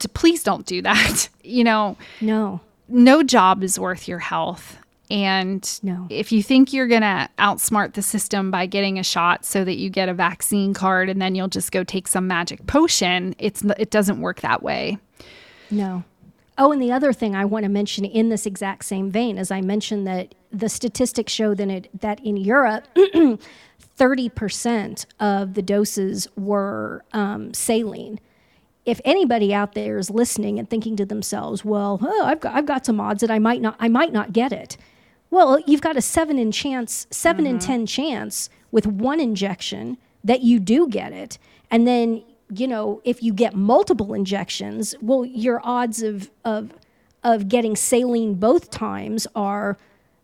to, 0.00 0.08
please 0.08 0.42
don't 0.42 0.66
do 0.66 0.82
that. 0.82 1.28
you 1.44 1.64
know, 1.64 1.96
No. 2.20 2.60
no 2.88 3.22
job 3.22 3.62
is 3.62 3.78
worth 3.78 4.08
your 4.08 4.18
health. 4.18 4.78
And 5.10 5.68
No. 5.82 6.06
if 6.10 6.32
you 6.32 6.42
think 6.42 6.72
you're 6.72 6.86
going 6.86 7.02
to 7.02 7.28
outsmart 7.38 7.92
the 7.92 8.02
system 8.02 8.50
by 8.50 8.64
getting 8.66 8.98
a 8.98 9.02
shot 9.04 9.44
so 9.44 9.62
that 9.64 9.76
you 9.76 9.90
get 9.90 10.08
a 10.08 10.14
vaccine 10.14 10.72
card 10.72 11.10
and 11.10 11.20
then 11.20 11.34
you'll 11.34 11.48
just 11.48 11.70
go 11.72 11.84
take 11.84 12.08
some 12.08 12.26
magic 12.26 12.66
potion, 12.66 13.34
it's 13.38 13.62
it 13.78 13.90
doesn't 13.90 14.20
work 14.20 14.40
that 14.40 14.62
way. 14.62 14.96
No. 15.70 16.04
Oh, 16.56 16.70
and 16.72 16.80
the 16.80 16.92
other 16.92 17.12
thing 17.12 17.34
I 17.34 17.44
want 17.44 17.64
to 17.64 17.68
mention 17.68 18.04
in 18.04 18.28
this 18.28 18.46
exact 18.46 18.84
same 18.84 19.10
vein, 19.10 19.38
as 19.38 19.50
I 19.50 19.60
mentioned 19.60 20.06
that 20.06 20.34
the 20.52 20.68
statistics 20.68 21.32
show 21.32 21.52
that 21.54 21.68
it, 21.68 22.00
that 22.00 22.20
in 22.24 22.36
Europe, 22.36 22.86
thirty 23.96 24.28
percent 24.28 25.06
of 25.20 25.54
the 25.54 25.62
doses 25.62 26.28
were 26.36 27.04
um, 27.12 27.54
saline. 27.54 28.20
If 28.84 29.00
anybody 29.04 29.54
out 29.54 29.72
there 29.74 29.98
is 29.98 30.10
listening 30.10 30.58
and 30.58 30.68
thinking 30.68 30.96
to 30.96 31.06
themselves, 31.06 31.64
"Well, 31.64 31.98
oh, 32.02 32.24
I've 32.24 32.40
got 32.40 32.54
I've 32.54 32.66
got 32.66 32.86
some 32.86 33.00
odds 33.00 33.20
that 33.20 33.30
I 33.30 33.38
might 33.38 33.60
not 33.62 33.76
I 33.78 33.88
might 33.88 34.12
not 34.12 34.32
get 34.32 34.52
it," 34.52 34.76
well, 35.30 35.58
you've 35.66 35.80
got 35.80 35.96
a 35.96 36.02
seven 36.02 36.38
in 36.38 36.52
chance, 36.52 37.06
7 37.10 37.46
in 37.46 37.58
ten 37.58 37.86
chance 37.86 38.50
with 38.70 38.86
one 38.86 39.20
injection 39.20 39.98
that 40.22 40.42
you 40.42 40.58
do 40.60 40.88
get 40.88 41.12
it, 41.12 41.38
and 41.70 41.86
then 41.86 42.22
you 42.54 42.68
know 42.68 43.00
if 43.04 43.22
you 43.22 43.32
get 43.32 43.54
multiple 43.54 44.14
injections, 44.14 44.94
well, 45.00 45.24
your 45.24 45.60
odds 45.64 46.02
of 46.02 46.30
of 46.44 46.72
of 47.24 47.48
getting 47.48 47.74
saline 47.74 48.34
both 48.34 48.70
times 48.70 49.26
are 49.34 49.78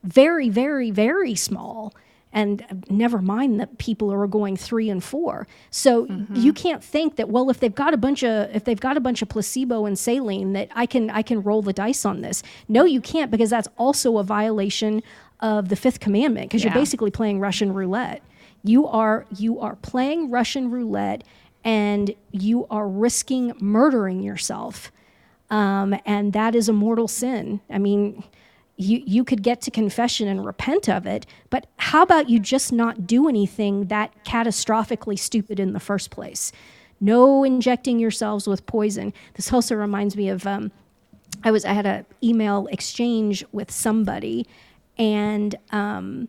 very, 0.05 0.49
very, 0.49 0.91
very 0.91 1.35
small. 1.35 1.95
And 2.32 2.85
never 2.89 3.20
mind 3.20 3.59
that 3.59 3.78
people 3.78 4.12
are 4.12 4.27
going 4.27 4.57
three 4.57 4.89
and 4.89 5.02
four. 5.02 5.48
So 5.70 6.07
you 6.32 6.52
can't 6.52 6.82
think 6.82 7.16
that 7.16 7.28
well, 7.28 7.51
if 7.51 7.59
they've 7.59 7.74
got 7.74 7.93
a 7.93 7.97
bunch 7.97 8.23
of 8.23 8.55
if 8.55 8.65
they've 8.65 8.78
got 8.78 8.97
a 8.97 9.01
bunch 9.01 9.20
of 9.23 9.28
placebo 9.28 9.85
and 9.85 9.98
saline, 9.98 10.52
that 10.52 10.69
I 10.74 10.86
can 10.86 11.11
I 11.11 11.23
can 11.23 11.43
roll 11.43 11.62
the 11.62 11.73
dice 11.73 12.05
on 12.05 12.20
this. 12.23 12.43
No, 12.69 12.85
you 12.85 13.01
can't 13.01 13.31
because 13.31 13.51
that's 13.51 13.69
also 13.78 14.19
a 14.19 14.23
violation 14.24 15.02
of 15.40 15.69
the 15.70 15.77
fifth 15.77 16.01
commandment 16.01 16.48
because 16.48 16.62
you're 16.62 16.73
basically 16.74 17.11
playing 17.11 17.40
Russian 17.40 17.73
roulette. 17.74 18.23
You 18.62 18.86
are 18.86 19.27
you 19.36 19.59
are 19.61 19.77
playing 19.77 20.31
Russian 20.31 20.70
roulette 20.70 21.24
and 21.65 22.15
you 22.31 22.66
are 22.70 22.89
risking 22.89 23.52
murdering 23.61 24.23
yourself 24.23 24.93
um, 25.51 25.97
and 26.07 26.32
that 26.32 26.55
is 26.55 26.69
a 26.69 26.73
mortal 26.73 27.09
sin. 27.09 27.61
I 27.69 27.78
mean, 27.78 28.23
you 28.81 29.02
you 29.07 29.24
could 29.24 29.43
get 29.43 29.61
to 29.62 29.70
confession 29.70 30.27
and 30.27 30.44
repent 30.44 30.89
of 30.89 31.07
it, 31.07 31.27
but 31.51 31.66
how 31.77 32.02
about 32.02 32.31
you 32.31 32.39
just 32.39 32.73
not 32.73 33.07
do 33.07 33.28
anything 33.28 33.86
that 33.86 34.24
catastrophically 34.24 35.19
stupid 35.19 35.61
in 35.61 35.74
the 35.74 35.81
first 35.81 36.11
place? 36.11 36.51
No 36.98 37.44
injecting 37.44 37.98
yourselves 37.98 38.47
with 38.47 38.65
poison. 38.66 39.12
This 39.35 39.52
also 39.52 39.74
reminds 39.74 40.16
me 40.16 40.31
of 40.31 40.47
um, 40.47 40.73
I 41.44 41.51
was 41.51 41.65
I 41.65 41.74
had 41.74 41.86
a 41.86 42.07
email 42.23 42.69
exchange 42.69 43.44
with 43.52 43.70
somebody, 43.70 44.47
and 44.97 45.55
um, 45.73 46.28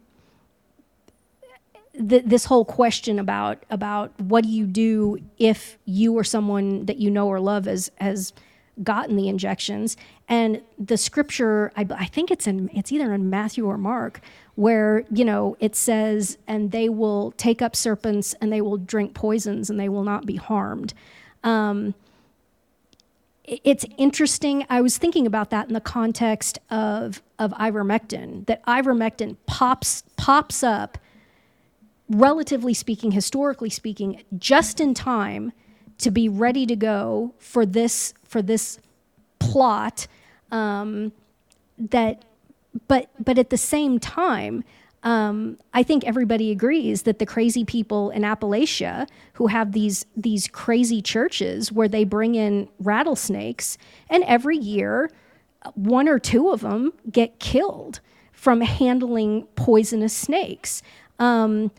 th- 1.94 2.26
this 2.26 2.46
whole 2.46 2.66
question 2.66 3.18
about 3.18 3.64
about 3.70 4.20
what 4.20 4.44
do 4.44 4.50
you 4.50 4.66
do 4.66 5.18
if 5.38 5.78
you 5.86 6.14
or 6.18 6.26
someone 6.26 6.86
that 6.86 6.98
you 6.98 7.10
know 7.10 7.28
or 7.28 7.40
love 7.40 7.64
has 7.64 7.90
has 8.00 8.34
gotten 8.84 9.16
the 9.16 9.28
injections 9.28 9.96
and 10.32 10.62
the 10.80 10.98
scripture 10.98 11.72
I, 11.76 11.86
I 11.92 12.06
think 12.06 12.32
it's 12.32 12.48
in 12.48 12.72
it's 12.74 12.92
either 12.92 13.14
in 13.14 13.30
matthew 13.30 13.68
or 13.68 13.78
mark 13.78 14.22
where 14.56 15.04
you 15.12 15.26
know 15.26 15.56
it 15.60 15.76
says 15.76 16.40
and 16.48 16.72
they 16.72 16.90
will 16.90 17.32
take 17.34 17.62
up 17.62 17.76
serpents 17.76 18.34
and 18.42 18.52
they 18.52 18.62
will 18.62 18.78
drink 18.78 19.14
poisons 19.14 19.70
and 19.70 19.80
they 19.80 19.90
will 19.90 20.04
not 20.04 20.26
be 20.26 20.38
harmed 20.38 20.94
um, 21.44 21.96
it's 23.46 23.86
interesting. 23.98 24.66
I 24.70 24.82
was 24.82 24.98
thinking 24.98 25.26
about 25.26 25.50
that 25.50 25.68
in 25.68 25.74
the 25.74 25.82
context 25.82 26.60
of 26.70 27.22
of 27.40 27.52
ivermectin. 27.54 28.46
That 28.46 28.64
ivermectin 28.66 29.38
pops 29.46 30.04
pops 30.16 30.64
up, 30.64 30.98
relatively 32.08 32.74
speaking, 32.74 33.12
historically 33.12 33.70
speaking, 33.70 34.24
just 34.38 34.80
in 34.80 34.94
time 34.94 35.52
to 35.98 36.12
be 36.12 36.30
ready 36.30 36.66
to 36.66 36.76
go 36.76 37.34
for 37.40 37.66
this 37.66 38.14
for 38.24 38.42
this 38.42 38.80
plot. 39.40 40.08
Um, 40.52 41.12
that, 41.78 42.24
but 42.88 43.10
but 43.24 43.38
at 43.38 43.50
the 43.50 43.58
same 43.58 44.00
time. 44.00 44.64
Um, 45.04 45.58
I 45.74 45.82
think 45.82 46.04
everybody 46.04 46.52
agrees 46.52 47.02
that 47.04 47.18
the 47.18 47.26
crazy 47.26 47.66
people 47.66 48.12
in 48.12 48.22
Appalachia 48.22 49.08
who 49.34 49.48
have 49.48 49.72
these 49.72 50.06
these 50.16 50.48
crazy 50.48 51.02
churches 51.02 51.72
where 51.72 51.88
they 51.88 52.04
bring 52.04 52.36
in 52.36 52.70
rattlesnakes, 52.80 53.80
and 54.12 54.24
every 54.26 54.58
year 54.58 55.10
one 55.74 56.08
or 56.08 56.20
two 56.20 56.50
of 56.50 56.62
them 56.62 56.94
get 57.12 57.40
killed 57.40 58.00
from 58.32 58.62
handling 58.62 59.44
poisonous 59.56 60.16
snakes. 60.16 60.82
Um, 61.20 61.72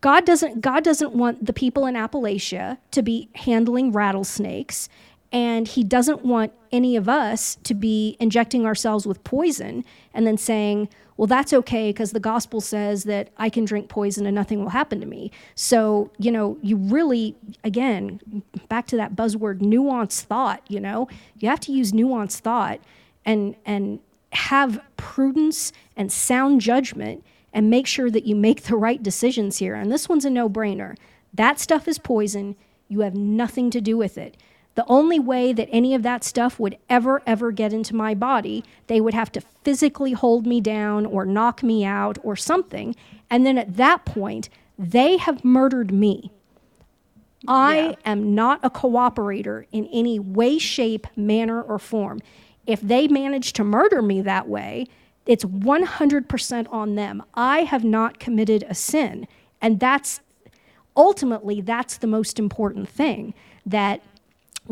God 0.00 0.26
doesn't 0.26 0.60
God 0.60 0.84
doesn't 0.84 1.12
want 1.14 1.46
the 1.46 1.52
people 1.52 1.86
in 1.86 1.94
Appalachia 1.94 2.78
to 2.90 3.02
be 3.02 3.28
handling 3.34 3.92
rattlesnakes 3.92 4.88
And 5.32 5.66
he 5.66 5.82
doesn't 5.82 6.24
want 6.24 6.52
any 6.70 6.94
of 6.94 7.08
us 7.08 7.56
to 7.64 7.74
be 7.74 8.16
injecting 8.20 8.66
ourselves 8.66 9.06
with 9.06 9.24
poison 9.24 9.84
and 10.12 10.26
then 10.26 10.36
saying, 10.36 10.88
well, 11.16 11.26
that's 11.26 11.52
okay 11.52 11.90
because 11.90 12.12
the 12.12 12.20
gospel 12.20 12.60
says 12.60 13.04
that 13.04 13.30
I 13.36 13.48
can 13.48 13.64
drink 13.64 13.88
poison 13.88 14.26
and 14.26 14.34
nothing 14.34 14.60
will 14.60 14.70
happen 14.70 15.00
to 15.00 15.06
me. 15.06 15.30
So, 15.54 16.10
you 16.18 16.32
know, 16.32 16.58
you 16.62 16.76
really, 16.76 17.36
again, 17.64 18.42
back 18.68 18.86
to 18.88 18.96
that 18.96 19.14
buzzword, 19.14 19.60
nuanced 19.60 20.22
thought, 20.22 20.62
you 20.68 20.80
know, 20.80 21.08
you 21.38 21.48
have 21.48 21.60
to 21.60 21.72
use 21.72 21.92
nuanced 21.92 22.40
thought 22.40 22.80
and, 23.24 23.56
and 23.64 24.00
have 24.32 24.80
prudence 24.96 25.72
and 25.96 26.10
sound 26.10 26.60
judgment 26.60 27.24
and 27.52 27.70
make 27.70 27.86
sure 27.86 28.10
that 28.10 28.26
you 28.26 28.34
make 28.34 28.62
the 28.62 28.76
right 28.76 29.02
decisions 29.02 29.58
here. 29.58 29.74
And 29.74 29.92
this 29.92 30.08
one's 30.08 30.24
a 30.24 30.30
no 30.30 30.48
brainer. 30.48 30.96
That 31.34 31.60
stuff 31.60 31.86
is 31.86 31.98
poison. 31.98 32.56
You 32.88 33.00
have 33.00 33.14
nothing 33.14 33.70
to 33.70 33.80
do 33.80 33.96
with 33.96 34.16
it. 34.18 34.36
The 34.74 34.86
only 34.88 35.18
way 35.18 35.52
that 35.52 35.68
any 35.70 35.94
of 35.94 36.02
that 36.02 36.24
stuff 36.24 36.58
would 36.58 36.78
ever, 36.88 37.22
ever 37.26 37.52
get 37.52 37.72
into 37.72 37.94
my 37.94 38.14
body, 38.14 38.64
they 38.86 39.00
would 39.00 39.14
have 39.14 39.30
to 39.32 39.42
physically 39.64 40.12
hold 40.12 40.46
me 40.46 40.60
down 40.60 41.04
or 41.04 41.26
knock 41.26 41.62
me 41.62 41.84
out 41.84 42.16
or 42.22 42.36
something. 42.36 42.96
And 43.28 43.44
then 43.44 43.58
at 43.58 43.76
that 43.76 44.04
point, 44.04 44.48
they 44.78 45.18
have 45.18 45.44
murdered 45.44 45.92
me. 45.92 46.30
I 47.46 47.76
Yeah. 48.04 48.12
am 48.12 48.34
not 48.34 48.60
a 48.62 48.70
cooperator 48.70 49.66
in 49.72 49.86
any 49.86 50.18
way, 50.18 50.58
shape, 50.58 51.06
manner, 51.16 51.60
or 51.60 51.78
form. 51.78 52.20
If 52.66 52.80
they 52.80 53.08
manage 53.08 53.52
to 53.54 53.64
murder 53.64 54.00
me 54.00 54.22
that 54.22 54.48
way, 54.48 54.86
it's 55.26 55.44
100% 55.44 56.68
on 56.70 56.94
them. 56.94 57.22
I 57.34 57.62
have 57.62 57.84
not 57.84 58.18
committed 58.18 58.64
a 58.68 58.74
sin. 58.74 59.26
And 59.60 59.80
that's 59.80 60.20
ultimately, 60.96 61.60
that's 61.60 61.96
the 61.96 62.06
most 62.06 62.38
important 62.38 62.88
thing 62.88 63.34
that 63.66 64.00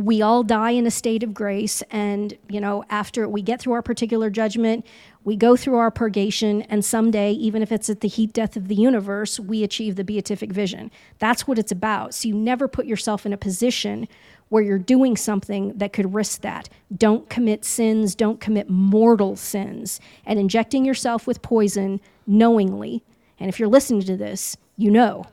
we 0.00 0.22
all 0.22 0.42
die 0.42 0.70
in 0.70 0.86
a 0.86 0.90
state 0.90 1.22
of 1.22 1.34
grace 1.34 1.82
and 1.90 2.36
you 2.48 2.60
know 2.60 2.84
after 2.90 3.28
we 3.28 3.42
get 3.42 3.60
through 3.60 3.72
our 3.72 3.82
particular 3.82 4.30
judgment 4.30 4.84
we 5.22 5.36
go 5.36 5.54
through 5.56 5.76
our 5.76 5.90
purgation 5.90 6.62
and 6.62 6.84
someday 6.84 7.32
even 7.32 7.62
if 7.62 7.70
it's 7.70 7.90
at 7.90 8.00
the 8.00 8.08
heat 8.08 8.32
death 8.32 8.56
of 8.56 8.68
the 8.68 8.74
universe 8.74 9.38
we 9.38 9.62
achieve 9.62 9.96
the 9.96 10.04
beatific 10.04 10.50
vision. 10.50 10.90
That's 11.18 11.46
what 11.46 11.58
it's 11.58 11.72
about. 11.72 12.14
So 12.14 12.28
you 12.28 12.34
never 12.34 12.68
put 12.68 12.86
yourself 12.86 13.26
in 13.26 13.32
a 13.32 13.36
position 13.36 14.08
where 14.48 14.62
you're 14.62 14.78
doing 14.78 15.16
something 15.16 15.76
that 15.76 15.92
could 15.92 16.14
risk 16.14 16.40
that. 16.40 16.68
Don't 16.96 17.28
commit 17.28 17.64
sins. 17.64 18.14
Don't 18.14 18.40
commit 18.40 18.68
mortal 18.68 19.36
sins. 19.36 20.00
And 20.24 20.38
injecting 20.38 20.84
yourself 20.84 21.26
with 21.26 21.42
poison 21.42 22.00
knowingly. 22.26 23.02
And 23.38 23.48
if 23.48 23.58
you're 23.58 23.68
listening 23.68 24.02
to 24.02 24.16
this 24.16 24.56
you 24.76 24.90
know 24.90 25.26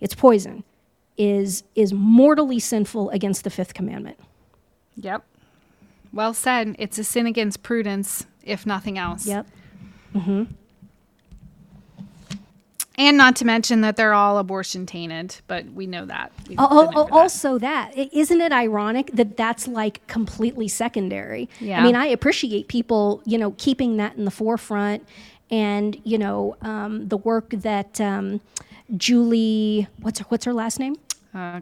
it's 0.00 0.14
poison 0.14 0.64
is 1.20 1.62
is 1.74 1.92
mortally 1.92 2.58
sinful 2.58 3.10
against 3.10 3.44
the 3.44 3.50
fifth 3.50 3.74
commandment. 3.74 4.18
Yep. 4.96 5.22
Well 6.14 6.32
said. 6.32 6.74
It's 6.78 6.98
a 6.98 7.04
sin 7.04 7.26
against 7.26 7.62
prudence, 7.62 8.24
if 8.42 8.64
nothing 8.64 8.96
else. 8.96 9.26
Yep. 9.26 9.46
And 12.96 13.16
not 13.16 13.36
to 13.36 13.44
mention 13.44 13.82
that 13.82 13.96
they're 13.96 14.12
all 14.14 14.38
abortion 14.38 14.84
tainted, 14.86 15.36
but 15.46 15.64
we 15.66 15.86
know 15.86 16.04
that. 16.06 16.32
Oh, 16.58 16.86
that. 16.90 17.12
also 17.12 17.58
that 17.58 17.92
I- 17.96 18.10
isn't 18.12 18.40
it 18.40 18.52
ironic 18.52 19.10
that 19.12 19.36
that's 19.36 19.68
like 19.68 20.06
completely 20.06 20.68
secondary? 20.68 21.48
Yeah. 21.60 21.80
I 21.80 21.84
mean, 21.84 21.96
I 21.96 22.06
appreciate 22.06 22.68
people, 22.68 23.22
you 23.26 23.36
know, 23.38 23.54
keeping 23.58 23.98
that 23.98 24.16
in 24.16 24.24
the 24.24 24.30
forefront, 24.30 25.06
and 25.50 26.00
you 26.04 26.16
know, 26.18 26.56
um, 26.62 27.08
the 27.08 27.16
work 27.18 27.50
that 27.50 28.00
um, 28.00 28.40
Julie, 28.96 29.86
what's 30.00 30.18
her, 30.18 30.24
what's 30.28 30.44
her 30.44 30.52
last 30.52 30.78
name? 30.78 30.96
Uh, 31.34 31.60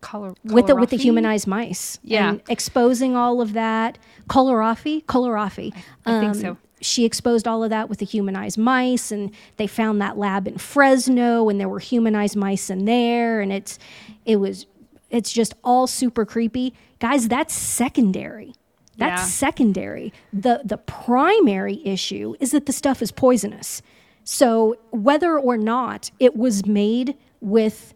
color, 0.00 0.34
with 0.44 0.66
the 0.66 0.76
with 0.76 0.90
the 0.90 0.96
humanized 0.96 1.46
mice. 1.46 1.98
Yeah. 2.02 2.30
and 2.30 2.42
exposing 2.48 3.16
all 3.16 3.40
of 3.40 3.52
that. 3.54 3.98
Coloraffi, 4.28 5.04
Coloraffi. 5.04 5.74
I 6.06 6.20
think 6.20 6.34
so. 6.34 6.56
She 6.82 7.04
exposed 7.04 7.46
all 7.46 7.62
of 7.62 7.68
that 7.70 7.90
with 7.90 7.98
the 7.98 8.06
humanized 8.06 8.56
mice, 8.56 9.12
and 9.12 9.32
they 9.58 9.66
found 9.66 10.00
that 10.00 10.16
lab 10.16 10.48
in 10.48 10.56
Fresno, 10.56 11.48
and 11.50 11.60
there 11.60 11.68
were 11.68 11.78
humanized 11.78 12.36
mice 12.36 12.70
in 12.70 12.86
there, 12.86 13.40
and 13.42 13.52
it's 13.52 13.78
it 14.24 14.36
was 14.36 14.66
it's 15.10 15.32
just 15.32 15.52
all 15.64 15.86
super 15.86 16.24
creepy, 16.24 16.72
guys. 16.98 17.28
That's 17.28 17.52
secondary. 17.54 18.54
That's 18.96 19.22
Yeah. 19.22 19.26
secondary. 19.26 20.12
the 20.32 20.62
The 20.64 20.78
primary 20.78 21.80
issue 21.84 22.34
is 22.40 22.52
that 22.52 22.66
the 22.66 22.72
stuff 22.72 23.02
is 23.02 23.12
poisonous. 23.12 23.82
So 24.24 24.76
whether 24.90 25.38
or 25.38 25.56
not 25.58 26.10
it 26.18 26.36
was 26.36 26.64
made 26.66 27.16
with 27.40 27.92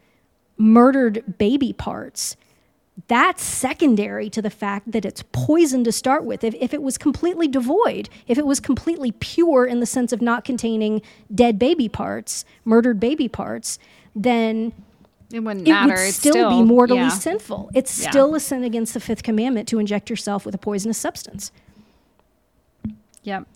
murdered 0.57 1.39
baby 1.39 1.73
parts, 1.73 2.37
that's 3.09 3.43
secondary 3.43 4.31
to 4.31 4.41
the 4.41 4.51
fact 4.51 4.93
that 4.93 5.05
it's 5.05 5.25
poison 5.33 5.83
to 5.85 5.91
start 5.91 6.25
with. 6.25 6.45
If, 6.45 6.55
if 6.55 6.73
it 6.73 6.81
was 6.81 6.97
completely 6.97 7.49
devoid, 7.49 8.09
if 8.29 8.39
it 8.39 8.47
was 8.47 8.61
completely 8.61 9.11
pure 9.13 9.67
in 9.67 9.81
the 9.81 9.87
sense 9.87 10.13
of 10.13 10.23
not 10.23 10.45
containing 10.45 11.03
dead 11.35 11.59
baby 11.59 11.89
parts, 11.89 12.45
murdered 12.65 13.01
baby 13.01 13.27
parts, 13.29 13.81
then 14.15 14.73
It 15.33 15.41
wouldn't 15.41 15.67
it 15.67 15.73
matter. 15.73 15.95
would 15.95 16.01
It's 16.03 16.17
still, 16.19 16.51
be 16.51 16.63
mortally 16.63 17.01
yeah. 17.01 17.09
sinful. 17.09 17.71
It's 17.75 18.01
Yeah. 18.01 18.11
still 18.11 18.35
a 18.37 18.41
sin 18.41 18.63
against 18.63 18.95
the 18.95 19.01
fifth 19.01 19.25
commandment 19.25 19.67
to 19.69 19.81
inject 19.81 20.09
yourself 20.09 20.47
with 20.47 20.55
a 20.55 20.59
poisonous 20.59 20.97
substance. 20.99 21.51
Yep. 23.25 23.47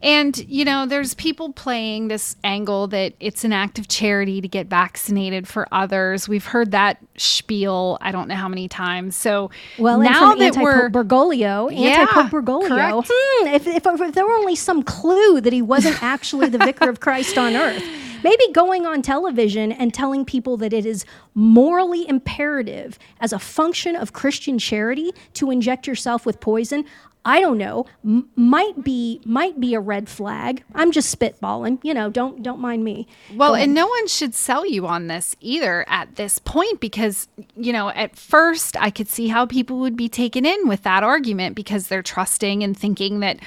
And, 0.00 0.38
you 0.48 0.64
know, 0.64 0.86
there's 0.86 1.14
people 1.14 1.52
playing 1.52 2.08
this 2.08 2.36
angle 2.44 2.86
that 2.88 3.14
it's 3.18 3.44
an 3.44 3.52
act 3.52 3.78
of 3.78 3.88
charity 3.88 4.40
to 4.40 4.46
get 4.46 4.68
vaccinated 4.68 5.48
for 5.48 5.66
others. 5.72 6.28
We've 6.28 6.44
heard 6.44 6.70
that 6.70 6.98
spiel, 7.16 7.98
I 8.00 8.12
don't 8.12 8.28
know 8.28 8.36
how 8.36 8.48
many 8.48 8.68
times. 8.68 9.16
So 9.16 9.50
Well, 9.78 9.98
now 9.98 10.34
that 10.34 10.56
we're. 10.56 10.88
Bergoglio, 10.88 11.70
Yeah, 11.72 12.00
anti-Pope 12.00 12.30
Bergoglio. 12.30 13.04
Hmm, 13.08 13.46
if, 13.48 13.66
if, 13.66 13.84
if 13.86 14.14
there 14.14 14.24
were 14.24 14.36
only 14.36 14.54
some 14.54 14.82
clue 14.84 15.40
that 15.40 15.52
he 15.52 15.62
wasn't 15.62 16.00
actually 16.02 16.48
the 16.48 16.58
vicar 16.58 16.88
of 16.88 17.00
Christ 17.00 17.36
on 17.36 17.56
earth, 17.56 17.82
maybe 18.22 18.44
going 18.52 18.86
on 18.86 19.02
television 19.02 19.72
and 19.72 19.92
telling 19.92 20.24
people 20.24 20.56
that 20.58 20.72
it 20.72 20.86
is 20.86 21.04
morally 21.34 22.08
imperative 22.08 22.98
as 23.20 23.32
a 23.32 23.38
function 23.38 23.96
of 23.96 24.12
Christian 24.12 24.58
charity 24.58 25.12
to 25.34 25.50
inject 25.50 25.86
yourself 25.86 26.26
with 26.26 26.40
poison. 26.40 26.84
I 27.28 27.40
don't 27.40 27.58
know. 27.58 27.84
M- 28.02 28.26
might 28.36 28.82
be 28.82 29.20
might 29.26 29.60
be 29.60 29.74
a 29.74 29.80
red 29.80 30.08
flag. 30.08 30.64
I'm 30.74 30.90
just 30.90 31.16
spitballing. 31.16 31.78
You 31.82 31.92
know, 31.92 32.08
don't 32.08 32.42
don't 32.42 32.58
mind 32.58 32.84
me. 32.84 33.06
Well, 33.34 33.54
and 33.54 33.74
no 33.74 33.86
one 33.86 34.08
should 34.08 34.34
sell 34.34 34.64
you 34.64 34.86
on 34.86 35.08
this 35.08 35.36
either 35.42 35.84
at 35.88 36.16
this 36.16 36.38
point 36.38 36.80
because, 36.80 37.28
you 37.54 37.70
know, 37.70 37.90
at 37.90 38.16
first 38.16 38.78
I 38.80 38.88
could 38.88 39.08
see 39.08 39.28
how 39.28 39.44
people 39.44 39.78
would 39.80 39.94
be 39.94 40.08
taken 40.08 40.46
in 40.46 40.66
with 40.66 40.84
that 40.84 41.02
argument 41.02 41.54
because 41.54 41.88
they're 41.88 42.02
trusting 42.02 42.62
and 42.64 42.74
thinking 42.74 43.20
that, 43.20 43.40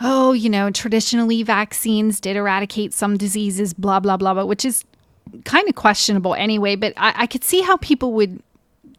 oh, 0.00 0.32
you 0.32 0.50
know, 0.50 0.72
traditionally 0.72 1.44
vaccines 1.44 2.18
did 2.18 2.34
eradicate 2.34 2.92
some 2.92 3.16
diseases, 3.16 3.72
blah, 3.72 4.00
blah, 4.00 4.16
blah, 4.16 4.34
blah, 4.34 4.44
which 4.44 4.64
is 4.64 4.84
kind 5.44 5.68
of 5.68 5.76
questionable 5.76 6.34
anyway. 6.34 6.74
But 6.74 6.92
I, 6.96 7.14
I 7.18 7.26
could 7.28 7.44
see 7.44 7.60
how 7.60 7.76
people 7.76 8.14
would 8.14 8.42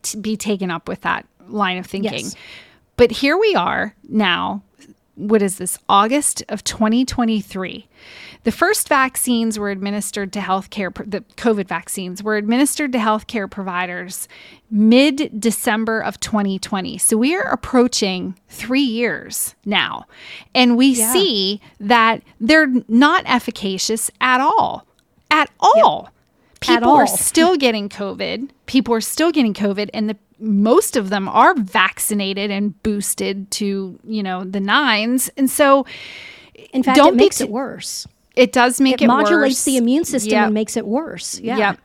t- 0.02 0.18
be 0.18 0.38
taken 0.38 0.72
up 0.72 0.88
with 0.88 1.02
that 1.02 1.26
line 1.50 1.78
of 1.78 1.86
thinking. 1.86 2.14
Yes. 2.14 2.36
But 2.98 3.12
here 3.12 3.38
we 3.38 3.56
are 3.56 3.96
now. 4.08 4.64
What 5.16 5.42
is 5.42 5.58
this? 5.58 5.78
August 5.88 6.44
of 6.50 6.64
2023. 6.64 7.88
The 8.44 8.52
first 8.52 8.90
vaccines 8.90 9.58
were 9.58 9.70
administered 9.70 10.34
to 10.34 10.40
healthcare, 10.40 10.94
the 11.10 11.22
COVID 11.38 11.68
vaccines 11.68 12.22
were 12.22 12.36
administered 12.36 12.92
to 12.94 12.98
healthcare 12.98 13.50
providers 13.50 14.28
mid 14.70 15.40
December 15.40 16.02
of 16.02 16.20
2020. 16.20 16.98
So 16.98 17.16
we 17.16 17.36
are 17.36 17.50
approaching 17.52 18.38
three 18.50 18.82
years 18.82 19.56
now. 19.66 20.06
And 20.56 20.76
we 20.78 20.96
see 20.96 21.62
that 21.80 22.24
they're 22.42 22.72
not 22.88 23.24
efficacious 23.26 24.12
at 24.20 24.42
all. 24.42 24.86
At 25.32 25.50
all. 25.60 26.10
People 26.60 26.90
all. 26.90 26.98
are 26.98 27.08
still 27.08 27.56
getting 27.56 27.88
COVID. 27.88 28.50
People 28.66 28.94
are 28.94 29.02
still 29.02 29.32
getting 29.32 29.54
COVID, 29.54 29.90
and 29.94 30.10
the 30.10 30.18
most 30.44 30.96
of 30.98 31.10
them 31.10 31.28
are 31.30 31.56
vaccinated 31.56 32.52
and 32.52 32.82
boosted 32.84 33.50
to 33.52 33.98
you 34.04 34.22
know 34.24 34.44
the 34.44 34.60
nines. 34.60 35.30
And 35.38 35.50
so 35.50 35.86
in 36.72 36.84
fact, 36.84 36.98
it 37.00 37.16
makes 37.16 37.38
t- 37.38 37.46
it 37.46 37.50
worse. 37.50 38.08
it 38.36 38.52
does 38.52 38.82
make 38.82 38.96
It 39.02 39.06
it, 39.06 39.08
modulates 39.08 39.56
worse. 39.56 39.64
the 39.66 39.78
immune 39.78 40.06
system 40.06 40.32
Yep. 40.34 40.46
and 40.46 40.54
makes 40.54 40.78
it 40.78 40.86
worse. 40.86 41.40
Yeah. 41.40 41.58
Yep. 41.58 41.80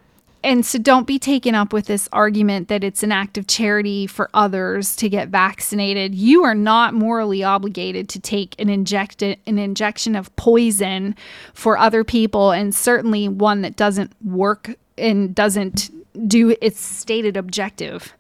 And 0.44 0.64
so 0.64 0.78
don't 0.78 1.06
be 1.06 1.18
taken 1.18 1.56
up 1.56 1.72
with 1.72 1.86
this 1.86 2.08
argument 2.12 2.68
that 2.68 2.84
it's 2.84 3.02
an 3.02 3.10
act 3.10 3.36
of 3.38 3.48
charity 3.48 4.06
for 4.06 4.30
others 4.32 4.94
to 4.96 5.08
get 5.08 5.28
vaccinated. 5.30 6.14
You 6.14 6.44
are 6.44 6.54
not 6.54 6.94
morally 6.94 7.42
obligated 7.42 8.08
to 8.10 8.20
take 8.20 8.54
an 8.60 8.68
inject 8.68 9.20
an 9.22 9.36
injection 9.46 10.14
of 10.14 10.34
poison 10.36 11.16
for 11.54 11.76
other 11.76 12.04
people 12.04 12.52
and 12.52 12.74
certainly 12.74 13.28
one 13.28 13.62
that 13.62 13.74
doesn't 13.76 14.12
work 14.24 14.76
and 14.96 15.34
doesn't 15.34 15.90
do 16.28 16.56
its 16.62 16.80
stated 16.84 17.36
objective. 17.36 18.12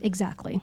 Exactly. 0.00 0.60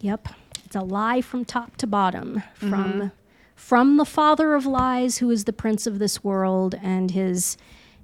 Yep. 0.00 0.28
It's 0.64 0.76
a 0.76 0.80
lie 0.82 1.20
from 1.20 1.44
top 1.44 1.76
to 1.78 1.86
bottom 1.86 2.42
from 2.54 2.70
Mm-hmm. 2.70 3.08
from 3.56 3.96
the 3.96 4.04
father 4.04 4.54
of 4.54 4.64
lies 4.66 5.18
who 5.18 5.30
is 5.30 5.44
the 5.44 5.52
prince 5.52 5.86
of 5.86 5.98
this 5.98 6.22
world 6.24 6.74
and 6.82 7.10
his 7.10 7.56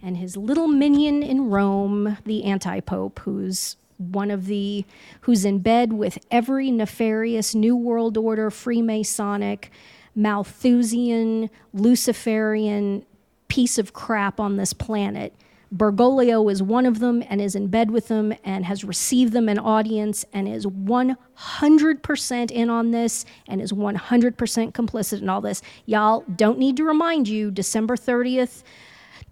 and 0.02 0.18
his 0.18 0.36
little 0.36 0.68
minion 0.68 1.22
in 1.22 1.48
Rome, 1.48 2.18
the 2.24 2.44
anti-pope 2.44 3.20
who's 3.20 3.76
one 3.98 4.30
of 4.30 4.46
the 4.46 4.84
who's 5.22 5.44
in 5.44 5.60
bed 5.60 5.92
with 5.92 6.18
every 6.30 6.70
nefarious 6.70 7.54
New 7.54 7.74
World 7.76 8.18
Order, 8.18 8.50
Freemasonic, 8.50 9.68
Malthusian, 10.14 11.48
Luciferian 11.72 13.06
piece 13.48 13.78
of 13.78 13.92
crap 13.92 14.38
on 14.38 14.56
this 14.56 14.72
planet. 14.72 15.32
Bergoglio 15.74 16.50
is 16.50 16.62
one 16.62 16.86
of 16.86 17.00
them 17.00 17.24
and 17.28 17.40
is 17.40 17.54
in 17.54 17.66
bed 17.68 17.90
with 17.90 18.08
them 18.08 18.32
and 18.44 18.64
has 18.64 18.84
received 18.84 19.32
them 19.32 19.48
an 19.48 19.58
audience 19.58 20.24
and 20.32 20.48
is 20.48 20.64
100% 20.66 22.50
in 22.50 22.70
on 22.70 22.90
this 22.92 23.24
and 23.48 23.60
is 23.60 23.72
100% 23.72 24.72
complicit 24.72 25.22
in 25.22 25.28
all 25.28 25.40
this. 25.40 25.62
Y'all 25.84 26.24
don't 26.36 26.58
need 26.58 26.76
to 26.76 26.84
remind 26.84 27.26
you, 27.26 27.50
December 27.50 27.96
30th, 27.96 28.62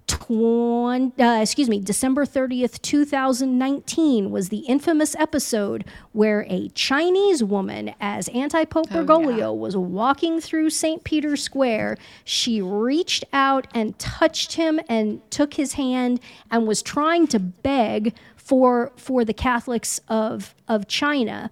20, 0.06 1.22
uh, 1.22 1.40
excuse 1.40 1.68
me, 1.68 1.80
December 1.80 2.26
30th, 2.26 2.80
2019 2.82 4.30
was 4.30 4.50
the 4.50 4.58
infamous 4.58 5.16
episode 5.16 5.84
where 6.12 6.46
a 6.48 6.68
Chinese 6.70 7.42
woman, 7.42 7.94
as 8.00 8.28
anti 8.28 8.64
Pope 8.64 8.86
Oh, 8.90 8.96
Bergoglio 9.02 9.38
yeah. 9.38 9.48
was 9.48 9.76
walking 9.76 10.40
through 10.40 10.70
St. 10.70 11.04
Peter's 11.04 11.42
Square, 11.42 11.96
she 12.24 12.60
reached 12.60 13.24
out 13.32 13.66
and 13.74 13.98
touched 13.98 14.54
him 14.54 14.78
and 14.88 15.20
took 15.30 15.54
his 15.54 15.74
hand 15.74 16.20
and 16.50 16.66
was 16.66 16.82
trying 16.82 17.26
to 17.28 17.38
beg 17.38 18.14
for 18.36 18.92
for 18.96 19.24
the 19.24 19.34
Catholics 19.34 20.00
of 20.08 20.54
of 20.68 20.86
China, 20.86 21.50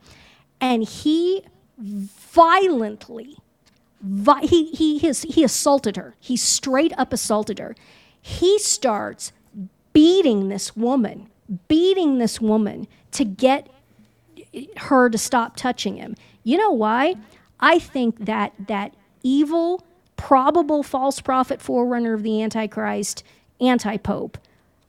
and 0.60 0.84
he 0.84 1.42
violently 1.78 3.38
vi- 4.02 4.42
he 4.46 4.66
he 4.72 4.98
his, 4.98 5.22
he 5.22 5.42
assaulted 5.42 5.96
her. 5.96 6.16
He 6.20 6.36
straight 6.36 6.92
up 6.98 7.12
assaulted 7.14 7.58
her. 7.58 7.74
He 8.22 8.58
starts 8.58 9.32
beating 9.92 10.48
this 10.48 10.74
woman, 10.76 11.28
beating 11.68 12.18
this 12.18 12.40
woman 12.40 12.86
to 13.10 13.24
get 13.24 13.68
her 14.76 15.10
to 15.10 15.18
stop 15.18 15.56
touching 15.56 15.96
him. 15.96 16.14
You 16.44 16.56
know 16.56 16.70
why? 16.70 17.16
I 17.60 17.78
think 17.78 18.24
that 18.24 18.54
that 18.68 18.94
evil, 19.22 19.84
probable 20.16 20.82
false 20.82 21.20
prophet 21.20 21.60
forerunner 21.60 22.14
of 22.14 22.22
the 22.22 22.42
Antichrist, 22.42 23.22
anti-pope, 23.60 24.38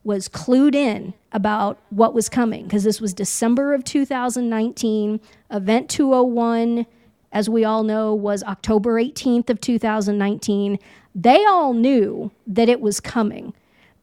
was 0.03 0.27
clued 0.27 0.75
in 0.75 1.13
about 1.31 1.79
what 1.89 2.13
was 2.13 2.29
coming 2.29 2.63
because 2.63 2.83
this 2.83 2.99
was 2.99 3.13
December 3.13 3.73
of 3.73 3.83
2019. 3.83 5.19
Event 5.49 5.89
201, 5.89 6.85
as 7.31 7.49
we 7.49 7.63
all 7.63 7.83
know, 7.83 8.13
was 8.13 8.43
October 8.43 8.95
18th 9.01 9.49
of 9.49 9.61
2019. 9.61 10.77
They 11.15 11.45
all 11.45 11.73
knew 11.73 12.31
that 12.47 12.69
it 12.69 12.81
was 12.81 12.99
coming. 12.99 13.53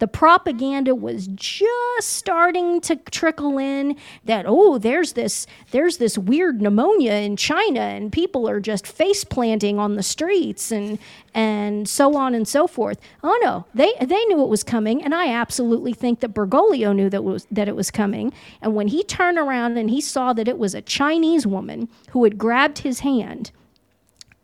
The 0.00 0.08
propaganda 0.08 0.94
was 0.94 1.26
just 1.26 2.08
starting 2.08 2.80
to 2.80 2.96
trickle 2.96 3.58
in 3.58 3.96
that 4.24 4.46
oh 4.48 4.78
there's 4.78 5.12
this 5.12 5.46
there's 5.72 5.98
this 5.98 6.16
weird 6.16 6.62
pneumonia 6.62 7.12
in 7.12 7.36
China 7.36 7.80
and 7.80 8.10
people 8.10 8.48
are 8.48 8.60
just 8.60 8.86
face 8.86 9.24
planting 9.24 9.78
on 9.78 9.96
the 9.96 10.02
streets 10.02 10.72
and 10.72 10.98
and 11.34 11.86
so 11.86 12.16
on 12.16 12.34
and 12.34 12.48
so 12.48 12.66
forth. 12.66 12.98
Oh 13.22 13.38
no, 13.42 13.66
they 13.74 13.92
they 14.00 14.24
knew 14.24 14.42
it 14.42 14.48
was 14.48 14.64
coming 14.64 15.04
and 15.04 15.14
I 15.14 15.34
absolutely 15.34 15.92
think 15.92 16.20
that 16.20 16.32
Bergoglio 16.32 16.96
knew 16.96 17.10
that 17.10 17.22
was 17.22 17.46
that 17.50 17.68
it 17.68 17.76
was 17.76 17.90
coming 17.90 18.32
and 18.62 18.74
when 18.74 18.88
he 18.88 19.04
turned 19.04 19.36
around 19.36 19.76
and 19.76 19.90
he 19.90 20.00
saw 20.00 20.32
that 20.32 20.48
it 20.48 20.56
was 20.56 20.74
a 20.74 20.80
Chinese 20.80 21.46
woman 21.46 21.90
who 22.12 22.24
had 22.24 22.38
grabbed 22.38 22.78
his 22.78 23.00
hand 23.00 23.50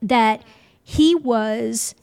that 0.03 0.43
he 0.83 1.15
was 1.15 1.95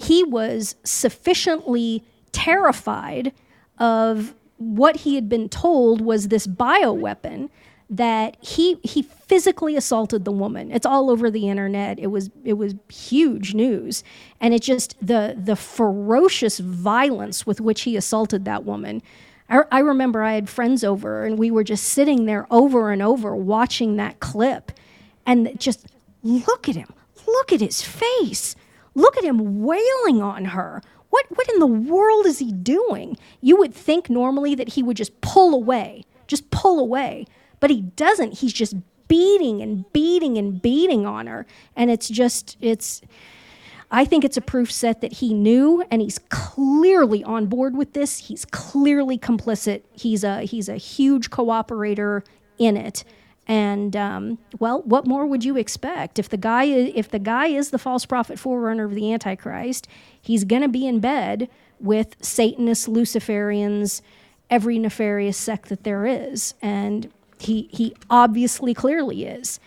he 0.00 0.24
was 0.24 0.76
sufficiently 0.84 2.02
terrified 2.32 3.32
of 3.78 4.34
what 4.56 4.96
he 4.96 5.14
had 5.14 5.28
been 5.28 5.48
told 5.48 6.00
was 6.00 6.28
this 6.28 6.46
bioweapon 6.46 7.48
that 7.88 8.36
he 8.40 8.76
he 8.84 9.02
physically 9.02 9.74
assaulted 9.76 10.24
the 10.24 10.30
woman. 10.32 10.70
It's 10.70 10.86
all 10.86 11.10
over 11.10 11.30
the 11.30 11.48
internet. 11.48 11.98
It 11.98 12.06
was 12.06 12.30
it 12.44 12.52
was 12.54 12.74
huge 12.88 13.52
news, 13.52 14.04
and 14.40 14.54
it 14.54 14.62
just 14.62 14.94
the 15.04 15.36
the 15.36 15.56
ferocious 15.56 16.60
violence 16.60 17.46
with 17.46 17.60
which 17.60 17.82
he 17.82 17.96
assaulted 17.96 18.44
that 18.44 18.64
woman. 18.64 19.02
I, 19.48 19.62
I 19.72 19.78
remember 19.80 20.22
I 20.22 20.34
had 20.34 20.48
friends 20.48 20.84
over, 20.84 21.24
and 21.24 21.36
we 21.36 21.50
were 21.50 21.64
just 21.64 21.84
sitting 21.84 22.26
there 22.26 22.46
over 22.50 22.92
and 22.92 23.02
over 23.02 23.34
watching 23.34 23.96
that 23.96 24.20
clip, 24.20 24.70
and 25.26 25.58
just 25.58 25.86
look 26.22 26.68
at 26.68 26.76
him, 26.76 26.92
look 27.26 27.52
at 27.52 27.60
his 27.60 27.82
face, 27.82 28.54
look 28.94 29.16
at 29.16 29.24
him 29.24 29.62
wailing 29.62 30.22
on 30.22 30.46
her. 30.46 30.82
What 31.10 31.26
what 31.30 31.48
in 31.52 31.58
the 31.58 31.66
world 31.66 32.26
is 32.26 32.38
he 32.38 32.52
doing? 32.52 33.16
You 33.40 33.56
would 33.56 33.74
think 33.74 34.08
normally 34.08 34.54
that 34.54 34.70
he 34.70 34.82
would 34.82 34.96
just 34.96 35.20
pull 35.20 35.54
away, 35.54 36.04
just 36.26 36.50
pull 36.50 36.78
away, 36.78 37.26
but 37.58 37.70
he 37.70 37.82
doesn't. 37.82 38.38
He's 38.38 38.52
just 38.52 38.76
beating 39.08 39.60
and 39.60 39.90
beating 39.92 40.38
and 40.38 40.62
beating 40.62 41.04
on 41.04 41.26
her, 41.26 41.46
and 41.76 41.90
it's 41.90 42.08
just 42.08 42.56
it's. 42.60 43.02
I 43.92 44.04
think 44.04 44.24
it's 44.24 44.36
a 44.36 44.40
proof 44.40 44.70
set 44.70 45.00
that 45.00 45.14
he 45.14 45.34
knew, 45.34 45.84
and 45.90 46.00
he's 46.00 46.20
clearly 46.28 47.24
on 47.24 47.46
board 47.46 47.76
with 47.76 47.92
this. 47.92 48.18
He's 48.18 48.44
clearly 48.44 49.18
complicit. 49.18 49.82
He's 49.92 50.22
a 50.22 50.42
he's 50.42 50.68
a 50.68 50.76
huge 50.76 51.30
cooperator 51.30 52.22
in 52.56 52.76
it. 52.76 53.02
And 53.50 53.96
um, 53.96 54.38
well, 54.60 54.82
what 54.82 55.08
more 55.08 55.26
would 55.26 55.44
you 55.44 55.56
expect? 55.56 56.20
If 56.20 56.28
the 56.28 56.36
guy 56.36 56.66
if 56.66 57.10
the 57.10 57.18
guy 57.18 57.48
is 57.48 57.70
the 57.70 57.78
false 57.78 58.06
prophet 58.06 58.38
forerunner 58.38 58.84
of 58.84 58.94
the 58.94 59.12
Antichrist? 59.12 59.88
He's 60.22 60.44
going 60.44 60.62
to 60.62 60.68
be 60.68 60.86
in 60.86 61.00
bed 61.00 61.48
with 61.80 62.14
Satanists, 62.20 62.86
Luciferians, 62.86 64.02
every 64.50 64.78
nefarious 64.78 65.36
sect 65.36 65.68
that 65.68 65.82
there 65.82 66.06
is, 66.06 66.54
and 66.62 67.10
he 67.40 67.68
he 67.72 67.92
obviously 68.08 68.72
clearly 68.72 69.24
is. 69.24 69.58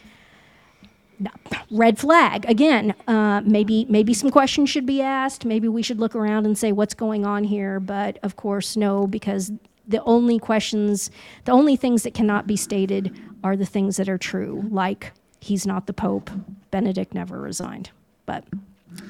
Red 1.70 2.00
flag 2.00 2.46
again 2.50 2.96
uh, 3.06 3.42
maybe 3.42 3.86
maybe 3.90 4.14
some 4.14 4.32
questions 4.32 4.70
should 4.70 4.86
be 4.86 5.02
asked. 5.02 5.44
Maybe 5.44 5.68
we 5.68 5.84
should 5.84 6.00
look 6.00 6.16
around 6.16 6.46
and 6.46 6.58
say 6.58 6.72
what's 6.72 6.94
going 6.94 7.26
on 7.26 7.44
here? 7.44 7.82
But 7.82 8.18
of 8.24 8.38
course 8.38 8.78
no 8.78 9.08
because 9.08 9.52
the 9.86 10.02
only 10.06 10.40
questions 10.40 11.12
the 11.44 11.52
only 11.52 11.76
things 11.76 12.04
that 12.04 12.14
cannot 12.14 12.48
be 12.48 12.56
stated 12.56 13.14
are 13.44 13.56
the 13.56 13.66
things 13.66 13.98
that 13.98 14.08
are 14.10 14.18
true 14.18 14.66
like 14.70 15.12
he's 15.40 15.66
not 15.68 15.86
the 15.88 15.94
pope 15.94 16.30
benedict 16.72 17.14
never 17.14 17.40
resigned 17.40 17.90
but 18.26 18.44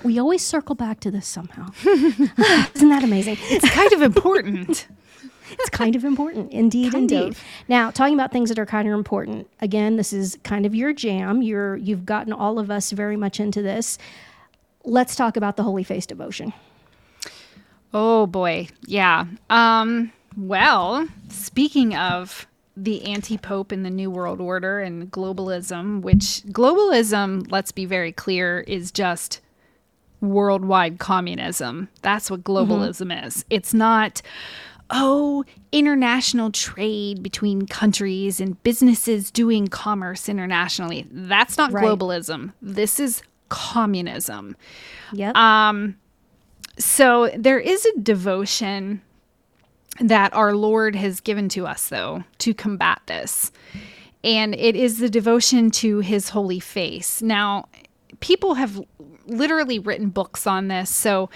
we 0.03 0.18
always 0.18 0.41
circle 0.45 0.76
back 0.76 0.99
to 1.01 1.11
this 1.11 1.27
somehow 1.27 1.68
isn't 1.85 2.89
that 2.89 3.03
amazing 3.03 3.38
It's 3.43 3.69
kind 3.69 3.91
of 3.93 4.01
important. 4.01 4.88
it's 5.51 5.69
kind 5.69 5.95
of 5.95 6.03
important 6.05 6.51
indeed 6.51 6.93
Kind 6.93 7.11
indeed 7.11 7.31
of. 7.34 7.43
now 7.68 7.91
talking 7.91 8.14
about 8.15 8.31
things 8.31 8.49
that 8.49 8.57
are 8.57 8.65
kind 8.65 8.88
of 8.88 8.93
important 8.93 9.47
again 9.61 9.97
this 9.97 10.11
is 10.14 10.38
kind 10.43 10.65
of 10.65 10.73
your 10.73 10.93
jam 10.93 11.41
you're 11.43 11.76
you've 11.76 12.05
gotten 12.05 12.34
all 12.34 12.57
of 12.60 12.72
us 12.72 12.91
very 12.91 13.18
much 13.18 13.39
into 13.39 13.61
this 13.61 13.97
let's 14.85 15.15
talk 15.15 15.38
about 15.38 15.55
the 15.57 15.64
holy 15.64 15.84
face 15.84 16.05
devotion 16.05 16.53
Oh 17.95 18.26
boy. 18.26 18.68
Yeah. 18.88 19.26
Um 19.51 20.11
well, 20.35 21.07
speaking 21.30 21.95
of 21.95 22.47
the 22.75 23.05
anti-pope 23.05 23.71
and 23.71 23.85
the 23.85 23.89
new 23.89 24.09
world 24.09 24.41
order 24.41 24.79
and 24.79 25.11
globalism, 25.11 26.01
which 26.01 26.41
globalism, 26.47 27.49
let's 27.51 27.71
be 27.71 27.85
very 27.85 28.11
clear, 28.11 28.61
is 28.61 28.91
just 28.91 29.41
worldwide 30.21 30.99
communism. 30.99 31.89
That's 32.01 32.31
what 32.31 32.43
mm-hmm. 32.43 32.71
globalism 32.71 33.25
is. 33.25 33.45
It's 33.49 33.73
not 33.73 34.21
oh, 34.89 35.43
international 35.71 36.51
trade 36.51 37.23
between 37.23 37.65
countries 37.65 38.39
and 38.39 38.61
businesses 38.63 39.31
doing 39.31 39.67
commerce 39.67 40.29
internationally. 40.29 41.07
That's 41.11 41.57
not 41.57 41.71
Right. 41.71 41.85
globalism. 41.85 42.53
This 42.61 42.99
is 42.99 43.23
communism. 43.49 44.55
yep 45.13 45.35
um, 45.35 45.95
So 46.77 47.31
there 47.35 47.59
is 47.59 47.85
a 47.85 47.99
devotion 47.99 49.01
that 49.99 50.34
our 50.34 50.56
Lord 50.56 50.95
has 50.95 51.20
given 51.20 51.49
to 51.49 51.68
us, 51.68 51.90
though, 51.90 52.24
to 52.40 52.53
combat 52.53 53.02
this. 53.06 53.52
And 54.24 54.56
it 54.56 54.76
is 54.76 54.99
the 54.99 55.10
devotion 55.10 55.70
to 55.72 55.99
his 55.99 56.30
holy 56.30 56.60
face. 56.60 57.22
Now, 57.22 57.68
people 58.20 58.56
have 58.56 58.82
literally 59.26 59.80
written 59.80 60.10
books 60.10 60.48
on 60.48 60.68
this. 60.68 60.90
So, 60.90 61.30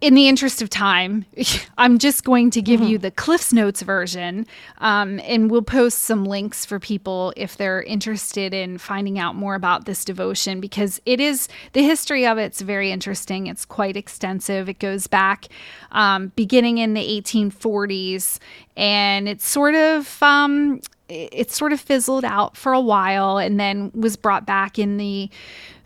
in 0.00 0.14
the 0.14 0.28
interest 0.28 0.62
of 0.62 0.70
time, 0.70 1.26
I'm 1.78 1.98
just 1.98 2.24
going 2.24 2.50
to 2.50 2.62
give 2.62 2.80
you 2.80 2.98
the 2.98 3.10
Cliffs 3.10 3.52
Notes 3.52 3.82
version, 3.82 4.46
um, 4.78 5.20
and 5.20 5.50
we'll 5.50 5.62
post 5.62 5.98
some 6.00 6.24
links 6.24 6.64
for 6.64 6.78
people 6.78 7.32
if 7.36 7.56
they're 7.56 7.82
interested 7.82 8.54
in 8.54 8.78
finding 8.78 9.18
out 9.18 9.34
more 9.34 9.54
about 9.54 9.84
this 9.84 10.04
devotion 10.04 10.60
because 10.60 11.00
it 11.04 11.20
is 11.20 11.48
the 11.72 11.82
history 11.82 12.26
of 12.26 12.38
it's 12.38 12.60
very 12.60 12.90
interesting. 12.90 13.46
It's 13.46 13.64
quite 13.64 13.96
extensive. 13.96 14.68
It 14.68 14.78
goes 14.78 15.06
back 15.06 15.48
um, 15.92 16.32
beginning 16.34 16.78
in 16.78 16.94
the 16.94 17.20
1840s, 17.20 18.38
and 18.76 19.28
it's 19.28 19.46
sort 19.46 19.74
of 19.74 20.22
um, 20.22 20.80
it 21.10 21.50
sort 21.50 21.72
of 21.72 21.80
fizzled 21.80 22.24
out 22.24 22.56
for 22.56 22.72
a 22.72 22.80
while, 22.80 23.38
and 23.38 23.58
then 23.58 23.90
was 23.94 24.16
brought 24.16 24.46
back 24.46 24.78
in 24.78 24.96
the 24.96 25.28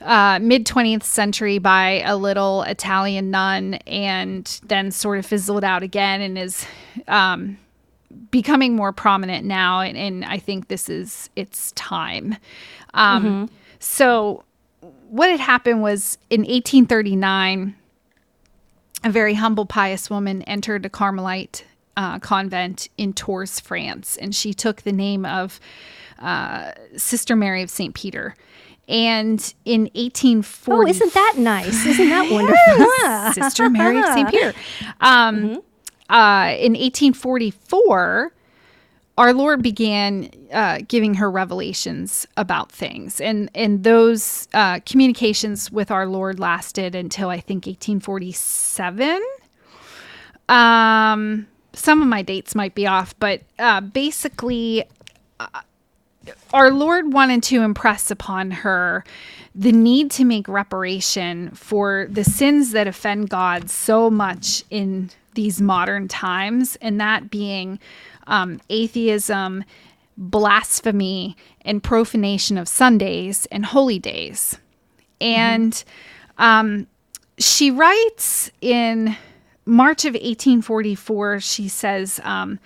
uh, 0.05 0.39
mid 0.41 0.67
20th 0.67 1.03
century 1.03 1.59
by 1.59 2.03
a 2.05 2.17
little 2.17 2.63
Italian 2.63 3.31
nun 3.31 3.75
and 3.87 4.61
then 4.65 4.91
sort 4.91 5.19
of 5.19 5.27
fizzled 5.27 5.65
out 5.65 5.83
again 5.83 6.21
and 6.21 6.39
is 6.39 6.67
um, 7.09 7.59
becoming 8.31 8.77
more 8.77 8.93
prominent 8.93 9.45
now, 9.45 9.81
and, 9.81 9.97
and 9.97 10.25
I 10.25 10.39
think 10.39 10.69
this 10.69 10.89
is 10.89 11.31
its 11.37 11.73
time. 11.73 12.37
Um, 12.95 13.51
So, 13.81 14.45
what 15.09 15.31
had 15.31 15.41
happened 15.41 15.83
was 15.83 16.17
in 16.31 16.41
1839, 16.41 17.75
a 19.05 19.11
very 19.11 19.35
humble, 19.35 19.67
pious 19.67 20.09
woman 20.09 20.43
entered 20.43 20.87
a 20.87 20.89
Carmelite 20.89 21.65
uh, 21.97 22.19
convent 22.19 22.89
in 22.97 23.13
Tours, 23.13 23.61
France, 23.61 24.17
and 24.17 24.35
she 24.35 24.55
took 24.55 24.83
the 24.83 24.93
name 24.93 25.27
of 25.27 25.61
uh, 26.19 26.73
Sister 26.97 27.37
Mary 27.37 27.63
of 27.63 27.71
St. 27.71 27.95
Peter. 27.95 28.35
And 28.89 29.55
in 29.65 29.83
1840, 29.95 30.71
Oh, 30.71 30.87
isn't 30.87 31.15
that 31.15 31.35
nice? 31.39 31.87
Isn't 31.87 32.09
that 32.11 32.31
wonderful? 32.31 33.33
Sister 33.43 33.71
Mary 33.71 33.99
of 33.99 34.05
St. 34.07 34.29
Peter. 34.31 34.53
Um, 35.01 35.63
uh, 36.11 36.55
in 36.59 36.73
1844, 36.75 38.33
our 39.17 39.33
Lord 39.33 39.63
began 39.63 40.29
uh, 40.53 40.81
giving 40.87 41.15
her 41.15 41.31
revelations 41.31 42.27
about 42.37 42.71
things, 42.73 43.21
and 43.21 43.49
and 43.55 43.85
those 43.85 44.49
uh, 44.53 44.81
communications 44.85 45.71
with 45.71 45.91
our 45.91 46.07
Lord 46.07 46.39
lasted 46.41 46.95
until 46.95 47.31
I 47.31 47.39
think 47.41 47.65
1847. 47.67 49.23
Um, 50.49 51.47
some 51.73 52.03
of 52.03 52.09
my 52.09 52.23
dates 52.23 52.55
might 52.55 52.75
be 52.75 52.87
off, 52.87 53.15
but 53.19 53.43
uh, 53.59 53.81
basically, 53.81 54.85
our 56.53 56.71
Lord 56.71 57.13
wanted 57.13 57.43
to 57.45 57.63
impress 57.63 58.11
upon 58.11 58.51
her 58.51 59.05
the 59.55 59.73
need 59.73 60.11
to 60.13 60.25
make 60.25 60.49
reparation 60.49 61.51
for 61.51 62.07
the 62.11 62.25
sins 62.25 62.73
that 62.73 62.87
offend 62.87 63.31
God 63.31 63.71
so 63.71 64.11
much 64.11 64.65
in 64.71 65.11
these 65.35 65.61
modern 65.61 66.09
times, 66.09 66.77
and 66.81 67.01
that 67.01 67.31
being 67.31 67.79
um, 68.27 68.61
atheism, 68.71 69.65
blasphemy, 70.17 71.37
and 71.63 71.83
profanation 71.83 72.57
of 72.57 72.69
Sundays 72.69 73.47
and 73.47 73.65
holy 73.67 73.99
days. 73.99 74.59
And 75.21 75.83
um, 76.39 76.87
she 77.39 77.71
writes 77.71 78.51
in 78.61 79.17
March 79.67 80.05
of 80.05 80.15
1844, 80.15 81.41
she 81.41 81.69
says, 81.69 82.21
um, 82.23 82.59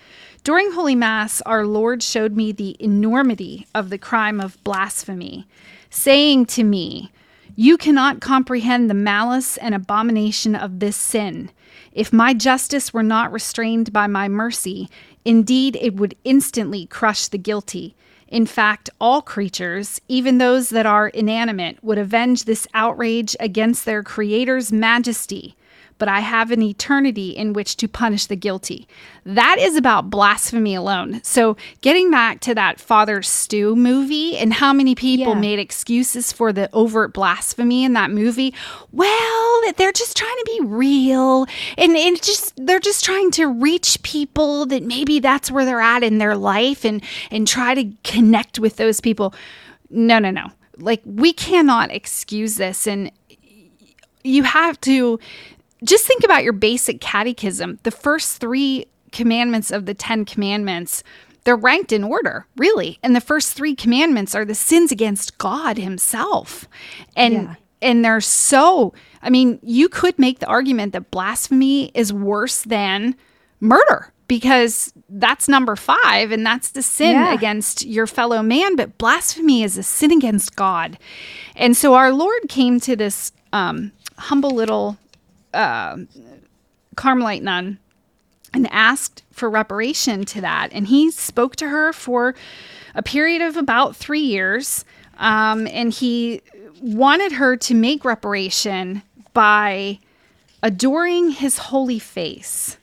During 0.43 0.71
Holy 0.71 0.95
Mass, 0.95 1.41
our 1.41 1.65
Lord 1.65 2.01
showed 2.01 2.35
me 2.35 2.51
the 2.51 2.77
enormity 2.79 3.67
of 3.75 3.89
the 3.89 3.97
crime 3.97 4.39
of 4.39 4.61
blasphemy, 4.63 5.45
saying 5.89 6.45
to 6.47 6.63
me, 6.63 7.11
You 7.55 7.77
cannot 7.77 8.21
comprehend 8.21 8.89
the 8.89 8.93
malice 8.93 9.57
and 9.57 9.75
abomination 9.75 10.55
of 10.55 10.79
this 10.79 10.95
sin. 10.95 11.51
If 11.91 12.13
my 12.13 12.33
justice 12.33 12.93
were 12.93 13.03
not 13.03 13.33
restrained 13.33 13.91
by 13.91 14.07
my 14.07 14.29
mercy, 14.29 14.89
indeed 15.25 15.77
it 15.81 15.95
would 15.95 16.15
instantly 16.23 16.85
crush 16.85 17.27
the 17.27 17.37
guilty. 17.37 17.95
In 18.29 18.45
fact, 18.45 18.89
all 19.01 19.21
creatures, 19.21 19.99
even 20.07 20.37
those 20.37 20.69
that 20.69 20.85
are 20.85 21.09
inanimate, 21.09 21.83
would 21.83 21.97
avenge 21.97 22.45
this 22.45 22.65
outrage 22.73 23.35
against 23.41 23.83
their 23.83 24.03
Creator's 24.03 24.71
majesty. 24.71 25.55
But 25.99 26.07
I 26.07 26.21
have 26.21 26.49
an 26.49 26.63
eternity 26.63 27.29
in 27.29 27.53
which 27.53 27.77
to 27.77 27.87
punish 27.87 28.25
the 28.25 28.35
guilty. 28.35 28.87
That 29.25 29.57
is 29.59 29.75
about 29.75 30.09
blasphemy 30.09 30.73
alone. 30.73 31.21
So, 31.23 31.55
getting 31.81 32.09
back 32.09 32.39
to 32.41 32.55
that 32.55 32.79
Father 32.79 33.21
Stu 33.21 33.75
movie 33.75 34.37
and 34.37 34.53
how 34.53 34.73
many 34.73 34.95
people 34.95 35.33
Yeah. 35.35 35.39
made 35.39 35.59
excuses 35.59 36.31
for 36.31 36.51
the 36.51 36.69
overt 36.73 37.13
blasphemy 37.13 37.83
in 37.83 37.93
that 37.93 38.09
movie, 38.09 38.55
well, 38.91 39.61
they're 39.77 39.91
just 39.91 40.17
trying 40.17 40.37
to 40.37 40.45
be 40.57 40.65
real 40.65 41.45
and, 41.77 41.95
and 41.95 42.21
just 42.23 42.53
they're 42.65 42.79
just 42.79 43.03
trying 43.05 43.29
to 43.31 43.45
reach 43.45 44.01
people 44.01 44.65
that 44.67 44.81
maybe 44.83 45.19
that's 45.19 45.51
where 45.51 45.65
they're 45.65 45.81
at 45.81 46.01
in 46.01 46.17
their 46.17 46.35
life 46.35 46.85
and 46.85 47.03
and 47.29 47.47
try 47.47 47.75
to 47.75 47.91
connect 48.03 48.57
with 48.57 48.77
those 48.77 48.99
people. 49.01 49.33
No, 49.89 50.17
no, 50.17 50.31
no. 50.31 50.47
Like 50.77 51.01
we 51.05 51.33
cannot 51.33 51.91
excuse 51.91 52.55
this 52.55 52.87
and 52.87 53.11
you 54.23 54.43
have 54.43 54.79
to 54.81 55.19
just 55.83 56.05
think 56.05 56.23
about 56.23 56.43
your 56.43 56.53
basic 56.53 57.01
catechism. 57.01 57.79
The 57.83 57.91
first 57.91 58.39
three 58.39 58.85
commandments 59.11 59.71
of 59.71 59.85
the 59.85 59.93
Ten 59.93 60.25
Commandments, 60.25 61.03
they're 61.43 61.55
ranked 61.55 61.91
in 61.91 62.03
order, 62.03 62.45
really. 62.57 62.99
And 63.01 63.15
the 63.15 63.21
first 63.21 63.53
three 63.53 63.75
commandments 63.75 64.35
are 64.35 64.45
the 64.45 64.55
sins 64.55 64.91
against 64.91 65.37
God 65.37 65.77
Himself. 65.77 66.67
And 67.15 67.33
Yeah. 67.33 67.55
and 67.81 68.03
they're 68.05 68.21
so 68.21 68.93
I 69.21 69.29
mean, 69.29 69.59
you 69.63 69.89
could 69.89 70.17
make 70.17 70.39
the 70.39 70.45
argument 70.47 70.93
that 70.93 71.11
blasphemy 71.11 71.91
is 71.93 72.13
worse 72.13 72.61
than 72.61 73.15
murder 73.59 74.13
because 74.29 74.93
that's 75.09 75.49
number 75.49 75.75
five 75.75 76.31
and 76.31 76.45
that's 76.45 76.69
the 76.71 76.81
sin 76.81 77.11
Yeah. 77.11 77.33
against 77.33 77.85
your 77.85 78.07
fellow 78.07 78.41
man 78.43 78.75
but 78.77 78.97
blasphemy 78.97 79.63
is 79.63 79.77
a 79.77 79.83
sin 79.83 80.11
against 80.11 80.55
god 80.55 80.97
and 81.57 81.75
so 81.75 81.95
our 81.95 82.13
lord 82.13 82.43
came 82.47 82.79
to 82.81 82.95
this 82.95 83.31
um, 83.51 83.91
humble 84.17 84.51
little 84.51 84.97
uh, 85.53 85.97
carmelite 86.95 87.43
nun 87.43 87.79
and 88.53 88.67
asked 88.71 89.23
for 89.31 89.49
reparation 89.49 90.25
to 90.25 90.41
that 90.41 90.69
and 90.71 90.87
he 90.87 91.11
spoke 91.11 91.55
to 91.55 91.69
her 91.69 91.93
for 91.93 92.35
a 92.95 93.03
period 93.03 93.41
of 93.41 93.55
about 93.55 93.95
three 93.95 94.19
years 94.19 94.83
um, 95.17 95.67
and 95.67 95.93
he 95.93 96.41
wanted 96.81 97.33
her 97.33 97.55
to 97.55 97.73
make 97.73 98.03
reparation 98.03 99.01
by 99.33 99.99
adoring 100.63 101.31
his 101.31 101.57
holy 101.57 101.99
face 101.99 102.77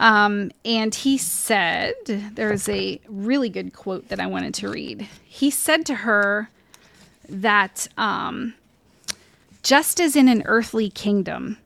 um, 0.00 0.50
and 0.64 0.94
he 0.94 1.18
said, 1.18 1.94
there's 2.06 2.68
a 2.70 2.98
really 3.06 3.50
good 3.50 3.74
quote 3.74 4.08
that 4.08 4.18
I 4.18 4.26
wanted 4.26 4.54
to 4.54 4.70
read. 4.70 5.06
He 5.24 5.50
said 5.50 5.84
to 5.86 5.94
her 5.96 6.48
that 7.28 7.86
um, 7.98 8.54
just 9.62 10.00
as 10.00 10.16
in 10.16 10.26
an 10.28 10.42
earthly 10.46 10.88
kingdom, 10.88 11.58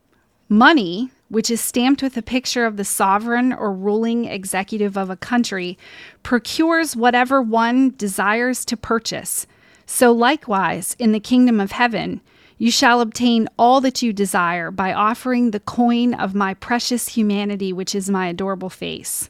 money, 0.58 1.10
which 1.28 1.50
is 1.50 1.60
stamped 1.60 2.02
with 2.02 2.16
a 2.16 2.22
picture 2.22 2.64
of 2.64 2.76
the 2.76 2.84
sovereign 2.84 3.52
or 3.52 3.72
ruling 3.72 4.24
executive 4.24 4.96
of 4.96 5.10
a 5.10 5.16
country, 5.16 5.76
procures 6.22 6.94
whatever 6.96 7.42
one 7.42 7.90
desires 7.96 8.64
to 8.64 8.76
purchase. 8.76 9.46
So 9.86 10.12
likewise, 10.12 10.96
in 10.98 11.12
the 11.12 11.20
kingdom 11.20 11.60
of 11.60 11.72
heaven, 11.72 12.20
you 12.56 12.70
shall 12.70 13.00
obtain 13.00 13.48
all 13.58 13.80
that 13.80 14.00
you 14.00 14.12
desire 14.12 14.70
by 14.70 14.92
offering 14.92 15.50
the 15.50 15.60
coin 15.60 16.14
of 16.14 16.34
my 16.34 16.54
precious 16.54 17.08
humanity, 17.08 17.72
which 17.72 17.94
is 17.94 18.08
my 18.08 18.28
adorable 18.28 18.70
face. 18.70 19.28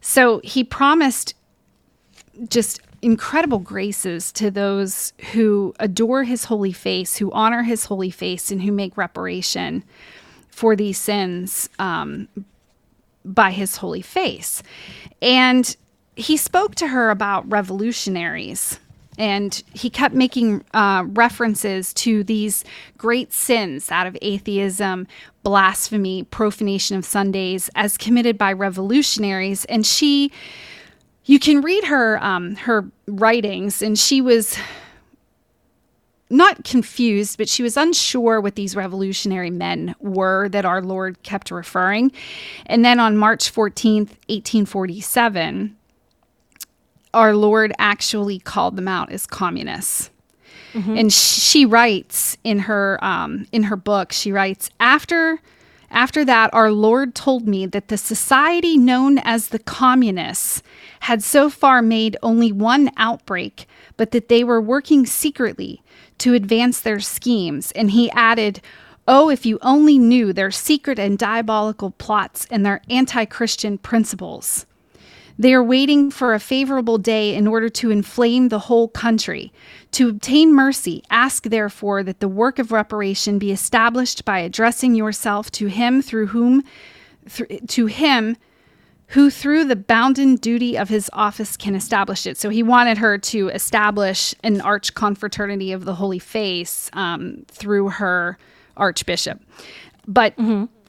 So 0.00 0.40
he 0.44 0.62
promised 0.62 1.34
just 2.48 2.80
incredible 3.00 3.58
graces 3.58 4.32
to 4.32 4.50
those 4.50 5.12
who 5.32 5.74
adore 5.80 6.24
his 6.24 6.44
holy 6.44 6.72
face, 6.72 7.16
who 7.16 7.32
honor 7.32 7.62
his 7.62 7.86
holy 7.86 8.10
face, 8.10 8.50
and 8.50 8.62
who 8.62 8.72
make 8.72 8.96
reparation 8.96 9.84
for 10.54 10.76
these 10.76 10.98
sins 10.98 11.68
um, 11.78 12.28
by 13.24 13.50
his 13.50 13.76
holy 13.76 14.02
face. 14.02 14.62
And 15.20 15.76
he 16.16 16.36
spoke 16.36 16.76
to 16.76 16.88
her 16.88 17.10
about 17.10 17.50
revolutionaries. 17.50 18.78
And 19.16 19.62
he 19.72 19.90
kept 19.90 20.14
making 20.14 20.64
uh, 20.74 21.04
references 21.06 21.94
to 21.94 22.24
these 22.24 22.64
great 22.98 23.32
sins 23.32 23.90
out 23.90 24.06
of 24.06 24.16
atheism, 24.22 25.06
blasphemy, 25.42 26.24
profanation 26.24 26.96
of 26.96 27.04
Sundays 27.04 27.70
as 27.74 27.96
committed 27.96 28.36
by 28.38 28.52
revolutionaries. 28.52 29.64
And 29.66 29.86
she, 29.86 30.32
you 31.24 31.38
can 31.38 31.62
read 31.62 31.84
her 31.84 32.22
um, 32.24 32.56
her 32.56 32.90
writings, 33.06 33.82
and 33.82 33.96
she 33.98 34.20
was 34.20 34.56
not 36.34 36.64
confused, 36.64 37.38
but 37.38 37.48
she 37.48 37.62
was 37.62 37.76
unsure 37.76 38.40
what 38.40 38.56
these 38.56 38.76
revolutionary 38.76 39.50
men 39.50 39.94
were 40.00 40.48
that 40.50 40.64
our 40.64 40.82
Lord 40.82 41.22
kept 41.22 41.50
referring. 41.50 42.12
And 42.66 42.84
then 42.84 43.00
on 43.00 43.16
March 43.16 43.52
14th, 43.52 44.10
1847, 44.28 45.76
our 47.14 47.34
Lord 47.34 47.72
actually 47.78 48.40
called 48.40 48.76
them 48.76 48.88
out 48.88 49.12
as 49.12 49.26
communists. 49.26 50.10
And 50.98 51.12
she 51.12 51.64
writes 51.64 52.36
in 52.42 52.58
her 52.60 52.98
um, 53.02 53.46
in 53.52 53.64
her 53.64 53.76
book, 53.76 54.12
she 54.12 54.32
writes 54.32 54.70
after 54.80 55.40
after 55.94 56.24
that, 56.24 56.52
our 56.52 56.72
Lord 56.72 57.14
told 57.14 57.46
me 57.46 57.66
that 57.66 57.86
the 57.86 57.96
society 57.96 58.76
known 58.76 59.18
as 59.18 59.48
the 59.48 59.60
communists 59.60 60.60
had 61.00 61.22
so 61.22 61.48
far 61.48 61.82
made 61.82 62.16
only 62.20 62.50
one 62.50 62.90
outbreak, 62.96 63.68
but 63.96 64.10
that 64.10 64.28
they 64.28 64.42
were 64.42 64.60
working 64.60 65.06
secretly 65.06 65.83
to 66.24 66.32
advance 66.32 66.80
their 66.80 67.00
schemes. 67.00 67.70
And 67.72 67.90
he 67.90 68.10
added, 68.12 68.62
Oh, 69.06 69.28
if 69.28 69.44
you 69.44 69.58
only 69.60 69.98
knew 69.98 70.32
their 70.32 70.50
secret 70.50 70.98
and 70.98 71.18
diabolical 71.18 71.90
plots 71.90 72.46
and 72.50 72.64
their 72.64 72.80
anti 72.88 73.26
Christian 73.26 73.76
principles. 73.76 74.64
They 75.38 75.52
are 75.52 75.62
waiting 75.62 76.10
for 76.10 76.32
a 76.32 76.40
favorable 76.40 76.96
day 76.96 77.34
in 77.34 77.46
order 77.46 77.68
to 77.68 77.90
inflame 77.90 78.48
the 78.48 78.60
whole 78.60 78.88
country. 78.88 79.52
To 79.92 80.08
obtain 80.08 80.54
mercy, 80.54 81.02
ask 81.10 81.42
therefore 81.44 82.02
that 82.04 82.20
the 82.20 82.28
work 82.28 82.58
of 82.58 82.72
reparation 82.72 83.38
be 83.38 83.52
established 83.52 84.24
by 84.24 84.38
addressing 84.38 84.94
yourself 84.94 85.50
to 85.50 85.66
him 85.66 86.00
through 86.00 86.28
whom 86.28 86.64
th- 87.30 87.60
to 87.66 87.84
him 87.84 88.38
who 89.14 89.30
through 89.30 89.64
the 89.64 89.76
bounden 89.76 90.34
duty 90.34 90.76
of 90.76 90.88
his 90.88 91.08
office 91.12 91.56
can 91.56 91.76
establish 91.76 92.26
it. 92.26 92.36
So 92.36 92.50
he 92.50 92.64
wanted 92.64 92.98
her 92.98 93.16
to 93.16 93.48
establish 93.50 94.34
an 94.42 94.60
arch 94.60 94.92
confraternity 94.94 95.70
of 95.70 95.84
the 95.84 95.94
Holy 95.94 96.18
Face 96.18 96.90
um, 96.94 97.44
through 97.46 97.90
her 97.90 98.36
archbishop. 98.76 99.40
But 100.08 100.34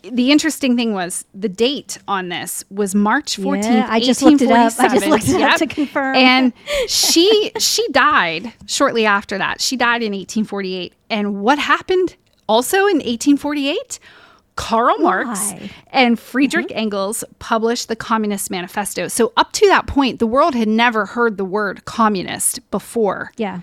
the 0.01 0.31
interesting 0.31 0.75
thing 0.75 0.93
was 0.93 1.25
the 1.35 1.47
date 1.49 1.99
on 2.07 2.29
this 2.29 2.63
was 2.71 2.95
March 2.95 3.37
14th, 3.37 3.63
Yeah, 3.63 3.87
I 3.89 3.99
just 3.99 4.23
looked 4.23 4.41
it 4.41 4.51
up. 4.51 4.73
I 4.79 4.87
just 4.87 5.05
looked 5.05 5.29
it 5.29 5.41
up 5.41 5.57
to 5.57 5.67
confirm. 5.67 6.15
And 6.15 6.51
she 6.87 7.51
she 7.59 7.87
died 7.89 8.51
shortly 8.65 9.05
after 9.05 9.37
that. 9.37 9.61
She 9.61 9.77
died 9.77 10.01
in 10.01 10.13
1848. 10.13 10.93
And 11.11 11.41
what 11.41 11.59
happened 11.59 12.15
also 12.49 12.77
in 12.87 12.97
1848? 12.97 13.99
Karl 14.55 14.97
Marx 14.99 15.51
Why? 15.51 15.69
and 15.91 16.17
Friedrich 16.19 16.67
Mm-hmm. 16.67 16.77
Engels 16.77 17.23
published 17.39 17.87
the 17.89 17.95
Communist 17.95 18.49
Manifesto. 18.49 19.07
So 19.09 19.33
up 19.35 19.51
to 19.53 19.67
that 19.67 19.85
point, 19.87 20.19
the 20.19 20.27
world 20.27 20.55
had 20.55 20.67
never 20.69 21.05
heard 21.05 21.37
the 21.37 21.43
word 21.45 21.83
communist 21.85 22.59
before. 22.71 23.31
Yeah. 23.37 23.59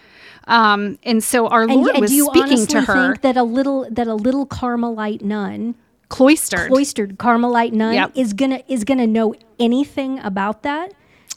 Um, 0.49 0.99
and 1.05 1.23
so 1.25 1.49
our 1.49 1.63
And, 1.63 1.73
Lord 1.75 1.91
and 1.93 2.01
was 2.01 2.13
you 2.13 2.27
speaking 2.27 2.67
to 2.67 2.83
her, 2.83 3.13
think 3.13 3.23
that 3.23 3.37
a 3.37 3.43
little 3.43 3.87
that 3.91 4.07
a 4.07 4.15
little 4.15 4.45
Carmelite 4.45 5.23
nun, 5.23 5.75
cloistered. 6.09 6.69
cloistered 6.69 7.17
Carmelite 7.19 7.73
nun, 7.73 7.95
Yep. 7.95 8.13
is 8.17 8.33
gonna 8.35 8.61
is 8.69 8.85
gonna 8.85 9.07
know 9.07 9.35
anything 9.59 10.19
about 10.19 10.63
that? 10.65 10.93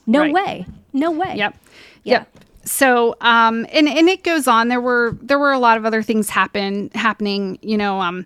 No 0.07 0.19
Right. 0.21 0.33
way. 0.33 0.65
No 0.91 1.11
way. 1.11 1.35
Yep. 1.37 1.55
Yeah. 2.03 2.13
Yep. 2.13 2.39
So 2.65 3.15
um 3.21 3.65
and 3.71 3.87
and 3.87 4.09
it 4.09 4.23
goes 4.23 4.47
on. 4.47 4.67
There 4.69 4.81
were 4.81 5.15
there 5.21 5.39
were 5.39 5.51
a 5.53 5.59
lot 5.59 5.77
of 5.77 5.85
other 5.85 6.01
things 6.01 6.29
happen 6.31 6.89
happening, 6.95 7.57
you 7.61 7.77
know, 7.77 8.01
um 8.01 8.25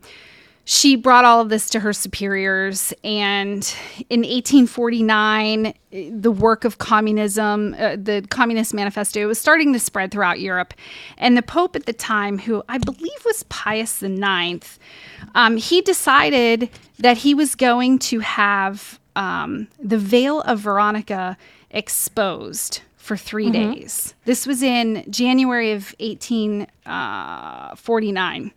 she 0.69 0.95
brought 0.95 1.25
all 1.25 1.41
of 1.41 1.49
this 1.49 1.67
to 1.67 1.79
her 1.79 1.91
superiors. 1.91 2.93
And 3.03 3.67
in 4.11 4.19
1849 4.19 5.73
the 5.91 6.29
work 6.29 6.63
of 6.63 6.77
communism 6.77 7.75
uh, 7.79 7.95
the 7.95 8.23
communist 8.29 8.75
manifesto 8.75 9.25
was 9.25 9.39
starting 9.39 9.73
to 9.73 9.79
spread 9.79 10.11
throughout 10.11 10.39
europe. 10.39 10.75
And 11.17 11.35
the 11.35 11.41
pope 11.41 11.75
at 11.75 11.87
the 11.87 11.93
time 11.93 12.37
who 12.37 12.61
i 12.69 12.77
believe 12.77 13.25
was 13.25 13.41
pius 13.49 14.03
IX, 14.03 14.77
um, 15.33 15.57
he 15.57 15.81
decided 15.81 16.69
that 16.99 17.17
he 17.17 17.33
was 17.33 17.55
going 17.55 17.97
to 17.99 18.19
have 18.19 18.99
um, 19.15 19.67
the 19.79 19.97
veil 19.97 20.41
of 20.41 20.59
veronica 20.59 21.35
exposed 21.71 22.81
for 22.95 23.17
3 23.17 23.49
days. 23.49 24.13
This 24.25 24.45
was 24.45 24.61
in 24.61 25.03
january 25.09 25.71
of 25.71 25.95
1849 25.99 28.51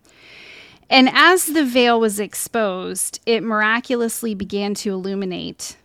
and 0.89 1.09
as 1.11 1.45
the 1.45 1.65
veil 1.65 1.99
was 1.99 2.19
exposed, 2.19 3.19
it 3.25 3.43
miraculously 3.43 4.35
began 4.35 4.73
to 4.75 4.91
illuminate. 4.91 5.77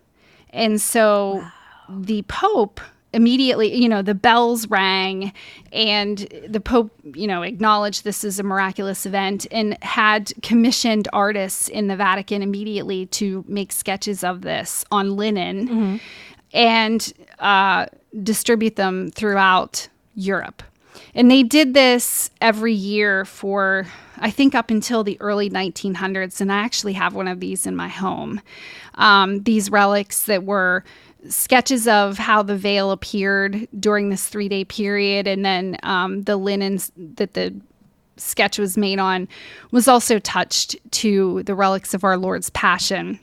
And 0.50 0.80
so 0.80 1.44
the 1.88 2.22
Pope 2.22 2.80
immediately, 3.12 3.74
you 3.74 3.88
know, 3.88 4.02
the 4.02 4.14
bells 4.14 4.68
rang 4.68 5.32
and 5.72 6.18
the 6.46 6.60
Pope, 6.60 6.92
you 7.14 7.26
know, 7.26 7.42
acknowledged 7.42 8.04
this 8.04 8.22
as 8.22 8.38
a 8.38 8.42
miraculous 8.42 9.06
event 9.06 9.46
and 9.50 9.82
had 9.82 10.32
commissioned 10.42 11.08
artists 11.12 11.68
in 11.68 11.86
the 11.86 11.96
Vatican 11.96 12.42
immediately 12.42 13.06
to 13.06 13.44
make 13.48 13.72
sketches 13.72 14.22
of 14.22 14.42
this 14.42 14.84
on 14.90 15.16
linen 15.16 15.68
and 16.52 17.12
uh, 17.38 17.86
distribute 18.22 18.76
them 18.76 19.10
throughout 19.10 19.88
Europe. 20.14 20.62
And 21.14 21.30
they 21.30 21.42
did 21.42 21.74
this 21.74 22.30
every 22.40 22.74
year 22.74 23.24
for, 23.24 23.86
I 24.20 24.30
think, 24.30 24.54
up 24.54 24.70
until 24.70 25.04
the 25.04 25.20
early 25.20 25.50
1900s. 25.50 26.40
And 26.40 26.52
I 26.52 26.58
actually 26.58 26.94
have 26.94 27.14
one 27.14 27.28
of 27.28 27.40
these 27.40 27.66
in 27.66 27.76
my 27.76 27.88
home. 27.88 28.40
Um, 28.94 29.42
these 29.42 29.70
relics 29.70 30.22
that 30.26 30.44
were 30.44 30.84
sketches 31.28 31.88
of 31.88 32.16
how 32.18 32.42
the 32.42 32.56
veil 32.56 32.90
appeared 32.90 33.66
during 33.78 34.10
this 34.10 34.26
three 34.28 34.48
day 34.48 34.64
period, 34.64 35.26
and 35.26 35.44
then 35.44 35.76
um, 35.82 36.22
the 36.22 36.36
linens 36.36 36.92
that 36.96 37.34
the 37.34 37.54
sketch 38.16 38.58
was 38.58 38.76
made 38.76 38.98
on 38.98 39.28
was 39.70 39.86
also 39.88 40.18
touched 40.18 40.76
to 40.90 41.42
the 41.44 41.54
relics 41.54 41.94
of 41.94 42.02
our 42.04 42.16
Lord's 42.16 42.50
Passion 42.50 43.18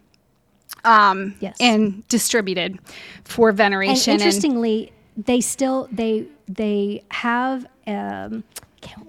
um, 0.86 1.36
Yes. 1.40 1.58
and 1.60 2.08
distributed 2.08 2.80
for 3.24 3.52
veneration. 3.52 4.14
and- 4.14 4.22
interestingly, 4.22 4.92
they 5.18 5.42
still 5.42 5.88
they 5.92 6.26
they 6.48 7.04
have 7.12 7.66
um, 7.88 8.44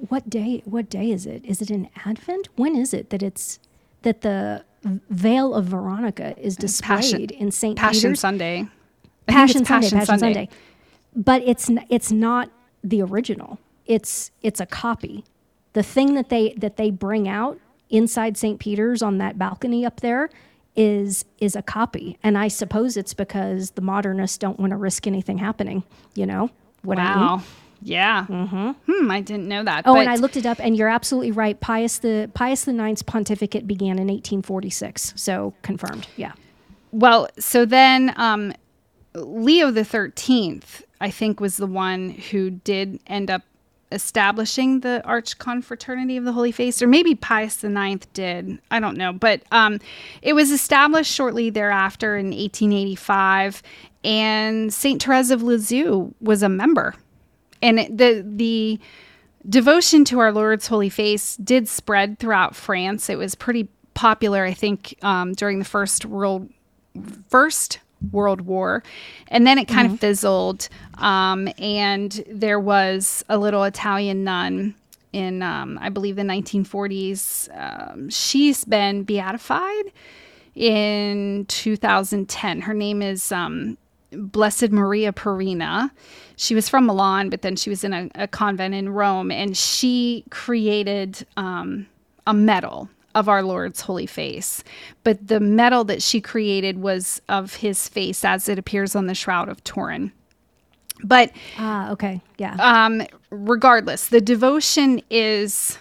what 0.08 0.28
day 0.28 0.62
what 0.64 0.88
day 0.90 1.10
is 1.10 1.26
it? 1.26 1.44
Is 1.44 1.60
it 1.62 1.70
an 1.70 1.88
Advent? 2.04 2.48
When 2.56 2.76
is 2.76 2.92
it 2.94 3.10
that 3.10 3.22
it's 3.22 3.58
that 4.02 4.20
the 4.22 4.64
veil 5.10 5.54
of 5.54 5.66
Veronica 5.66 6.38
is 6.38 6.56
displayed 6.56 6.96
Passion- 7.00 7.30
in 7.30 7.50
St. 7.50 7.76
Passion 7.78 8.10
Peter's? 8.10 8.20
Sunday. 8.20 8.66
Passion 9.26 9.62
it's 9.62 9.68
Sunday, 9.68 9.90
Passion 9.90 10.18
Sunday. 10.18 10.48
But 11.14 11.42
it's 11.44 11.70
it's 11.88 12.12
not 12.12 12.50
the 12.84 13.02
original. 13.02 13.58
It's 13.86 14.30
it's 14.42 14.60
a 14.60 14.66
copy. 14.66 15.24
The 15.72 15.82
thing 15.82 16.14
that 16.14 16.28
they 16.28 16.54
that 16.58 16.76
they 16.76 16.90
bring 16.90 17.28
out 17.28 17.58
inside 17.90 18.36
St. 18.36 18.58
Peter's 18.58 19.02
on 19.02 19.18
that 19.18 19.38
balcony 19.38 19.84
up 19.84 20.00
there 20.00 20.30
is 20.76 21.24
is 21.38 21.56
a 21.56 21.62
copy. 21.62 22.18
And 22.22 22.36
I 22.38 22.48
suppose 22.48 22.96
it's 22.96 23.14
because 23.14 23.72
the 23.72 23.80
modernists 23.82 24.38
don't 24.38 24.60
want 24.60 24.70
to 24.70 24.76
risk 24.76 25.06
anything 25.06 25.38
happening, 25.38 25.82
you 26.14 26.26
know? 26.26 26.50
What 26.82 26.98
I 26.98 27.36
mean? 27.36 27.44
Yeah. 27.82 28.26
Mm-hmm. 28.28 28.70
Hmm. 28.90 29.10
I 29.10 29.20
didn't 29.20 29.48
know 29.48 29.62
that. 29.64 29.84
Oh, 29.86 29.94
but 29.94 30.00
and 30.00 30.10
I 30.10 30.16
looked 30.16 30.36
it 30.36 30.46
up, 30.46 30.58
and 30.60 30.76
you're 30.76 30.88
absolutely 30.88 31.32
right. 31.32 31.58
Pius 31.60 31.98
the 31.98 32.30
Pius 32.34 32.64
the 32.64 32.72
Ninth's 32.72 33.02
pontificate 33.02 33.66
began 33.66 33.98
in 33.98 34.08
1846, 34.08 35.12
so 35.16 35.54
confirmed. 35.62 36.08
Yeah. 36.16 36.32
well, 36.92 37.28
so 37.38 37.64
then 37.64 38.12
um, 38.16 38.52
Leo 39.14 39.70
the 39.70 39.84
Thirteenth, 39.84 40.82
I 41.00 41.10
think, 41.10 41.40
was 41.40 41.56
the 41.56 41.66
one 41.66 42.10
who 42.10 42.50
did 42.50 43.00
end 43.06 43.30
up 43.30 43.42
establishing 43.92 44.80
the 44.80 45.00
Arch 45.04 45.38
Confraternity 45.38 46.16
of 46.16 46.24
the 46.24 46.32
Holy 46.32 46.50
Face, 46.50 46.82
or 46.82 46.88
maybe 46.88 47.14
Pius 47.14 47.56
the 47.56 47.68
Ninth 47.68 48.12
did. 48.12 48.58
I 48.70 48.80
don't 48.80 48.96
know, 48.96 49.12
but 49.12 49.42
um, 49.52 49.78
it 50.22 50.32
was 50.32 50.50
established 50.50 51.12
shortly 51.12 51.50
thereafter 51.50 52.16
in 52.16 52.26
1885, 52.26 53.62
and 54.02 54.72
Saint 54.74 55.02
Therese 55.02 55.30
of 55.30 55.42
Lisieux 55.42 56.12
was 56.20 56.42
a 56.42 56.48
member, 56.48 56.94
and 57.62 57.78
the 57.78 58.24
the 58.26 58.80
devotion 59.48 60.04
to 60.06 60.18
our 60.18 60.32
Lord's 60.32 60.66
Holy 60.66 60.88
Face 60.88 61.36
did 61.36 61.68
spread 61.68 62.18
throughout 62.18 62.54
France. 62.54 63.08
It 63.08 63.16
was 63.16 63.34
pretty 63.34 63.68
popular, 63.94 64.44
I 64.44 64.52
think, 64.52 64.96
um, 65.02 65.32
during 65.32 65.58
the 65.58 65.64
first 65.64 66.04
world 66.04 66.48
first 67.28 67.80
World 68.12 68.42
War, 68.42 68.82
and 69.28 69.46
then 69.46 69.58
it 69.58 69.68
kind 69.68 69.90
of 69.90 69.98
fizzled. 70.00 70.68
Um, 70.98 71.48
and 71.58 72.24
there 72.28 72.60
was 72.60 73.24
a 73.28 73.38
little 73.38 73.64
Italian 73.64 74.24
nun 74.24 74.74
in, 75.12 75.42
um, 75.42 75.78
I 75.80 75.88
believe, 75.88 76.16
the 76.16 76.22
1940s. 76.22 77.48
Um, 77.58 78.10
she's 78.10 78.64
been 78.64 79.02
beatified 79.02 79.92
in 80.54 81.46
2010. 81.48 82.60
Her 82.60 82.74
name 82.74 83.02
is 83.02 83.32
um, 83.32 83.78
Blessed 84.10 84.70
Maria 84.72 85.12
Pierina. 85.12 85.90
She 86.36 86.54
was 86.54 86.68
from 86.68 86.86
Milan, 86.86 87.30
but 87.30 87.42
then 87.42 87.56
she 87.56 87.70
was 87.70 87.82
in 87.82 87.92
a, 87.92 88.10
a 88.14 88.28
convent 88.28 88.74
in 88.74 88.90
Rome, 88.90 89.30
and 89.30 89.56
she 89.56 90.24
created 90.30 91.26
um, 91.36 91.86
a 92.26 92.34
medal 92.34 92.88
of 93.14 93.28
our 93.28 93.42
Lord's 93.42 93.80
holy 93.80 94.04
face. 94.06 94.62
But 95.02 95.26
the 95.28 95.40
medal 95.40 95.84
that 95.84 96.02
she 96.02 96.20
created 96.20 96.78
was 96.82 97.22
of 97.30 97.56
his 97.56 97.88
face 97.88 98.24
as 98.24 98.48
it 98.48 98.58
appears 98.58 98.94
on 98.94 99.06
the 99.06 99.14
Shroud 99.14 99.48
of 99.48 99.64
Turin. 99.64 100.12
But 101.02 101.30
Ah, 101.58 101.90
okay. 101.92 102.20
Yeah. 102.36 102.56
um, 102.58 103.02
regardless, 103.30 104.08
the 104.08 104.20
devotion 104.20 105.00
is, 105.10 105.78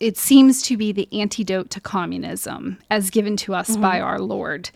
it 0.00 0.16
seems 0.16 0.62
to 0.62 0.76
be 0.78 0.92
the 0.92 1.08
antidote 1.12 1.68
to 1.70 1.80
communism 1.80 2.78
as 2.90 3.10
given 3.10 3.36
to 3.38 3.54
us 3.54 3.76
by 3.76 4.00
our 4.00 4.18
Lord. 4.18 4.70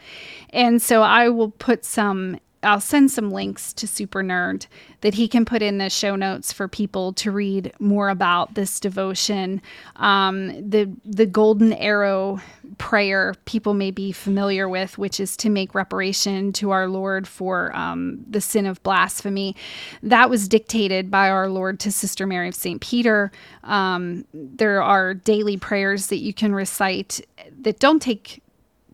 And 0.51 0.81
so 0.83 1.03
I 1.03 1.31
will 1.31 1.51
put 1.51 1.85
some, 1.87 2.39
I'll 2.65 2.81
send 2.81 3.11
some 3.11 3.31
links 3.31 3.73
to 3.75 3.87
Super 3.87 4.23
Nerd 4.23 4.67
that 5.03 5.15
he 5.15 5.29
can 5.29 5.45
put 5.45 5.63
in 5.63 5.79
the 5.79 5.91
show 5.91 6.17
notes 6.17 6.53
for 6.53 6.67
people 6.67 7.13
to 7.15 7.31
read 7.31 7.73
more 7.79 8.09
about 8.09 8.55
this 8.55 8.81
devotion. 8.81 9.61
Um, 9.97 10.49
the, 10.69 10.91
the 11.05 11.27
Golden 11.27 11.73
Arrow 11.75 12.41
prayer 12.79 13.35
people 13.45 13.75
may 13.75 13.91
be 13.91 14.13
familiar 14.13 14.69
with, 14.69 14.99
which 14.99 15.21
is 15.21 15.37
to 15.39 15.51
make 15.51 15.75
reparation 15.75 16.53
to 16.55 16.71
our 16.71 16.89
Lord 16.89 17.29
for 17.29 17.75
um, 17.77 18.25
the 18.29 18.41
sin 18.41 18.67
of 18.67 18.83
blasphemy. 18.83 19.55
That 20.03 20.31
was 20.31 20.49
dictated 20.49 21.11
by 21.11 21.31
our 21.31 21.49
Lord 21.49 21.81
to 21.81 21.93
Sister 21.93 22.27
Mary 22.27 22.49
of 22.49 22.55
St. 22.55 22.81
Peter. 22.81 23.31
Um, 23.63 24.25
there 24.33 24.83
are 24.83 25.15
daily 25.15 25.57
prayers 25.57 26.09
that 26.09 26.19
you 26.19 26.33
can 26.33 26.55
recite 26.55 27.21
that 27.61 27.79
don't 27.79 28.01
take 28.01 28.43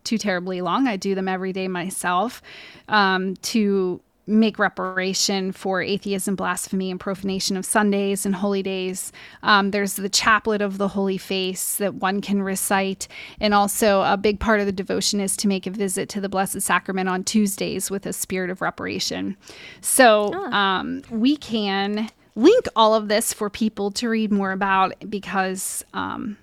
too 0.03 0.17
terribly 0.17 0.61
long. 0.61 0.87
I 0.87 0.97
do 0.97 1.15
them 1.15 1.27
every 1.27 1.53
day 1.53 1.67
myself 1.67 2.41
um, 2.87 3.35
to 3.37 4.01
make 4.27 4.59
reparation 4.59 5.51
for 5.51 5.81
atheism, 5.81 6.35
blasphemy, 6.35 6.91
and 6.91 6.99
profanation 6.99 7.57
of 7.57 7.65
Sundays 7.65 8.25
and 8.25 8.35
holy 8.35 8.63
days. 8.63 9.11
Um, 9.43 9.71
there's 9.71 9.95
the 9.95 10.09
chaplet 10.09 10.61
of 10.61 10.77
the 10.77 10.87
Holy 10.87 11.17
Face 11.17 11.77
that 11.77 11.95
one 11.95 12.21
can 12.21 12.41
recite. 12.41 13.07
And 13.39 13.53
also, 13.53 14.01
a 14.03 14.17
big 14.17 14.39
part 14.39 14.59
of 14.59 14.65
the 14.65 14.71
devotion 14.71 15.19
is 15.19 15.35
to 15.37 15.47
make 15.47 15.65
a 15.67 15.71
visit 15.71 16.07
to 16.09 16.21
the 16.21 16.29
Blessed 16.29 16.61
Sacrament 16.61 17.09
on 17.09 17.23
Tuesdays 17.23 17.89
with 17.91 18.05
a 18.05 18.13
spirit 18.13 18.49
of 18.49 18.61
reparation. 18.61 19.37
So 19.81 20.33
um, 20.51 21.01
we 21.09 21.35
can 21.35 22.09
link 22.35 22.67
all 22.75 22.93
of 22.93 23.07
this 23.07 23.33
for 23.33 23.49
people 23.49 23.91
to 23.91 24.09
read 24.09 24.31
more 24.31 24.51
about 24.51 24.93
because. 25.09 25.83
Um, 25.93 26.37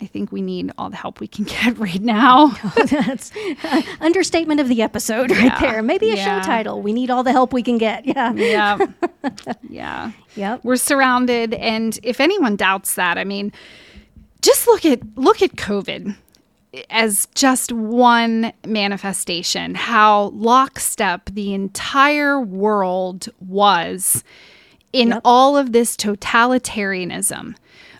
I 0.00 0.06
think 0.06 0.30
we 0.30 0.42
need 0.42 0.72
all 0.76 0.90
the 0.90 0.96
help 0.96 1.20
we 1.20 1.26
can 1.26 1.44
get 1.56 1.78
right 1.78 2.00
now. 2.02 2.48
That's 2.90 3.32
uh, 3.64 3.82
understatement 4.00 4.60
of 4.60 4.68
the 4.68 4.82
episode 4.82 5.30
right 5.30 5.44
Yeah. 5.44 5.58
there. 5.60 5.82
Maybe 5.82 6.10
a 6.10 6.16
Yeah. 6.16 6.40
show 6.40 6.46
title. 6.46 6.82
We 6.82 6.92
need 6.92 7.10
all 7.10 7.22
the 7.22 7.32
help 7.32 7.52
we 7.52 7.62
can 7.62 7.78
get. 7.78 8.04
Yeah. 8.06 8.32
yeah. 8.34 8.78
Yeah. 9.68 10.12
Yep. 10.36 10.64
We're 10.64 10.76
surrounded 10.76 11.54
and 11.54 11.98
if 12.02 12.20
anyone 12.20 12.56
doubts 12.56 12.94
that, 12.96 13.16
I 13.18 13.24
mean, 13.24 13.52
just 14.42 14.66
look 14.66 14.84
at 14.84 15.00
look 15.16 15.40
at 15.42 15.56
COVID 15.56 16.14
as 16.90 17.26
just 17.34 17.72
one 17.72 18.52
manifestation 18.66 19.74
how 19.74 20.24
lockstep 20.34 21.30
the 21.32 21.54
entire 21.54 22.38
world 22.40 23.28
was 23.40 24.22
in 24.92 25.08
Yep. 25.08 25.20
all 25.24 25.56
of 25.56 25.72
this 25.72 25.96
totalitarianism. 25.96 27.54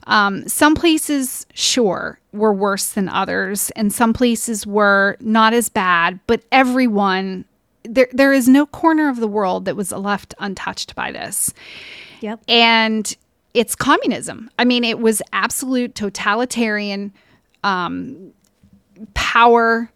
Um, 0.06 0.46
some 0.48 0.74
places, 0.74 1.46
sure, 1.52 2.18
were 2.32 2.52
worse 2.52 2.90
than 2.90 3.08
others, 3.08 3.70
and 3.70 3.92
some 3.92 4.12
places 4.12 4.66
were 4.66 5.16
not 5.20 5.52
as 5.52 5.68
bad, 5.68 6.20
but 6.26 6.42
everyone, 6.52 7.44
there, 7.82 8.08
there 8.12 8.32
is 8.32 8.48
no 8.48 8.66
corner 8.66 9.08
of 9.08 9.16
the 9.16 9.28
world 9.28 9.64
that 9.64 9.74
was 9.74 9.90
left 9.90 10.34
untouched 10.38 10.94
by 10.94 11.10
this. 11.10 11.52
Yep. 12.20 12.40
And 12.48 13.16
it's 13.52 13.74
communism. 13.74 14.50
I 14.58 14.64
mean, 14.64 14.84
it 14.84 15.00
was 15.00 15.22
absolute 15.32 15.94
totalitarian 15.94 17.12
um, 17.64 18.32
power, 19.14 19.90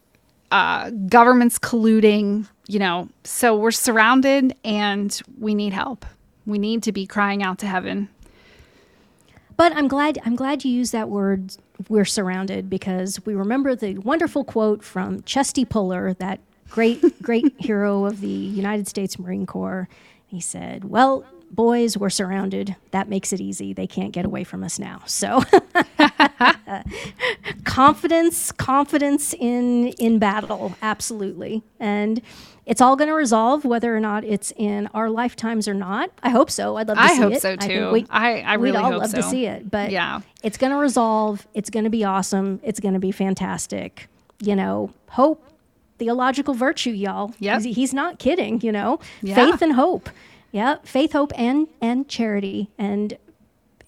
uh, 0.50 0.90
governments 1.08 1.58
colluding, 1.58 2.48
you 2.66 2.78
know. 2.78 3.08
So 3.24 3.56
we're 3.56 3.70
surrounded 3.70 4.56
and 4.64 5.20
we 5.38 5.54
need 5.54 5.72
help. 5.72 6.04
We 6.46 6.58
need 6.58 6.82
to 6.84 6.92
be 6.92 7.06
crying 7.06 7.42
out 7.42 7.58
to 7.58 7.66
heaven. 7.66 8.08
But 9.60 9.76
I'm 9.76 9.88
glad 9.88 10.18
I'm 10.24 10.36
glad 10.36 10.64
you 10.64 10.72
used 10.72 10.92
that 10.92 11.10
word 11.10 11.54
we're 11.90 12.06
surrounded 12.06 12.70
because 12.70 13.20
we 13.26 13.34
remember 13.34 13.76
the 13.76 13.98
wonderful 13.98 14.42
quote 14.42 14.82
from 14.82 15.22
Chesty 15.24 15.66
Puller, 15.66 16.14
that 16.14 16.40
great 16.70 17.22
great 17.22 17.52
hero 17.58 18.06
of 18.06 18.22
the 18.22 18.26
United 18.26 18.88
States 18.88 19.18
Marine 19.18 19.44
Corps. 19.44 19.86
He 20.26 20.40
said, 20.40 20.84
"Well, 20.86 21.26
boys, 21.50 21.98
we're 21.98 22.08
surrounded. 22.08 22.74
That 22.92 23.10
makes 23.10 23.34
it 23.34 23.40
easy. 23.42 23.74
They 23.74 23.86
can't 23.86 24.12
get 24.12 24.24
away 24.24 24.44
from 24.44 24.64
us 24.64 24.78
now." 24.78 25.02
So 25.06 25.42
confidence, 27.64 28.52
confidence 28.52 29.34
in 29.34 29.88
in 29.98 30.18
battle, 30.18 30.74
absolutely. 30.80 31.62
And 31.78 32.22
it's 32.70 32.80
all 32.80 32.94
going 32.96 33.08
to 33.08 33.14
resolve 33.14 33.64
whether 33.64 33.94
or 33.94 34.00
not 34.00 34.22
it's 34.24 34.52
in 34.56 34.86
our 34.94 35.10
lifetimes 35.10 35.66
or 35.68 35.74
not. 35.74 36.10
I 36.22 36.30
hope 36.30 36.50
so. 36.50 36.76
I'd 36.76 36.86
love 36.88 36.96
to 36.98 37.08
see 37.08 37.08
it. 37.08 37.12
I 37.12 37.14
see 37.16 37.22
hope 37.22 37.32
it. 37.32 37.40
so, 37.42 37.56
too. 37.56 37.90
we- 37.92 38.06
I- 38.08 38.40
I 38.42 38.56
we'd 38.56 38.76
all 38.76 38.92
hope 38.92 39.02
love 39.02 39.14
to 39.14 39.22
see 39.24 39.44
it, 39.46 39.70
but 39.70 39.90
Yeah. 39.90 40.20
it's 40.42 40.56
going 40.56 40.70
to 40.72 40.78
resolve. 40.78 41.46
It's 41.52 41.68
going 41.68 41.84
to 41.84 41.90
be 41.90 42.04
awesome. 42.04 42.60
It's 42.62 42.78
going 42.80 42.94
to 42.94 43.00
be 43.00 43.10
fantastic. 43.12 44.08
You 44.40 44.54
know, 44.56 44.90
hope, 45.10 45.44
theological 45.98 46.54
virtue, 46.54 46.90
y'all. 46.92 47.34
Yep. 47.40 47.62
He's, 47.62 47.74
he's 47.76 47.94
not 47.94 48.18
kidding, 48.18 48.60
you 48.62 48.72
know. 48.72 49.00
Yeah. 49.20 49.34
Faith 49.34 49.60
and 49.62 49.72
hope. 49.74 50.08
Yeah, 50.52 50.76
faith, 50.84 51.12
hope 51.12 51.32
and 51.36 51.68
and 51.80 52.08
charity. 52.08 52.70
And 52.78 53.16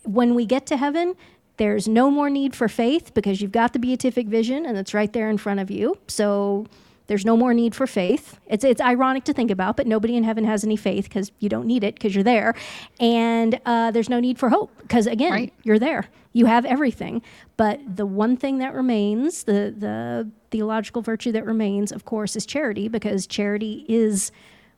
when 0.04 0.34
we 0.34 0.44
get 0.46 0.66
to 0.66 0.76
heaven, 0.76 1.14
there's 1.56 1.88
no 1.88 2.10
more 2.10 2.28
need 2.30 2.54
for 2.56 2.68
faith 2.68 3.14
because 3.14 3.40
you've 3.40 3.52
got 3.52 3.72
the 3.72 3.78
beatific 3.78 4.26
vision 4.28 4.66
and 4.66 4.76
it's 4.76 4.92
right 4.94 5.12
there 5.12 5.28
in 5.30 5.38
front 5.38 5.60
of 5.60 5.70
you. 5.70 5.96
So 6.08 6.66
there's 7.12 7.26
no 7.26 7.36
more 7.36 7.52
need 7.52 7.74
for 7.74 7.86
faith. 7.86 8.40
It's 8.46 8.64
it's 8.64 8.80
ironic 8.80 9.24
to 9.24 9.34
think 9.34 9.50
about, 9.50 9.76
but 9.76 9.86
nobody 9.86 10.16
in 10.16 10.24
heaven 10.24 10.44
has 10.44 10.64
any 10.64 10.76
faith 10.76 11.04
because 11.04 11.30
you 11.40 11.50
don't 11.50 11.66
need 11.66 11.84
it 11.84 11.94
because 11.94 12.14
you're 12.14 12.24
there. 12.24 12.54
And 13.00 13.60
uh, 13.66 13.90
there's 13.90 14.08
no 14.08 14.18
need 14.18 14.38
for 14.38 14.48
hope 14.48 14.70
because 14.80 15.06
again, 15.06 15.30
Right. 15.32 15.52
you're 15.62 15.78
there. 15.78 16.06
You 16.32 16.46
have 16.46 16.64
everything. 16.64 17.20
But 17.58 17.80
the 17.96 18.06
one 18.06 18.38
thing 18.38 18.56
that 18.60 18.72
remains, 18.72 19.44
the 19.44 19.74
the 19.76 20.30
theological 20.50 21.02
virtue 21.02 21.32
that 21.32 21.44
remains, 21.44 21.92
of 21.92 22.06
course, 22.06 22.34
is 22.34 22.46
charity 22.46 22.88
because 22.88 23.26
charity 23.26 23.84
is 23.90 24.32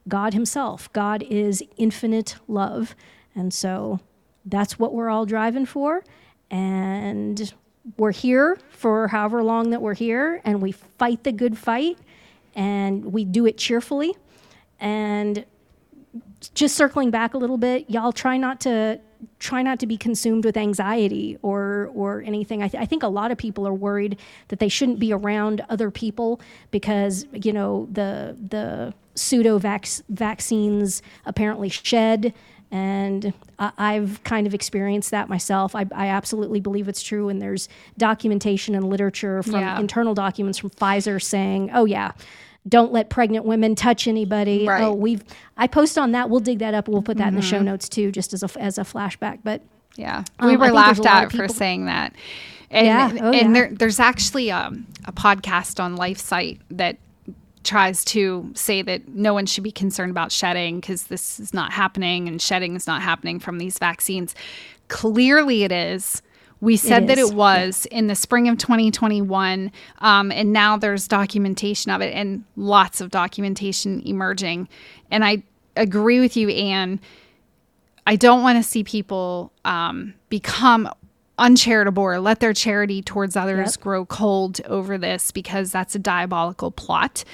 God 0.09 0.35
Himself. 0.35 0.93
God 0.93 1.23
is 1.31 1.63
infinite 1.77 2.35
love. 2.49 2.97
And 3.37 3.55
so 3.55 4.01
that's 4.45 4.77
what 4.77 4.93
we're 4.93 5.09
all 5.09 5.25
driving 5.25 5.67
for. 5.67 6.03
And 6.51 7.55
we're 7.97 8.11
here 8.13 8.59
for 8.71 9.07
however 9.07 9.45
long 9.45 9.71
that 9.71 9.81
we're 9.81 9.95
here, 9.95 10.41
and 10.45 10.61
we 10.61 10.73
fight 10.73 11.23
the 11.23 11.31
good 11.33 11.57
fight, 11.57 11.97
and 12.55 13.05
we 13.13 13.25
do 13.25 13.47
it 13.47 13.59
cheerfully. 13.59 14.15
And 14.81 15.45
just 16.55 16.77
circling 16.77 17.11
back 17.11 17.35
a 17.35 17.39
little 17.39 17.57
bit, 17.59 17.89
y'all 17.91 18.13
try 18.13 18.37
not 18.37 18.61
to 18.63 19.01
try 19.39 19.63
not 19.63 19.79
to 19.81 19.87
be 19.87 19.97
consumed 19.97 20.45
with 20.45 20.57
anxiety 20.57 21.39
or 21.43 21.91
or 21.95 22.23
anything. 22.27 22.63
I, 22.63 22.69
th- 22.69 22.81
I 22.83 22.87
think 22.87 23.03
a 23.03 23.09
lot 23.09 23.31
of 23.31 23.39
people 23.39 23.67
are 23.67 23.73
worried 23.75 24.19
that 24.49 24.59
they 24.59 24.69
shouldn't 24.69 24.99
be 24.99 25.13
around 25.13 25.65
other 25.71 25.91
people 25.91 26.41
because 26.71 27.27
you 27.33 27.53
know 27.53 27.89
the 27.91 28.37
the 28.51 28.93
pseudo 29.15 29.59
vaccines 30.09 31.03
apparently 31.25 31.69
shed. 31.69 32.35
And 32.71 33.33
I- 33.59 33.73
I've 33.79 34.23
kind 34.25 34.47
of 34.49 34.55
experienced 34.55 35.13
that 35.13 35.29
myself. 35.29 35.77
I, 35.77 35.87
I 35.95 36.09
absolutely 36.09 36.59
believe 36.61 36.89
it's 36.89 37.03
true. 37.03 37.29
And 37.29 37.41
there's 37.41 37.69
documentation 37.99 38.75
and 38.75 38.89
literature 38.89 39.43
from 39.45 39.55
Yeah. 39.61 39.79
internal 39.79 40.15
documents 40.15 40.59
from 40.59 40.71
Pfizer 40.71 41.23
saying, 41.23 41.71
oh, 41.73 41.85
yeah, 41.85 42.13
don't 42.69 42.93
let 42.93 43.11
pregnant 43.11 43.45
women 43.45 43.75
touch 43.75 44.07
anybody. 44.07 44.67
Right. 44.67 44.83
Oh, 44.83 44.93
we've 44.93 45.23
I 45.57 45.67
post 45.67 45.99
on 45.99 46.13
that. 46.13 46.31
We'll 46.31 46.41
dig 46.41 46.61
that 46.61 46.75
up. 46.75 46.89
We'll 46.89 47.03
put 47.03 47.19
that 47.19 47.29
in 47.29 47.35
the 47.35 47.43
show 47.43 47.61
notes 47.61 47.89
too, 47.89 48.11
just 48.11 48.33
as 48.33 48.43
a 48.43 48.51
as 48.61 48.79
a 48.79 48.83
flashback. 48.83 49.41
But 49.45 49.63
Yeah, 49.97 50.25
Um, 50.39 50.49
we 50.49 50.57
were 50.57 50.73
laughed 50.73 51.07
at 51.07 51.31
for 51.31 51.47
saying 51.49 51.87
that. 51.87 52.15
And, 52.71 52.87
Yeah, 52.87 53.11
oh, 53.21 53.33
and 53.33 53.35
yeah. 53.35 53.53
there, 53.53 53.71
there's 53.73 54.01
actually 54.01 54.51
um, 54.51 54.87
a 55.05 55.13
podcast 55.13 55.79
on 55.83 55.97
LifeSite 55.97 56.59
that 56.71 56.97
tries 57.63 58.05
to 58.05 58.51
say 58.55 58.83
that 58.83 59.09
no 59.09 59.33
one 59.33 59.47
should 59.47 59.65
be 59.65 59.73
concerned 59.73 60.11
about 60.11 60.33
shedding 60.33 60.81
because 60.81 61.05
this 61.05 61.39
is 61.41 61.55
not 61.55 61.73
happening 61.73 62.29
and 62.29 62.41
shedding 62.43 62.77
is 62.77 62.87
not 62.87 63.01
happening 63.03 63.39
from 63.39 63.59
these 63.59 63.79
vaccines. 63.79 64.35
Clearly, 64.89 65.63
it 65.63 65.73
is. 65.73 66.23
We 66.65 66.77
said 66.77 67.07
that 67.09 67.19
it 67.19 67.33
was 67.35 67.87
in 67.91 68.07
the 68.07 68.15
spring 68.15 68.49
of 68.49 68.57
2021, 68.59 69.71
um, 69.99 70.33
and 70.33 70.53
now 70.53 70.77
there's 70.77 71.07
documentation 71.07 71.91
of 71.91 72.01
it 72.01 72.15
and 72.15 72.45
lots 72.57 73.01
of 73.01 73.11
documentation 73.11 74.01
emerging. 74.07 74.69
And 75.11 75.25
I 75.25 75.43
agree 75.77 76.21
with 76.21 76.37
you, 76.37 76.49
Ann. 76.49 77.01
I 78.07 78.17
don't 78.17 78.43
want 78.43 78.57
to 78.59 78.63
see 78.63 78.83
people 78.85 79.53
um, 79.65 80.15
become 80.29 80.89
uncharitable 81.39 82.03
or 82.03 82.19
let 82.21 82.41
their 82.41 82.53
charity 82.53 83.03
towards 83.03 83.37
others 83.37 83.73
Yep. 83.77 83.81
grow 83.83 84.07
cold 84.07 84.61
over 84.67 84.97
this 84.99 85.31
because 85.33 85.71
that's 85.73 85.95
a 85.95 85.99
diabolical 85.99 86.71
plot. 86.71 87.25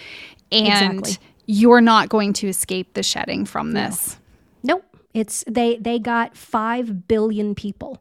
And 0.51 0.99
Exactly. 1.01 1.27
you're 1.47 1.81
not 1.81 2.09
going 2.09 2.33
to 2.35 2.49
escape 2.49 2.95
the 2.95 3.03
shedding 3.03 3.45
from 3.45 3.73
this. 3.73 4.19
nope. 4.63 4.85
It's 5.13 5.43
they 5.49 5.77
they 5.79 5.99
got 5.99 6.37
five 6.37 7.07
billion 7.09 7.55
people. 7.57 8.01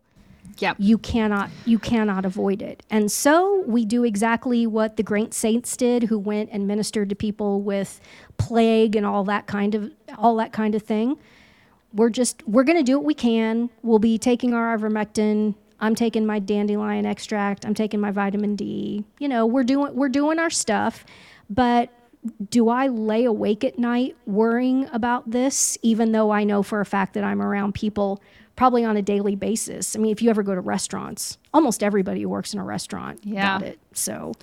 Yep. 0.60 0.78
you 0.80 0.98
cannot 0.98 1.50
you 1.66 1.80
cannot 1.80 2.26
avoid 2.26 2.62
it. 2.62 2.84
And 2.90 3.12
so 3.12 3.64
we 3.66 3.86
do 3.86 4.04
exactly 4.04 4.68
what 4.68 4.98
the 4.98 5.04
great 5.04 5.34
saints 5.34 5.76
did 5.78 6.04
who 6.04 6.20
went 6.20 6.50
and 6.52 6.68
ministered 6.68 7.10
to 7.10 7.16
people 7.16 7.62
with 7.62 8.00
plague 8.38 8.96
and 8.96 9.06
all 9.06 9.24
that 9.26 9.48
kind 9.48 9.76
of 9.76 9.92
all 10.18 10.36
that 10.38 10.52
kind 10.54 10.76
of 10.76 10.84
thing. 10.84 11.18
We're 11.94 12.10
just 12.10 12.48
we're 12.48 12.64
going 12.64 12.78
to 12.78 12.84
do 12.84 12.98
what 12.98 13.06
we 13.06 13.14
can. 13.14 13.70
We'll 13.84 14.00
be 14.00 14.18
taking 14.18 14.54
our 14.54 14.78
ivermectin. 14.78 15.56
I'm 15.80 15.96
taking 15.96 16.26
my 16.26 16.40
dandelion 16.40 17.06
extract. 17.06 17.66
I'm 17.66 17.74
taking 17.74 18.00
my 18.00 18.12
vitamin 18.12 18.56
d. 18.56 19.06
You 19.20 19.28
know 19.28 19.46
we're 19.46 19.64
doing 19.64 19.96
we're 19.96 20.10
doing 20.10 20.40
our 20.40 20.50
stuff. 20.50 21.06
But 21.50 21.90
do 22.50 22.70
I 22.70 22.88
lay 22.88 23.24
awake 23.24 23.64
at 23.64 23.80
night 23.80 24.18
worrying 24.26 24.90
about 24.92 25.32
this, 25.32 25.78
even 25.82 26.12
though 26.12 26.32
I 26.32 26.44
know 26.44 26.64
for 26.64 26.82
a 26.82 26.86
fact 26.86 27.14
that 27.14 27.24
I'm 27.24 27.42
around 27.42 27.74
people 27.74 28.22
probably 28.60 28.84
on 28.84 28.98
a 28.98 29.02
daily 29.02 29.36
basis? 29.38 29.96
I 29.96 30.00
mean, 30.00 30.12
if 30.12 30.22
you 30.22 30.30
ever 30.30 30.44
go 30.44 30.54
to 30.54 30.60
restaurants, 30.60 31.38
almost 31.54 31.82
everybody 31.82 32.22
who 32.24 32.30
works 32.30 32.54
in 32.54 32.60
a 32.60 32.64
restaurant 32.64 33.22
Yeah. 33.24 33.58
got 33.58 33.68
it. 33.68 33.80
So, 33.94 34.34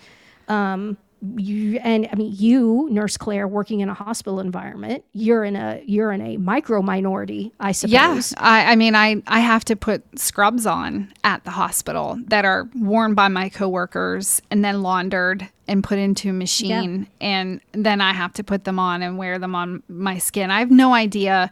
um, 0.49 0.97
you 1.37 1.79
and 1.83 2.09
I 2.13 2.15
mean 2.15 2.33
you, 2.35 2.89
Nurse 2.91 3.17
Claire, 3.17 3.47
working 3.49 3.81
in 3.81 3.89
a 3.89 3.95
hospital 3.95 4.39
environment, 4.41 5.05
you're 5.13 5.45
in 5.45 5.55
a 5.57 5.83
you're 5.85 6.13
in 6.13 6.21
a 6.23 6.37
micro 6.39 6.81
minority, 6.83 7.53
I 7.61 7.73
suppose. 7.73 8.33
Yeah, 8.33 8.39
I, 8.39 8.73
I 8.73 8.77
mean, 8.77 8.95
I 8.95 9.23
I 9.27 9.41
have 9.41 9.65
to 9.67 9.77
put 9.77 10.03
scrubs 10.19 10.67
on 10.67 11.13
at 11.25 11.45
the 11.45 11.51
hospital 11.51 12.19
that 12.29 12.45
are 12.45 12.69
worn 12.75 13.15
by 13.15 13.29
my 13.29 13.49
coworkers 13.49 14.41
and 14.51 14.65
then 14.65 14.83
laundered 14.83 15.49
and 15.69 15.83
put 15.85 15.99
into 15.99 16.31
a 16.31 16.33
machine, 16.33 17.07
and 17.21 17.61
then 17.73 18.01
I 18.01 18.13
have 18.13 18.33
to 18.35 18.45
put 18.45 18.65
them 18.65 18.79
on 18.79 19.03
and 19.03 19.19
wear 19.19 19.39
them 19.39 19.55
on 19.55 19.83
my 19.89 20.19
skin. 20.19 20.51
I 20.51 20.61
have 20.61 20.71
no 20.71 20.95
idea 20.95 21.51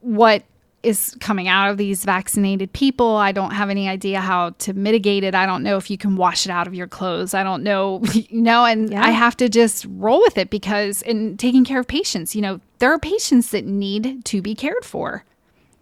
what 0.00 0.44
is 0.82 1.14
coming 1.20 1.46
out 1.46 1.70
of 1.70 1.76
these 1.76 2.04
vaccinated 2.06 2.72
people. 2.72 3.16
I 3.16 3.32
don't 3.32 3.50
have 3.50 3.68
any 3.68 3.86
idea 3.86 4.18
how 4.20 4.50
to 4.60 4.72
mitigate 4.72 5.24
it. 5.24 5.34
I 5.34 5.44
don't 5.44 5.62
know 5.62 5.76
if 5.76 5.90
you 5.90 5.98
can 5.98 6.16
wash 6.16 6.46
it 6.46 6.50
out 6.50 6.66
of 6.66 6.72
your 6.74 6.86
clothes. 6.86 7.34
I 7.34 7.42
don't 7.42 7.62
know, 7.62 8.00
you 8.14 8.40
know, 8.40 8.64
and 8.64 8.90
Yeah. 8.90 9.04
I 9.04 9.10
have 9.10 9.36
to 9.38 9.48
just 9.50 9.84
roll 9.90 10.20
with 10.20 10.38
it 10.38 10.48
because 10.48 11.02
in 11.02 11.36
taking 11.36 11.64
care 11.66 11.80
of 11.80 11.86
patients, 11.86 12.34
you 12.34 12.40
know, 12.40 12.60
there 12.78 12.90
are 12.90 12.98
patients 12.98 13.50
that 13.50 13.66
need 13.66 14.24
to 14.24 14.40
be 14.40 14.54
cared 14.54 14.84
for. 14.84 15.22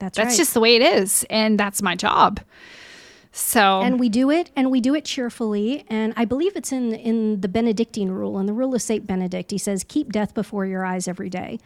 That's, 0.00 0.16
That's 0.16 0.30
right. 0.30 0.36
just 0.36 0.54
the 0.54 0.60
way 0.60 0.74
it 0.76 0.82
is, 0.82 1.24
and 1.30 1.58
that's 1.58 1.80
my 1.80 1.94
job. 1.94 2.40
So 3.30 3.82
and 3.82 4.00
we 4.00 4.08
do 4.08 4.30
it 4.30 4.50
and 4.56 4.68
we 4.70 4.80
do 4.80 4.94
it 4.96 5.04
cheerfully 5.04 5.84
and 5.88 6.12
i 6.16 6.24
believe 6.24 6.56
it's 6.56 6.72
in 6.72 6.92
in 6.94 7.40
the 7.42 7.46
benedictine 7.46 8.08
rule 8.10 8.38
in 8.40 8.46
the 8.46 8.52
rule 8.52 8.74
of 8.74 8.82
saint 8.82 9.06
benedict 9.06 9.50
he 9.52 9.58
says 9.58 9.84
keep 9.86 10.10
death 10.10 10.34
before 10.34 10.64
your 10.66 10.84
eyes 10.84 11.06
every 11.06 11.28
day 11.28 11.60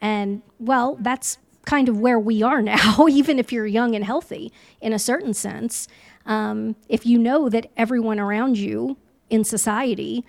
and 0.00 0.42
well 0.58 0.96
that's 1.00 1.38
kind 1.66 1.88
of 1.88 1.98
where 1.98 2.18
we 2.18 2.42
are 2.42 2.62
now 2.74 3.06
even 3.08 3.38
if 3.38 3.52
you're 3.52 3.66
young 3.66 3.94
and 3.94 4.04
healthy 4.04 4.52
in 4.80 4.92
a 4.92 4.98
certain 4.98 5.34
sense 5.34 5.88
um, 6.26 6.76
if 6.88 7.06
you 7.06 7.18
know 7.18 7.48
that 7.48 7.70
everyone 7.76 8.20
around 8.20 8.58
you 8.58 8.96
in 9.30 9.44
society 9.44 10.24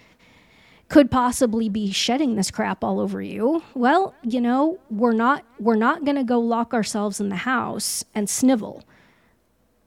could 0.88 1.10
possibly 1.10 1.70
be 1.70 1.92
shedding 1.92 2.36
this 2.36 2.52
crap 2.52 2.84
all 2.84 3.00
over 3.00 3.22
you 3.22 3.64
well 3.74 4.14
you 4.24 4.42
know 4.42 4.80
we're 4.90 5.14
not 5.14 5.44
we're 5.60 5.76
not 5.76 6.04
going 6.06 6.18
to 6.18 6.24
go 6.24 6.40
lock 6.40 6.74
ourselves 6.74 7.20
in 7.20 7.30
the 7.30 7.36
house 7.38 8.04
and 8.14 8.30
snivel 8.30 8.84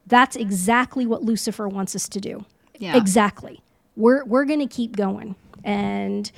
that's 0.06 0.36
exactly 0.36 1.06
what 1.06 1.22
Lucifer 1.22 1.68
wants 1.68 1.96
us 1.96 2.08
to 2.10 2.20
do. 2.20 2.44
Yeah. 2.78 2.96
Exactly. 2.96 3.60
We're 3.96 4.24
we're 4.24 4.44
going 4.44 4.60
to 4.60 4.66
keep 4.66 4.96
going. 4.96 5.36
And 5.62 6.30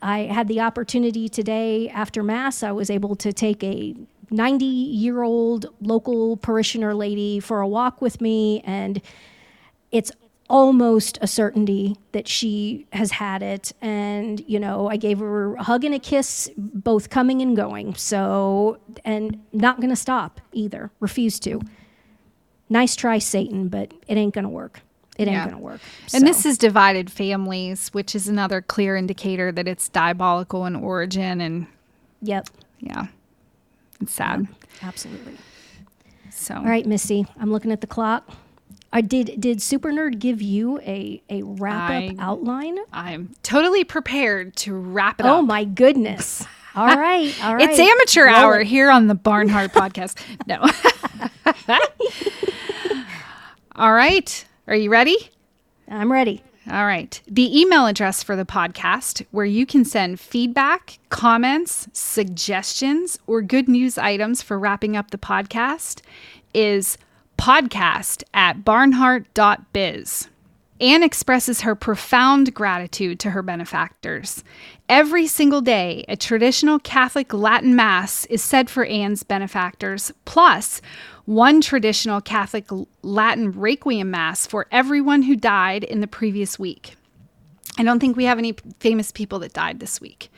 I 0.00 0.20
had 0.20 0.48
the 0.48 0.60
opportunity 0.60 1.28
today 1.28 1.88
after 1.88 2.22
mass 2.22 2.62
I 2.62 2.72
was 2.72 2.90
able 2.90 3.16
to 3.16 3.32
take 3.32 3.62
a 3.64 3.94
90-year-old 4.30 5.66
local 5.80 6.36
parishioner 6.36 6.94
lady 6.94 7.40
for 7.40 7.60
a 7.60 7.68
walk 7.68 8.00
with 8.02 8.20
me 8.20 8.60
and 8.60 9.00
it's 9.90 10.12
almost 10.50 11.18
a 11.20 11.26
certainty 11.26 11.96
that 12.12 12.26
she 12.26 12.86
has 12.92 13.12
had 13.12 13.42
it. 13.42 13.72
And 13.80 14.42
you 14.46 14.58
know 14.58 14.88
i 14.88 14.96
gave 14.96 15.18
her 15.18 15.56
a 15.56 15.62
hug 15.62 15.84
and 15.84 15.94
a 15.94 15.98
kiss 15.98 16.50
both 16.56 17.10
coming 17.10 17.42
and 17.42 17.56
going. 17.56 17.94
So 17.94 18.78
and 19.04 19.42
not 19.52 19.78
going 19.78 19.90
to 19.90 19.96
stop 19.96 20.40
either 20.52 20.90
refuse 21.00 21.38
to. 21.40 21.60
Nice 22.68 22.96
try 22.96 23.18
satan 23.18 23.68
but 23.68 23.92
it 24.06 24.16
ain't 24.16 24.34
going 24.34 24.44
to 24.44 24.50
work 24.50 24.82
it 25.18 25.22
ain't 25.28 25.32
Yeah. 25.32 25.44
going 25.44 25.56
to 25.56 25.62
work 25.62 25.80
And 26.14 26.20
So, 26.22 26.26
this 26.26 26.46
is 26.46 26.56
divided 26.56 27.10
families, 27.10 27.88
which 27.88 28.14
is 28.14 28.28
another 28.28 28.62
clear 28.62 28.96
indicator 28.96 29.50
that 29.52 29.66
it's 29.68 29.88
diabolical 29.88 30.64
in 30.64 30.74
origin. 30.76 31.40
And 31.40 31.66
yep 32.22 32.48
yeah, 32.80 33.06
it's 34.00 34.12
sad. 34.14 34.46
absolutely 34.82 35.34
So, 36.30 36.54
all 36.54 36.62
right 36.64 36.86
missy 36.86 37.26
i'm 37.40 37.50
looking 37.52 37.72
at 37.72 37.80
the 37.80 37.86
clock 37.88 38.28
I 38.92 39.02
did 39.02 39.38
did 39.40 39.60
super 39.60 39.90
nerd 39.92 40.18
give 40.18 40.40
you 40.40 40.78
a 40.80 41.20
a 41.28 41.42
wrap 41.42 41.90
I- 41.90 42.08
up 42.08 42.14
outline 42.18 42.78
I'm 42.92 43.34
totally 43.42 43.84
prepared 43.84 44.56
to 44.58 44.72
wrap 44.74 45.20
it 45.20 45.26
oh 45.26 45.28
up. 45.28 45.38
Oh 45.38 45.42
my 45.42 45.64
goodness 45.64 46.46
all 46.76 46.86
right 46.96 47.34
all 47.44 47.54
right 47.56 47.68
It's 47.68 47.78
amateur 47.78 48.26
Roll 48.26 48.34
hour 48.36 48.60
it. 48.60 48.66
here 48.68 48.90
on 48.90 49.08
the 49.08 49.14
Barnhardt 49.16 49.72
podcast. 49.72 50.16
No. 50.46 50.64
All 53.76 53.92
right. 53.92 54.44
Are 54.68 54.76
you 54.76 54.90
ready? 54.90 55.30
i'm 55.90 56.12
ready 56.12 56.42
All 56.70 56.84
right. 56.84 57.18
The 57.26 57.58
email 57.58 57.86
address 57.86 58.22
for 58.22 58.36
the 58.36 58.44
podcast, 58.44 59.24
where 59.30 59.46
you 59.46 59.64
can 59.64 59.86
send 59.86 60.20
feedback, 60.20 60.98
comments, 61.08 61.88
suggestions, 61.94 63.18
or 63.26 63.40
good 63.40 63.70
news 63.70 63.96
items 63.96 64.42
for 64.42 64.58
wrapping 64.58 64.94
up 64.94 65.10
the 65.10 65.16
podcast, 65.16 66.02
is 66.52 66.98
podcast 67.38 68.22
at 68.34 68.58
barnhardt.biz. 68.66 70.28
Ann 70.80 71.02
expresses 71.02 71.62
her 71.62 71.74
profound 71.74 72.52
gratitude 72.52 73.18
to 73.20 73.30
her 73.30 73.42
benefactors. 73.42 74.44
Every 74.88 75.26
single 75.26 75.62
day, 75.62 76.04
a 76.06 76.16
traditional 76.16 76.78
Catholic 76.78 77.32
Latin 77.32 77.74
Mass 77.74 78.26
is 78.26 78.42
said 78.44 78.68
for 78.68 78.84
Ann's 78.84 79.22
benefactors, 79.22 80.12
plus 80.26 80.82
one 81.28 81.60
traditional 81.60 82.22
Catholic 82.22 82.64
Latin 83.02 83.52
Requiem 83.52 84.10
Mass 84.10 84.46
for 84.46 84.66
everyone 84.72 85.20
who 85.20 85.36
died 85.36 85.84
in 85.84 86.00
the 86.00 86.06
previous 86.06 86.58
week. 86.58 86.96
I 87.76 87.82
don't 87.82 88.00
think 88.00 88.16
we 88.16 88.24
have 88.24 88.38
any 88.38 88.54
famous 88.80 89.12
people 89.12 89.38
that 89.40 89.52
died 89.52 89.78
this 89.78 90.00
week. 90.00 90.30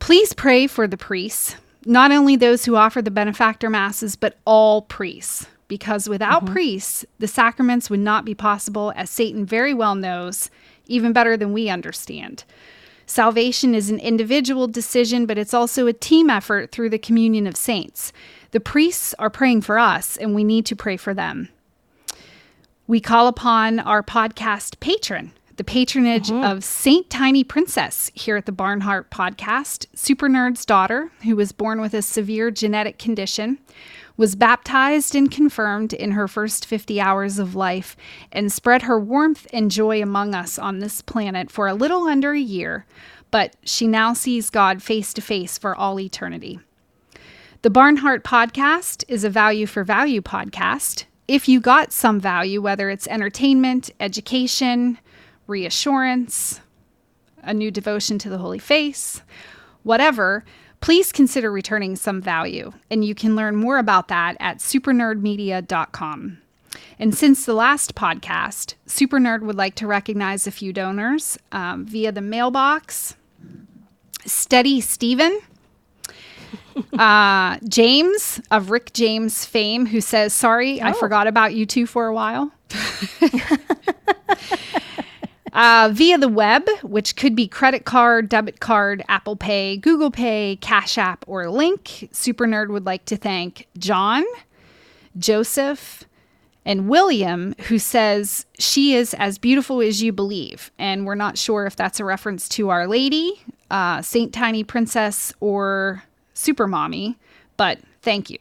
Please 0.00 0.34
pray 0.34 0.66
for 0.66 0.86
the 0.86 0.98
priests, 0.98 1.56
not 1.86 2.12
only 2.12 2.36
those 2.36 2.66
who 2.66 2.76
offer 2.76 3.00
the 3.00 3.10
benefactor 3.10 3.70
masses, 3.70 4.16
but 4.16 4.36
all 4.44 4.82
priests, 4.82 5.46
because 5.66 6.10
without 6.10 6.44
mm-hmm. 6.44 6.52
priests, 6.52 7.06
the 7.18 7.26
sacraments 7.26 7.88
would 7.88 8.00
not 8.00 8.26
be 8.26 8.34
possible, 8.34 8.92
as 8.94 9.08
Satan 9.08 9.46
very 9.46 9.72
well 9.72 9.94
knows, 9.94 10.50
even 10.88 11.14
better 11.14 11.38
than 11.38 11.54
we 11.54 11.70
understand. 11.70 12.44
Salvation 13.06 13.74
is 13.74 13.88
an 13.88 13.98
individual 13.98 14.68
decision, 14.68 15.24
but 15.24 15.38
it's 15.38 15.54
also 15.54 15.86
a 15.86 15.94
team 15.94 16.28
effort 16.28 16.70
through 16.70 16.90
the 16.90 16.98
communion 16.98 17.46
of 17.46 17.56
saints. 17.56 18.12
The 18.54 18.60
priests 18.60 19.16
are 19.18 19.30
praying 19.30 19.62
for 19.62 19.80
us, 19.80 20.16
and 20.16 20.32
we 20.32 20.44
need 20.44 20.64
to 20.66 20.76
pray 20.76 20.96
for 20.96 21.12
them. 21.12 21.48
We 22.86 23.00
call 23.00 23.26
upon 23.26 23.80
our 23.80 24.00
podcast 24.00 24.78
patron, 24.78 25.32
the 25.56 25.64
patronage 25.64 26.28
mm-hmm. 26.28 26.44
of 26.44 26.62
Saint 26.62 27.10
Tiny 27.10 27.42
Princess 27.42 28.12
here 28.14 28.36
at 28.36 28.46
the 28.46 28.52
Barnhardt 28.52 29.10
podcast, 29.10 29.86
Super 29.96 30.28
Nerd's 30.28 30.64
daughter, 30.64 31.10
who 31.24 31.34
was 31.34 31.50
born 31.50 31.80
with 31.80 31.94
a 31.94 32.00
severe 32.00 32.52
genetic 32.52 32.96
condition, 32.96 33.58
was 34.16 34.36
baptized 34.36 35.16
and 35.16 35.32
confirmed 35.32 35.92
in 35.92 36.12
her 36.12 36.28
first 36.28 36.64
50 36.64 37.00
hours 37.00 37.40
of 37.40 37.56
life, 37.56 37.96
and 38.30 38.52
spread 38.52 38.82
her 38.82 39.00
warmth 39.00 39.48
and 39.52 39.68
joy 39.68 40.00
among 40.00 40.32
us 40.32 40.60
on 40.60 40.78
this 40.78 41.02
planet 41.02 41.50
for 41.50 41.66
a 41.66 41.74
little 41.74 42.04
under 42.04 42.30
a 42.30 42.38
year, 42.38 42.86
but 43.32 43.56
she 43.64 43.88
now 43.88 44.12
sees 44.12 44.48
God 44.48 44.80
face 44.80 45.12
to 45.14 45.20
face 45.20 45.58
for 45.58 45.74
all 45.74 45.98
eternity. 45.98 46.60
The 47.64 47.70
Barnhardt 47.70 48.20
podcast 48.20 49.04
is 49.08 49.24
a 49.24 49.30
value 49.30 49.64
for 49.64 49.84
value 49.84 50.20
podcast. 50.20 51.04
If 51.26 51.48
you 51.48 51.60
got 51.60 51.92
some 51.94 52.20
value, 52.20 52.60
whether 52.60 52.90
it's 52.90 53.06
entertainment, 53.06 53.88
education, 53.98 54.98
reassurance, 55.46 56.60
a 57.42 57.54
new 57.54 57.70
devotion 57.70 58.18
to 58.18 58.28
the 58.28 58.36
Holy 58.36 58.58
Face, 58.58 59.22
whatever, 59.82 60.44
please 60.82 61.10
consider 61.10 61.50
returning 61.50 61.96
some 61.96 62.20
value. 62.20 62.70
And 62.90 63.02
you 63.02 63.14
can 63.14 63.34
learn 63.34 63.56
more 63.56 63.78
about 63.78 64.08
that 64.08 64.36
at 64.40 64.58
supernerdmedia.com. 64.58 66.38
And 66.98 67.14
since 67.14 67.46
the 67.46 67.54
last 67.54 67.94
podcast, 67.94 68.74
Super 68.84 69.18
Nerd 69.18 69.40
would 69.40 69.56
like 69.56 69.76
to 69.76 69.86
recognize 69.86 70.46
a 70.46 70.50
few 70.50 70.74
donors 70.74 71.38
um, 71.50 71.86
via 71.86 72.12
the 72.12 72.20
mailbox. 72.20 73.16
Steady 74.26 74.82
Steven, 74.82 75.40
uh, 76.98 77.58
James 77.68 78.40
of 78.50 78.70
Rick 78.70 78.92
James 78.92 79.44
fame, 79.44 79.86
who 79.86 80.00
says, 80.00 80.32
Sorry, 80.32 80.80
I 80.80 80.90
Oh. 80.90 80.94
forgot 80.94 81.26
about 81.26 81.54
you 81.54 81.66
two 81.66 81.86
for 81.86 82.06
a 82.06 82.14
while. 82.14 82.50
uh, 85.52 85.90
via 85.92 86.18
the 86.18 86.28
web, 86.28 86.68
which 86.82 87.16
could 87.16 87.36
be 87.36 87.46
credit 87.46 87.84
card, 87.84 88.28
debit 88.28 88.60
card, 88.60 89.04
Apple 89.08 89.36
Pay, 89.36 89.76
Google 89.76 90.10
Pay, 90.10 90.58
Cash 90.60 90.98
App, 90.98 91.24
or 91.28 91.48
Link, 91.48 92.08
Super 92.12 92.46
Nerd 92.46 92.68
would 92.70 92.86
like 92.86 93.04
to 93.06 93.16
thank 93.16 93.66
John, 93.78 94.24
Joseph, 95.16 96.04
and 96.66 96.88
William, 96.88 97.54
who 97.68 97.78
says 97.78 98.46
she 98.58 98.94
is 98.94 99.14
as 99.14 99.36
beautiful 99.38 99.80
as 99.82 100.02
you 100.02 100.12
believe. 100.12 100.70
And 100.78 101.06
we're 101.06 101.14
not 101.14 101.36
sure 101.38 101.66
if 101.66 101.76
that's 101.76 102.00
a 102.00 102.04
reference 102.04 102.48
to 102.50 102.70
Our 102.70 102.86
Lady, 102.86 103.42
uh, 103.70 104.00
Saint 104.02 104.32
Tiny 104.32 104.64
Princess, 104.64 105.32
or 105.40 106.02
Super 106.34 106.66
Mommy, 106.66 107.16
but 107.56 107.78
thank 108.02 108.28
you. 108.30 108.38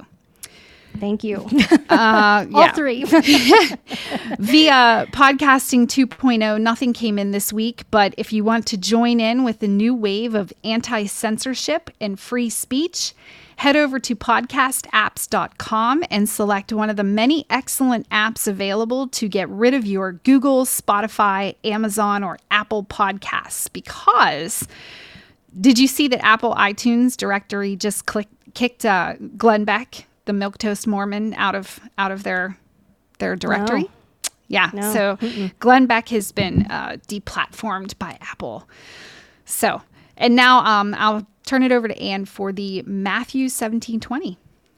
Thank 1.00 1.24
you. 1.24 1.48
Uh, 1.90 2.46
All 2.54 2.62
yeah. 2.62 2.72
three. 2.72 3.04
Via 4.40 5.06
Podcasting 5.12 5.86
2.0, 5.86 6.62
nothing 6.62 6.92
came 6.94 7.20
in 7.20 7.32
this 7.32 7.54
week, 7.54 7.84
but 7.92 8.16
if 8.18 8.34
you 8.34 8.44
want 8.44 8.66
to 8.68 8.78
join 8.78 9.20
in 9.20 9.44
with 9.44 9.60
the 9.60 9.68
new 9.68 9.94
wave 9.94 10.34
of 10.34 10.52
anti 10.64 11.06
censorship 11.06 11.92
and 12.02 12.20
free 12.20 12.50
speech, 12.50 13.14
head 13.58 13.76
over 13.76 14.00
to 14.00 14.16
podcastapps.com 14.16 16.04
and 16.10 16.28
select 16.28 16.74
one 16.74 16.90
of 16.90 16.96
the 16.96 17.04
many 17.04 17.46
excellent 17.50 18.10
apps 18.10 18.48
available 18.48 19.08
to 19.10 19.28
get 19.28 19.48
rid 19.50 19.74
of 19.76 19.86
your 19.86 20.14
Google, 20.14 20.66
Spotify, 20.66 21.56
Amazon, 21.64 22.24
or 22.24 22.40
Apple 22.50 22.84
podcasts. 22.84 23.72
Because 23.72 24.68
did 25.60 25.80
you 25.80 25.88
see 25.88 26.08
that 26.10 26.24
Apple 26.24 26.54
iTunes 26.56 27.16
directory 27.18 27.76
just 27.76 28.06
click, 28.06 28.28
kicked 28.54 28.86
uh, 28.86 29.16
Glenn 29.38 29.66
Beck, 29.66 30.08
the 30.26 30.34
Milk 30.34 30.58
Toast 30.58 30.88
Mormon, 30.88 31.34
out 31.36 31.56
of 31.56 31.80
out 31.98 32.12
of 32.12 32.24
their 32.24 32.58
their 33.20 33.36
directory? 33.36 33.84
No. 33.84 33.90
Yeah. 34.48 34.70
No. 34.74 34.94
So 34.94 35.50
Glenn 35.60 35.86
Beck 35.86 36.10
has 36.10 36.32
been 36.32 36.68
uh, 36.70 36.98
deplatformed 37.08 37.98
by 37.98 38.18
Apple. 38.22 38.68
So, 39.46 39.82
and 40.18 40.36
now 40.36 40.60
um, 40.60 40.96
I'll 40.98 41.28
turn 41.46 41.64
it 41.64 41.72
over 41.72 41.88
to 41.88 42.00
Ann 42.00 42.26
for 42.26 42.52
the 42.52 42.84
Matthew 42.84 43.44
1720. 43.44 44.38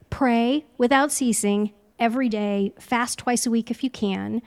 Pray 0.09 0.65
without 0.77 1.11
ceasing 1.11 1.73
every 1.99 2.29
day, 2.29 2.73
fast 2.79 3.19
twice 3.19 3.45
a 3.45 3.51
week 3.51 3.69
if 3.69 3.83
you 3.83 3.89
can. 3.89 4.41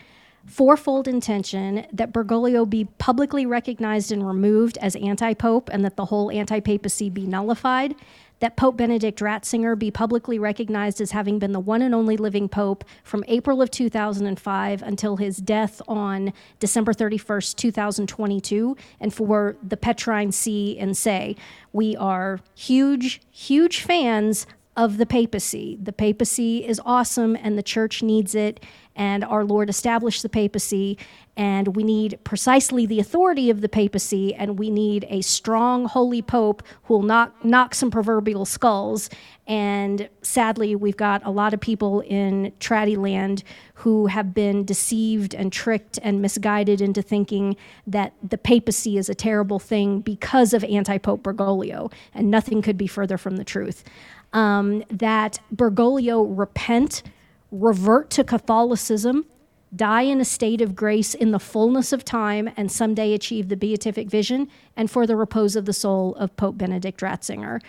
Fourfold 0.49 1.07
intention 1.07 1.87
that 1.93 2.12
Bergoglio 2.12 2.69
be 2.69 2.87
publicly 2.97 3.45
recognized 3.45 4.11
and 4.11 4.27
removed 4.27 4.79
as 4.79 4.97
anti 4.97 5.35
pope 5.35 5.69
and 5.70 5.85
that 5.85 5.97
the 5.97 6.07
whole 6.07 6.31
anti 6.31 6.61
papacy 6.61 7.11
be 7.11 7.27
nullified. 7.27 7.95
That 8.41 8.57
Pope 8.57 8.77
Benedict 8.77 9.19
Ratzinger 9.19 9.77
be 9.77 9.91
publicly 9.91 10.39
recognized 10.39 11.01
as 11.01 11.11
having 11.11 11.39
been 11.39 11.53
the 11.53 11.61
one 11.61 11.83
and 11.83 11.95
only 11.95 12.16
living 12.16 12.49
pope 12.49 12.85
from 13.03 13.25
April 13.27 13.61
of 13.61 13.70
2005 13.70 14.83
until 14.83 15.16
his 15.16 15.39
death 15.39 15.83
on 15.89 16.33
December 16.61 16.93
31st, 16.93 17.57
2022. 17.57 18.77
And 19.01 19.12
for 19.12 19.57
the 19.62 19.77
Petrine 19.77 20.33
See 20.33 20.79
and 20.79 20.97
say, 20.97 21.35
we 21.73 21.97
are 21.97 22.39
huge, 22.55 23.20
huge 23.33 23.83
fans 23.83 24.47
of 24.79 24.97
the 24.97 25.07
papacy. 25.07 25.77
The 25.83 25.93
papacy 25.93 26.65
is 26.65 26.81
awesome 26.87 27.37
and 27.43 27.59
the 27.59 27.65
church 27.65 28.01
needs 28.01 28.37
it, 28.37 28.65
and 28.99 29.25
our 29.25 29.45
Lord 29.45 29.70
established 29.70 30.23
the 30.23 30.29
papacy, 30.29 30.99
and 31.37 31.77
we 31.77 31.85
need 31.85 32.19
precisely 32.25 32.85
the 32.85 32.99
authority 32.99 33.49
of 33.49 33.61
the 33.61 33.69
papacy, 33.69 34.35
and 34.35 34.59
we 34.59 34.70
need 34.70 35.07
a 35.09 35.23
strong, 35.23 35.87
holy 35.87 36.20
pope 36.20 36.65
who 36.83 36.95
will 36.95 37.03
knock, 37.03 37.45
knock 37.45 37.75
some 37.75 37.91
proverbial 37.91 38.45
skulls. 38.45 39.09
And 39.47 40.09
sadly, 40.20 40.75
we've 40.75 40.97
got 40.97 41.25
a 41.25 41.31
lot 41.31 41.55
of 41.55 41.61
people 41.61 42.01
in 42.01 42.53
Traddy 42.59 42.99
land 42.99 43.45
who 43.75 44.09
have 44.09 44.35
been 44.35 44.65
deceived 44.65 45.33
and 45.33 45.53
tricked 45.53 45.99
and 46.03 46.20
misguided 46.20 46.81
into 46.81 47.01
thinking 47.01 47.57
that 47.87 48.12
the 48.23 48.37
papacy 48.37 48.99
is 48.99 49.09
a 49.09 49.15
terrible 49.15 49.61
thing 49.61 50.01
because 50.01 50.53
of 50.53 50.65
anti 50.65 50.99
Pope 50.99 51.23
Bergoglio, 51.23 51.91
and 52.12 52.31
nothing 52.31 52.61
could 52.61 52.77
be 52.77 52.89
further 52.89 53.16
from 53.16 53.37
the 53.37 53.45
truth 53.45 53.85
um, 54.33 54.85
that 54.91 55.39
Bergoglio 55.55 56.25
repent, 56.37 57.03
revert 57.51 58.11
to 58.11 58.25
Catholicism, 58.25 59.27
die 59.75 60.03
in 60.03 60.20
a 60.20 60.25
state 60.25 60.61
of 60.61 60.75
grace 60.75 61.15
in 61.15 61.31
the 61.31 61.39
fullness 61.39 61.93
of 61.93 62.05
time, 62.05 62.51
and 62.57 62.70
someday 62.70 63.12
achieve 63.12 63.49
the 63.49 63.57
beatific 63.57 64.09
vision, 64.09 64.49
and 64.77 64.91
for 64.91 65.07
the 65.07 65.16
repose 65.16 65.57
of 65.57 65.65
the 65.65 65.73
soul 65.73 66.15
of 66.16 66.37
Pope 66.37 66.59
Benedict 66.59 67.01
Ratzinger. 67.01 67.61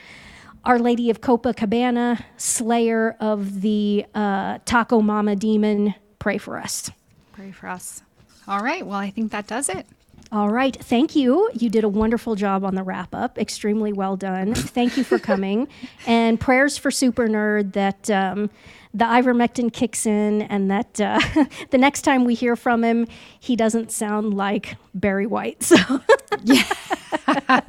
Our 0.66 0.80
Lady 0.80 1.10
of 1.10 1.22
Copacabana, 1.22 2.24
slayer 2.38 3.16
of 3.20 3.62
the 3.62 4.06
uh, 4.14 4.60
Pachamama 4.60 5.40
demon, 5.40 5.96
pray 6.20 6.38
for 6.38 6.58
us. 6.58 6.92
Pray 7.32 7.52
for 7.52 7.68
us. 7.68 8.04
All 8.48 8.60
right. 8.60 8.86
Well, 8.86 8.98
I 8.98 9.10
think 9.10 9.32
that 9.32 9.48
does 9.48 9.70
it. 9.70 9.86
All 10.32 10.50
right. 10.50 10.76
Thank 10.76 11.16
you. 11.16 11.50
You 11.54 11.70
did 11.70 11.84
a 11.84 11.90
wonderful 11.90 12.36
job 12.36 12.64
on 12.64 12.76
the 12.76 12.84
wrap 12.84 13.16
up. 13.16 13.38
Extremely 13.38 13.94
well 13.94 14.16
done. 14.16 14.54
Thank 14.54 14.98
you 14.98 15.04
for 15.04 15.18
coming. 15.18 15.68
and 16.08 16.40
prayers 16.40 16.78
for 16.78 16.92
Super 16.92 17.28
Nerd 17.28 17.74
that 17.74 18.12
um, 18.12 18.50
the 18.94 19.06
ivermectin 19.06 19.72
kicks 19.72 20.06
in 20.06 20.42
and 20.44 20.70
that 20.72 21.00
uh, 21.00 21.20
the 21.70 21.78
next 21.78 22.02
time 22.02 22.26
we 22.26 22.34
hear 22.34 22.56
from 22.56 22.84
him, 22.84 23.08
he 23.40 23.56
doesn't 23.56 23.92
sound 23.92 24.34
like 24.34 24.76
Barry 24.94 25.28
White. 25.28 25.64
So, 25.70 26.02
yeah. 26.44 27.62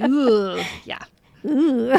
Ooh, 0.04 0.62
yeah. 0.84 1.04
Ooh. 1.44 1.96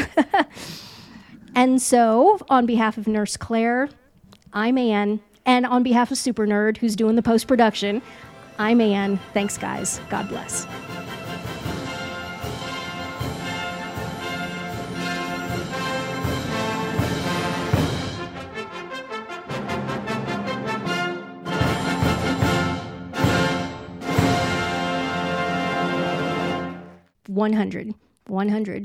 and 1.54 1.80
so, 1.80 2.38
on 2.48 2.66
behalf 2.66 2.98
of 2.98 3.06
Nurse 3.06 3.36
Claire, 3.36 3.90
I'm 4.52 4.78
Ann. 4.78 5.20
And 5.46 5.66
on 5.66 5.82
behalf 5.82 6.10
of 6.10 6.18
Super 6.18 6.46
Nerd, 6.46 6.78
who's 6.78 6.96
doing 6.96 7.16
the 7.16 7.22
post 7.22 7.46
production, 7.46 8.00
I'm 8.58 8.80
Ann. 8.80 9.18
Thanks, 9.34 9.58
guys. 9.58 10.00
God 10.08 10.28
bless. 10.28 10.66
One 27.26 27.54
hundred. 27.54 27.94
One 28.26 28.48
hundred. 28.50 28.82